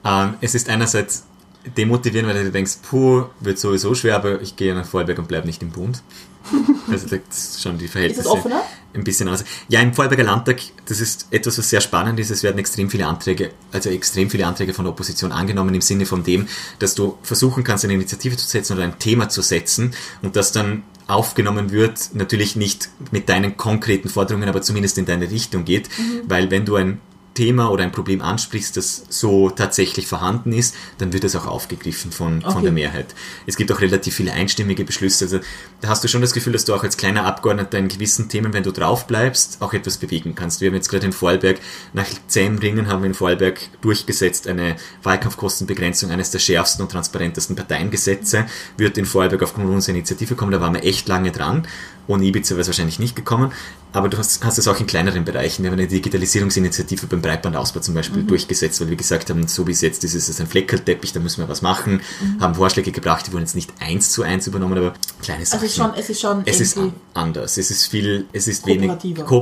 Ähm, 0.03 0.35
es 0.41 0.55
ist 0.55 0.69
einerseits 0.69 1.25
demotivierend, 1.77 2.29
weil 2.29 2.43
du 2.43 2.51
denkst, 2.51 2.77
puh, 2.87 3.23
wird 3.39 3.57
sowieso 3.57 3.95
schwer, 3.95 4.15
aber 4.15 4.41
ich 4.41 4.55
gehe 4.55 4.73
nach 4.73 4.85
Vorarlberg 4.85 5.19
und 5.19 5.27
bleibe 5.27 5.47
nicht 5.47 5.61
im 5.63 5.71
Bund. 5.71 6.01
Also 6.91 7.07
da 7.07 7.17
schon 7.59 7.77
die 7.77 7.87
Verhältnisse 7.87 8.29
ein 8.95 9.03
bisschen 9.03 9.27
aus. 9.27 9.43
Ja, 9.67 9.81
im 9.81 9.93
Vorarlberger 9.93 10.23
Landtag, 10.23 10.61
das 10.85 11.01
ist 11.01 11.27
etwas, 11.31 11.57
was 11.57 11.69
sehr 11.69 11.81
spannend 11.81 12.19
ist. 12.19 12.29
Es 12.29 12.43
werden 12.43 12.57
extrem 12.57 12.89
viele 12.89 13.05
Anträge, 13.05 13.51
also 13.71 13.89
extrem 13.89 14.29
viele 14.29 14.45
Anträge 14.47 14.73
von 14.73 14.85
der 14.85 14.93
Opposition 14.93 15.31
angenommen 15.31 15.75
im 15.75 15.81
Sinne 15.81 16.05
von 16.05 16.23
dem, 16.23 16.47
dass 16.79 16.95
du 16.95 17.17
versuchen 17.21 17.63
kannst, 17.63 17.83
eine 17.83 17.93
Initiative 17.93 18.37
zu 18.37 18.47
setzen 18.47 18.73
oder 18.73 18.83
ein 18.83 18.97
Thema 18.99 19.29
zu 19.29 19.41
setzen 19.41 19.93
und 20.21 20.35
das 20.35 20.51
dann 20.51 20.83
aufgenommen 21.07 21.71
wird, 21.71 22.11
natürlich 22.13 22.55
nicht 22.55 22.89
mit 23.11 23.29
deinen 23.29 23.57
konkreten 23.57 24.09
Forderungen, 24.09 24.49
aber 24.49 24.61
zumindest 24.61 24.97
in 24.97 25.05
deine 25.05 25.29
Richtung 25.29 25.65
geht, 25.65 25.89
mhm. 25.97 26.21
weil 26.27 26.49
wenn 26.49 26.65
du 26.65 26.75
ein 26.75 26.99
Thema 27.35 27.69
oder 27.69 27.83
ein 27.83 27.91
Problem 27.91 28.21
ansprichst, 28.21 28.75
das 28.77 29.03
so 29.09 29.51
tatsächlich 29.51 30.07
vorhanden 30.07 30.51
ist, 30.53 30.73
dann 30.97 31.13
wird 31.13 31.23
es 31.23 31.35
auch 31.35 31.45
aufgegriffen 31.45 32.11
von, 32.11 32.39
okay. 32.39 32.51
von 32.51 32.63
der 32.63 32.71
Mehrheit. 32.71 33.13
Es 33.45 33.57
gibt 33.57 33.71
auch 33.71 33.81
relativ 33.81 34.15
viele 34.15 34.33
einstimmige 34.33 34.83
Beschlüsse. 34.83 35.25
Also 35.25 35.39
da 35.81 35.89
hast 35.89 36.03
du 36.03 36.07
schon 36.07 36.21
das 36.21 36.33
Gefühl, 36.33 36.53
dass 36.53 36.65
du 36.65 36.73
auch 36.73 36.83
als 36.83 36.97
kleiner 36.97 37.25
Abgeordneter 37.25 37.77
in 37.77 37.89
gewissen 37.89 38.29
Themen, 38.29 38.53
wenn 38.53 38.63
du 38.63 38.71
drauf 38.71 39.05
bleibst, 39.05 39.57
auch 39.61 39.73
etwas 39.73 39.97
bewegen 39.97 40.33
kannst. 40.33 40.61
Wir 40.61 40.69
haben 40.69 40.75
jetzt 40.75 40.89
gerade 40.89 41.05
in 41.05 41.13
Vorarlberg, 41.13 41.59
nach 41.93 42.07
zehn 42.27 42.57
Ringen 42.57 42.87
haben 42.87 43.03
wir 43.03 43.07
in 43.07 43.13
Vorarlberg 43.13 43.59
durchgesetzt 43.81 44.47
eine 44.47 44.77
Wahlkampfkostenbegrenzung, 45.03 46.11
eines 46.11 46.31
der 46.31 46.39
schärfsten 46.39 46.83
und 46.83 46.91
transparentesten 46.91 47.55
Parteiengesetze, 47.55 48.45
wird 48.77 48.97
in 48.97 49.05
Vorarlberg 49.05 49.43
aufgrund 49.43 49.69
unserer 49.69 49.95
Initiative 49.95 50.35
kommen. 50.35 50.51
Da 50.51 50.61
waren 50.61 50.73
wir 50.73 50.83
echt 50.83 51.07
lange 51.07 51.31
dran. 51.31 51.67
Ohne 52.07 52.23
Ibiza 52.23 52.51
wäre 52.51 52.61
es 52.61 52.67
wahrscheinlich 52.67 52.99
nicht 52.99 53.15
gekommen. 53.15 53.51
Aber 53.95 54.09
du 54.09 54.17
hast, 54.17 54.43
hast 54.43 54.57
es 54.57 54.67
auch 54.67 54.79
in 54.79 54.87
kleineren 54.87 55.23
Bereichen. 55.23 55.63
Wir 55.63 55.71
haben 55.71 55.79
eine 55.79 55.87
Digitalisierungsinitiative 55.87 57.07
beim 57.07 57.21
Breitbandausbau 57.21 57.79
zum 57.79 57.93
Beispiel 57.93 58.23
mhm. 58.23 58.27
durchgesetzt, 58.27 58.81
weil 58.81 58.89
wir 58.89 58.97
gesagt 58.97 59.29
haben, 59.29 59.47
so 59.47 59.65
wie 59.67 59.71
es 59.71 59.79
jetzt 59.79 60.03
ist, 60.03 60.13
ist 60.13 60.27
es 60.27 60.41
ein 60.41 60.47
Fleckelteppich, 60.47 61.13
da 61.13 61.21
müssen 61.21 61.41
wir 61.41 61.47
was 61.47 61.61
machen. 61.61 62.01
Mhm. 62.21 62.41
Haben 62.41 62.55
Vorschläge 62.55 62.91
gebracht, 62.91 63.27
die 63.27 63.31
wurden 63.31 63.43
jetzt 63.43 63.55
nicht 63.55 63.71
eins 63.79 64.11
zu 64.11 64.23
eins 64.23 64.47
übernommen, 64.47 64.77
aber 64.77 64.93
kleine 65.21 65.45
Sachen. 65.45 65.63
Also 65.63 65.65
es 65.65 65.71
ist 65.71 65.77
schon, 65.77 65.93
es 65.95 66.09
ist 66.09 66.21
schon 66.21 66.43
es 66.45 66.59
ist 66.59 66.77
anders. 67.13 67.57
Es 67.57 67.71
ist 67.71 67.87
viel, 67.87 68.25
es 68.33 68.49
ist 68.49 68.67
wenig, 68.67 68.91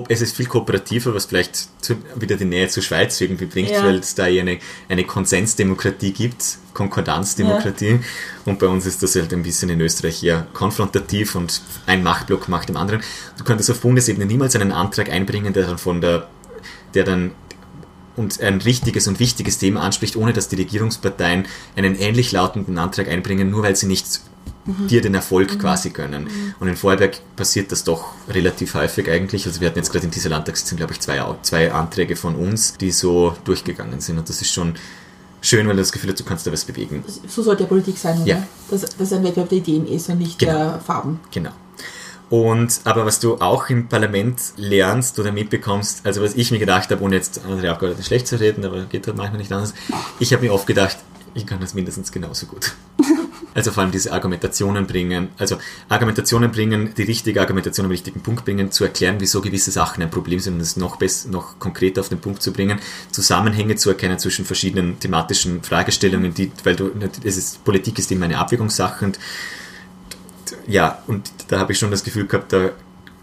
es 0.10 0.22
ist 0.22 0.36
viel 0.36 0.46
kooperativer, 0.46 1.16
was 1.16 1.26
vielleicht 1.26 1.68
zu, 1.84 1.96
wieder 2.16 2.36
die 2.36 2.46
Nähe 2.46 2.68
zur 2.68 2.84
Schweiz 2.84 3.20
irgendwie 3.20 3.46
bringt, 3.46 3.72
ja. 3.72 3.84
weil 3.84 3.96
es 3.96 4.14
da 4.14 4.26
eine, 4.26 4.60
eine 4.88 5.04
Konsensdemokratie 5.04 6.12
gibt 6.12 6.58
Konkordanzdemokratie. 6.74 7.92
Ja. 7.92 8.00
Und 8.46 8.60
bei 8.60 8.68
uns 8.68 8.86
ist 8.86 9.04
das 9.04 9.16
halt 9.16 9.34
ein 9.34 9.44
bisschen 9.44 9.70
in 9.70 9.80
Österreich 9.82 10.24
eher 10.24 10.48
konfrontativ 10.54 11.36
und 11.36 11.62
ein 11.86 12.04
Machtblock 12.04 12.50
macht 12.50 12.70
dem 12.70 12.78
anderen. 12.78 13.02
Du 13.38 13.44
könntest 13.44 13.70
auf 13.72 13.80
Bundesebene 13.82 14.26
niemals 14.26 14.56
einen 14.56 14.72
Antrag 14.72 15.10
einbringen, 15.10 15.54
der 15.54 15.68
dann 15.68 15.78
von 15.78 16.02
der, 16.02 16.28
der 16.94 17.04
dann 17.04 17.32
und 18.16 18.42
ein 18.42 18.62
richtiges 18.62 19.08
und 19.08 19.20
wichtiges 19.20 19.58
Thema 19.58 19.82
anspricht, 19.82 20.16
ohne 20.16 20.34
dass 20.34 20.48
die 20.48 20.56
Regierungsparteien 20.56 21.46
einen 21.76 21.96
ähnlich 21.96 22.32
lautenden 22.32 22.78
Antrag 22.78 23.08
einbringen, 23.08 23.50
nur 23.50 23.64
weil 23.64 23.76
sie 23.76 23.88
nicht 23.88 24.22
mhm. 24.66 24.88
dir 24.88 25.02
den 25.02 25.16
Erfolg 25.16 25.54
mhm. 25.54 25.60
quasi 25.60 25.90
gönnen. 25.90 26.26
Mhm. 26.26 26.56
Und 26.60 26.68
in 26.68 26.76
Vorarlberg 26.76 27.20
passiert 27.36 27.72
das 27.72 27.84
doch 27.84 28.14
relativ 28.30 28.76
häufig 28.76 29.10
eigentlich. 29.10 29.48
Also 29.48 29.62
wir 29.62 29.68
hatten 29.68 29.80
jetzt 29.80 29.92
gerade 29.92 30.06
in 30.06 30.12
dieser 30.12 30.30
Landtagssitzung, 30.30 30.78
glaube 30.78 30.94
ich, 30.94 31.00
zwei, 31.00 31.24
zwei 31.42 31.72
Anträge 31.72 32.16
von 32.16 32.36
uns, 32.36 32.78
die 32.78 32.92
so 32.92 33.36
durchgegangen 33.46 34.00
sind. 34.00 34.20
Und 34.20 34.30
das 34.30 34.42
ist 34.42 34.54
schon 34.54 34.76
schön, 35.44 35.68
weil 35.68 35.76
du 35.76 35.82
das 35.82 35.92
Gefühl 35.92 36.10
hast, 36.10 36.20
du 36.20 36.24
kannst 36.24 36.48
da 36.48 36.52
was 36.52 36.66
bewegen. 36.66 37.04
So 37.28 37.44
sollte 37.44 37.64
ja 37.64 37.70
Politik 37.70 37.98
sein? 37.98 38.26
Ja. 38.26 38.42
Dass, 38.72 38.82
dass 38.82 38.94
es 39.00 39.14
ein 39.14 39.24
Wettbewerb 39.24 39.50
der 39.50 39.60
Ideen 39.60 39.86
ist 39.86 40.10
und 40.10 40.18
nicht 40.18 40.40
genau. 40.40 40.54
der 40.54 40.80
Farben. 40.80 41.20
Genau. 41.32 41.52
Und, 42.30 42.82
aber 42.86 43.06
was 43.06 43.20
du 43.20 43.36
auch 43.36 43.70
im 43.70 43.88
Parlament 43.88 44.42
lernst 44.58 45.20
oder 45.20 45.32
mitbekommst, 45.32 46.04
also 46.04 46.24
was 46.24 46.34
ich 46.34 46.50
mir 46.50 46.58
gedacht 46.58 46.90
habe, 46.90 47.04
ohne 47.04 47.16
jetzt 47.16 47.42
andere 47.46 47.70
Abgeordnete 47.70 48.04
schlecht 48.04 48.26
zu 48.28 48.40
reden, 48.40 48.66
aber 48.66 48.86
geht 48.86 49.06
halt 49.06 49.18
manchmal 49.18 49.38
nicht 49.38 49.52
anders, 49.52 49.76
ich 50.20 50.34
habe 50.34 50.44
mir 50.44 50.52
oft 50.52 50.66
gedacht, 50.66 50.98
ich 51.36 51.46
kann 51.46 51.60
das 51.60 51.76
mindestens 51.76 52.12
genauso 52.12 52.48
gut. 52.48 52.74
Also 53.54 53.72
vor 53.72 53.84
allem 53.84 53.92
diese 53.92 54.12
Argumentationen 54.12 54.88
bringen, 54.88 55.30
also 55.38 55.58
Argumentationen 55.90 56.52
bringen, 56.52 56.94
die 56.96 57.04
richtige 57.04 57.40
Argumentation 57.42 57.86
am 57.86 57.92
richtigen 57.92 58.22
Punkt 58.22 58.46
bringen, 58.46 58.72
zu 58.72 58.84
erklären, 58.84 59.18
wieso 59.20 59.42
gewisse 59.42 59.72
Sachen 59.72 60.02
ein 60.02 60.10
Problem 60.10 60.40
sind 60.40 60.56
und 60.56 60.62
es 60.62 60.78
noch 60.78 60.96
besser, 60.96 61.30
noch 61.30 61.60
konkreter 61.60 62.02
auf 62.02 62.10
den 62.10 62.20
Punkt 62.20 62.42
zu 62.42 62.52
bringen, 62.52 62.80
Zusammenhänge 63.12 63.76
zu 63.76 63.90
erkennen 63.90 64.18
zwischen 64.20 64.46
verschiedenen 64.46 65.00
thematischen 65.00 65.64
Fragestellungen, 65.64 66.34
die, 66.34 66.52
weil 66.64 66.76
du, 66.76 66.92
es 67.24 67.38
ist, 67.38 67.64
Politik 67.64 68.00
ist 68.00 68.12
immer 68.12 68.26
eine 68.26 68.38
Abwägungssache 68.38 69.06
und 69.06 69.20
ja, 70.68 71.00
und 71.08 71.32
da 71.48 71.60
habe 71.60 71.74
ich 71.74 71.80
schon 71.80 71.92
das 71.92 72.04
Gefühl 72.04 72.28
gehabt, 72.28 72.54
da, 72.54 72.72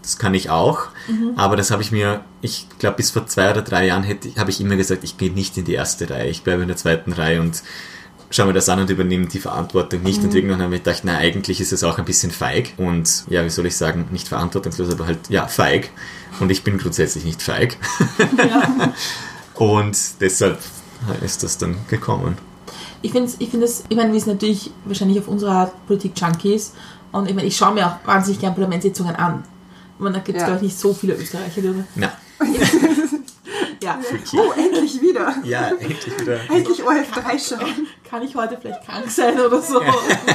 das 0.01 0.17
kann 0.17 0.33
ich 0.33 0.49
auch, 0.49 0.87
mhm. 1.07 1.33
aber 1.35 1.55
das 1.55 1.71
habe 1.71 1.81
ich 1.81 1.91
mir, 1.91 2.23
ich 2.41 2.67
glaube, 2.79 2.97
bis 2.97 3.11
vor 3.11 3.27
zwei 3.27 3.51
oder 3.51 3.61
drei 3.61 3.85
Jahren 3.85 4.03
hätte, 4.03 4.29
habe 4.35 4.49
ich 4.49 4.59
immer 4.59 4.75
gesagt, 4.75 5.03
ich 5.03 5.17
gehe 5.17 5.31
nicht 5.31 5.57
in 5.57 5.65
die 5.65 5.73
erste 5.73 6.09
Reihe, 6.09 6.29
ich 6.29 6.43
bleibe 6.43 6.61
in 6.61 6.67
der 6.67 6.77
zweiten 6.77 7.13
Reihe 7.13 7.41
und 7.41 7.61
schauen 8.31 8.47
wir 8.47 8.53
das 8.53 8.69
an 8.69 8.79
und 8.79 8.89
übernehmen 8.89 9.27
die 9.27 9.39
Verantwortung 9.39 10.01
nicht. 10.03 10.19
Mhm. 10.19 10.25
Und 10.25 10.35
irgendwann 10.35 10.61
haben 10.61 10.71
wir 10.71 10.79
gedacht, 10.79 11.01
na, 11.03 11.17
eigentlich 11.17 11.61
ist 11.61 11.71
es 11.71 11.83
auch 11.83 11.99
ein 11.99 12.05
bisschen 12.05 12.31
feig. 12.31 12.73
Und 12.77 13.25
ja, 13.29 13.45
wie 13.45 13.49
soll 13.49 13.65
ich 13.65 13.75
sagen, 13.75 14.07
nicht 14.11 14.27
verantwortungslos, 14.27 14.91
aber 14.91 15.05
halt, 15.05 15.29
ja, 15.29 15.47
feig. 15.47 15.89
Und 16.39 16.49
ich 16.49 16.63
bin 16.63 16.77
grundsätzlich 16.77 17.25
nicht 17.25 17.41
feig. 17.41 17.77
Ja. 18.37 18.93
und 19.55 19.97
deshalb 20.21 20.59
ist 21.23 21.43
das 21.43 21.57
dann 21.57 21.77
gekommen. 21.89 22.37
Ich 23.01 23.11
finde 23.11 23.31
ich 23.39 23.49
find 23.49 23.63
das, 23.63 23.83
ich 23.89 23.97
meine, 23.97 24.13
wir 24.13 24.19
sind 24.19 24.33
natürlich 24.33 24.71
wahrscheinlich 24.85 25.19
auf 25.19 25.27
unserer 25.27 25.51
Art 25.51 25.87
Politik-Junkies. 25.87 26.73
Und 27.11 27.27
ich 27.29 27.35
meine, 27.35 27.47
ich 27.47 27.57
schaue 27.57 27.73
mir 27.73 27.87
auch 27.87 28.07
wahnsinnig 28.07 28.39
gerne 28.39 28.55
Parlamentssitzungen 28.55 29.15
an. 29.15 29.43
Und 29.99 30.13
da 30.13 30.19
gibt 30.19 30.37
es, 30.37 30.41
ja. 30.41 30.47
glaube 30.47 30.57
ich, 30.57 30.71
nicht 30.71 30.79
so 30.79 30.93
viele 30.93 31.15
Österreicher, 31.15 31.61
die. 31.61 31.83
Na. 31.95 32.11
Ja. 33.83 33.99
Oh, 34.35 34.51
endlich 34.55 35.01
wieder. 35.01 35.35
Ja, 35.43 35.69
endlich 35.69 36.19
wieder. 36.19 36.39
endlich 36.51 36.83
OF3 36.83 37.39
schauen. 37.39 37.87
Kann 38.11 38.23
ich 38.23 38.35
heute 38.35 38.57
vielleicht 38.59 38.85
krank 38.85 39.09
sein 39.09 39.39
oder 39.39 39.61
so? 39.61 39.81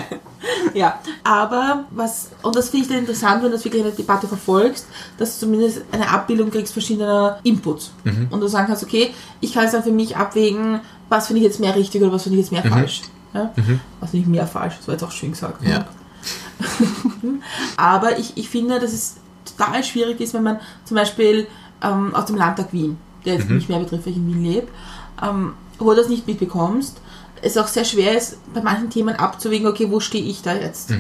ja, 0.75 0.99
aber 1.23 1.85
was, 1.91 2.31
und 2.43 2.57
das 2.57 2.71
finde 2.71 2.87
ich 2.87 2.89
dann 2.91 3.01
interessant, 3.01 3.43
wenn 3.43 3.51
du 3.51 3.57
das 3.57 3.65
wirklich 3.67 3.83
eine 3.83 3.93
Debatte 3.93 4.27
verfolgst, 4.27 4.87
dass 5.19 5.39
du 5.39 5.47
zumindest 5.47 5.83
eine 5.93 6.09
Abbildung 6.09 6.51
kriegst 6.51 6.73
verschiedener 6.73 7.39
Inputs. 7.43 7.93
Mhm. 8.05 8.29
Und 8.31 8.41
du 8.41 8.47
sagen 8.47 8.67
kannst, 8.67 8.83
okay, 8.83 9.13
ich 9.41 9.53
kann 9.53 9.67
es 9.67 9.73
dann 9.73 9.83
für 9.83 9.93
mich 9.93 10.17
abwägen, 10.17 10.81
was 11.11 11.27
finde 11.27 11.41
ich 11.41 11.45
jetzt 11.45 11.61
mehr 11.61 11.77
richtig 11.77 12.01
oder 12.03 12.13
was 12.13 12.23
finde 12.23 12.39
ich 12.39 12.47
jetzt 12.47 12.53
mehr 12.53 12.65
mhm. 12.65 12.71
falsch. 12.71 13.03
Ja? 13.35 13.53
Mhm. 13.55 13.81
Was 14.01 14.11
finde 14.11 14.25
ich 14.25 14.31
mehr 14.31 14.47
falsch, 14.47 14.77
das 14.79 14.89
war 14.89 14.95
jetzt 14.95 15.05
auch 15.05 15.13
schön 15.13 15.33
gesagt. 15.33 15.63
Ja. 15.63 15.87
aber 17.77 18.19
ich, 18.19 18.39
ich 18.39 18.49
finde, 18.49 18.81
dass 18.81 18.95
es 18.95 19.17
total 19.45 19.85
schwierig 19.85 20.19
ist, 20.21 20.33
wenn 20.33 20.43
man 20.43 20.61
zum 20.87 20.97
Beispiel 20.97 21.47
ähm, 21.83 22.15
aus 22.15 22.25
dem 22.25 22.37
Landtag 22.37 22.73
Wien 22.73 22.97
der 23.27 23.35
jetzt 23.35 23.51
mhm. 23.51 23.57
nicht 23.57 23.69
mehr 23.69 23.81
betrifft, 23.81 24.07
weil 24.07 24.13
ich 24.13 24.19
in 24.19 24.29
Wien 24.29 24.43
lebe, 24.43 24.69
ähm, 25.23 25.55
wo 25.79 25.91
du 25.91 25.97
das 25.97 26.09
nicht 26.09 26.27
mitbekommst, 26.27 27.01
es 27.47 27.57
auch 27.57 27.69
sehr 27.69 27.85
schwer 27.85 28.17
ist, 28.17 28.37
bei 28.53 28.61
manchen 28.61 28.91
Themen 28.91 29.17
abzuwägen, 29.17 29.67
okay, 29.69 29.87
wo 29.91 30.01
stehe 30.01 30.25
ich 30.25 30.43
da 30.43 30.55
jetzt? 30.55 30.91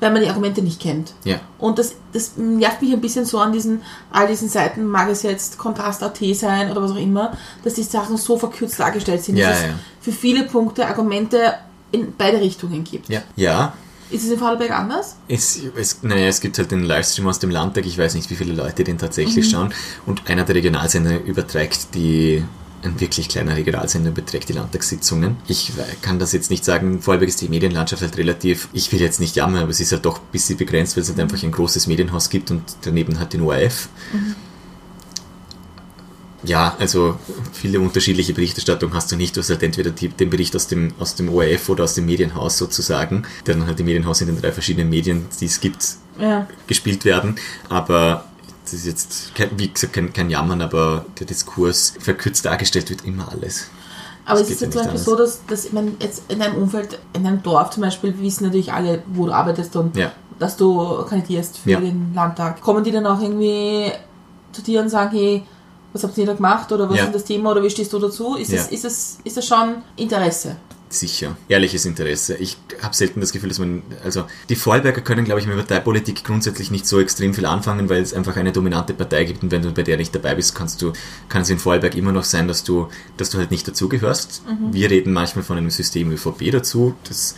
Weil 0.00 0.10
man 0.12 0.22
die 0.22 0.28
Argumente 0.28 0.60
nicht 0.60 0.80
kennt. 0.80 1.14
Ja. 1.24 1.40
Und 1.58 1.78
das, 1.78 1.94
das 2.12 2.36
nervt 2.36 2.82
mich 2.82 2.92
ein 2.92 3.00
bisschen 3.00 3.24
so 3.24 3.38
an 3.38 3.52
diesen, 3.52 3.80
all 4.10 4.26
diesen 4.26 4.48
Seiten, 4.48 4.84
mag 4.84 5.08
es 5.08 5.22
jetzt 5.22 5.56
Kontrast.at 5.56 6.18
sein 6.34 6.70
oder 6.70 6.82
was 6.82 6.90
auch 6.90 6.96
immer, 6.96 7.36
dass 7.62 7.74
die 7.74 7.84
Sachen 7.84 8.16
so 8.16 8.36
verkürzt 8.36 8.78
dargestellt 8.80 9.22
sind, 9.22 9.36
Ja, 9.36 9.50
dass 9.50 9.58
es 9.60 9.66
ja. 9.66 9.74
für 10.00 10.12
viele 10.12 10.44
Punkte 10.44 10.86
Argumente 10.86 11.54
in 11.92 12.12
beide 12.18 12.40
Richtungen 12.40 12.82
gibt. 12.84 13.08
Ja. 13.08 13.22
Ja. 13.36 13.72
Ist 14.10 14.24
es 14.24 14.30
in 14.30 14.38
Vorarlberg 14.38 14.70
anders? 14.72 15.16
Es, 15.28 15.60
es, 15.76 16.02
naja, 16.02 16.26
es 16.26 16.40
gibt 16.40 16.58
halt 16.58 16.70
den 16.70 16.82
Livestream 16.82 17.26
aus 17.26 17.38
dem 17.38 17.50
Landtag, 17.50 17.86
ich 17.86 17.96
weiß 17.96 18.14
nicht, 18.14 18.28
wie 18.30 18.34
viele 18.36 18.52
Leute 18.52 18.84
den 18.84 18.98
tatsächlich 18.98 19.48
schauen. 19.48 19.72
Und 20.06 20.28
einer 20.28 20.44
der 20.44 20.56
Regionalsender 20.56 21.22
überträgt 21.22 21.94
die, 21.94 22.44
ein 22.84 23.00
wirklich 23.00 23.28
kleiner 23.28 23.56
Regionalsender 23.56 24.10
überträgt 24.10 24.48
die 24.48 24.52
Landtagssitzungen. 24.52 25.36
Ich 25.48 25.72
kann 26.02 26.18
das 26.18 26.32
jetzt 26.32 26.50
nicht 26.50 26.64
sagen, 26.64 27.00
Vorarlberg 27.00 27.28
ist 27.28 27.40
die 27.40 27.48
Medienlandschaft 27.48 28.02
halt 28.02 28.16
relativ, 28.18 28.68
ich 28.72 28.92
will 28.92 29.00
jetzt 29.00 29.20
nicht 29.20 29.34
jammern, 29.36 29.62
aber 29.62 29.70
es 29.70 29.80
ist 29.80 29.92
halt 29.92 30.04
doch 30.04 30.18
ein 30.18 30.26
bisschen 30.32 30.58
begrenzt, 30.58 30.96
weil 30.96 31.02
es 31.02 31.08
halt 31.08 31.18
einfach 31.20 31.42
ein 31.42 31.50
großes 31.50 31.86
Medienhaus 31.86 32.28
gibt 32.30 32.50
und 32.50 32.62
daneben 32.82 33.18
hat 33.18 33.32
den 33.32 33.40
ORF. 33.42 33.88
Ja, 36.46 36.76
also 36.78 37.18
viele 37.54 37.80
unterschiedliche 37.80 38.34
Berichterstattung 38.34 38.92
hast 38.92 39.10
du 39.10 39.16
nicht. 39.16 39.34
Du 39.34 39.40
hast 39.40 39.48
halt 39.48 39.62
entweder 39.62 39.90
die, 39.90 40.08
den 40.08 40.28
Bericht 40.28 40.54
aus 40.54 40.66
dem, 40.66 40.92
aus 40.98 41.14
dem 41.14 41.30
ORF 41.30 41.70
oder 41.70 41.84
aus 41.84 41.94
dem 41.94 42.04
Medienhaus 42.04 42.58
sozusagen, 42.58 43.22
der 43.46 43.54
dann 43.54 43.66
halt 43.66 43.80
im 43.80 43.86
Medienhaus 43.86 44.20
in 44.20 44.26
den 44.26 44.38
drei 44.40 44.52
verschiedenen 44.52 44.90
Medien, 44.90 45.24
die 45.40 45.46
es 45.46 45.60
gibt, 45.60 45.96
Ja. 46.20 46.46
gespielt 46.66 47.06
werden. 47.06 47.36
Aber 47.70 48.26
das 48.64 48.72
ist 48.72 48.86
jetzt, 48.86 49.34
kein, 49.34 49.50
wie 49.58 49.68
gesagt, 49.68 49.92
kein, 49.92 50.12
kein 50.12 50.30
Jammern, 50.30 50.62
aber 50.62 51.04
der 51.18 51.26
Diskurs 51.26 51.94
verkürzt 52.00 52.44
dargestellt 52.44 52.90
wird 52.90 53.04
immer 53.04 53.30
alles. 53.30 53.66
Aber 54.26 54.38
Das 54.40 54.48
es 54.48 54.54
ist 54.54 54.62
ja 54.62 54.70
zum 54.70 54.82
Beispiel 54.82 54.98
so, 55.00 55.16
dass, 55.16 55.40
dass 55.46 55.64
ich 55.66 55.72
meine, 55.72 55.92
jetzt 56.00 56.22
in 56.28 56.40
einem 56.40 56.56
Umfeld, 56.62 56.98
in 57.12 57.26
einem 57.26 57.42
Dorf 57.42 57.70
zum 57.70 57.82
Beispiel, 57.82 58.18
wissen 58.20 58.44
natürlich 58.44 58.72
alle, 58.72 59.02
wo 59.12 59.26
du 59.26 59.32
arbeitest 59.32 59.76
und 59.76 59.96
Ja. 59.96 60.12
dass 60.38 60.56
du 60.56 61.04
kandidierst 61.04 61.58
für 61.58 61.70
Ja. 61.72 61.80
den 61.80 62.12
Landtag. 62.14 62.60
Kommen 62.62 62.82
die 62.84 62.90
dann 62.90 63.04
auch 63.06 63.20
irgendwie 63.20 63.92
zu 64.52 64.62
dir 64.62 64.80
und 64.80 64.88
sagen, 64.88 65.10
hey, 65.14 65.42
was 65.92 66.02
habt 66.04 66.16
ihr 66.16 66.24
da 66.26 66.32
gemacht 66.32 66.72
oder 66.72 66.88
was 66.88 66.96
Ja. 66.96 67.04
ist 67.04 67.14
das 67.14 67.24
Thema 67.24 67.50
oder 67.50 67.62
wie 67.62 67.68
stehst 67.70 67.92
du 67.92 67.98
dazu? 67.98 68.34
Ist, 68.36 68.50
Ja. 68.50 68.62
es, 68.62 68.68
ist, 68.68 68.84
es, 68.86 69.18
ist 69.24 69.36
das 69.36 69.46
schon 69.46 69.76
Interesse? 69.96 70.56
Sicher. 70.94 71.36
Ehrliches 71.48 71.84
Interesse. 71.84 72.36
Ich 72.36 72.56
habe 72.82 72.94
selten 72.94 73.20
das 73.20 73.32
Gefühl, 73.32 73.48
dass 73.48 73.58
man, 73.58 73.82
also 74.04 74.24
die 74.48 74.56
Vorarlberger 74.56 75.00
können, 75.00 75.24
glaube 75.24 75.40
ich, 75.40 75.46
mit 75.46 75.56
Parteipolitik 75.56 76.24
grundsätzlich 76.24 76.70
nicht 76.70 76.86
so 76.86 77.00
extrem 77.00 77.34
viel 77.34 77.46
anfangen, 77.46 77.88
weil 77.88 78.02
es 78.02 78.14
einfach 78.14 78.36
eine 78.36 78.52
dominante 78.52 78.94
Partei 78.94 79.24
gibt 79.24 79.42
und 79.42 79.50
wenn 79.50 79.62
du 79.62 79.72
bei 79.72 79.82
der 79.82 79.96
nicht 79.96 80.14
dabei 80.14 80.34
bist, 80.34 80.54
kannst 80.54 80.80
du, 80.82 80.92
kann 81.28 81.42
es 81.42 81.50
in 81.50 81.58
Vorarlberg 81.58 81.94
immer 81.94 82.12
noch 82.12 82.24
sein, 82.24 82.48
dass 82.48 82.64
du, 82.64 82.88
dass 83.16 83.30
du 83.30 83.38
halt 83.38 83.50
nicht 83.50 83.66
dazugehörst. 83.66 84.42
Wir 84.72 84.90
reden 84.90 85.12
manchmal 85.12 85.44
von 85.44 85.58
einem 85.58 85.70
System 85.70 86.10
ÖVP 86.12 86.50
dazu, 86.52 86.94
das, 87.04 87.34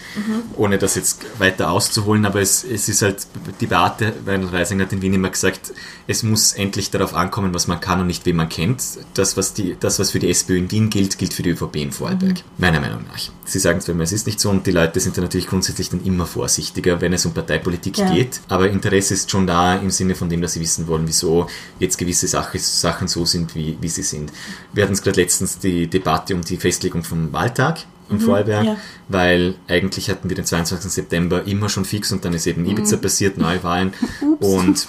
ohne 0.57 0.79
das 0.79 0.95
jetzt 0.95 1.25
weiter 1.39 1.71
auszuholen, 1.71 2.27
aber 2.27 2.41
es, 2.41 2.65
es 2.65 2.89
ist 2.89 3.03
halt, 3.03 3.27
die 3.61 3.67
Beate 3.67 4.13
Reising 4.27 4.81
hat 4.81 4.93
in 4.93 5.03
Wien 5.03 5.15
immer 5.15 5.31
gesagt, 5.31 5.73
es 6.07 6.23
muss 6.23 6.53
endlich 6.53 6.91
darauf 6.91 7.15
ankommen, 7.15 7.55
was 7.55 7.67
man 7.67 7.81
kann 7.81 8.01
und 8.01 8.07
nicht 8.07 8.27
wen 8.27 8.37
man 8.37 8.49
kennt. 8.49 8.83
Das, 9.15 9.37
was, 9.37 9.55
die, 9.55 9.77
das, 9.79 9.99
was 9.99 10.11
für 10.11 10.19
die 10.19 10.31
SPÖ 10.31 10.59
in 10.59 10.71
Wien 10.71 10.91
gilt, 10.91 11.19
gilt 11.19 11.35
für 11.35 11.43
die 11.43 11.51
ÖVP 11.51 11.77
in 11.77 11.93
Vorarlberg. 11.93 12.43
Meiner 12.59 12.81
Meinung 12.81 13.05
nach. 13.09 13.19
Sie 13.47 13.59
sagen 13.61 13.81
zwar 13.81 13.95
immer, 13.95 14.05
es 14.05 14.13
ist 14.13 14.27
nicht 14.27 14.41
so 14.41 14.51
und 14.51 14.67
die 14.67 14.73
Leute 14.73 14.99
sind 15.01 15.17
dann 15.17 15.25
natürlich 15.25 15.47
grundsätzlich 15.47 15.89
dann 15.89 16.05
immer 16.05 16.27
vorsichtiger, 16.27 17.01
wenn 17.01 17.13
es 17.13 17.25
um 17.25 17.33
Parteipolitik 17.33 17.97
Ja. 17.99 18.13
geht. 18.13 18.41
Aber 18.49 18.69
Interesse 18.69 19.15
ist 19.15 19.31
schon 19.31 19.47
da 19.47 19.77
im 19.77 19.91
Sinne 19.91 20.15
von 20.17 20.29
dem, 20.29 20.43
dass 20.43 20.55
sie 20.55 20.61
wissen 20.61 20.87
wollen, 20.89 21.07
wieso 21.07 21.47
jetzt 21.79 21.97
gewisse 21.97 22.27
Sache, 22.27 22.59
Sachen 22.59 23.07
so 23.09 23.25
sind, 23.25 23.55
wie, 23.55 23.79
wie 23.81 23.89
sie 23.89 24.03
sind. 24.03 24.33
Wir 24.73 24.83
hatten 24.83 24.95
es 24.95 25.03
gerade 25.03 25.21
letztens 25.21 25.59
die 25.59 25.87
Debatte 25.87 26.35
um 26.35 26.43
die 26.43 26.57
Festlegung 26.57 27.05
vom 27.05 27.33
Wahltag 27.33 27.87
im 28.09 28.21
Vorarlberg, 28.21 28.65
ja. 28.65 28.77
weil 29.09 29.55
eigentlich 29.67 30.11
hatten 30.11 30.29
wir 30.29 30.37
den 30.37 30.45
22. 30.45 30.91
September 30.91 31.45
immer 31.47 31.69
schon 31.69 31.85
fix 31.85 32.13
und 32.13 32.25
dann 32.25 32.35
ist 32.35 32.47
eben 32.47 32.65
Ibiza 32.65 32.97
passiert, 32.97 33.37
Neuwahlen 33.39 33.93
und 34.41 34.87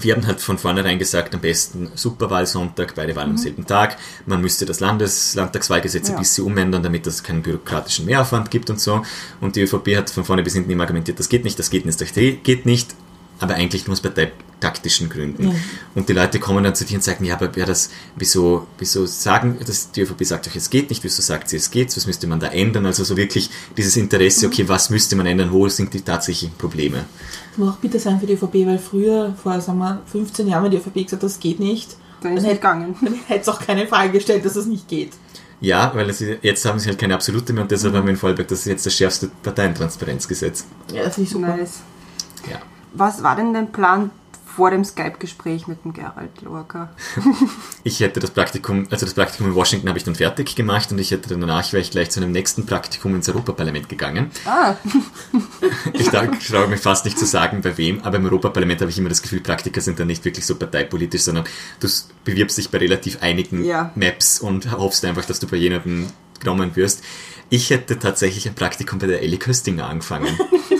wir 0.00 0.14
haben 0.14 0.26
halt 0.26 0.40
von 0.40 0.58
vornherein 0.58 0.98
gesagt, 0.98 1.34
am 1.34 1.40
besten 1.40 1.90
Superwahlsonntag, 1.94 2.94
beide 2.94 3.14
Wahlen 3.16 3.30
am 3.30 3.36
selben 3.38 3.66
Tag. 3.66 3.96
Man 4.26 4.40
müsste 4.40 4.64
das 4.66 4.80
Landes 4.80 5.34
Landtagswahlgesetz 5.34 6.08
ein 6.08 6.12
Ja. 6.14 6.18
bisschen 6.18 6.44
umändern, 6.46 6.82
damit 6.82 7.06
es 7.06 7.22
keinen 7.22 7.42
bürokratischen 7.42 8.06
Mehraufwand 8.06 8.50
gibt 8.50 8.70
und 8.70 8.80
so. 8.80 9.02
Und 9.40 9.56
die 9.56 9.62
ÖVP 9.62 9.96
hat 9.96 10.10
von 10.10 10.24
vorne 10.24 10.42
bis 10.42 10.54
hinten 10.54 10.70
immer 10.70 10.84
argumentiert, 10.84 11.18
das 11.18 11.28
geht 11.28 11.44
nicht, 11.44 11.58
das 11.58 11.70
geht 11.70 11.86
nicht, 11.86 12.00
das 12.00 12.12
geht 12.12 12.66
nicht. 12.66 12.94
Aber 13.38 13.54
eigentlich 13.54 13.86
nur 13.86 13.92
aus 13.92 14.00
parteitaktischen 14.00 15.08
Gründen. 15.10 15.48
Ja. 15.48 15.54
Und 15.94 16.08
die 16.08 16.14
Leute 16.14 16.40
kommen 16.40 16.64
dann 16.64 16.74
zu 16.74 16.84
dir 16.86 16.94
und 16.96 17.02
sagen, 17.04 17.24
ja, 17.24 17.34
aber 17.34 17.50
wer 17.54 17.66
das, 17.66 17.90
wieso, 18.16 18.66
wieso 18.78 19.04
sagen, 19.06 19.58
das, 19.66 19.90
die 19.90 20.00
ÖVP 20.00 20.24
sagt 20.24 20.48
euch, 20.48 20.56
es 20.56 20.70
geht 20.70 20.88
nicht, 20.88 21.04
wieso 21.04 21.20
sagt 21.20 21.50
sie, 21.50 21.56
es 21.58 21.70
geht, 21.70 21.94
was 21.96 22.06
müsste 22.06 22.26
man 22.26 22.40
da 22.40 22.46
ändern? 22.48 22.86
Also 22.86 23.04
so 23.04 23.16
wirklich 23.16 23.50
dieses 23.76 23.96
Interesse, 23.96 24.46
okay, 24.46 24.66
was 24.68 24.88
müsste 24.90 25.16
man 25.16 25.26
ändern, 25.26 25.52
wo 25.52 25.68
sind 25.68 25.92
die 25.92 26.00
tatsächlichen 26.00 26.56
Probleme? 26.56 27.04
Das 27.50 27.58
muss 27.58 27.74
auch 27.74 27.78
bitter 27.78 27.98
sein 27.98 28.18
für 28.18 28.26
die 28.26 28.32
ÖVP, 28.34 28.54
weil 28.66 28.78
früher, 28.78 29.34
vor 29.42 29.60
sagen 29.60 29.78
wir, 29.78 30.00
15 30.10 30.48
Jahren, 30.48 30.64
wenn 30.64 30.70
die 30.70 30.78
ÖVP 30.78 30.94
gesagt 30.94 31.12
hat, 31.12 31.22
das 31.22 31.38
geht 31.38 31.60
nicht, 31.60 31.96
Dann 32.22 32.32
ist 32.32 32.38
es 32.44 32.44
hätte- 32.48 32.52
nicht 32.54 32.62
gegangen. 32.62 32.96
dann 33.02 33.14
hätte 33.26 33.40
es 33.42 33.48
auch 33.48 33.60
keine 33.60 33.86
Frage 33.86 34.12
gestellt, 34.12 34.44
dass 34.46 34.56
es 34.56 34.64
nicht 34.66 34.88
geht. 34.88 35.12
Ja, 35.60 35.90
weil 35.94 36.08
es, 36.10 36.22
jetzt 36.42 36.64
haben 36.64 36.78
sie 36.78 36.88
halt 36.88 36.98
keine 36.98 37.14
absolute 37.14 37.52
mehr 37.54 37.62
und 37.62 37.70
deshalb 37.70 37.94
haben 37.94 38.04
wir 38.06 38.10
in 38.10 38.16
Vorarlberg, 38.18 38.48
das 38.48 38.60
ist 38.60 38.66
jetzt 38.66 38.84
das 38.86 38.94
schärfste 38.94 39.30
Parteientransparenzgesetz. 39.42 40.64
Ja, 40.92 41.04
das 41.04 41.16
ich 41.18 41.28
super. 41.30 41.56
Nice. 41.56 41.80
Ja. 42.50 42.58
Was 42.98 43.22
war 43.22 43.36
denn 43.36 43.52
dein 43.52 43.72
Plan 43.72 44.10
vor 44.56 44.70
dem 44.70 44.84
Skype-Gespräch 44.84 45.66
mit 45.66 45.84
dem 45.84 45.92
Gerald 45.92 46.40
Lorca? 46.40 46.88
Ich 47.84 48.00
hätte 48.00 48.18
das 48.20 48.30
Praktikum, 48.30 48.88
also 48.90 49.06
das 49.06 49.14
Praktikum 49.14 49.48
in 49.48 49.54
Washington 49.54 49.88
habe 49.88 49.98
ich 49.98 50.04
dann 50.04 50.14
fertig 50.16 50.56
gemacht 50.56 50.90
und 50.90 50.98
ich 50.98 51.10
hätte 51.12 51.28
dann 51.28 51.40
danach 51.40 51.72
wäre 51.72 51.80
ich 51.82 51.90
gleich 51.92 52.10
zu 52.10 52.18
einem 52.20 52.32
nächsten 52.32 52.66
Praktikum 52.66 53.14
ins 53.14 53.28
Europaparlament 53.28 53.88
gegangen. 53.88 54.30
Ah, 54.46 54.74
Ich 55.92 56.08
traue 56.08 56.66
mich 56.68 56.80
fast 56.80 57.04
nicht 57.04 57.18
zu 57.18 57.26
sagen, 57.26 57.60
bei 57.60 57.76
wem, 57.78 58.00
aber 58.02 58.16
im 58.16 58.24
Europaparlament 58.24 58.80
habe 58.80 58.90
ich 58.90 58.98
immer 58.98 59.08
das 59.10 59.22
Gefühl, 59.22 59.40
Praktika 59.40 59.80
sind 59.80 60.00
dann 60.00 60.06
nicht 60.08 60.24
wirklich 60.24 60.44
so 60.46 60.56
parteipolitisch, 60.56 61.22
sondern 61.22 61.44
du 61.80 61.88
bewirbst 62.24 62.56
dich 62.58 62.70
bei 62.70 62.78
relativ 62.78 63.22
einigen 63.22 63.62
Ja. 63.64 63.92
Maps 63.94 64.40
und 64.40 64.72
hoffst 64.72 65.04
einfach, 65.04 65.24
dass 65.26 65.38
du 65.38 65.46
bei 65.46 65.58
jemandem 65.58 66.06
genommen 66.40 66.74
wirst. 66.76 67.04
Ich 67.50 67.70
hätte 67.70 67.98
tatsächlich 67.98 68.48
ein 68.48 68.54
Praktikum 68.54 68.98
bei 68.98 69.06
der 69.06 69.22
Ellie 69.22 69.38
Köstinger 69.38 69.86
angefangen. 69.88 70.36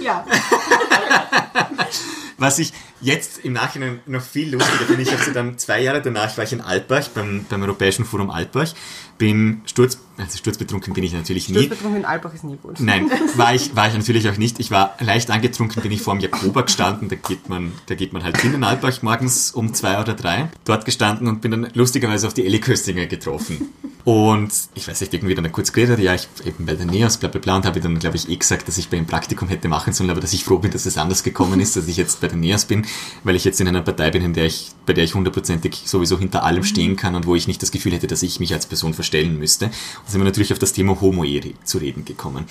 Ja. 0.00 0.24
Was 2.38 2.58
ich 2.58 2.72
jetzt 3.00 3.44
im 3.44 3.52
Nachhinein 3.52 4.00
noch 4.06 4.22
viel 4.22 4.52
lustiger 4.52 4.84
finde, 4.84 5.02
ich 5.02 5.12
habe 5.12 5.22
sie 5.22 5.32
dann 5.32 5.58
zwei 5.58 5.82
Jahre 5.82 6.02
danach 6.02 6.36
war 6.36 6.44
ich 6.44 6.52
in 6.52 6.60
Altbach, 6.60 7.08
beim, 7.08 7.46
beim 7.48 7.62
Europäischen 7.62 8.04
Forum 8.04 8.30
Altbach, 8.30 8.72
bin 9.18 9.60
Sturz, 9.66 9.98
also 10.16 10.38
sturzbetrunken 10.38 10.94
bin 10.94 11.04
ich 11.04 11.12
natürlich 11.12 11.48
nie. 11.48 11.58
Sturzbetrunken 11.58 12.00
in 12.00 12.04
Albach 12.06 12.32
ist 12.32 12.42
nie 12.44 12.56
gut. 12.56 12.80
Nein, 12.80 13.10
war 13.36 13.54
ich, 13.54 13.76
war 13.76 13.88
ich 13.88 13.94
natürlich 13.94 14.28
auch 14.28 14.36
nicht. 14.36 14.58
Ich 14.60 14.70
war 14.70 14.96
leicht 14.98 15.30
angetrunken, 15.30 15.82
bin 15.82 15.92
ich 15.92 16.02
vor 16.02 16.14
dem 16.14 16.20
Jakoba 16.20 16.62
gestanden, 16.62 17.08
da 17.08 17.16
geht 17.16 17.48
man, 17.48 17.72
da 17.86 17.94
geht 17.94 18.12
man 18.12 18.24
halt 18.24 18.38
hin 18.38 18.54
in 18.54 18.64
Altbach 18.64 19.02
morgens 19.02 19.50
um 19.50 19.74
zwei 19.74 20.00
oder 20.00 20.14
drei. 20.14 20.48
Dort 20.64 20.84
gestanden 20.84 21.28
und 21.28 21.42
bin 21.42 21.50
dann 21.50 21.68
lustigerweise 21.74 22.26
auf 22.26 22.34
die 22.34 22.46
Ellie 22.46 22.60
Köstinger 22.60 23.06
getroffen. 23.06 23.72
Und 24.04 24.50
ich 24.74 24.88
weiß 24.88 25.00
nicht, 25.02 25.12
irgendwie 25.12 25.34
dann 25.34 25.52
kurz 25.52 25.72
geredet, 25.72 25.98
ja, 25.98 26.14
ich 26.14 26.26
eben 26.46 26.64
bei 26.64 26.74
der 26.74 26.86
NEOS, 26.86 27.18
bla 27.18 27.28
bla 27.28 27.40
bla, 27.40 27.56
und 27.56 27.66
habe 27.66 27.80
dann, 27.80 27.98
glaube 27.98 28.16
ich, 28.16 28.28
eh 28.28 28.36
gesagt, 28.36 28.66
dass 28.66 28.78
ich 28.78 28.88
bei 28.88 28.96
einem 28.96 29.06
Praktikum 29.06 29.48
hätte 29.48 29.68
machen 29.68 29.92
sollen, 29.92 30.10
aber 30.10 30.20
dass 30.20 30.32
ich 30.32 30.44
froh 30.44 30.58
bin, 30.58 30.70
dass 30.70 30.86
es 30.86 30.96
anders 30.96 31.22
gekommen 31.22 31.60
ist, 31.60 31.76
dass 31.76 31.86
ich 31.86 31.98
jetzt 31.98 32.20
bei 32.20 32.28
der 32.28 32.38
NEOS 32.38 32.64
bin, 32.64 32.86
weil 33.24 33.36
ich 33.36 33.44
jetzt 33.44 33.60
in 33.60 33.68
einer 33.68 33.82
Partei 33.82 34.10
bin, 34.10 34.24
in 34.24 34.32
der 34.32 34.46
ich, 34.46 34.70
bei 34.90 34.94
der 34.94 35.04
ich 35.04 35.14
hundertprozentig 35.14 35.82
sowieso 35.84 36.18
hinter 36.18 36.42
allem 36.42 36.64
stehen 36.64 36.96
kann 36.96 37.14
und 37.14 37.24
wo 37.24 37.36
ich 37.36 37.46
nicht 37.46 37.62
das 37.62 37.70
Gefühl 37.70 37.92
hätte, 37.92 38.08
dass 38.08 38.24
ich 38.24 38.40
mich 38.40 38.52
als 38.52 38.66
Person 38.66 38.92
verstellen 38.92 39.38
müsste. 39.38 39.66
Und 39.66 39.72
sind 40.08 40.20
wir 40.20 40.24
natürlich 40.24 40.52
auf 40.52 40.58
das 40.58 40.72
Thema 40.72 41.00
Homo-Ehe 41.00 41.54
zu 41.62 41.78
reden 41.78 42.04
gekommen. 42.04 42.46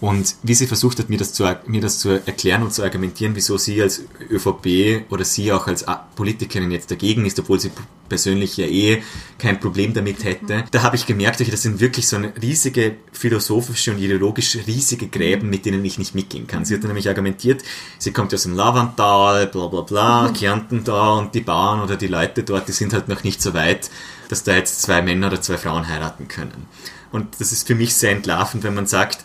Und 0.00 0.36
wie 0.42 0.54
sie 0.54 0.66
versucht 0.66 0.98
hat, 0.98 1.10
mir 1.10 1.18
das, 1.18 1.34
zu, 1.34 1.44
mir 1.66 1.82
das 1.82 1.98
zu 1.98 2.08
erklären 2.08 2.62
und 2.62 2.72
zu 2.72 2.82
argumentieren, 2.82 3.36
wieso 3.36 3.58
sie 3.58 3.82
als 3.82 4.02
ÖVP 4.30 5.04
oder 5.10 5.24
sie 5.24 5.52
auch 5.52 5.66
als 5.66 5.84
Politikerin 6.16 6.70
jetzt 6.70 6.90
dagegen 6.90 7.26
ist, 7.26 7.38
obwohl 7.38 7.60
sie 7.60 7.70
persönlich 8.08 8.56
ja 8.56 8.66
eh 8.66 9.02
kein 9.38 9.60
Problem 9.60 9.94
damit 9.94 10.24
hätte, 10.24 10.64
da 10.70 10.82
habe 10.82 10.96
ich 10.96 11.06
gemerkt, 11.06 11.40
das 11.40 11.62
sind 11.62 11.80
wirklich 11.80 12.08
so 12.08 12.16
eine 12.16 12.32
riesige 12.42 12.96
philosophische 13.12 13.92
und 13.92 13.98
ideologisch 13.98 14.58
riesige 14.66 15.06
Gräben, 15.06 15.48
mit 15.48 15.64
denen 15.64 15.84
ich 15.84 15.98
nicht 15.98 16.14
mitgehen 16.14 16.46
kann. 16.46 16.64
Sie 16.64 16.74
hat 16.74 16.82
nämlich 16.82 17.08
argumentiert, 17.08 17.62
sie 17.98 18.12
kommt 18.12 18.34
aus 18.34 18.42
dem 18.42 18.54
Lavantal, 18.54 19.46
bla 19.46 19.68
bla 19.68 19.80
bla, 19.80 20.32
Kärnten 20.36 20.84
da 20.84 21.12
und 21.14 21.34
die 21.34 21.40
Oder 21.82 21.96
die 21.96 22.06
Leute 22.06 22.42
dort, 22.42 22.68
die 22.68 22.72
sind 22.72 22.92
halt 22.92 23.08
noch 23.08 23.24
nicht 23.24 23.42
so 23.42 23.54
weit, 23.54 23.90
dass 24.28 24.44
da 24.44 24.54
jetzt 24.54 24.82
zwei 24.82 25.02
Männer 25.02 25.26
oder 25.28 25.40
zwei 25.40 25.58
Frauen 25.58 25.88
heiraten 25.88 26.28
können. 26.28 26.66
Und 27.10 27.40
das 27.40 27.52
ist 27.52 27.66
für 27.66 27.74
mich 27.74 27.94
sehr 27.94 28.12
entlarvend, 28.12 28.64
wenn 28.64 28.74
man 28.74 28.86
sagt, 28.86 29.18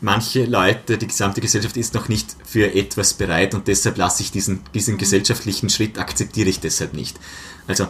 manche 0.00 0.44
Leute, 0.44 0.98
die 0.98 1.06
gesamte 1.06 1.40
Gesellschaft 1.40 1.76
ist 1.76 1.94
noch 1.94 2.08
nicht 2.08 2.36
für 2.44 2.72
etwas 2.74 3.14
bereit 3.14 3.54
und 3.54 3.66
deshalb 3.66 3.96
lasse 3.96 4.22
ich 4.22 4.30
diesen, 4.30 4.62
diesen 4.74 4.98
gesellschaftlichen 4.98 5.70
Schritt, 5.70 5.98
akzeptiere 5.98 6.48
ich 6.48 6.60
deshalb 6.60 6.92
nicht. 6.92 7.18
Also 7.66 7.88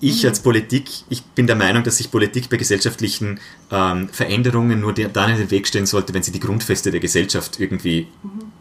ich 0.00 0.24
als 0.26 0.40
Politik, 0.40 0.88
ich 1.08 1.22
bin 1.24 1.46
der 1.46 1.56
Meinung, 1.56 1.82
dass 1.82 1.96
sich 1.96 2.10
Politik 2.10 2.48
bei 2.48 2.56
gesellschaftlichen 2.56 3.40
ähm, 3.72 4.08
Veränderungen 4.10 4.80
nur 4.80 4.92
der, 4.92 5.08
dann 5.08 5.30
in 5.30 5.38
den 5.38 5.50
Weg 5.50 5.66
stellen 5.66 5.86
sollte, 5.86 6.14
wenn 6.14 6.22
sie 6.22 6.30
die 6.30 6.40
Grundfeste 6.40 6.90
der 6.90 7.00
Gesellschaft 7.00 7.58
irgendwie 7.58 8.06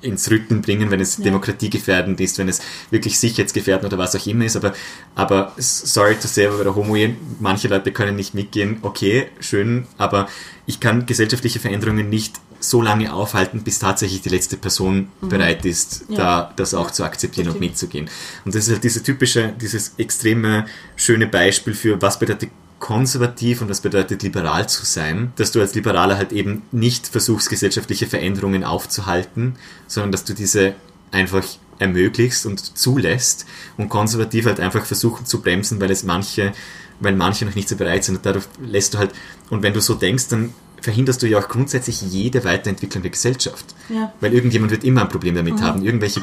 ins 0.01 0.29
Rücken 0.31 0.61
bringen, 0.61 0.89
wenn 0.89 0.99
es 0.99 1.17
demokratiegefährdend 1.17 2.19
ist, 2.21 2.39
wenn 2.39 2.49
es 2.49 2.61
wirklich 2.89 3.19
sicherheitsgefährdend 3.19 3.93
oder 3.93 4.01
was 4.01 4.15
auch 4.15 4.25
immer 4.25 4.45
ist. 4.45 4.55
Aber, 4.55 4.73
aber 5.15 5.53
sorry 5.57 6.15
to 6.15 6.27
say, 6.27 6.47
aber 6.47 6.75
Homo, 6.75 6.95
manche 7.39 7.67
Leute 7.67 7.91
können 7.91 8.15
nicht 8.15 8.33
mitgehen. 8.33 8.77
Okay, 8.81 9.27
schön, 9.39 9.85
aber 9.97 10.27
ich 10.65 10.79
kann 10.79 11.05
gesellschaftliche 11.05 11.59
Veränderungen 11.59 12.09
nicht 12.09 12.39
so 12.59 12.81
lange 12.81 13.13
aufhalten, 13.13 13.61
bis 13.63 13.79
tatsächlich 13.79 14.21
die 14.21 14.29
letzte 14.29 14.57
Person 14.57 15.09
bereit 15.21 15.65
ist, 15.65 16.09
Mhm. 16.09 16.15
Ja. 16.15 16.19
da 16.19 16.53
das 16.55 16.73
auch 16.73 16.91
zu 16.91 17.03
akzeptieren 17.03 17.47
und 17.47 17.53
Verstehe. 17.53 17.69
mitzugehen. 17.69 18.09
Und 18.45 18.55
das 18.55 18.67
ist 18.67 18.73
halt 18.73 18.83
diese 18.83 19.03
typische, 19.03 19.53
dieses 19.61 19.93
extreme 19.97 20.65
schöne 20.95 21.27
Beispiel 21.27 21.73
für 21.73 22.01
was 22.01 22.19
bedeutet 22.19 22.49
konservativ 22.79 23.61
und 23.61 23.69
was 23.69 23.81
bedeutet 23.81 24.21
liberal 24.23 24.69
zu 24.69 24.85
sein, 24.85 25.33
dass 25.35 25.51
du 25.51 25.59
als 25.59 25.73
Liberaler 25.73 26.17
halt 26.17 26.31
eben 26.31 26.61
nicht 26.71 27.07
versuchst, 27.07 27.49
gesellschaftliche 27.49 28.05
Veränderungen 28.05 28.63
aufzuhalten, 28.63 29.55
sondern 29.87 30.11
dass 30.11 30.23
du 30.25 30.33
diese 30.33 30.75
einfach 31.11 31.43
ermöglichst 31.79 32.45
und 32.45 32.77
zulässt 32.77 33.45
und 33.77 33.89
konservativ 33.89 34.45
halt 34.45 34.59
einfach 34.59 34.85
versuchen 34.85 35.25
zu 35.25 35.41
bremsen, 35.41 35.79
weil 35.81 35.89
es 35.91 36.03
manche, 36.03 36.53
weil 36.99 37.15
manche 37.15 37.45
noch 37.45 37.55
nicht 37.55 37.69
so 37.69 37.75
bereit 37.75 38.03
sind 38.03 38.15
und 38.17 38.25
dadurch 38.25 38.45
lässt 38.61 38.93
du 38.93 38.97
halt, 38.99 39.11
und 39.49 39.63
wenn 39.63 39.73
du 39.73 39.81
so 39.81 39.93
denkst, 39.95 40.27
dann 40.29 40.53
verhinderst 40.81 41.21
du 41.21 41.27
ja 41.27 41.39
auch 41.39 41.47
grundsätzlich 41.47 42.01
jede 42.01 42.43
Weiterentwicklung 42.43 43.01
der 43.01 43.11
Gesellschaft. 43.11 43.65
Ja. 43.89 44.13
Weil 44.19 44.33
irgendjemand 44.33 44.71
wird 44.71 44.83
immer 44.83 45.01
ein 45.01 45.09
Problem 45.09 45.35
damit 45.35 45.61
haben. 45.61 45.83
Irgendwelche 45.83 46.21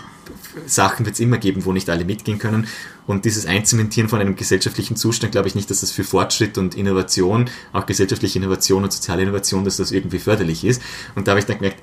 Sachen 0.67 1.05
wird 1.05 1.15
es 1.15 1.21
immer 1.21 1.39
geben, 1.39 1.65
wo 1.65 1.73
nicht 1.73 1.91
alle 1.91 2.05
mitgehen 2.05 2.39
können. 2.39 2.67
Und 3.07 3.25
dieses 3.25 3.47
Einzementieren 3.47 4.09
von 4.09 4.21
einem 4.21 4.37
gesellschaftlichen 4.37 4.97
Zustand, 4.97 5.33
glaube 5.33 5.49
ich 5.49 5.55
nicht, 5.55 5.71
dass 5.71 5.81
das 5.81 5.91
für 5.91 6.05
Fortschritt 6.05 6.57
und 6.59 6.75
Innovation, 6.75 7.51
auch 7.73 7.87
gesellschaftliche 7.87 8.39
Innovation 8.39 8.85
und 8.85 8.93
soziale 8.93 9.23
Innovation, 9.23 9.65
dass 9.65 9.77
das 9.77 9.93
irgendwie 9.93 10.19
förderlich 10.19 10.65
ist. 10.65 10.81
Und 11.15 11.27
da 11.27 11.33
habe 11.33 11.41
ich 11.41 11.47
dann 11.47 11.59
gemerkt, 11.59 11.83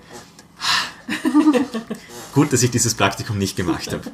gut, 2.33 2.51
dass 2.53 2.63
ich 2.63 2.71
dieses 2.71 2.95
Praktikum 2.95 3.37
nicht 3.37 3.55
gemacht 3.55 3.91
habe. 3.91 4.03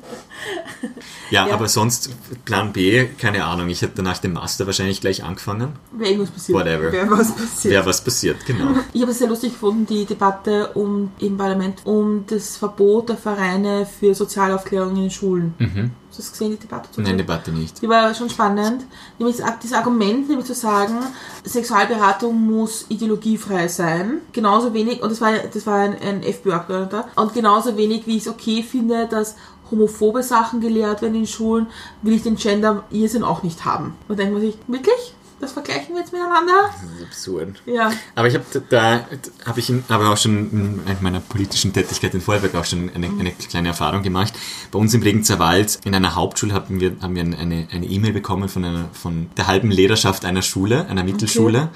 Ja, 1.30 1.48
Ja. 1.48 1.54
aber 1.56 1.68
sonst 1.68 2.10
Plan 2.46 2.72
B, 2.72 3.06
keine 3.18 3.44
Ahnung. 3.44 3.68
Ich 3.68 3.82
hätte 3.82 4.02
nach 4.02 4.20
dem 4.20 4.34
Master 4.34 4.66
wahrscheinlich 4.66 5.02
gleich 5.02 5.24
angefangen. 5.26 5.74
Wäre 5.92 6.12
irgendwas 6.12 6.32
passiert. 6.32 6.58
Whatever. 6.58 6.92
Wäre 6.92 7.10
was 7.12 7.36
passiert. 7.36 7.74
Wäre 7.74 7.86
was 7.86 8.02
passiert, 8.02 8.46
genau. 8.46 8.76
Ich 8.94 9.02
habe 9.02 9.12
es 9.12 9.20
sehr 9.20 9.28
lustig 9.28 9.52
gefunden, 9.52 9.86
die 9.88 10.06
Debatte 10.06 10.70
um, 10.76 11.12
im 11.20 11.36
Parlament 11.36 11.82
um 11.86 12.24
das 12.28 12.56
Verbot 12.56 13.10
der 13.10 13.18
Vereine 13.18 13.86
für 13.86 14.14
Sozialaufklärung 14.16 14.92
in 14.96 15.02
den 15.04 15.12
Schulen. 15.12 15.54
Mhm. 15.60 15.92
Hast 16.18 16.30
du 16.30 16.32
das 16.32 16.40
gesehen, 16.40 16.52
die 16.52 16.68
Debatte? 16.68 16.92
zu 16.92 17.02
Nein? 17.02 17.18
Debatte 17.18 17.52
nicht. 17.52 17.80
Die 17.80 17.88
war 17.88 18.12
schon 18.16 18.32
spannend. 18.32 18.86
Nämlich 19.20 19.38
das 19.38 19.60
dieses 19.60 19.78
Argument, 19.78 20.28
nämlich 20.28 20.48
zu 20.48 20.56
sagen, 20.56 20.98
Sexualberatung 21.44 22.42
muss 22.42 22.88
ideologiefrei 22.90 23.68
sein. 23.68 24.22
Genauso 24.32 24.74
wenig, 24.74 25.04
und 25.04 25.12
das 25.12 25.22
war, 25.22 25.34
das 25.34 25.68
war 25.68 25.76
ein, 25.76 25.96
ein 26.02 26.24
FPÖ-Abgeordneter, 26.24 27.08
und 27.16 27.36
genauso 27.36 27.78
wenig, 27.78 28.08
wie 28.08 28.18
ich 28.18 28.24
es 28.24 28.28
okay 28.30 28.64
finde, 28.64 29.08
dass 29.08 29.36
homophobe 29.70 30.24
Sachen 30.24 30.60
gelehrt 30.60 31.04
werden 31.04 31.14
in 31.14 31.28
Schulen, 31.28 31.68
will 32.02 32.14
ich 32.14 32.24
den 32.24 32.36
Gender-Irrsinn 32.36 33.24
auch 33.24 33.44
nicht 33.44 33.66
haben. 33.66 33.96
Und 34.08 34.18
dann 34.18 34.18
denkt 34.18 34.34
man 34.34 34.42
sich, 34.42 34.58
wirklich? 34.68 35.14
Das 35.40 35.52
vergleichen 35.52 35.94
wir 35.94 36.00
jetzt 36.02 36.12
miteinander? 36.12 36.72
Das 36.82 37.00
ist 37.00 37.06
absurd. 37.06 37.62
Ja. 37.68 37.92
Aber 38.16 38.28
ich 38.28 38.34
habe 38.34 38.46
da, 38.70 39.06
habe 39.46 39.60
ich 39.60 39.70
in- 39.70 39.84
aber 39.88 40.10
auch 40.12 40.18
schon 40.18 40.50
in 40.52 40.82
meiner 41.02 41.20
politischen 41.20 41.74
Tätigkeit 41.74 42.14
in 42.16 42.22
Vorarlberg 42.22 42.56
auch 42.56 42.66
schon 42.66 42.90
eine, 42.96 43.08
eine 43.08 43.32
kleine 43.34 43.68
Erfahrung 43.68 44.02
gemacht. 44.02 44.34
Bei 44.72 44.80
uns 44.80 44.94
im 44.96 45.04
Regenscher 45.04 45.38
Wald 45.38 45.80
in 45.86 45.94
einer 45.94 46.16
Hauptschule 46.16 46.54
haben 46.56 46.80
wir, 46.80 46.96
haben 47.02 47.16
wir 47.16 47.22
eine 47.22 47.68
eine 47.72 47.86
E-Mail 47.86 48.14
bekommen 48.14 48.50
von 48.50 48.66
einer, 48.66 48.90
von 48.94 49.30
der 49.38 49.46
halben 49.48 49.70
Lehrerschaft 49.70 50.26
einer 50.26 50.42
Schule, 50.42 50.88
einer 50.88 51.04
Mittelschule. 51.04 51.70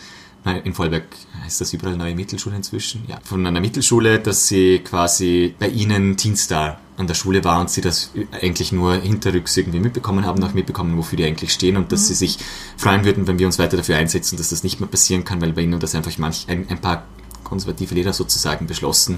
Nein, 0.43 0.63
In 0.63 0.73
Vorarlberg 0.73 1.03
heißt 1.43 1.61
das 1.61 1.71
überall 1.71 1.95
neue 1.97 2.15
Mittelschule 2.15 2.55
inzwischen. 2.55 3.03
Ja, 3.07 3.19
von 3.23 3.45
einer 3.45 3.61
Mittelschule, 3.61 4.17
dass 4.19 4.47
sie 4.47 4.79
quasi 4.79 5.53
bei 5.59 5.67
ihnen 5.67 6.17
Teenstar 6.17 6.79
an 7.01 7.07
der 7.07 7.15
Schule 7.15 7.43
war 7.43 7.59
und 7.59 7.69
sie 7.69 7.81
das 7.81 8.11
eigentlich 8.31 8.71
nur 8.71 8.93
hinterrücks 8.95 9.57
irgendwie 9.57 9.79
mitbekommen 9.79 10.25
haben, 10.25 10.43
auch 10.43 10.53
mitbekommen, 10.53 10.97
wofür 10.97 11.17
die 11.17 11.25
eigentlich 11.25 11.51
stehen 11.51 11.77
und 11.77 11.91
dass 11.91 12.07
sie 12.07 12.15
sich 12.15 12.37
freuen 12.77 13.03
würden, 13.03 13.27
wenn 13.27 13.39
wir 13.39 13.45
uns 13.47 13.59
weiter 13.59 13.77
dafür 13.77 13.97
einsetzen, 13.97 14.37
dass 14.37 14.49
das 14.49 14.63
nicht 14.63 14.79
mehr 14.79 14.89
passieren 14.89 15.25
kann, 15.25 15.41
weil 15.41 15.53
bei 15.53 15.61
ihnen 15.61 15.79
das 15.79 15.95
einfach 15.95 16.17
manch, 16.17 16.45
ein, 16.47 16.67
ein 16.69 16.79
paar 16.79 17.03
konservative 17.43 17.93
Lehrer 17.93 18.13
sozusagen 18.13 18.65
beschlossen, 18.65 19.17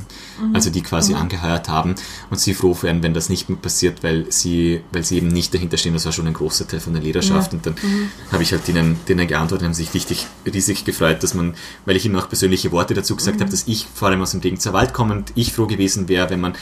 also 0.54 0.72
die 0.72 0.82
quasi 0.82 1.14
angeheuert 1.14 1.70
haben 1.70 1.94
und 2.32 2.40
sie 2.40 2.56
froh 2.56 2.76
wären, 2.82 3.04
wenn 3.04 3.14
das 3.14 3.30
nicht 3.30 3.48
mehr 3.48 3.60
passiert, 3.60 4.02
weil 4.02 4.26
sie, 4.32 4.82
weil 4.92 5.06
sie 5.06 5.18
eben 5.18 5.28
nicht 5.28 5.54
dahinter 5.54 5.78
stehen, 5.78 5.94
das 5.94 6.06
war 6.06 6.12
schon 6.14 6.26
ein 6.26 6.34
großer 6.34 6.68
Teil 6.68 6.80
von 6.80 6.94
der 6.94 7.04
Lehrerschaft 7.04 7.54
Ja. 7.54 7.58
und 7.58 7.66
dann 7.68 7.76
habe 8.32 8.42
ich 8.42 8.52
halt 8.52 8.68
denen, 8.68 8.98
denen 9.08 9.28
geantwortet, 9.28 9.66
haben 9.68 9.76
sich 9.76 9.94
richtig 9.94 10.26
riesig 10.52 10.84
gefreut, 10.84 11.22
dass 11.22 11.36
man, 11.36 11.54
weil 11.86 11.96
ich 11.96 12.06
ihnen 12.06 12.16
auch 12.16 12.28
persönliche 12.28 12.72
Worte 12.72 12.96
dazu 12.96 13.16
gesagt 13.16 13.40
habe, 13.40 13.52
dass 13.52 13.68
ich 13.68 13.86
vor 13.94 14.08
allem 14.08 14.22
aus 14.22 14.32
dem 14.32 14.40
Regenzerwald 14.40 14.74
Wald 14.74 14.94
komme 14.96 15.14
und 15.14 15.32
ich 15.36 15.54
froh 15.54 15.68
gewesen 15.68 16.08
wäre, 16.10 16.32
wenn 16.32 16.42
man 16.42 16.56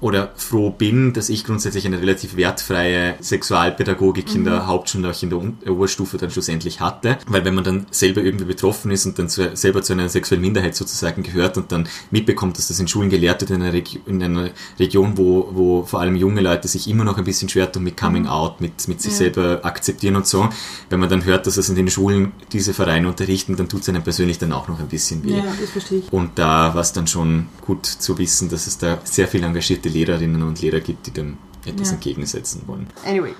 oder 0.00 0.32
froh 0.36 0.70
bin, 0.70 1.12
dass 1.12 1.28
ich 1.28 1.44
grundsätzlich 1.44 1.86
eine 1.86 2.00
relativ 2.00 2.36
wertfreie 2.36 3.14
Sexualpädagogik 3.22 4.34
in 4.34 4.44
der 4.44 4.66
Hauptschule, 4.66 5.10
auch 5.10 5.22
in 5.22 5.30
der 5.30 5.38
Un- 5.38 5.58
Oberstufe 5.66 6.18
dann 6.18 6.30
schlussendlich 6.30 6.80
hatte. 6.80 7.18
Weil 7.26 7.44
wenn 7.44 7.54
man 7.54 7.64
dann 7.64 7.86
selber 7.90 8.20
irgendwie 8.22 8.44
betroffen 8.44 8.90
ist 8.90 9.06
und 9.06 9.18
dann 9.18 9.28
zu, 9.28 9.54
selber 9.56 9.82
zu 9.82 9.92
einer 9.92 10.08
sexuellen 10.08 10.42
Minderheit 10.42 10.74
sozusagen 10.74 11.22
gehört 11.22 11.56
und 11.56 11.70
dann 11.72 11.88
mitbekommt, 12.10 12.58
dass 12.58 12.68
das 12.68 12.80
in 12.80 12.88
Schulen 12.88 13.08
gelehrt 13.10 13.40
wird, 13.40 13.50
in 13.50 13.62
einer, 13.62 13.72
Regi 13.72 14.00
in 14.06 14.22
einer 14.22 14.50
Region, 14.78 15.16
wo, 15.16 15.48
wo 15.52 15.84
vor 15.84 16.00
allem 16.00 16.16
junge 16.16 16.40
Leute 16.40 16.68
sich 16.68 16.88
immer 16.88 17.04
noch 17.04 17.16
ein 17.18 17.24
bisschen 17.24 17.48
schwer 17.48 17.70
tun 17.70 17.84
mit 17.84 17.96
Coming 17.96 18.26
Out, 18.26 18.60
mit, 18.60 18.86
mit 18.88 19.00
sich 19.00 19.12
Ja. 19.12 19.18
selber 19.18 19.60
akzeptieren 19.62 20.16
und 20.16 20.26
so. 20.26 20.48
Wenn 20.90 21.00
man 21.00 21.08
dann 21.08 21.24
hört, 21.24 21.46
dass 21.46 21.56
es 21.56 21.68
in 21.68 21.76
den 21.76 21.88
Schulen 21.88 22.32
diese 22.52 22.74
Vereine 22.74 23.08
unterrichten, 23.08 23.56
dann 23.56 23.68
tut 23.68 23.82
es 23.82 23.88
einem 23.88 24.02
persönlich 24.02 24.38
dann 24.38 24.52
auch 24.52 24.68
noch 24.68 24.80
ein 24.80 24.88
bisschen 24.88 25.24
weh. 25.24 25.36
Ja, 25.36 25.44
das 25.60 25.70
verstehe 25.70 25.98
ich. 26.00 26.12
Und 26.12 26.38
da 26.38 26.74
war 26.74 26.80
es 26.80 26.92
dann 26.92 27.06
schon 27.06 27.46
gut 27.60 27.86
zu 27.86 28.18
wissen, 28.18 28.48
dass 28.48 28.66
es 28.66 28.78
da 28.78 28.98
sehr 29.04 29.28
viel 29.28 29.44
engagierte 29.84 29.88
Lehrerinnen 29.88 30.42
und 30.42 30.60
Lehrer 30.60 30.80
gibt, 30.80 31.06
die 31.06 31.10
dem 31.10 31.38
etwas 31.66 31.88
Ja. 31.88 31.94
entgegensetzen 31.94 32.60
wollen. 32.66 32.86
Anyway. 33.06 33.32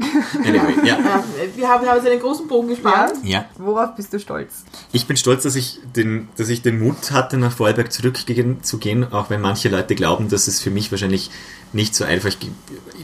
Anyway, 0.47 0.75
ja. 0.87 0.99
Ja, 0.99 1.25
wir 1.57 1.69
haben, 1.69 1.87
haben 1.87 1.97
jetzt 1.99 2.09
einen 2.11 2.21
großen 2.21 2.49
Bogen 2.49 2.69
gespannt. 2.69 3.13
ja. 3.23 3.45
Worauf 3.59 3.95
bist 3.97 4.15
du 4.15 4.19
stolz? 4.19 4.65
Ich 4.93 5.07
bin 5.07 5.19
stolz, 5.19 5.43
dass 5.43 5.57
ich 5.57 5.81
den, 5.95 6.29
dass 6.39 6.49
ich 6.49 6.63
den 6.63 6.79
Mut 6.79 7.11
hatte, 7.11 7.37
nach 7.37 7.53
Vorarlberg 7.53 7.93
zurückzugehen, 7.93 8.63
zu 8.63 8.79
gehen, 8.79 9.13
auch 9.13 9.29
wenn 9.29 9.43
manche 9.43 9.69
Leute 9.69 9.95
glauben, 9.95 10.31
dass 10.31 10.49
es 10.49 10.59
für 10.61 10.71
mich 10.71 10.91
wahrscheinlich 10.91 11.31
nicht 11.75 11.95
so 11.95 12.05
einfach, 12.05 12.33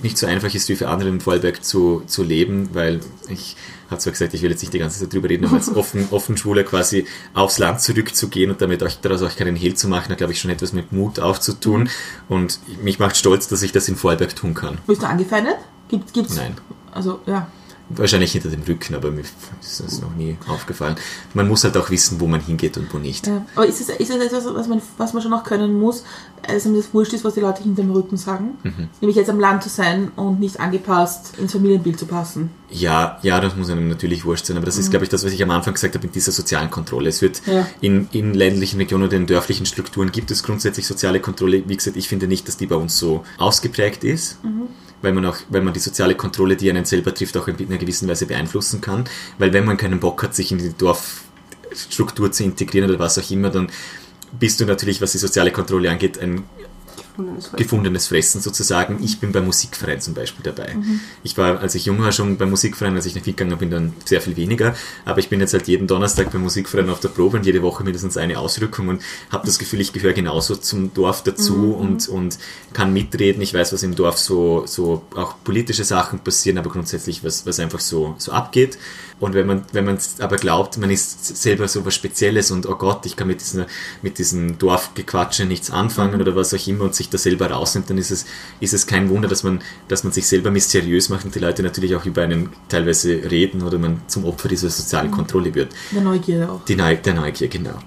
nicht 0.02 0.16
so 0.16 0.26
einfach 0.26 0.54
ist, 0.54 0.70
wie 0.70 0.76
für 0.76 0.88
andere 0.88 1.10
in 1.10 1.20
Vorarlberg 1.20 1.62
zu, 1.62 2.02
zu 2.06 2.22
leben, 2.22 2.70
weil 2.72 3.00
ich 3.28 3.56
habe 3.90 4.00
zwar 4.00 4.12
gesagt, 4.12 4.34
ich 4.34 4.42
will 4.42 4.50
jetzt 4.50 4.60
nicht 4.60 4.72
die 4.72 4.78
ganze 4.78 5.00
Zeit 5.00 5.12
drüber 5.12 5.28
reden, 5.28 5.46
aber 5.46 5.56
als 5.56 5.74
offen, 5.74 6.08
offen 6.10 6.36
Schwuler 6.36 6.64
quasi 6.64 7.06
aufs 7.34 7.58
Land 7.58 7.80
zurückzugehen 7.80 8.50
und 8.50 8.60
damit 8.60 8.82
auch, 8.82 8.90
daraus 9.02 9.22
auch 9.22 9.34
keinen 9.34 9.56
Hehl 9.56 9.74
zu 9.74 9.88
machen, 9.88 10.10
hat, 10.10 10.18
glaube 10.18 10.32
ich, 10.32 10.40
schon 10.40 10.50
etwas 10.50 10.72
mit 10.72 10.92
Mut 10.92 11.18
aufzutun. 11.18 11.88
Und 12.28 12.60
mich 12.82 12.98
macht 12.98 13.16
stolz, 13.16 13.48
dass 13.48 13.62
ich 13.62 13.72
das 13.72 13.88
in 13.88 13.96
Vorarlberg 13.96 14.34
tun 14.36 14.54
kann. 14.54 14.78
Bist 14.86 15.02
du 15.02 15.06
angefeindet? 15.06 15.56
Gibt, 15.88 16.12
gibt's? 16.12 16.36
Nein. 16.36 16.56
Also, 16.92 17.20
ja. 17.26 17.48
Wahrscheinlich 17.90 18.32
hinter 18.32 18.48
dem 18.48 18.62
Rücken, 18.62 18.94
aber 18.94 19.10
mir 19.10 19.22
ist 19.22 19.80
das 19.80 20.00
noch 20.00 20.14
nie 20.14 20.36
aufgefallen. 20.46 20.96
Man 21.34 21.48
muss 21.48 21.64
halt 21.64 21.76
auch 21.76 21.90
wissen, 21.90 22.20
wo 22.20 22.26
man 22.28 22.40
hingeht 22.40 22.76
und 22.76 22.92
wo 22.94 22.98
nicht. 22.98 23.26
ja. 23.26 23.44
Aber 23.56 23.66
ist 23.66 23.80
es, 23.80 23.88
ist 23.88 24.10
es 24.10 24.16
etwas, 24.16 24.44
was 24.46 24.68
man, 24.68 24.80
was 24.96 25.12
man 25.12 25.22
schon 25.22 25.32
noch 25.32 25.42
können 25.44 25.78
muss, 25.78 26.04
als 26.46 26.66
ihm 26.66 26.74
das 26.76 26.94
wurscht 26.94 27.12
ist, 27.12 27.24
was 27.24 27.34
die 27.34 27.40
Leute 27.40 27.62
hinter 27.62 27.82
dem 27.82 27.90
Rücken 27.90 28.16
sagen? 28.16 28.58
Mhm. 28.62 28.88
Nämlich 29.00 29.16
jetzt 29.16 29.28
am 29.28 29.40
Land 29.40 29.62
zu 29.64 29.68
sein 29.68 30.10
und 30.16 30.38
nicht 30.40 30.60
angepasst 30.60 31.34
ins 31.38 31.52
Familienbild 31.52 31.98
zu 31.98 32.06
passen. 32.06 32.50
Ja, 32.70 33.18
ja, 33.22 33.40
das 33.40 33.56
muss 33.56 33.68
einem 33.70 33.88
natürlich 33.88 34.24
wurscht 34.24 34.46
sein, 34.46 34.56
aber 34.56 34.66
das 34.66 34.78
ist, 34.78 34.90
glaube 34.90 35.04
ich, 35.04 35.08
das, 35.08 35.24
was 35.24 35.32
ich 35.32 35.42
am 35.42 35.50
Anfang 35.50 35.74
gesagt 35.74 35.94
habe 35.96 36.06
mit 36.06 36.14
dieser 36.14 36.30
sozialen 36.32 36.70
Kontrolle. 36.70 37.08
Es 37.08 37.20
wird 37.20 37.42
Ja. 37.46 37.66
in, 37.80 38.08
in 38.12 38.34
ländlichen 38.34 38.76
Regionen 38.78 39.04
oder 39.08 39.16
in 39.16 39.26
dörflichen 39.26 39.66
Strukturen 39.66 40.12
gibt 40.12 40.30
es 40.30 40.44
grundsätzlich 40.44 40.86
soziale 40.86 41.18
Kontrolle. 41.20 41.64
Wie 41.66 41.76
gesagt, 41.76 41.96
ich 41.96 42.08
finde 42.08 42.28
nicht, 42.28 42.46
dass 42.46 42.56
die 42.56 42.66
bei 42.66 42.76
uns 42.76 42.96
so 42.96 43.24
ausgeprägt 43.38 44.04
ist, 44.04 44.38
weil 45.02 45.12
man 45.12 45.26
auch, 45.26 45.36
weil 45.48 45.62
man 45.62 45.72
die 45.72 45.80
soziale 45.80 46.14
Kontrolle, 46.14 46.56
die 46.56 46.70
einen 46.70 46.84
selber 46.84 47.14
trifft, 47.14 47.36
auch 47.36 47.48
in 47.48 47.56
einer 47.58 47.78
gewissen 47.78 48.08
Weise 48.08 48.26
beeinflussen 48.26 48.80
kann. 48.80 49.04
Weil 49.38 49.52
wenn 49.52 49.64
man 49.64 49.76
keinen 49.76 50.00
Bock 50.00 50.22
hat, 50.22 50.34
sich 50.34 50.52
in 50.52 50.58
die 50.58 50.72
Dorfstruktur 50.76 52.32
zu 52.32 52.44
integrieren 52.44 52.90
oder 52.90 52.98
was 52.98 53.18
auch 53.18 53.30
immer, 53.30 53.50
dann 53.50 53.70
bist 54.38 54.60
du 54.60 54.66
natürlich, 54.66 55.00
was 55.00 55.12
die 55.12 55.18
soziale 55.18 55.50
Kontrolle 55.50 55.90
angeht, 55.90 56.18
ein 56.18 56.44
Gefundenes 57.20 57.46
Volk. 57.46 57.58
gefundenes 57.58 58.06
Fressen 58.08 58.40
sozusagen. 58.40 59.02
Ich 59.02 59.20
bin 59.20 59.32
beim 59.32 59.44
Musikverein 59.46 60.00
zum 60.00 60.14
Beispiel 60.14 60.42
dabei. 60.42 60.76
Ich 61.22 61.36
war, 61.36 61.60
als 61.60 61.74
ich 61.74 61.86
jung 61.86 62.00
war, 62.02 62.12
schon 62.12 62.36
beim 62.36 62.50
Musikverein, 62.50 62.94
als 62.96 63.06
ich 63.06 63.14
nach 63.14 63.26
Wien 63.26 63.36
gegangen 63.36 63.58
bin, 63.58 63.70
dann 63.70 63.92
sehr 64.04 64.20
viel 64.20 64.36
weniger. 64.36 64.74
Aber 65.04 65.18
ich 65.18 65.28
bin 65.28 65.40
jetzt 65.40 65.52
halt 65.52 65.68
jeden 65.68 65.86
Donnerstag 65.86 66.32
beim 66.32 66.42
Musikverein 66.42 66.88
auf 66.90 67.00
der 67.00 67.08
Probe 67.08 67.38
und 67.38 67.46
jede 67.46 67.62
Woche 67.62 67.84
mindestens 67.84 68.16
eine 68.16 68.38
Ausrückung 68.38 68.88
und 68.88 69.02
habe 69.30 69.46
das 69.46 69.58
Gefühl, 69.58 69.80
ich 69.80 69.92
gehöre 69.92 70.12
genauso 70.12 70.56
zum 70.56 70.92
Dorf 70.94 71.22
dazu 71.22 71.74
und, 71.74 72.08
und 72.08 72.38
kann 72.72 72.92
mitreden. 72.92 73.42
Ich 73.42 73.54
weiß, 73.54 73.72
was 73.72 73.82
im 73.82 73.94
Dorf 73.94 74.18
so, 74.18 74.64
so 74.66 75.02
auch 75.14 75.34
politische 75.44 75.84
Sachen 75.84 76.20
passieren, 76.20 76.58
aber 76.58 76.70
grundsätzlich, 76.70 77.22
was, 77.24 77.46
was 77.46 77.60
einfach 77.60 77.80
so, 77.80 78.14
so 78.18 78.32
abgeht. 78.32 78.78
Und 79.20 79.34
wenn 79.34 79.46
man, 79.46 79.64
wenn 79.72 79.84
man 79.84 79.98
aber 80.18 80.36
glaubt, 80.36 80.78
man 80.78 80.90
ist 80.90 81.36
selber 81.36 81.68
so 81.68 81.84
was 81.84 81.94
Spezielles 81.94 82.50
und 82.50 82.66
oh 82.66 82.74
Gott, 82.74 83.04
ich 83.04 83.16
kann 83.16 83.28
mit, 83.28 83.40
diesen, 83.40 83.66
mit 84.00 84.18
diesem 84.18 84.58
Dorfgequatsche 84.58 85.44
nichts 85.44 85.70
anfangen 85.70 86.20
oder 86.22 86.34
was 86.34 86.54
auch 86.54 86.66
immer 86.66 86.84
und 86.84 86.94
sich 86.94 87.09
da 87.10 87.18
selber 87.18 87.50
rausnimmt, 87.50 87.90
dann 87.90 87.98
ist 87.98 88.10
es, 88.10 88.26
ist 88.60 88.74
es 88.74 88.86
kein 88.86 89.08
Wunder, 89.10 89.28
dass 89.28 89.42
man, 89.42 89.60
dass 89.88 90.04
man 90.04 90.12
sich 90.12 90.26
selber 90.26 90.50
mysteriös 90.50 91.08
macht 91.08 91.24
und 91.24 91.34
die 91.34 91.38
Leute 91.38 91.62
natürlich 91.62 91.94
auch 91.94 92.04
über 92.04 92.22
einen 92.22 92.50
teilweise 92.68 93.30
reden 93.30 93.62
oder 93.62 93.78
man 93.78 94.02
zum 94.06 94.24
Opfer 94.24 94.48
dieser 94.48 94.70
sozialen 94.70 95.10
Kontrolle 95.10 95.54
wird. 95.54 95.72
Der 95.92 96.02
Neugier 96.02 96.50
auch. 96.50 96.64
Die 96.64 96.76
Neu 96.76 96.96
der 96.96 97.14
Neugier, 97.14 97.48
genau. 97.48 97.78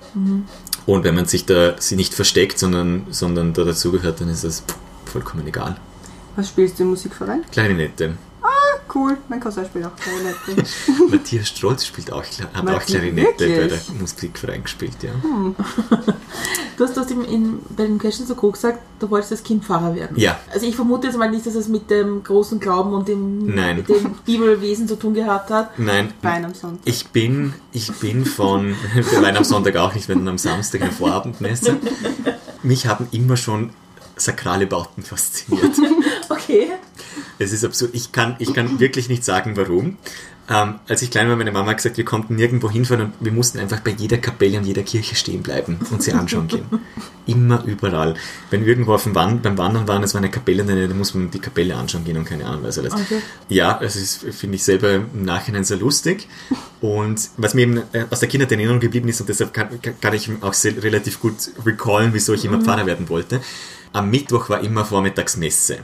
Und 0.86 1.04
wenn 1.04 1.16
man 1.16 1.26
sich 1.26 1.46
da 1.46 1.76
sie 1.80 1.96
nicht 1.96 2.14
versteckt, 2.14 2.60
sondern, 2.60 3.08
sondern 3.10 3.54
da 3.54 3.64
dazugehört, 3.64 4.22
dann 4.22 4.30
ist 4.30 4.44
das 4.44 4.64
vollkommen 5.06 5.48
egal. 5.48 5.78
Was 6.36 6.50
spielst 6.50 6.80
du 6.80 6.84
im 6.84 6.90
Musikverein? 6.90 7.44
Klarinette. 7.52 8.18
Cool, 8.94 9.18
mein 9.28 9.40
Cousin 9.40 9.66
spielt 9.66 9.86
auch 9.86 9.96
Klarinette. 9.96 10.70
Matthias 11.10 11.48
Strolz 11.48 11.86
spielt 11.86 12.12
auch, 12.12 12.24
hat 12.24 12.68
auch 12.70 12.86
Klarinette 12.86 13.34
bei 13.38 13.46
der 13.48 13.58
wirklich? 13.72 14.00
Musikverein 14.00 14.64
gespielt, 14.64 14.98
ja. 15.02 15.12
Du 16.78 16.86
hast, 16.86 16.98
du 16.98 17.02
hast 17.02 17.12
im, 17.12 17.24
in, 17.24 17.60
bei 17.76 17.86
dem 17.86 18.00
Question 18.00 18.26
so 18.26 18.36
gesagt, 18.36 18.80
du 19.00 19.10
wolltest 19.10 19.32
als 19.32 19.44
Kind 19.44 19.64
Pfarrer 19.64 19.94
werden. 19.94 20.18
Ja. 20.18 20.40
Also 20.52 20.66
ich 20.66 20.76
vermute 20.76 21.08
jetzt 21.08 21.18
mal 21.18 21.30
nicht, 21.30 21.46
dass 21.46 21.56
es 21.56 21.68
mit 21.68 21.90
dem 21.92 22.24
großen 22.24 22.60
Glauben 22.60 22.94
und 22.94 23.08
dem, 23.08 23.54
Nein. 23.54 23.84
dem 23.86 24.16
Bibelwesen 24.26 24.88
zu 24.88 24.96
tun 24.96 25.14
gehabt 25.14 25.52
hat. 25.52 25.78
Nein, 25.78 26.14
Wein 26.22 26.46
am 26.46 26.54
Sonntag. 26.56 26.82
ich 26.86 27.08
bin, 27.10 27.54
ich 27.72 27.92
bin 27.94 28.26
von, 28.26 28.76
wir 28.96 29.22
weinen 29.22 29.38
am 29.38 29.44
Sonntag 29.44 29.76
auch 29.76 29.94
nicht, 29.94 30.10
wenn 30.10 30.28
am 30.28 30.38
Samstag 30.40 30.82
eine 30.82 30.92
Vorabendmesse. 30.92 31.78
Mich 32.64 32.88
haben 32.88 33.08
immer 33.12 33.38
schon 33.38 33.70
sakrale 34.16 34.68
Bauten 34.68 35.04
fasziniert. 35.04 35.76
Okay. 36.30 36.68
Es 37.38 37.52
ist 37.52 37.64
absurd. 37.64 37.92
Ich 37.94 38.12
kann, 38.12 38.36
ich 38.40 38.54
kann 38.54 38.80
wirklich 38.80 39.08
nicht 39.10 39.24
sagen, 39.24 39.56
warum. 39.56 39.98
Ähm, 40.50 40.76
als 40.88 41.02
ich 41.02 41.12
klein 41.12 41.30
war, 41.30 41.36
meine 41.36 41.52
Mama 41.52 41.70
hat 41.70 41.78
gesagt, 41.78 41.98
wir 41.98 42.06
konnten 42.06 42.36
nirgendwo 42.36 42.70
hinfahren 42.72 43.06
und 43.06 43.14
wir 43.20 43.32
mussten 43.32 43.60
einfach 43.60 43.80
bei 43.82 43.92
jeder 43.92 44.18
Kapelle 44.18 44.58
und 44.58 44.66
jeder 44.66 44.84
Kirche 44.84 45.16
stehen 45.16 45.42
bleiben 45.44 45.80
und 45.92 46.02
sie 46.04 46.12
anschauen 46.14 46.48
gehen. 46.48 46.66
Immer 47.28 47.64
überall. 47.66 48.16
Wenn 48.50 48.62
wir 48.62 48.70
irgendwo 48.70 48.94
auf 48.94 49.04
dem 49.04 49.16
Wand, 49.16 49.44
beim 49.44 49.58
Wandern 49.58 49.88
waren, 49.88 50.04
es 50.04 50.14
war 50.14 50.20
eine 50.22 50.30
Kapelle, 50.32 50.64
dann 50.66 50.98
muss 50.98 51.14
man 51.14 51.30
die 51.32 51.40
Kapelle 51.40 51.76
anschauen 51.76 52.04
gehen 52.04 52.18
und 52.18 52.26
keine 52.26 52.46
Ahnung 52.46 52.64
was 52.64 52.78
alles. 52.80 52.94
Okay. 52.94 53.22
Ja, 53.50 53.80
es 53.82 53.96
ist, 53.96 54.26
finde 54.34 54.56
ich 54.56 54.64
selber 54.64 54.94
im 54.96 55.24
Nachhinein 55.24 55.64
sehr 55.64 55.78
lustig. 55.78 56.28
Und 56.82 57.30
was 57.38 57.54
mir 57.54 57.62
eben 57.62 57.78
äh, 57.94 58.06
aus 58.10 58.20
der 58.20 58.28
Kindheit 58.30 58.52
in 58.52 58.60
Erinnerung 58.60 58.82
geblieben 58.82 59.08
ist, 59.08 59.22
und 59.22 59.30
deshalb 59.30 59.54
kann, 59.54 59.82
kann- 59.82 60.00
kann 60.02 60.14
ich 60.14 60.30
auch 60.42 60.54
sehr, 60.54 60.82
relativ 60.84 61.20
gut 61.22 61.36
recallen, 61.66 62.10
wieso 62.14 62.34
ich 62.34 62.44
immer 62.44 62.60
Pfarrer 62.62 62.86
werden 62.86 63.08
wollte. 63.10 63.40
Am 63.94 64.10
Mittwoch 64.10 64.50
war 64.50 64.62
immer 64.62 64.84
vormittags 64.84 65.38
Messe. 65.38 65.80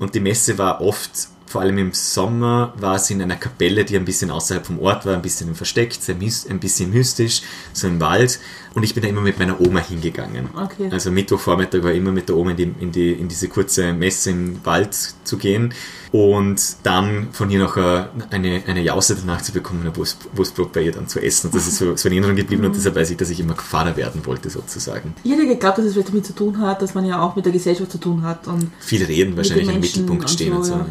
Und 0.00 0.14
die 0.14 0.20
Messe 0.20 0.58
war 0.58 0.80
oft, 0.80 1.28
vor 1.54 1.60
allem 1.60 1.78
im 1.78 1.92
Sommer, 1.92 2.74
war 2.78 2.98
sie 2.98 3.14
in 3.14 3.22
einer 3.22 3.36
Kapelle, 3.36 3.84
die 3.84 3.96
ein 3.96 4.04
bisschen 4.04 4.28
außerhalb 4.32 4.66
vom 4.66 4.80
Ort 4.80 5.06
war, 5.06 5.14
ein 5.14 5.22
bisschen 5.22 5.54
versteckt, 5.54 6.00
ein 6.08 6.58
bisschen 6.58 6.90
mystisch, 6.90 7.42
so 7.72 7.86
im 7.86 8.00
Wald. 8.00 8.40
Und 8.74 8.82
ich 8.82 8.92
bin 8.92 9.04
da 9.04 9.08
immer 9.08 9.20
mit 9.20 9.38
meiner 9.38 9.60
Oma 9.60 9.78
hingegangen. 9.78 10.48
Okay. 10.52 10.88
Also 10.90 11.12
Mittwochvormittag 11.12 11.84
war 11.84 11.92
immer 11.92 12.10
mit 12.10 12.28
der 12.28 12.34
Oma 12.34 12.50
in, 12.50 12.56
die, 12.56 12.74
in, 12.80 12.90
die, 12.90 13.12
in 13.12 13.28
diese 13.28 13.46
kurze 13.46 13.92
Messe 13.92 14.30
im 14.30 14.64
Wald 14.64 14.96
zu 15.22 15.36
gehen 15.36 15.72
und 16.10 16.60
dann 16.82 17.28
von 17.30 17.50
ihr 17.50 17.60
noch 17.60 17.76
äh, 17.76 18.06
eine, 18.30 18.62
eine 18.66 18.82
Jause 18.82 19.16
danach 19.16 19.42
zu 19.42 19.52
bekommen, 19.52 19.86
ein 19.86 19.96
Wurst, 19.96 20.18
Wurstbrot 20.32 20.72
bei 20.72 20.82
ihr 20.82 20.92
dann 20.92 21.06
zu 21.06 21.20
essen. 21.20 21.48
Und 21.48 21.54
das 21.54 21.68
ist 21.68 21.78
so, 21.78 21.96
so 21.96 22.08
in 22.08 22.14
Erinnerung 22.14 22.34
geblieben 22.34 22.64
und 22.64 22.74
deshalb 22.74 22.96
weiß 22.96 23.10
ich, 23.10 23.16
dass 23.16 23.30
ich 23.30 23.38
immer 23.38 23.54
Pfarrer 23.54 23.96
werden 23.96 24.26
wollte 24.26 24.50
sozusagen. 24.50 25.14
Ich 25.22 25.30
hätte 25.30 25.46
geglaubt, 25.46 25.78
dass 25.78 25.84
es 25.84 25.92
vielleicht 25.92 26.08
damit 26.08 26.26
zu 26.26 26.34
tun 26.34 26.58
hat, 26.58 26.82
dass 26.82 26.94
man 26.94 27.04
ja 27.04 27.22
auch 27.22 27.36
mit 27.36 27.44
der 27.44 27.52
Gesellschaft 27.52 27.92
zu 27.92 27.98
tun 27.98 28.22
hat. 28.22 28.48
Und 28.48 28.72
Viele 28.80 29.06
reden 29.06 29.36
wahrscheinlich 29.36 29.68
im 29.68 29.80
Mittelpunkt 29.80 30.22
und 30.22 30.28
stehen 30.28 30.52
so, 30.52 30.58
und 30.58 30.64
so. 30.64 30.72
ja. 30.72 30.86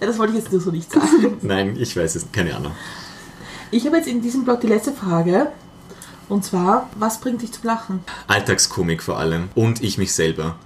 Ja. 0.00 0.06
das 0.06 0.18
wollte 0.18 0.34
ich 0.34 0.40
jetzt 0.40 0.52
nur 0.52 0.60
so 0.60 0.70
nicht 0.70 0.90
sagen. 0.90 1.38
Nein, 1.42 1.76
ich 1.78 1.96
weiß 1.96 2.14
es, 2.14 2.30
keine 2.32 2.54
Ahnung. 2.56 2.72
Ich 3.70 3.86
habe 3.86 3.96
jetzt 3.96 4.08
in 4.08 4.22
diesem 4.22 4.44
Blog 4.44 4.60
die 4.60 4.66
letzte 4.66 4.92
Frage. 4.92 5.52
Und 6.28 6.44
zwar, 6.44 6.90
was 6.96 7.20
bringt 7.20 7.42
dich 7.42 7.52
zum 7.52 7.64
Lachen? 7.64 8.00
Alltagskomik 8.26 9.02
vor 9.02 9.18
allem. 9.18 9.48
Und 9.54 9.82
ich 9.82 9.98
mich 9.98 10.12
selber. 10.12 10.56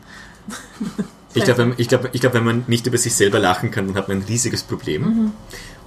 Ich 1.35 1.45
glaube, 1.45 1.75
ich 1.79 1.89
glaub, 1.89 2.11
ich 2.13 2.21
glaub, 2.21 2.35
wenn 2.35 2.45
man 2.45 2.65
nicht 2.67 2.87
über 2.87 2.99
sich 2.99 3.15
selber 3.15 3.39
lachen 3.39 3.71
kann, 3.71 3.87
dann 3.87 3.97
hat 3.97 4.09
man 4.09 4.19
ein 4.19 4.25
riesiges 4.25 4.63
Problem. 4.63 5.33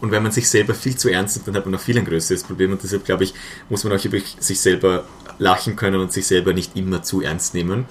Und 0.02 0.12
wenn 0.12 0.24
man 0.24 0.32
sich 0.32 0.50
selber 0.50 0.74
viel 0.74 0.96
zu 0.96 1.10
ernst 1.10 1.38
nimmt, 1.38 1.48
dann 1.48 1.56
hat 1.56 1.66
man 1.66 1.74
noch 1.74 1.80
viel 1.80 1.98
ein 1.98 2.06
größeres 2.06 2.44
Problem. 2.44 2.72
Und 2.72 2.84
deshalb, 2.84 3.06
glaube 3.06 3.24
ich, 3.24 3.34
muss 3.70 3.84
man 3.84 3.94
auch 3.94 4.04
über 4.04 4.18
sich 4.40 4.60
selber 4.60 5.06
lachen 5.38 5.76
können 5.76 6.00
und 6.00 6.14
sich 6.14 6.26
selber 6.28 6.54
nicht 6.54 6.76
immer 6.76 7.04
zu 7.04 7.22
ernst 7.22 7.54
nehmen. 7.54 7.86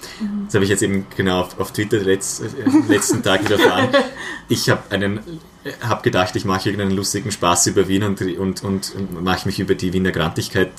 Das 0.45 0.55
habe 0.55 0.63
ich 0.63 0.69
jetzt 0.69 0.81
eben 0.81 1.05
genau 1.15 1.41
auf, 1.41 1.59
auf 1.59 1.71
Twitter 1.71 1.99
letzt, 1.99 2.41
äh, 2.41 2.45
letzten 2.87 3.21
Tag 3.21 3.43
wieder 3.45 3.59
erfahren. 3.59 3.89
Ich 4.47 4.69
habe 4.69 4.83
einen 4.91 5.21
habe 5.81 6.03
gedacht, 6.03 6.35
ich 6.35 6.45
mache 6.45 6.69
irgendeinen 6.69 6.95
lustigen 6.95 7.31
Spaß 7.31 7.65
über 7.65 7.87
Wien 7.87 8.03
und, 8.03 8.21
und, 8.21 8.63
und 8.63 9.23
mache 9.23 9.47
mich 9.47 9.59
über 9.59 9.73
die 9.73 9.91
Wiener 9.91 10.11
Grantigkeit 10.11 10.69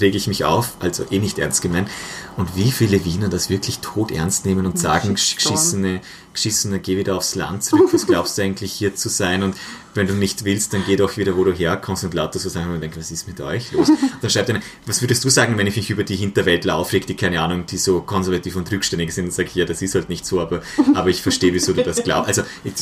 rege 0.00 0.16
ich 0.16 0.26
mich 0.26 0.44
auf, 0.44 0.76
also 0.80 1.04
eh 1.10 1.18
nicht 1.18 1.38
ernst 1.38 1.62
gemeint. 1.62 1.88
Und 2.36 2.56
wie 2.56 2.72
viele 2.72 3.04
Wiener 3.04 3.28
das 3.28 3.50
wirklich 3.50 3.80
tot 3.80 4.10
ernst 4.10 4.46
nehmen 4.46 4.66
und 4.66 4.78
sagen, 4.78 5.14
geschissene, 5.14 6.00
geschissene, 6.32 6.80
geh 6.80 6.96
wieder 6.96 7.16
aufs 7.16 7.34
Land 7.34 7.62
zurück, 7.62 7.90
was 7.92 8.06
glaubst 8.06 8.38
du 8.38 8.42
eigentlich 8.42 8.72
hier 8.72 8.94
zu 8.94 9.08
sein? 9.08 9.42
Und 9.42 9.54
wenn 9.94 10.06
du 10.06 10.14
nicht 10.14 10.44
willst, 10.44 10.72
dann 10.72 10.82
geh 10.86 10.96
doch 10.96 11.16
wieder, 11.16 11.36
wo 11.36 11.44
du 11.44 11.52
herkommst 11.52 12.04
und 12.04 12.14
lauter 12.14 12.38
so 12.38 12.48
sagen 12.48 12.72
und 12.72 12.80
denke, 12.80 12.98
was 12.98 13.10
ist 13.10 13.26
mit 13.28 13.40
euch 13.40 13.72
los? 13.72 13.90
Dann 14.20 14.30
schreibt 14.30 14.48
einer, 14.50 14.60
was 14.86 15.00
würdest 15.02 15.24
du 15.24 15.28
sagen, 15.28 15.58
wenn 15.58 15.66
ich 15.66 15.76
mich 15.76 15.90
über 15.90 16.04
die 16.04 16.16
Hinterwäldler 16.16 16.76
aufreg, 16.76 17.06
die 17.06 17.14
keine 17.16 17.40
Ahnung, 17.40 17.66
die 17.66 17.76
so 17.76 18.00
konservativ 18.00 18.56
und 18.56 18.70
rückständig 18.70 19.12
sind 19.12 19.26
und 19.26 19.32
sage, 19.32 19.50
ja, 19.54 19.64
das 19.64 19.82
ist 19.82 19.94
halt 19.94 20.08
nicht 20.08 20.24
so, 20.24 20.40
aber, 20.40 20.62
aber 20.94 21.10
ich 21.10 21.20
verstehe, 21.22 21.52
wieso 21.52 21.72
du 21.72 21.82
das 21.82 22.02
glaubst. 22.04 22.28
Also, 22.28 22.42
ich, 22.64 22.72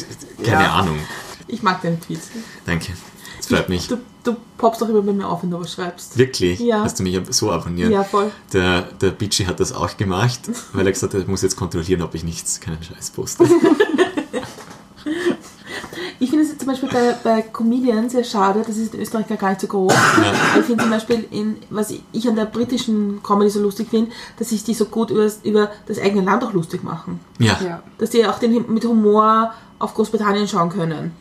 keine 0.44 0.64
Ja. 0.64 0.72
Ahnung. 0.74 0.98
Ich 1.48 1.62
mag 1.62 1.82
deine 1.82 1.98
Tweets. 1.98 2.28
Danke. 2.64 2.92
Das 3.38 3.46
freut 3.46 3.68
mich. 3.68 3.88
Du, 3.88 3.96
du 4.22 4.36
poppst 4.58 4.82
doch 4.82 4.88
immer 4.88 5.02
bei 5.02 5.12
mir 5.12 5.26
auf, 5.26 5.42
wenn 5.42 5.50
du 5.50 5.58
was 5.58 5.72
schreibst. 5.72 6.16
Wirklich? 6.18 6.60
Ja. 6.60 6.84
Hast 6.84 6.98
du 6.98 7.02
mich 7.02 7.18
so 7.30 7.50
abonniert? 7.50 7.90
Ja, 7.90 8.04
voll. 8.04 8.30
Der, 8.52 8.82
der 8.82 9.10
Bitchy 9.10 9.44
hat 9.46 9.58
das 9.58 9.72
auch 9.72 9.96
gemacht, 9.96 10.40
weil 10.74 10.86
er 10.86 10.92
gesagt 10.92 11.14
hat, 11.14 11.22
er 11.22 11.28
muss 11.28 11.42
jetzt 11.42 11.56
kontrollieren, 11.56 12.02
ob 12.02 12.14
ich 12.14 12.22
nichts, 12.22 12.60
keinen 12.60 12.82
Scheiß 12.82 13.10
poste. 13.10 13.44
Ich 16.72 16.80
finde 16.80 16.96
es 16.96 17.00
zum 17.00 17.08
Beispiel 17.08 17.20
bei, 17.24 17.36
bei 17.36 17.42
Comedians 17.42 18.12
sehr 18.12 18.24
schade, 18.24 18.62
das 18.66 18.76
ist 18.76 18.94
in 18.94 19.00
Österreich 19.00 19.26
gar 19.38 19.50
nicht 19.50 19.60
so 19.60 19.66
groß. 19.66 19.92
Aber 19.92 20.60
ich 20.60 20.66
finde 20.66 20.82
zum 20.82 20.90
Beispiel, 20.90 21.24
in, 21.30 21.56
was 21.70 21.92
ich 22.12 22.28
an 22.28 22.36
der 22.36 22.46
britischen 22.46 23.22
Comedy 23.22 23.50
so 23.50 23.60
lustig 23.60 23.88
finde, 23.90 24.10
dass 24.38 24.50
sich 24.50 24.64
die 24.64 24.74
so 24.74 24.86
gut 24.86 25.10
über, 25.10 25.30
über 25.42 25.70
das 25.86 25.98
eigene 25.98 26.22
Land 26.22 26.44
auch 26.44 26.52
lustig 26.52 26.82
machen. 26.82 27.20
Ja. 27.38 27.58
Ja. 27.64 27.82
Dass 27.98 28.10
die 28.10 28.26
auch 28.26 28.38
den, 28.38 28.72
mit 28.72 28.84
Humor 28.84 29.52
auf 29.78 29.94
Großbritannien 29.94 30.46
schauen 30.46 30.70
können. 30.70 31.12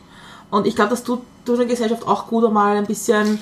Und 0.50 0.66
ich 0.66 0.74
glaube, 0.74 0.90
das 0.90 1.04
tut, 1.04 1.20
tut 1.44 1.58
der 1.58 1.66
Gesellschaft 1.66 2.06
auch 2.06 2.26
gut, 2.26 2.44
einmal 2.44 2.76
ein 2.76 2.86
bisschen. 2.86 3.38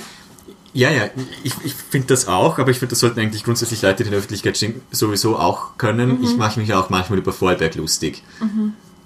Ja, 0.75 0.91
ja, 0.91 1.05
ich, 1.43 1.55
ich 1.65 1.75
finde 1.75 2.09
das 2.09 2.29
auch, 2.29 2.59
aber 2.59 2.71
ich 2.71 2.79
finde, 2.79 2.91
das 2.91 3.01
sollten 3.01 3.19
eigentlich 3.19 3.43
grundsätzlich 3.43 3.83
Leute, 3.83 3.97
die 3.97 4.05
in 4.05 4.11
der 4.11 4.19
Öffentlichkeit 4.19 4.57
stehen, 4.57 4.83
sowieso 4.91 5.37
auch 5.37 5.79
können. 5.79 6.23
Ich 6.23 6.37
mache 6.37 6.61
mich 6.61 6.73
auch 6.75 6.91
manchmal 6.91 7.19
über 7.19 7.33
Vorarlberg 7.33 7.75
lustig. 7.75 8.23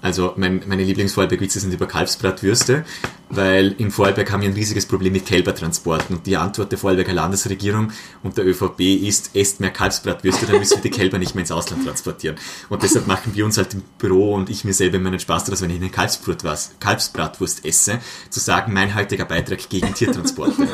Also 0.03 0.33
mein, 0.35 0.61
meine 0.67 0.83
Lieblingsvorarlberg-Witze 0.83 1.61
sind 1.61 1.73
über 1.73 1.87
Kalbsbratwürste, 1.87 2.83
weil 3.29 3.73
in 3.77 3.89
Vorarlberg 3.89 4.29
haben 4.33 4.41
wir 4.41 4.49
ein 4.49 4.53
riesiges 4.53 4.85
Problem 4.85 5.13
mit 5.13 5.25
Kälbertransporten 5.25 6.17
und 6.17 6.27
die 6.27 6.35
Antwort 6.35 6.73
der 6.73 6.77
Vorarlberger 6.77 7.13
Landesregierung 7.13 7.89
und 8.21 8.37
der 8.37 8.45
ÖVP 8.45 8.81
ist, 8.81 9.33
esst 9.33 9.61
mehr 9.61 9.69
Kalbsbratwürste, 9.71 10.45
dann 10.45 10.59
müssen 10.59 10.75
wir 10.75 10.81
die 10.81 10.89
Kälber 10.89 11.19
nicht 11.19 11.35
mehr 11.35 11.43
ins 11.43 11.53
Ausland 11.53 11.85
transportieren. 11.85 12.35
Und 12.67 12.83
deshalb 12.83 13.07
machen 13.07 13.33
wir 13.33 13.45
uns 13.45 13.55
halt 13.57 13.73
im 13.75 13.81
Büro 13.97 14.33
und 14.33 14.49
ich 14.49 14.65
mir 14.65 14.73
selber 14.73 14.97
immer 14.97 15.07
einen 15.07 15.21
Spaß 15.21 15.45
daraus, 15.45 15.61
wenn 15.61 15.69
ich 15.69 15.77
eine 15.77 15.89
Kalbsbratwurst, 15.89 16.81
Kalbsbratwurst 16.81 17.63
esse, 17.63 17.99
zu 18.29 18.41
sagen, 18.41 18.73
mein 18.73 18.93
heutiger 18.93 19.23
Beitrag 19.23 19.69
gegen 19.69 19.93
Tiertransporte. 19.93 20.67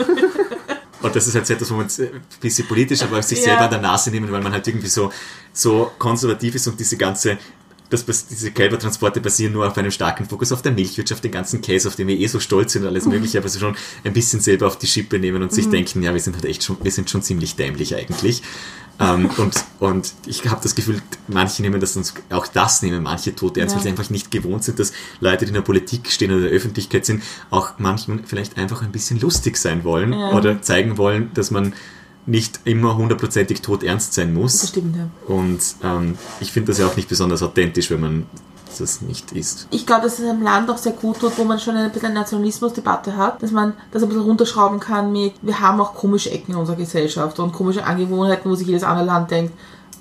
Und 1.01 1.15
das 1.15 1.27
ist 1.27 1.35
halt 1.35 1.47
so 1.47 1.53
etwas, 1.53 1.72
wo 1.72 1.76
man 1.76 1.85
ein 1.85 2.22
bisschen 2.41 2.68
politisch, 2.68 3.01
aber 3.03 3.22
sich 3.23 3.38
Ja. 3.38 3.45
selber 3.45 3.61
an 3.61 3.69
der 3.69 3.80
Nase 3.81 4.11
nehmen, 4.11 4.30
weil 4.31 4.41
man 4.41 4.51
halt 4.51 4.68
irgendwie 4.68 4.89
so, 4.89 5.11
so 5.53 5.91
konservativ 5.97 6.56
ist 6.56 6.68
und 6.68 6.77
diese 6.77 6.97
ganze, 6.97 7.38
das, 7.89 8.05
diese 8.27 8.51
Kälbertransporte 8.51 9.19
basieren 9.21 9.53
nur 9.53 9.67
auf 9.67 9.77
einem 9.77 9.91
starken 9.91 10.25
Fokus 10.27 10.51
auf 10.51 10.61
der 10.61 10.71
Milchwirtschaft, 10.71 11.23
den 11.23 11.31
ganzen 11.31 11.61
Käse, 11.61 11.87
auf 11.87 11.95
den 11.95 12.07
wir 12.07 12.17
eh 12.19 12.27
so 12.27 12.39
stolz 12.39 12.73
sind 12.73 12.83
und 12.83 12.89
alles 12.89 13.05
mögliche, 13.05 13.39
aber 13.39 13.49
so 13.49 13.59
schon 13.59 13.75
ein 14.03 14.13
bisschen 14.13 14.39
selber 14.39 14.67
auf 14.67 14.77
die 14.77 14.87
Schippe 14.87 15.17
nehmen 15.19 15.41
und 15.41 15.51
sich 15.51 15.69
denken, 15.69 16.03
ja, 16.03 16.13
wir 16.13 16.19
sind 16.21 16.35
halt 16.35 16.45
echt 16.45 16.63
schon, 16.63 16.77
wir 16.83 16.91
sind 16.91 17.09
schon 17.09 17.21
ziemlich 17.23 17.55
dämlich 17.55 17.95
eigentlich. 17.95 18.41
ähm, 18.99 19.29
und, 19.37 19.53
und 19.79 20.13
ich 20.27 20.45
habe 20.49 20.61
das 20.61 20.75
Gefühl, 20.75 21.01
manche 21.27 21.61
nehmen 21.61 21.79
das 21.79 21.97
auch 22.29 22.47
das 22.47 22.81
nehmen 22.81 23.01
manche 23.01 23.33
tot 23.35 23.57
ernst, 23.57 23.73
Ja. 23.73 23.77
weil 23.77 23.83
sie 23.83 23.89
einfach 23.89 24.09
nicht 24.09 24.29
gewohnt 24.29 24.63
sind, 24.63 24.77
dass 24.79 24.91
Leute, 25.19 25.45
die 25.45 25.49
in 25.49 25.53
der 25.55 25.61
Politik 25.61 26.11
stehen 26.11 26.29
oder 26.31 26.41
in 26.41 26.45
der 26.47 26.53
Öffentlichkeit 26.53 27.05
sind, 27.05 27.23
auch 27.49 27.71
manchmal 27.79 28.19
vielleicht 28.25 28.57
einfach 28.57 28.81
ein 28.83 28.91
bisschen 28.91 29.19
lustig 29.19 29.57
sein 29.57 29.83
wollen 29.83 30.13
Ja. 30.13 30.33
oder 30.33 30.61
zeigen 30.61 30.97
wollen, 30.97 31.31
dass 31.33 31.49
man 31.49 31.73
nicht 32.30 32.60
immer 32.64 32.95
hundertprozentig 32.95 33.61
tot 33.61 33.84
ernst 33.84 34.14
sein 34.14 34.34
Das 34.34 34.41
muss. 34.41 34.69
stimmt, 34.69 34.95
ja. 34.95 35.10
Und 35.34 35.60
ähm, 35.84 36.18
ich 36.39 36.51
finde 36.51 36.72
das 36.72 36.77
ja 36.80 36.88
auch 36.88 36.95
nicht 36.95 37.10
besonders 37.10 37.41
authentisch, 37.43 37.89
wenn 37.89 37.99
man 38.01 38.26
das 38.77 39.01
nicht 39.01 39.31
ist. 39.34 39.68
Ich 39.72 39.85
glaube, 39.85 40.03
dass 40.03 40.19
es 40.19 40.26
einem 40.30 40.41
Land 40.43 40.69
auch 40.69 40.77
sehr 40.77 40.93
gut 40.93 41.19
tut, 41.19 41.38
wo 41.38 41.43
man 41.43 41.60
schon 41.60 41.76
ein 41.76 41.91
bisschen 41.91 42.14
Nationalismusdebatte 42.14 43.18
hat, 43.18 43.41
dass 43.41 43.51
man 43.51 43.73
das 43.91 44.03
ein 44.03 44.10
bisschen 44.10 44.23
runterschrauben 44.23 44.80
kann 44.80 45.11
mit, 45.11 45.34
wir 45.41 45.60
haben 45.60 45.81
auch 45.81 45.95
komische 45.95 46.30
Ecken 46.31 46.53
in 46.53 46.57
unserer 46.60 46.77
Gesellschaft 46.77 47.39
und 47.39 47.51
komische 47.51 47.84
Angewohnheiten, 47.84 48.49
wo 48.49 48.56
sich 48.56 48.68
jedes 48.68 48.84
andere 48.84 49.06
Land 49.07 49.31
denkt, 49.31 49.53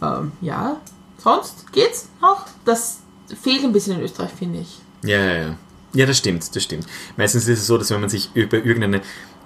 ähm, 0.03 0.33
ja, 0.41 0.77
sonst 1.17 1.73
geht's 1.73 2.09
noch. 2.21 2.45
Das 2.65 2.99
fehlt 3.43 3.65
ein 3.65 3.73
bisschen 3.73 3.97
in 3.97 4.03
Österreich, 4.03 4.31
finde 4.39 4.61
ich. 4.61 4.79
Ja, 5.03 5.19
ja, 5.19 5.35
ja. 5.35 5.55
Ja, 5.95 6.05
das 6.07 6.19
stimmt, 6.19 6.55
das 6.55 6.63
stimmt. 6.63 6.87
Meistens 7.17 7.49
ist 7.49 7.61
es 7.61 7.67
so, 7.67 7.79
dass 7.79 7.91
wenn 7.91 8.01
man 8.01 8.11
sich 8.11 8.31
über 8.35 8.59
irgendeine 8.59 9.01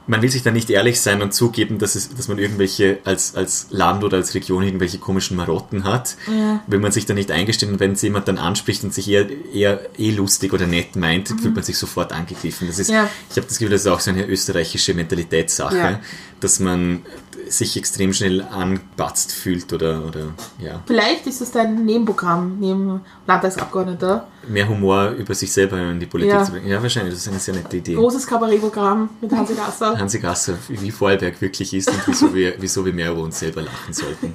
man 0.07 0.20
will 0.20 0.31
sich 0.31 0.43
da 0.43 0.51
nicht 0.51 0.69
ehrlich 0.70 1.01
sein 1.01 1.23
und 1.23 1.33
zugeben, 1.33 1.79
dass, 1.79 1.95
es, 1.95 2.15
dass 2.15 2.27
man 2.29 2.39
irgendwelche 2.39 2.99
als, 3.05 3.35
als 3.37 3.69
Land 3.70 4.03
oder 4.03 4.16
als 4.16 4.35
Region 4.35 4.62
irgendwelche 4.65 4.99
komischen 4.99 5.37
Marotten 5.37 5.85
hat. 5.85 6.16
Ja. 6.27 6.61
Will 6.66 6.81
man 6.81 6.91
sich 6.93 7.07
da 7.07 7.15
nicht 7.15 7.31
eingestehen 7.31 7.73
und 7.73 7.81
wenn 7.81 7.93
es 7.93 8.03
jemand 8.03 8.27
dann 8.27 8.39
anspricht 8.39 8.83
und 8.85 8.93
sich 8.93 9.09
eher, 9.09 9.27
eher 9.53 9.81
eh 9.99 10.11
lustig 10.11 10.53
oder 10.53 10.66
nett 10.66 10.97
meint, 10.97 11.29
fühlt 11.29 11.55
man 11.55 11.62
sich 11.62 11.79
sofort 11.79 12.12
angegriffen. 12.12 12.66
Das 12.66 12.79
ist, 12.79 12.91
Ja. 12.91 13.09
Ich 13.31 13.37
habe 13.37 13.47
das 13.47 13.59
Gefühl, 13.59 13.70
das 13.70 13.83
ist 13.83 13.87
auch 13.87 14.01
so 14.01 14.11
eine 14.11 14.27
österreichische 14.27 14.93
Mentalitätssache, 14.95 15.77
Ja. 15.77 16.01
dass 16.41 16.59
man 16.59 17.03
sich 17.49 17.77
extrem 17.77 18.13
schnell 18.13 18.43
anbatzt 18.43 19.33
fühlt 19.33 19.73
oder, 19.73 20.05
oder 20.07 20.27
ja, 20.59 20.83
Vielleicht 20.87 21.27
ist 21.27 21.41
das 21.41 21.51
dein 21.51 21.85
Nebenprogramm 21.85 22.59
neben 22.61 23.01
Landtagsabgeordneter. 23.27 24.27
mehr 24.49 24.69
Humor 24.69 25.11
über 25.11 25.35
sich 25.35 25.53
selber 25.53 25.79
in 25.79 25.99
die 26.01 26.07
Politik 26.07 26.33
Ja. 26.35 26.45
zu 26.45 26.53
bringen. 26.53 26.69
Ja, 26.69 26.83
wahrscheinlich, 26.83 27.15
das 27.15 27.23
ist 27.23 27.29
eine 27.29 27.39
sehr 27.39 27.55
nette 27.55 27.77
Idee. 27.77 27.95
Großes 27.95 28.27
Kabarettprogramm 28.27 29.11
mit 29.21 29.33
Hansi 29.33 29.55
Gasser. 29.55 29.99
Hansi 29.99 30.19
Gasser, 30.19 30.55
wie 30.69 30.91
Vorarlberg 30.91 31.41
wirklich 31.41 31.73
ist 31.75 31.89
und 31.89 32.01
wieso 32.07 32.35
wir, 32.35 32.55
wieso 32.59 32.85
wir 32.85 32.93
mehr 32.93 33.13
über 33.13 33.23
uns 33.23 33.39
selber 33.39 33.63
lachen 33.63 33.93
sollten. 33.93 34.35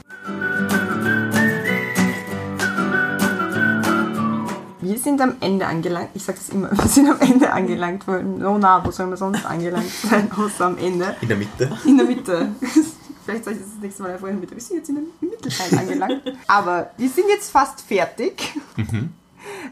Wir 4.97 5.03
sind 5.03 5.21
am 5.21 5.35
Ende 5.41 5.67
angelangt. 5.67 6.09
Ich 6.15 6.23
sage 6.23 6.39
das 6.39 6.49
immer, 6.49 6.71
wir 6.75 6.89
sind 6.89 7.07
am 7.07 7.19
Ende 7.19 7.53
angelangt. 7.53 8.07
weil 8.07 8.25
So 8.39 8.57
nah, 8.57 8.83
wo 8.83 8.89
sollen 8.89 9.11
wir 9.11 9.17
sonst 9.17 9.45
angelangt 9.45 9.91
sein, 9.91 10.31
außer 10.35 10.65
am 10.65 10.77
Ende. 10.79 11.15
In 11.21 11.27
der 11.27 11.37
Mitte. 11.37 11.77
In 11.85 11.97
der 11.97 12.07
Mitte. 12.07 12.49
Vielleicht 13.25 13.43
soll 13.43 13.53
ich 13.53 13.59
das 13.59 13.69
das 13.73 13.79
nächste 13.79 14.01
Mal 14.01 14.13
einfach 14.13 14.27
in 14.27 14.33
der 14.33 14.41
Mitte. 14.41 14.55
Wir 14.55 14.61
sind 14.61 14.77
jetzt 14.77 14.89
in 14.89 14.97
im 14.97 15.29
Mittelteil 15.29 15.77
angelangt. 15.77 16.23
Aber 16.47 16.89
wir 16.97 17.09
sind 17.09 17.25
jetzt 17.29 17.51
fast 17.51 17.81
fertig. 17.81 18.55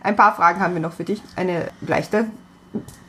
Ein 0.03 0.15
paar 0.15 0.35
Fragen 0.35 0.59
haben 0.59 0.75
wir 0.75 0.81
noch 0.81 0.93
für 0.93 1.05
dich. 1.05 1.23
Eine 1.35 1.71
leichte. 1.81 2.27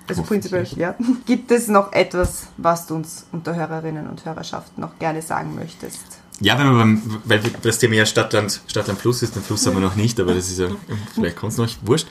Also 0.08 0.22
prinzipiell, 0.22 0.66
ja. 0.76 0.94
Gibt 1.26 1.50
es 1.50 1.68
noch 1.68 1.92
etwas, 1.92 2.46
was 2.56 2.86
du 2.86 2.94
uns 2.94 3.26
unter 3.30 3.54
Hörerinnen 3.54 4.08
und 4.08 4.24
Hörerschaft 4.24 4.78
noch 4.78 4.98
gerne 4.98 5.20
sagen 5.20 5.54
möchtest? 5.54 6.20
Ja, 6.40 6.58
wenn 6.58 6.66
man 6.66 6.76
beim, 6.76 7.20
weil 7.24 7.40
das 7.62 7.78
Thema 7.78 7.94
ja 7.94 8.04
Stadtland, 8.04 8.60
Stadtland 8.66 8.98
Plus 9.00 9.22
ist, 9.22 9.34
den 9.34 9.42
Fluss 9.42 9.66
haben 9.66 9.74
wir 9.74 9.80
noch 9.80 9.96
nicht, 9.96 10.20
aber 10.20 10.34
das 10.34 10.50
ist 10.50 10.58
ja, 10.58 10.68
vielleicht 11.14 11.36
kommt 11.36 11.52
es 11.52 11.58
noch, 11.58 11.68
wurscht. 11.82 12.08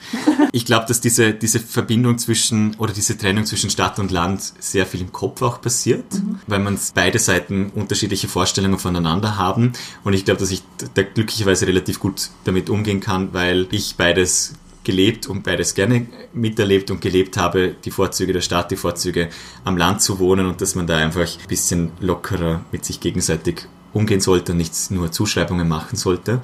Ich 0.50 0.64
glaube, 0.64 0.86
dass 0.88 1.00
diese, 1.00 1.32
diese 1.32 1.60
Verbindung 1.60 2.18
zwischen, 2.18 2.74
oder 2.76 2.92
diese 2.92 3.16
Trennung 3.16 3.46
zwischen 3.46 3.70
Stadt 3.70 4.00
und 4.00 4.10
Land 4.10 4.52
sehr 4.58 4.84
viel 4.84 5.00
im 5.00 5.12
Kopf 5.12 5.42
auch 5.42 5.60
passiert, 5.60 6.04
weil 6.48 6.58
man 6.58 6.76
beide 6.94 7.20
Seiten 7.20 7.70
unterschiedliche 7.74 8.26
Vorstellungen 8.26 8.80
voneinander 8.80 9.36
haben 9.36 9.72
und 10.02 10.12
ich 10.12 10.24
glaube, 10.24 10.40
dass 10.40 10.50
ich 10.50 10.62
da 10.94 11.02
glücklicherweise 11.02 11.68
relativ 11.68 12.00
gut 12.00 12.30
damit 12.44 12.68
umgehen 12.68 13.00
kann, 13.00 13.32
weil 13.32 13.68
ich 13.70 13.94
beides 13.96 14.54
gelebt 14.82 15.28
und 15.28 15.42
beides 15.42 15.74
gerne 15.74 16.06
miterlebt 16.32 16.90
und 16.90 17.00
gelebt 17.00 17.36
habe, 17.36 17.74
die 17.84 17.90
Vorzüge 17.90 18.32
der 18.32 18.40
Stadt, 18.40 18.70
die 18.70 18.76
Vorzüge 18.76 19.28
am 19.64 19.76
Land 19.76 20.00
zu 20.00 20.18
wohnen 20.18 20.46
und 20.46 20.60
dass 20.60 20.74
man 20.74 20.86
da 20.86 20.96
einfach 20.96 21.22
ein 21.22 21.48
bisschen 21.48 21.90
lockerer 22.00 22.64
mit 22.70 22.84
sich 22.84 23.00
gegenseitig 23.00 23.66
umgehen 23.96 24.20
sollte 24.20 24.52
und 24.52 24.58
nicht 24.58 24.90
nur 24.90 25.10
Zuschreibungen 25.10 25.68
machen 25.68 25.96
sollte, 25.96 26.42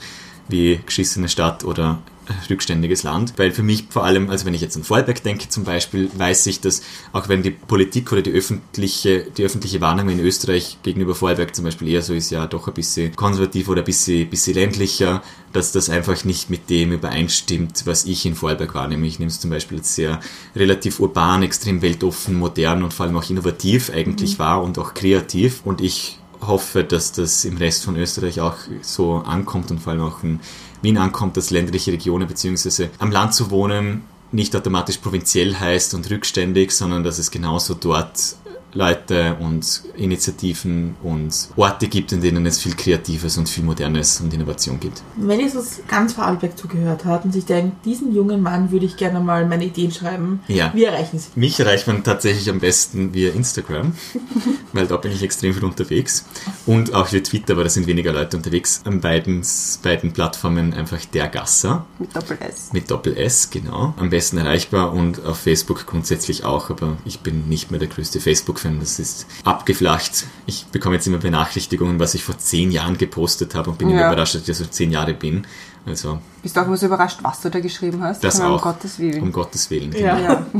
wie 0.49 0.81
geschissene 0.85 1.29
Stadt 1.29 1.65
oder 1.65 2.03
rückständiges 2.49 3.03
Land. 3.03 3.35
Weil 3.37 3.51
für 3.51 3.63
mich 3.63 3.87
vor 3.91 4.05
allem, 4.05 4.31
also 4.31 4.47
wenn 4.47 4.55
ich 4.55 4.61
jetzt 4.61 4.77
an 4.77 4.85
Vorarlberg 4.85 5.23
denke 5.23 5.49
zum 5.49 5.65
Beispiel, 5.65 6.09
weiß 6.17 6.47
ich, 6.47 6.61
dass 6.61 6.83
auch 7.13 7.29
wenn 7.29 7.43
die 7.43 7.51
Politik 7.51 8.13
oder 8.13 8.23
die 8.23 8.31
öffentliche, 8.31 9.27
die 9.37 9.45
öffentliche 9.45 9.81
Wahrnehmung 9.81 10.13
in 10.13 10.21
Österreich 10.21 10.79
gegenüber 10.83 11.15
Vorarlberg 11.15 11.55
zum 11.55 11.65
Beispiel 11.65 11.89
eher 11.89 12.03
so 12.03 12.15
ist, 12.15 12.31
ja 12.31 12.47
doch 12.47 12.69
ein 12.69 12.75
bisschen 12.75 13.15
konservativ 13.17 13.69
oder 13.69 13.83
ein 13.83 13.85
bisschen, 13.85 14.29
bisschen 14.31 14.55
ländlicher, 14.55 15.23
dass 15.53 15.73
das 15.73 15.91
einfach 15.91 16.25
nicht 16.25 16.49
mit 16.49 16.71
dem 16.71 16.93
übereinstimmt, 16.93 17.83
was 17.87 18.05
ich 18.05 18.25
in 18.25 18.35
Vorarlberg 18.35 18.75
wahrnehme. 18.75 19.07
Ich 19.07 19.19
nehme 19.19 19.31
es 19.31 19.41
zum 19.41 19.51
Beispiel 19.51 19.79
als 19.79 19.95
sehr 19.95 20.21
relativ 20.55 21.01
urban, 21.01 21.43
extrem 21.43 21.83
weltoffen, 21.83 22.35
modern 22.35 22.83
und 22.83 22.95
vor 22.95 23.07
allem 23.07 23.17
auch 23.17 23.29
innovativ 23.29 23.91
eigentlich 23.91 24.39
wahr 24.39 24.63
und 24.63 24.79
auch 24.79 24.95
kreativ. 24.95 25.63
Und 25.65 25.81
ich 25.81 26.19
hoffe, 26.43 26.85
dass 26.85 27.13
das 27.13 27.45
im 27.45 27.57
Rest 27.57 27.85
von 27.85 27.97
Österreich 27.97 28.41
auch 28.41 28.57
so 28.83 29.17
ankommt 29.17 29.71
und 29.71 29.81
vor 29.81 29.93
allem 29.93 30.03
auch 30.03 30.23
in 30.23 30.41
Wien 30.83 30.99
ankommt, 30.99 31.37
dass 31.37 31.51
ländliche 31.51 31.93
Regionen 31.93 32.27
beziehungsweise 32.27 32.91
am 32.99 33.11
Land 33.11 33.35
zu 33.35 33.51
wohnen 33.51 34.03
nicht 34.33 34.57
automatisch 34.57 34.97
provinziell 34.97 35.55
heißt 35.55 35.95
und 35.95 36.11
rückständig, 36.11 36.73
sondern 36.73 37.05
dass 37.05 37.19
es 37.19 37.31
genauso 37.31 37.75
dort 37.75 38.37
Leute 38.75 39.37
und 39.41 39.83
Initiativen 39.97 40.95
und 41.03 41.49
Orte 41.57 41.89
gibt, 41.89 42.13
in 42.13 42.21
denen 42.21 42.47
es 42.47 42.59
viel 42.59 42.75
Kreatives 42.75 43.37
und 43.39 43.49
viel 43.49 43.65
Modernes 43.65 44.21
und 44.21 44.33
Innovation 44.33 44.79
gibt. 44.81 45.03
Wenn 45.17 45.41
jetzt 45.41 45.57
was 45.57 45.81
ganz 45.89 46.15
Vorarlberg 46.15 46.57
zugehört 46.57 47.05
hat 47.05 47.25
und 47.25 47.33
sich 47.33 47.45
denkt, 47.45 47.85
diesen 47.85 48.15
jungen 48.15 48.43
Mann 48.43 48.71
würde 48.71 48.87
ich 48.87 48.97
gerne 48.97 49.21
mal 49.21 49.47
meine 49.47 49.65
Ideen 49.67 49.91
schreiben, 49.93 50.41
Ja. 50.49 50.71
wie 50.75 50.85
erreichen 50.85 51.19
Sie? 51.19 51.29
Mich 51.35 51.59
erreicht 51.61 51.87
man 51.87 52.03
tatsächlich 52.05 52.49
am 52.51 52.61
besten 52.61 53.13
via 53.15 53.33
Instagram, 53.33 53.93
weil 54.73 54.87
da 54.87 54.97
bin 54.97 55.13
ich 55.13 55.23
extrem 55.23 55.53
viel 55.55 55.65
unterwegs. 55.65 56.25
Und 56.67 56.95
auch 56.95 57.13
via 57.13 57.21
Twitter, 57.21 57.53
aber 57.55 57.65
da 57.65 57.71
sind 57.71 57.87
weniger 57.87 58.13
Leute 58.13 58.37
unterwegs. 58.37 58.81
An 58.85 59.01
beiden, 59.01 59.43
beiden 59.83 60.13
Plattformen 60.13 60.73
einfach 60.75 61.05
der 61.07 61.29
Gasser 61.29 61.85
Mit 61.99 62.15
Doppel-S. 62.17 62.73
mit 62.73 62.91
Doppel-S, 62.91 63.51
genau. 63.51 63.95
Am 63.99 64.11
besten 64.11 64.39
erreichbar 64.39 64.93
und 64.93 65.25
auf 65.25 65.39
Facebook 65.39 65.87
grundsätzlich 65.87 66.45
auch, 66.45 66.71
aber 66.71 66.97
ich 67.05 67.21
bin 67.21 67.49
nicht 67.49 67.71
mehr 67.71 67.81
der 67.81 67.89
größte 67.89 68.21
Facebook-Fan. 68.63 68.81
Das 68.81 68.99
ist 68.99 69.27
abgeflacht. 69.45 70.25
Ich 70.47 70.67
bekomme 70.67 70.95
jetzt 70.97 71.07
immer 71.07 71.19
Benachrichtigungen, 71.19 71.99
was 71.99 72.15
ich 72.15 72.25
vor 72.25 72.39
zehn 72.39 72.71
Jahren 72.71 72.97
gepostet 72.99 73.55
habe 73.55 73.71
und 73.71 73.79
bin 73.79 73.91
immer 73.91 74.01
Ja. 74.01 74.13
überrascht, 74.13 74.35
dass 74.35 74.49
ich 74.49 74.57
so 74.57 74.65
zehn 74.67 74.91
Jahre 74.91 75.15
bin. 75.15 75.47
Also 75.85 76.21
Bist 76.43 76.57
du 76.57 76.61
auch 76.61 76.67
immer 76.67 76.77
so 76.77 76.87
überrascht, 76.87 77.19
was 77.23 77.41
du 77.41 77.51
da 77.51 77.59
geschrieben 77.59 78.03
hast? 78.05 78.23
das 78.23 78.39
um 78.39 78.47
auch. 78.47 78.63
Gottes 78.63 79.01
Willen. 79.01 79.21
Um 79.21 79.33
Gottes 79.33 79.69
Willen. 79.71 79.91
Genau. 79.91 80.17
Ja. 80.17 80.47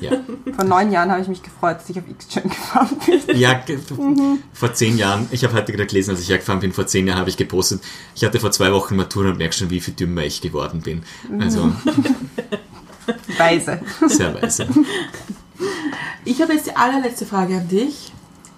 Ja. 0.00 0.12
Vor 0.56 0.64
neun 0.64 0.90
Jahren 0.90 1.10
habe 1.10 1.20
ich 1.20 1.28
mich 1.28 1.42
gefreut, 1.42 1.76
dass 1.78 1.90
ich 1.90 1.98
auf 1.98 2.04
X-Chain 2.08 2.44
gefahren 2.48 2.88
bin. 3.04 3.36
Ja, 3.38 3.52
ge- 3.66 3.78
vor 4.54 4.72
zehn 4.72 4.96
Jahren, 4.96 5.26
ich 5.30 5.44
habe 5.44 5.52
heute 5.54 5.72
gerade 5.72 5.86
gelesen, 5.86 6.12
als 6.12 6.20
ich 6.20 6.28
hergefahren 6.30 6.60
bin, 6.60 6.72
vor 6.72 6.86
zehn 6.86 7.06
Jahren 7.06 7.18
habe 7.18 7.28
ich 7.28 7.36
gepostet, 7.36 7.82
ich 8.14 8.24
hatte 8.24 8.40
vor 8.40 8.50
zwei 8.52 8.72
Wochen 8.72 8.96
Matura 8.96 9.28
und 9.30 9.38
merke 9.38 9.54
schon, 9.54 9.68
wie 9.68 9.80
viel 9.80 9.92
dümmer 9.92 10.22
ich 10.24 10.40
geworden 10.40 10.80
bin. 10.80 11.02
Also 11.38 11.70
Weise. 13.38 13.80
sehr 14.06 14.40
weise. 14.40 14.66
Ich 16.24 16.40
habe 16.42 16.52
jetzt 16.52 16.66
die 16.66 16.76
allerletzte 16.76 17.26
Frage 17.26 17.56
an 17.56 17.68
dich. 17.68 18.12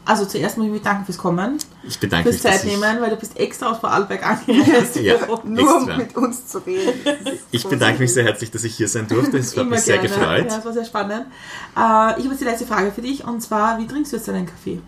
Also 0.05 0.25
zuerst 0.25 0.57
muss 0.57 0.67
ich 0.67 0.73
mich 0.73 0.83
bedanken 0.83 1.05
fürs 1.05 1.17
Kommen, 1.19 1.59
Ich 1.85 2.01
bedanke 2.01 2.25
fürs 2.25 2.43
mich, 2.43 2.53
dass 2.53 2.63
Zeit 2.63 2.71
nehmen, 2.71 3.01
weil 3.01 3.11
du 3.11 3.17
bist 3.17 3.39
extra 3.39 3.71
aus 3.71 3.79
Vorarlberg 3.79 4.27
angereist. 4.27 4.97
Ja. 4.97 5.15
Nur 5.45 5.77
um 5.77 5.97
mit 5.97 6.17
uns 6.17 6.49
zu 6.49 6.59
reden. 6.59 6.93
Ich 7.53 7.65
bedanke 7.65 8.01
mich 8.01 8.13
sehr 8.13 8.25
herzlich, 8.25 8.51
dass 8.51 8.65
ich 8.65 8.75
hier 8.75 8.89
sein 8.89 9.07
durfte. 9.07 9.39
Es 9.39 9.57
hat 9.57 9.69
mich 9.69 9.81
sehr 9.81 9.99
gerne. 9.99 10.09
gefreut. 10.09 10.51
Ja, 10.51 10.59
es 10.59 10.65
war 10.65 10.73
sehr 10.73 10.85
spannend. 10.85 11.27
Äh, 11.77 12.19
ich 12.19 12.25
habe 12.25 12.29
jetzt 12.31 12.41
die 12.41 12.45
letzte 12.45 12.67
Frage 12.67 12.91
für 12.91 13.03
dich 13.03 13.25
und 13.25 13.41
zwar, 13.43 13.79
wie 13.79 13.87
trinkst 13.87 14.13
du 14.13 14.17
jetzt 14.17 14.27
deinen 14.27 14.47
Kaffee? 14.47 14.81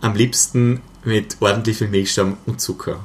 Am 0.00 0.14
liebsten 0.14 0.82
mit 1.04 1.36
ordentlich 1.40 1.78
viel 1.78 1.88
Milchschaum 1.88 2.36
und 2.46 2.60
Zucker. 2.60 3.00